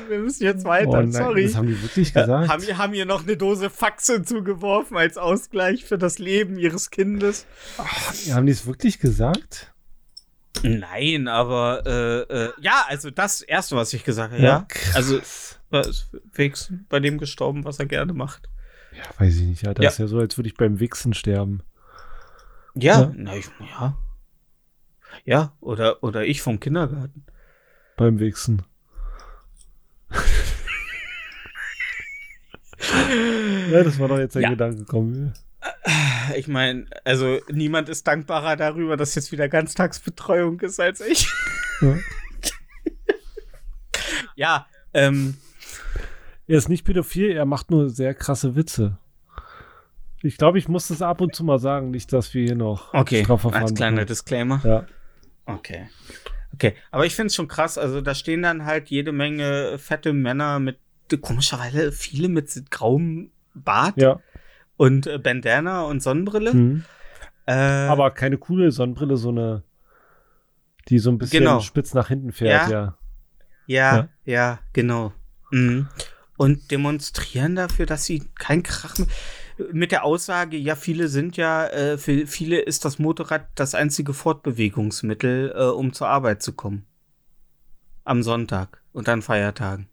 Wir 0.08 0.18
müssen 0.18 0.42
jetzt 0.44 0.64
weiter. 0.64 0.88
oh 0.90 0.96
nein, 0.96 1.12
Sorry. 1.12 1.44
das 1.46 1.54
haben 1.56 1.68
die 1.68 1.82
wirklich 1.82 2.12
gesagt? 2.12 2.48
haben, 2.48 2.62
ihr- 2.62 2.76
haben 2.78 2.94
ihr 2.94 3.06
noch 3.06 3.22
eine 3.22 3.36
Dose 3.36 3.70
Faxe 3.70 4.22
zugeworfen 4.22 4.96
als 4.98 5.16
Ausgleich 5.16 5.84
für 5.84 5.96
das 5.96 6.18
Leben 6.18 6.58
ihres 6.58 6.90
Kindes? 6.90 7.46
haben 8.30 8.46
die 8.46 8.52
es 8.52 8.66
wirklich 8.66 8.98
gesagt? 9.00 9.72
Nein, 10.62 11.28
aber 11.28 11.82
äh, 11.86 12.20
äh, 12.44 12.52
ja, 12.60 12.84
also 12.88 13.10
das 13.10 13.40
erste, 13.40 13.74
was 13.74 13.92
ich 13.94 14.04
gesagt 14.04 14.32
habe, 14.34 14.42
Ja, 14.42 14.48
ja. 14.48 14.66
Also 14.94 15.18
fix 16.30 16.70
bei 16.90 17.00
dem 17.00 17.16
gestorben, 17.16 17.64
was 17.64 17.78
er 17.78 17.86
gerne 17.86 18.12
macht. 18.12 18.48
Ja, 18.94 19.04
weiß 19.18 19.34
ich 19.36 19.42
nicht, 19.46 19.66
Alter. 19.66 19.82
Ja. 19.82 19.86
Das 19.88 19.94
ist 19.94 19.98
ja 20.00 20.06
so, 20.06 20.18
als 20.18 20.36
würde 20.36 20.48
ich 20.48 20.54
beim 20.54 20.78
Wichsen 20.78 21.14
sterben. 21.14 21.62
Ja, 22.74 23.00
Ja. 23.02 23.12
Na, 23.14 23.36
ich, 23.36 23.46
ja. 23.60 23.96
Ja, 25.24 25.52
oder, 25.60 26.02
oder 26.02 26.24
ich 26.24 26.40
vom 26.42 26.58
Kindergarten. 26.58 27.24
Beim 27.96 28.18
Wichsen. 28.18 28.62
Ja, 33.70 33.82
das 33.84 33.98
war 33.98 34.08
doch 34.08 34.18
jetzt 34.18 34.36
ein 34.36 34.42
Ja. 34.42 34.50
Gedanke 34.50 34.84
kommen. 34.84 35.34
Ich 36.36 36.48
meine, 36.48 36.86
also 37.04 37.38
niemand 37.50 37.88
ist 37.88 38.06
dankbarer 38.06 38.56
darüber, 38.56 38.96
dass 38.96 39.14
jetzt 39.14 39.32
wieder 39.32 39.48
Ganztagsbetreuung 39.48 40.60
ist 40.60 40.80
als 40.80 41.00
ich. 41.00 41.28
Ja. 41.80 41.98
ja, 44.34 44.66
ähm, 44.94 45.36
Er 46.46 46.58
ist 46.58 46.68
nicht 46.68 46.84
pädophil, 46.84 47.30
er 47.32 47.44
macht 47.44 47.70
nur 47.70 47.90
sehr 47.90 48.14
krasse 48.14 48.56
Witze. 48.56 48.98
Ich 50.22 50.36
glaube, 50.38 50.58
ich 50.58 50.68
muss 50.68 50.88
das 50.88 51.02
ab 51.02 51.20
und 51.20 51.34
zu 51.34 51.44
mal 51.44 51.58
sagen, 51.58 51.90
nicht, 51.90 52.12
dass 52.12 52.32
wir 52.34 52.44
hier 52.44 52.54
noch 52.54 52.94
okay, 52.94 53.26
als 53.28 53.74
kleiner 53.74 53.96
bekommen. 53.96 54.06
Disclaimer. 54.06 54.60
Ja. 54.64 54.86
Okay. 55.46 55.88
Okay, 56.54 56.74
aber 56.90 57.06
ich 57.06 57.14
finde 57.14 57.28
es 57.28 57.34
schon 57.34 57.48
krass. 57.48 57.78
Also 57.78 58.00
da 58.02 58.14
stehen 58.14 58.42
dann 58.42 58.64
halt 58.64 58.88
jede 58.88 59.10
Menge 59.12 59.78
fette 59.78 60.12
Männer 60.12 60.58
mit, 60.60 60.78
komischerweise 61.22 61.92
viele 61.92 62.28
mit 62.28 62.70
grauem 62.70 63.30
Bart 63.54 63.96
Ja. 63.96 64.20
und 64.76 65.06
äh, 65.06 65.18
Bandana 65.18 65.82
und 65.82 66.02
Sonnenbrille. 66.02 66.52
Mhm. 66.54 66.84
Äh, 67.46 67.52
Aber 67.52 68.10
keine 68.12 68.38
coole 68.38 68.70
Sonnenbrille, 68.70 69.16
so 69.16 69.30
eine, 69.30 69.62
die 70.88 70.98
so 70.98 71.10
ein 71.10 71.18
bisschen 71.18 71.40
Genau. 71.40 71.60
spitz 71.60 71.94
nach 71.94 72.08
hinten 72.08 72.32
fährt, 72.32 72.70
ja. 72.70 72.96
ja, 73.66 73.96
ja. 73.96 74.08
ja, 74.24 74.58
genau. 74.72 75.12
Mhm. 75.50 75.88
Und 76.36 76.70
demonstrieren 76.70 77.56
dafür, 77.56 77.86
dass 77.86 78.04
sie 78.04 78.28
kein 78.38 78.62
Krach 78.62 78.98
mehr- 78.98 79.08
mit 79.72 79.92
der 79.92 80.04
Aussage, 80.04 80.56
ja, 80.56 80.76
viele 80.76 81.08
sind 81.08 81.36
ja, 81.36 81.66
äh, 81.66 81.98
für 81.98 82.26
viele 82.26 82.60
ist 82.60 82.84
das 82.84 82.98
Motorrad 82.98 83.48
das 83.54 83.74
einzige 83.74 84.14
Fortbewegungsmittel, 84.14 85.52
äh, 85.56 85.64
um 85.64 85.92
zur 85.92 86.08
Arbeit 86.08 86.42
zu 86.42 86.52
kommen. 86.52 86.86
Am 88.04 88.22
Sonntag 88.22 88.82
und 88.92 89.08
an 89.08 89.22
Feiertagen. 89.22 89.88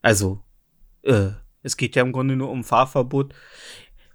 Also, 0.00 0.42
äh, 1.02 1.30
es 1.62 1.76
geht 1.76 1.96
ja 1.96 2.02
im 2.02 2.12
Grunde 2.12 2.36
nur 2.36 2.50
um 2.50 2.64
Fahrverbot. 2.64 3.34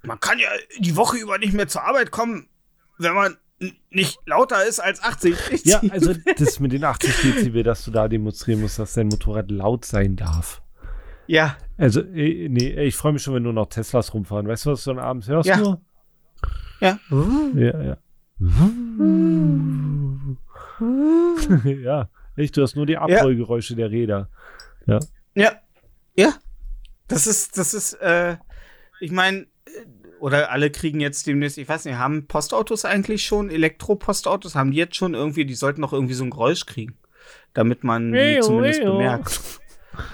Man 0.01 0.19
kann 0.19 0.39
ja 0.39 0.49
die 0.79 0.95
Woche 0.95 1.17
über 1.17 1.37
nicht 1.37 1.53
mehr 1.53 1.67
zur 1.67 1.83
Arbeit 1.83 2.11
kommen, 2.11 2.47
wenn 2.97 3.13
man 3.13 3.37
nicht 3.89 4.19
lauter 4.25 4.65
ist 4.65 4.79
als 4.79 5.01
80. 5.01 5.65
Ja, 5.65 5.81
also 5.89 6.13
das 6.37 6.59
mit 6.59 6.71
den 6.71 6.83
80 6.83 7.21
Dezibel, 7.21 7.63
dass 7.63 7.85
du 7.85 7.91
da 7.91 8.07
demonstrieren 8.07 8.61
musst, 8.61 8.79
dass 8.79 8.93
dein 8.93 9.07
Motorrad 9.07 9.51
laut 9.51 9.85
sein 9.85 10.15
darf. 10.15 10.62
Ja, 11.27 11.57
Also, 11.77 12.01
eh, 12.01 12.47
nee, 12.49 12.73
ich 12.83 12.95
freue 12.95 13.13
mich 13.13 13.23
schon, 13.23 13.33
wenn 13.33 13.43
nur 13.43 13.53
noch 13.53 13.67
Teslas 13.67 14.13
rumfahren. 14.13 14.47
Weißt 14.47 14.65
du, 14.65 14.71
was 14.71 14.83
du 14.83 14.93
dann 14.93 15.03
abends 15.03 15.27
hörst? 15.27 15.47
Ja. 15.47 15.57
Nur? 15.57 15.81
ja. 16.79 16.99
Ja, 17.55 17.83
ja. 17.83 17.97
ja, 21.65 22.09
echt, 22.35 22.57
du 22.57 22.61
hast 22.61 22.75
nur 22.75 22.85
die 22.85 22.97
Abrollgeräusche 22.97 23.75
der 23.75 23.89
Räder. 23.89 24.29
Ja. 24.85 24.99
Ja. 26.15 26.33
Das 27.07 27.27
ist, 27.27 27.57
das 27.57 27.73
ist, 27.73 27.93
äh, 28.01 28.37
ich 28.99 29.11
meine, 29.11 29.47
oder 30.19 30.51
alle 30.51 30.71
kriegen 30.71 31.01
jetzt 31.01 31.27
demnächst, 31.27 31.57
ich 31.57 31.67
weiß 31.67 31.85
nicht, 31.85 31.97
haben 31.97 32.27
Postautos 32.27 32.85
eigentlich 32.85 33.25
schon, 33.25 33.49
Elektropostautos, 33.49 34.55
haben 34.55 34.71
die 34.71 34.77
jetzt 34.77 34.95
schon 34.95 35.13
irgendwie, 35.13 35.45
die 35.45 35.53
sollten 35.53 35.81
noch 35.81 35.93
irgendwie 35.93 36.13
so 36.13 36.23
ein 36.23 36.29
Geräusch 36.29 36.65
kriegen, 36.65 36.97
damit 37.53 37.83
man 37.83 38.13
die 38.13 38.39
zumindest 38.41 38.83
bemerkt. 38.83 39.41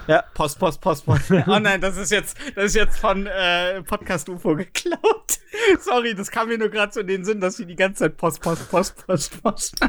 Ja, 0.06 0.24
Post, 0.34 0.58
Post, 0.58 0.80
Post, 0.80 1.06
Post. 1.06 1.30
Oh 1.46 1.58
nein, 1.58 1.80
das 1.80 1.96
ist 1.96 2.10
jetzt, 2.10 2.36
das 2.54 2.66
ist 2.66 2.74
jetzt 2.74 2.98
von 2.98 3.26
äh, 3.26 3.82
Podcast 3.82 4.28
UFO 4.28 4.54
geklaut. 4.56 5.38
Sorry, 5.80 6.14
das 6.14 6.30
kam 6.30 6.48
mir 6.48 6.58
nur 6.58 6.68
gerade 6.68 6.92
so 6.92 7.00
in 7.00 7.06
den 7.06 7.24
Sinn, 7.24 7.40
dass 7.40 7.56
sie 7.56 7.66
die 7.66 7.76
ganze 7.76 8.04
Zeit 8.04 8.16
Post, 8.16 8.40
Post, 8.40 8.70
Post, 8.70 9.06
Post, 9.06 9.42
Post. 9.42 9.76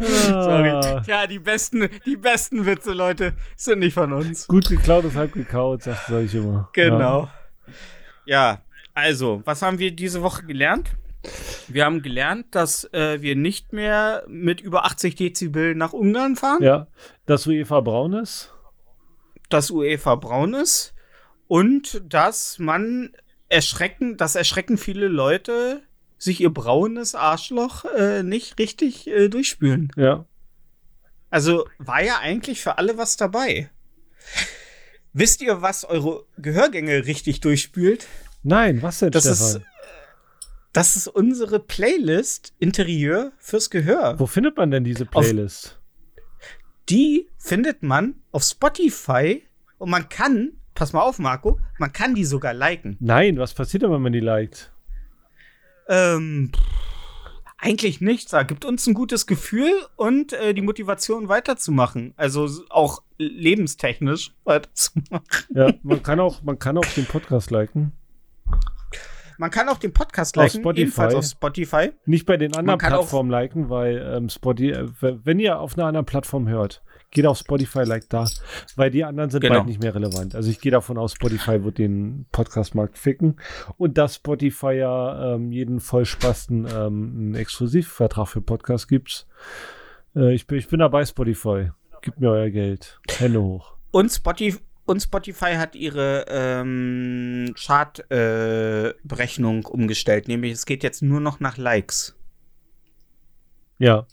Sorry. 0.00 1.02
Ja, 1.06 1.26
die 1.26 1.38
besten, 1.38 1.88
die 2.04 2.16
besten 2.16 2.66
Witze, 2.66 2.92
Leute, 2.92 3.34
sind 3.56 3.80
nicht 3.80 3.94
von 3.94 4.12
uns. 4.12 4.46
gut 4.46 4.68
geklaut 4.68 5.04
ist 5.04 5.16
halb 5.16 5.32
gekaut, 5.32 5.82
sag, 5.82 5.96
sag 6.08 6.22
ich 6.22 6.34
immer. 6.34 6.68
Genau. 6.72 7.28
Ja. 8.26 8.62
also, 8.94 9.42
was 9.44 9.62
haben 9.62 9.78
wir 9.78 9.90
diese 9.90 10.22
Woche 10.22 10.44
gelernt? 10.44 10.90
Wir 11.68 11.84
haben 11.86 12.02
gelernt, 12.02 12.54
dass 12.54 12.84
äh, 12.92 13.20
wir 13.22 13.36
nicht 13.36 13.72
mehr 13.72 14.24
mit 14.28 14.60
über 14.60 14.84
80 14.84 15.14
Dezibel 15.14 15.74
nach 15.74 15.92
Ungarn 15.92 16.36
fahren, 16.36 16.62
Ja, 16.62 16.86
ja. 17.26 17.34
dass 17.34 17.46
UEFA 17.46 17.80
braun 17.80 18.12
ist. 18.14 18.52
dass 19.48 19.70
UEFA 19.70 20.14
braun 20.16 20.54
ist 20.54 20.94
und 21.46 22.02
dass 22.08 22.58
man 22.58 23.12
erschrecken, 23.48 24.16
dass 24.16 24.34
erschrecken 24.34 24.78
viele 24.78 25.08
Leute 25.08 25.82
sich 26.18 26.40
ihr 26.40 26.50
braunes 26.52 27.14
Arschloch 27.14 27.84
äh, 27.84 28.22
nicht 28.22 28.58
richtig 28.58 29.06
äh, 29.06 29.28
durchspülen. 29.28 29.92
Ja. 29.96 30.24
Also 31.30 31.66
war 31.78 32.02
ja 32.02 32.18
eigentlich 32.18 32.62
für 32.62 32.78
alle 32.78 32.96
was 32.96 33.16
dabei. 33.16 33.70
Wisst 35.12 35.42
ihr, 35.42 35.62
was 35.62 35.84
eure 35.84 36.24
Gehörgänge 36.38 37.06
richtig 37.06 37.40
durchspült? 37.40 38.06
Nein, 38.42 38.82
was 38.82 39.00
denn, 39.00 39.10
Das 39.10 39.24
Stefan? 39.24 39.46
ist, 39.46 39.60
das 40.72 40.96
ist 40.96 41.08
unsere 41.08 41.60
Playlist 41.60 42.52
Interieur 42.58 43.32
fürs 43.38 43.70
Gehör. 43.70 44.18
Wo 44.18 44.26
findet 44.26 44.56
man 44.56 44.70
denn 44.70 44.82
diese 44.84 45.06
Playlist? 45.06 45.78
Die 46.88 47.28
findet 47.38 47.82
man 47.82 48.16
auf 48.30 48.42
Spotify 48.42 49.42
und 49.78 49.90
man 49.90 50.08
kann, 50.08 50.52
pass 50.74 50.92
mal 50.92 51.00
auf, 51.00 51.18
Marco, 51.18 51.58
man 51.78 51.92
kann 51.92 52.14
die 52.14 52.24
sogar 52.24 52.52
liken. 52.52 52.96
Nein, 53.00 53.38
was 53.38 53.54
passiert 53.54 53.82
denn, 53.82 53.90
wenn 53.90 54.02
man 54.02 54.12
die 54.12 54.20
liked? 54.20 54.70
Ähm, 55.88 56.52
eigentlich 57.56 58.00
nichts. 58.00 58.32
Da 58.32 58.42
gibt 58.42 58.64
uns 58.64 58.86
ein 58.86 58.94
gutes 58.94 59.26
Gefühl 59.26 59.72
und 59.96 60.34
äh, 60.34 60.52
die 60.52 60.60
Motivation 60.60 61.28
weiterzumachen. 61.28 62.12
Also 62.16 62.48
auch 62.68 63.02
lebenstechnisch 63.16 64.32
weiterzumachen. 64.44 65.24
Ja, 65.54 65.72
man 65.82 66.02
kann 66.02 66.20
auch, 66.20 66.42
man 66.42 66.58
kann 66.58 66.76
auch 66.76 66.86
den 66.94 67.06
Podcast 67.06 67.50
liken. 67.50 67.92
Man 69.38 69.50
kann 69.50 69.68
auch 69.68 69.78
den 69.78 69.92
Podcast 69.92 70.36
Auf 70.38 70.44
liken, 70.44 70.60
Spotify. 70.60 70.82
ebenfalls 70.82 71.14
auf 71.14 71.24
Spotify. 71.24 71.92
Nicht 72.06 72.26
bei 72.26 72.36
den 72.36 72.54
anderen 72.56 72.78
Plattformen 72.78 73.30
liken, 73.30 73.68
weil 73.70 73.98
ähm, 74.16 74.28
Spotify, 74.28 74.70
äh, 75.06 75.18
wenn 75.24 75.38
ihr 75.38 75.58
auf 75.60 75.76
einer 75.76 75.86
anderen 75.86 76.06
Plattform 76.06 76.48
hört, 76.48 76.82
geht 77.10 77.26
auf 77.26 77.38
Spotify, 77.38 77.84
like 77.84 78.08
da, 78.08 78.26
weil 78.76 78.90
die 78.90 79.04
anderen 79.04 79.30
sind 79.30 79.40
Genau. 79.40 79.54
bald 79.56 79.66
nicht 79.66 79.80
mehr 79.80 79.94
relevant. 79.94 80.34
Also 80.34 80.50
ich 80.50 80.60
gehe 80.60 80.72
davon 80.72 80.98
aus, 80.98 81.12
Spotify 81.14 81.62
wird 81.62 81.78
den 81.78 82.26
Podcast-Markt 82.32 82.98
ficken 82.98 83.36
und 83.76 83.98
dass 83.98 84.16
Spotify 84.16 84.72
ja 84.72 85.34
ähm, 85.34 85.52
jeden 85.52 85.78
Vollspasten 85.80 86.66
ähm, 86.66 87.12
einen 87.16 87.34
Exklusivvertrag 87.36 88.26
für 88.28 88.40
Podcasts 88.40 88.88
gibt. 88.88 89.26
Äh, 90.16 90.34
ich, 90.34 90.46
bin, 90.46 90.58
ich 90.58 90.68
bin 90.68 90.80
dabei, 90.80 91.04
Spotify. 91.04 91.70
Gebt 92.02 92.20
mir 92.20 92.30
euer 92.30 92.50
Geld. 92.50 93.00
Hände 93.10 93.40
hoch. 93.40 93.74
Und 93.92 94.10
Spotify, 94.10 94.58
und 94.86 95.00
Spotify 95.00 95.54
hat 95.54 95.74
ihre 95.74 96.26
ähm, 96.28 97.54
Chart-Berechnung 97.56 99.64
äh, 99.64 99.68
umgestellt. 99.68 100.28
Nämlich, 100.28 100.52
es 100.52 100.66
geht 100.66 100.82
jetzt 100.82 101.02
nur 101.02 101.20
noch 101.20 101.40
nach 101.40 101.56
Likes. 101.56 102.14
Ja. 103.78 104.06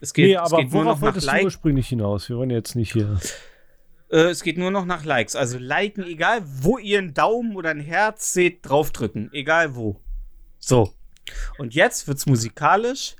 Es 0.00 0.14
geht, 0.14 0.26
nee, 0.26 0.34
es 0.34 0.40
aber 0.40 0.58
geht 0.58 0.72
nur 0.72 0.84
worauf 0.84 0.86
noch 0.86 0.94
nach 0.94 1.02
wolltest 1.02 1.26
du 1.26 1.32
Likes. 1.32 1.44
ursprünglich 1.44 1.88
hinaus? 1.88 2.28
Wir 2.28 2.36
wollen 2.36 2.50
jetzt 2.50 2.76
nicht 2.76 2.92
hier. 2.92 3.18
Äh, 4.10 4.30
es 4.30 4.42
geht 4.42 4.56
nur 4.56 4.70
noch 4.70 4.84
nach 4.84 5.04
Likes. 5.04 5.36
Also 5.36 5.58
liken, 5.58 6.04
egal 6.04 6.42
wo 6.44 6.78
ihr 6.78 6.98
einen 6.98 7.14
Daumen 7.14 7.56
oder 7.56 7.70
ein 7.70 7.80
Herz 7.80 8.32
seht, 8.32 8.66
draufdrücken. 8.66 9.30
Egal 9.32 9.74
wo. 9.74 10.00
So. 10.58 10.94
Und 11.58 11.74
jetzt 11.74 12.08
wird's 12.08 12.26
musikalisch. 12.26 13.16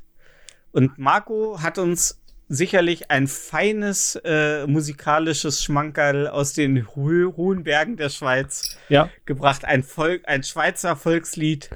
Und 0.73 0.99
Marco 0.99 1.61
hat 1.61 1.79
uns 1.79 2.21
sicherlich 2.49 3.11
ein 3.11 3.29
feines 3.29 4.17
äh, 4.25 4.67
musikalisches 4.67 5.63
Schmankerl 5.63 6.29
aus 6.29 6.55
den 6.55 6.87
ho 6.97 7.37
hohen 7.37 7.65
Bergen 7.65 7.97
der 7.97 8.09
Schweiz 8.09 8.77
Ja, 8.89 9.11
gebracht. 9.27 9.65
Ein, 9.65 9.83
Volk, 9.83 10.23
ein 10.27 10.43
Schweizer 10.43 10.97
Volkslied, 10.97 11.71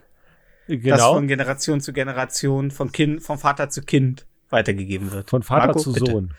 das 0.66 0.80
genau. 0.80 1.14
von 1.14 1.28
Generation 1.28 1.80
zu 1.80 1.92
Generation, 1.92 2.70
von 2.70 2.90
kind, 2.90 3.22
vom 3.22 3.38
Vater 3.38 3.68
zu 3.68 3.82
Kind 3.82 4.26
weitergegeben 4.48 5.12
wird. 5.12 5.30
Von 5.30 5.42
Vater 5.42 5.66
Marco, 5.66 5.80
zu 5.80 5.92
bitte. 5.92 6.10
Sohn. 6.10 6.34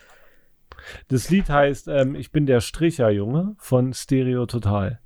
Das 1.07 1.29
Lied 1.29 1.49
heißt 1.49 1.87
ähm, 1.87 2.15
Ich 2.15 2.31
bin 2.31 2.45
der 2.45 2.59
Stricherjunge 2.59 3.55
von 3.57 3.93
Stereo 3.93 4.45
Total. 4.45 4.99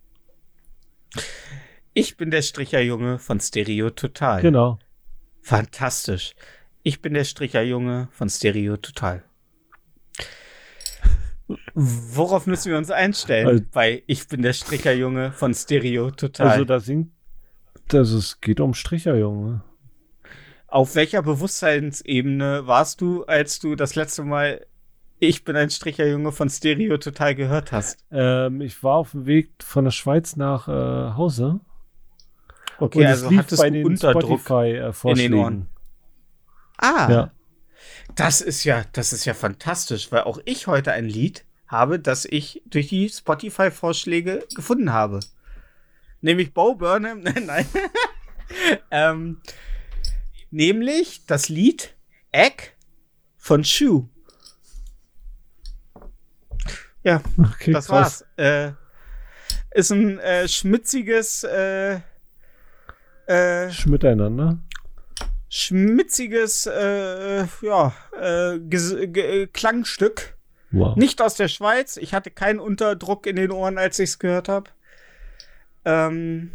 Ich 1.94 2.18
bin 2.18 2.32
der 2.32 2.42
Stricherjunge 2.42 3.20
von 3.20 3.40
Stereo 3.40 3.90
Total. 3.90 4.42
Genau. 4.42 4.80
Fantastisch. 5.42 6.34
Ich 6.88 7.02
bin 7.02 7.14
der 7.14 7.26
Stricherjunge 7.26 8.08
von 8.12 8.30
Stereo 8.30 8.78
Total. 8.78 9.22
Worauf 11.74 12.48
müssen 12.48 12.72
wir 12.72 12.78
uns 12.78 12.90
einstellen? 12.92 13.46
Also- 13.46 13.64
bei 13.74 14.04
Ich 14.08 14.26
bin 14.30 14.42
der 14.42 14.54
Stricherjunge 14.54 15.34
von 15.34 15.54
Stereo 15.54 16.12
Total. 16.12 16.48
Also 16.48 16.64
da 16.64 16.80
singt, 16.80 17.12
das 17.90 18.12
es 18.12 18.40
geht 18.40 18.62
um 18.62 18.74
Stricherjunge. 18.74 19.64
Auf 20.68 20.96
welcher 20.96 21.22
Bewusstseinsebene 21.24 22.68
warst 22.68 23.02
du, 23.02 23.26
als 23.26 23.60
du 23.60 23.76
das 23.76 23.96
letzte 23.96 24.24
Mal 24.24 24.66
Ich 25.20 25.44
bin 25.44 25.58
ein 25.58 25.70
Stricherjunge 25.70 26.32
von 26.32 26.50
Stereo 26.50 26.98
Total 27.00 27.36
gehört 27.36 27.74
hast? 27.74 27.98
Ähm, 28.12 28.62
ich 28.62 28.82
war 28.82 28.96
auf 28.96 29.12
dem 29.12 29.26
Weg 29.26 29.52
von 29.62 29.84
der 29.84 29.92
Schweiz 29.92 30.38
nach 30.38 30.70
äh, 30.70 31.16
Hause. 31.18 31.60
Okay, 32.80 33.00
und 33.00 33.06
also 33.08 33.26
es 33.26 33.32
lief 33.32 33.40
hattest 33.40 33.62
bei 33.62 33.72
du 33.72 33.74
den 33.76 33.86
Unterdruck. 33.88 34.40
Spotify-Vorschlägen. 34.40 35.68
Ah, 36.78 37.10
Ja. 37.12 37.32
Das 38.16 38.42
ist 38.42 38.64
ja, 38.64 38.84
das 38.94 39.14
ist 39.14 39.26
ja 39.26 39.34
fantastisch, 39.34 40.12
weil 40.12 40.22
auch 40.22 40.40
ich 40.46 40.66
heute 40.68 40.92
ein 40.94 41.06
Lied 41.06 41.46
habe, 41.68 42.00
das 42.00 42.26
ich 42.26 42.64
durch 42.66 42.88
die 42.88 43.10
Spotify-Vorschläge 43.10 44.46
gefunden 44.56 44.92
habe. 44.94 45.20
Nämlich 46.22 46.54
Bo 46.54 46.76
Burnham, 46.76 47.22
nein, 47.24 47.46
nein. 47.46 47.66
ähm, 48.92 49.42
nämlich 50.50 51.26
das 51.28 51.50
Lied 51.50 51.96
Egg 52.32 52.72
von 53.38 53.64
Shoe. 53.64 54.08
Ja, 57.04 57.22
Okay, 57.38 57.72
das 57.74 57.90
war's. 57.90 58.26
Äh, 58.38 58.72
ist 59.72 59.92
ein 59.92 60.20
äh, 60.20 60.48
schmitziges, 60.48 61.44
äh, 61.44 62.00
äh, 63.28 63.70
Miteinander. 63.86 64.58
Schmitziges, 65.50 66.66
äh, 66.66 67.46
ja, 67.62 67.94
äh, 68.20 68.56
äh, 68.56 69.48
Klangstück. 69.48 70.38
Wow. 70.72 70.96
Nicht 70.98 71.22
aus 71.22 71.36
der 71.36 71.48
Schweiz. 71.48 71.98
Ich 71.98 72.14
hatte 72.14 72.30
keinen 72.32 72.60
Unterdruck 72.60 73.26
in 73.26 73.38
den 73.38 73.52
Ohren, 73.52 73.78
als 73.78 74.00
ich 74.00 74.10
es 74.12 74.20
gehört 74.20 74.50
habe. 74.50 74.70
Ähm, 75.86 76.52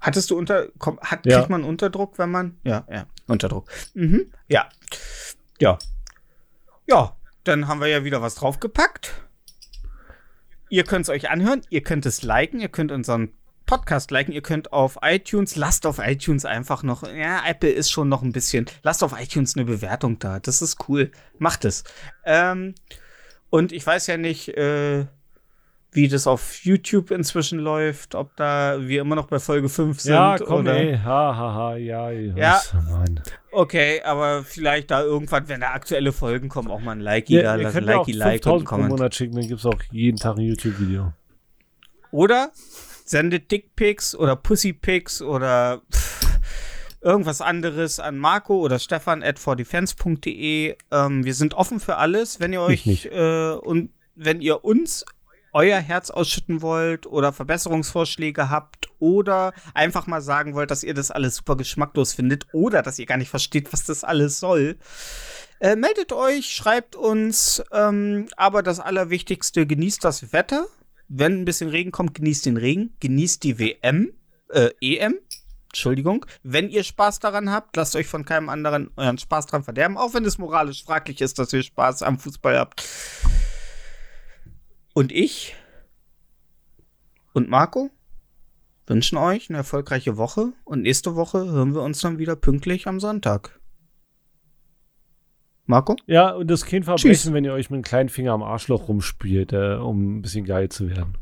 hattest 0.00 0.30
du 0.30 0.36
unter, 0.36 0.68
komm, 0.78 1.00
hat, 1.00 1.24
Ja. 1.24 1.38
kriegt 1.38 1.50
man 1.50 1.64
Unterdruck, 1.64 2.18
wenn 2.18 2.30
man, 2.30 2.58
ja, 2.64 2.86
ja, 2.90 3.06
Unterdruck. 3.26 3.70
Mhm, 3.94 4.30
ja, 4.48 4.68
ja, 5.60 5.78
ja. 6.86 7.14
Dann 7.44 7.66
haben 7.66 7.80
wir 7.80 7.86
ja 7.86 8.04
wieder 8.04 8.20
was 8.20 8.34
draufgepackt. 8.34 9.14
Ihr 10.68 10.84
könnt 10.84 11.06
es 11.06 11.08
euch 11.08 11.30
anhören, 11.30 11.62
ihr 11.70 11.82
könnt 11.82 12.04
es 12.04 12.22
liken, 12.22 12.60
ihr 12.60 12.68
könnt 12.68 12.92
unseren 12.92 13.32
Podcast 13.68 14.10
liken, 14.10 14.32
ihr 14.32 14.40
könnt 14.40 14.72
auf 14.72 14.98
iTunes, 15.02 15.54
lasst 15.54 15.84
auf 15.86 15.98
iTunes 15.98 16.46
einfach 16.46 16.82
noch, 16.82 17.02
ja, 17.02 17.42
Apple 17.46 17.68
ist 17.68 17.90
schon 17.90 18.08
noch 18.08 18.22
ein 18.22 18.32
bisschen, 18.32 18.64
lasst 18.82 19.04
auf 19.04 19.14
iTunes 19.20 19.56
eine 19.56 19.66
Bewertung 19.66 20.18
da, 20.18 20.40
das 20.40 20.62
ist 20.62 20.88
cool, 20.88 21.12
macht 21.38 21.66
es. 21.66 21.84
Ähm, 22.24 22.74
und 23.50 23.72
ich 23.72 23.86
weiß 23.86 24.06
ja 24.06 24.16
nicht, 24.16 24.48
äh, 24.56 25.04
wie 25.92 26.08
das 26.08 26.26
auf 26.26 26.64
YouTube 26.64 27.10
inzwischen 27.10 27.58
läuft, 27.58 28.14
ob 28.14 28.34
da 28.36 28.78
wir 28.80 29.02
immer 29.02 29.16
noch 29.16 29.26
bei 29.26 29.38
Folge 29.38 29.68
5 29.68 30.00
sind. 30.00 30.14
Ja, 30.14 30.38
komm, 30.38 30.60
oder 30.60 30.74
ey. 30.74 30.96
Ha, 30.96 31.36
ha, 31.36 31.54
ha, 31.54 31.76
ja. 31.76 32.10
Ja. 32.10 32.62
Okay, 33.52 34.00
aber 34.02 34.44
vielleicht 34.44 34.90
da 34.90 35.02
irgendwann, 35.02 35.46
wenn 35.48 35.60
da 35.60 35.72
aktuelle 35.72 36.12
Folgen 36.12 36.48
kommen, 36.48 36.70
auch 36.70 36.80
mal 36.80 36.92
ein 36.92 37.00
Like 37.00 37.28
Ja, 37.28 37.42
da 37.42 37.54
lassen, 37.56 37.74
könnt 37.74 37.88
ja 37.88 37.98
auch 37.98 38.08
Like 38.08 38.34
und 38.34 38.42
5000 38.44 38.46
einen 38.46 38.64
pro 38.64 38.70
Comment. 38.70 38.90
Monat 38.90 39.14
schicken, 39.14 39.36
dann 39.36 39.46
gibt 39.46 39.60
es 39.60 39.66
auch 39.66 39.82
jeden 39.90 40.16
Tag 40.16 40.38
ein 40.38 40.42
YouTube-Video. 40.44 41.12
Oder 42.10 42.50
sendet 43.08 43.50
Dickpics 43.50 44.14
oder 44.14 44.36
Pussypics 44.36 45.22
oder 45.22 45.82
pff, 45.92 46.38
irgendwas 47.00 47.40
anderes 47.40 48.00
an 48.00 48.18
Marco 48.18 48.58
oder 48.58 48.78
Stefan 48.78 49.22
at 49.22 49.38
fordefense.de. 49.38 50.76
Ähm, 50.90 51.24
wir 51.24 51.34
sind 51.34 51.54
offen 51.54 51.80
für 51.80 51.96
alles, 51.96 52.40
wenn 52.40 52.52
ihr 52.52 52.60
euch 52.60 53.06
äh, 53.06 53.52
und 53.52 53.90
wenn 54.14 54.40
ihr 54.40 54.64
uns 54.64 55.04
euer 55.52 55.78
Herz 55.78 56.10
ausschütten 56.10 56.60
wollt 56.60 57.06
oder 57.06 57.32
Verbesserungsvorschläge 57.32 58.50
habt 58.50 58.88
oder 58.98 59.54
einfach 59.74 60.06
mal 60.06 60.20
sagen 60.20 60.54
wollt, 60.54 60.70
dass 60.70 60.84
ihr 60.84 60.94
das 60.94 61.10
alles 61.10 61.36
super 61.36 61.56
geschmacklos 61.56 62.12
findet 62.12 62.46
oder 62.52 62.82
dass 62.82 62.98
ihr 62.98 63.06
gar 63.06 63.16
nicht 63.16 63.30
versteht, 63.30 63.72
was 63.72 63.84
das 63.84 64.04
alles 64.04 64.40
soll. 64.40 64.76
Äh, 65.60 65.76
meldet 65.76 66.12
euch, 66.12 66.54
schreibt 66.54 66.94
uns, 66.94 67.62
ähm, 67.72 68.28
aber 68.36 68.62
das 68.62 68.78
Allerwichtigste, 68.78 69.66
genießt 69.66 70.04
das 70.04 70.32
Wetter. 70.32 70.66
Wenn 71.08 71.40
ein 71.40 71.44
bisschen 71.44 71.70
Regen 71.70 71.90
kommt, 71.90 72.14
genießt 72.14 72.46
den 72.46 72.56
Regen, 72.58 72.94
genießt 73.00 73.42
die 73.42 73.58
WM, 73.58 74.12
äh, 74.50 74.70
EM, 74.80 75.14
Entschuldigung. 75.68 76.26
Wenn 76.42 76.68
ihr 76.68 76.84
Spaß 76.84 77.18
daran 77.18 77.50
habt, 77.50 77.76
lasst 77.76 77.96
euch 77.96 78.06
von 78.06 78.24
keinem 78.24 78.48
anderen 78.48 78.90
euren 78.96 79.18
Spaß 79.18 79.46
dran 79.46 79.64
verderben, 79.64 79.96
auch 79.96 80.14
wenn 80.14 80.24
es 80.24 80.38
moralisch 80.38 80.84
fraglich 80.84 81.20
ist, 81.20 81.38
dass 81.38 81.52
ihr 81.52 81.62
Spaß 81.62 82.02
am 82.02 82.18
Fußball 82.18 82.58
habt. 82.58 82.84
Und 84.94 85.12
ich 85.12 85.54
und 87.32 87.48
Marco 87.48 87.90
wünschen 88.86 89.18
euch 89.18 89.48
eine 89.48 89.58
erfolgreiche 89.58 90.16
Woche 90.16 90.52
und 90.64 90.82
nächste 90.82 91.14
Woche 91.14 91.44
hören 91.44 91.74
wir 91.74 91.82
uns 91.82 92.00
dann 92.00 92.18
wieder 92.18 92.36
pünktlich 92.36 92.86
am 92.86 93.00
Sonntag. 93.00 93.57
Marco? 95.68 95.96
Ja, 96.06 96.30
und 96.30 96.50
das 96.50 96.64
Kind 96.64 96.86
Tschüss. 96.86 97.00
verbrechen, 97.02 97.34
wenn 97.34 97.44
ihr 97.44 97.52
euch 97.52 97.68
mit 97.70 97.78
dem 97.78 97.82
kleinen 97.84 98.08
Finger 98.08 98.32
am 98.32 98.42
Arschloch 98.42 98.88
rumspielt, 98.88 99.52
äh, 99.52 99.74
um 99.74 100.16
ein 100.18 100.22
bisschen 100.22 100.44
geil 100.44 100.68
zu 100.70 100.88
werden. 100.88 101.16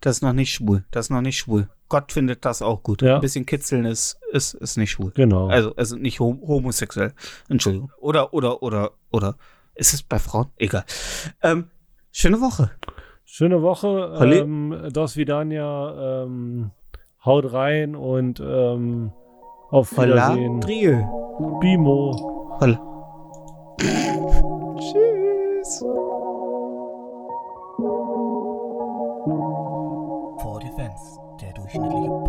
Das 0.00 0.16
ist 0.16 0.22
noch 0.22 0.32
nicht 0.32 0.52
schwul. 0.54 0.84
Das 0.92 1.06
ist 1.06 1.10
noch 1.10 1.20
nicht 1.20 1.38
schwul. 1.38 1.68
Gott 1.88 2.12
findet 2.12 2.44
das 2.44 2.62
auch 2.62 2.82
gut. 2.82 3.02
Ja. 3.02 3.16
Ein 3.16 3.20
bisschen 3.20 3.44
kitzeln 3.44 3.84
ist, 3.84 4.18
ist, 4.32 4.54
ist 4.54 4.76
nicht 4.76 4.90
schwul. 4.92 5.12
Genau. 5.14 5.48
Also, 5.48 5.74
also 5.76 5.96
nicht 5.96 6.20
hom 6.20 6.40
homosexuell. 6.46 7.12
Entschuldigung. 7.48 7.90
Oder, 7.98 8.32
oder, 8.32 8.62
oder, 8.62 8.92
oder. 9.10 9.36
Ist 9.74 9.92
es 9.92 10.02
bei 10.02 10.18
Frauen? 10.18 10.46
Egal. 10.56 10.84
Ähm, 11.42 11.66
schöne 12.12 12.40
Woche. 12.40 12.70
Schöne 13.24 13.60
Woche. 13.62 14.14
Halli- 14.18 14.38
Ähm, 14.38 14.88
Dos 14.92 15.16
Vidania. 15.16 16.22
Ähm, 16.24 16.70
haut 17.24 17.52
rein 17.52 17.94
und 17.96 18.40
ähm, 18.40 19.12
auf 19.70 19.96
Hola, 19.96 20.34
Wiedersehen. 20.34 20.60
Driel. 20.60 21.04
Bimo. 21.60 22.56
Holla. 22.60 22.91
Tschüss. 23.82 25.80
For 30.38 30.60
Defense, 30.60 31.18
der 31.40 31.52
durchschnittliche. 31.54 32.21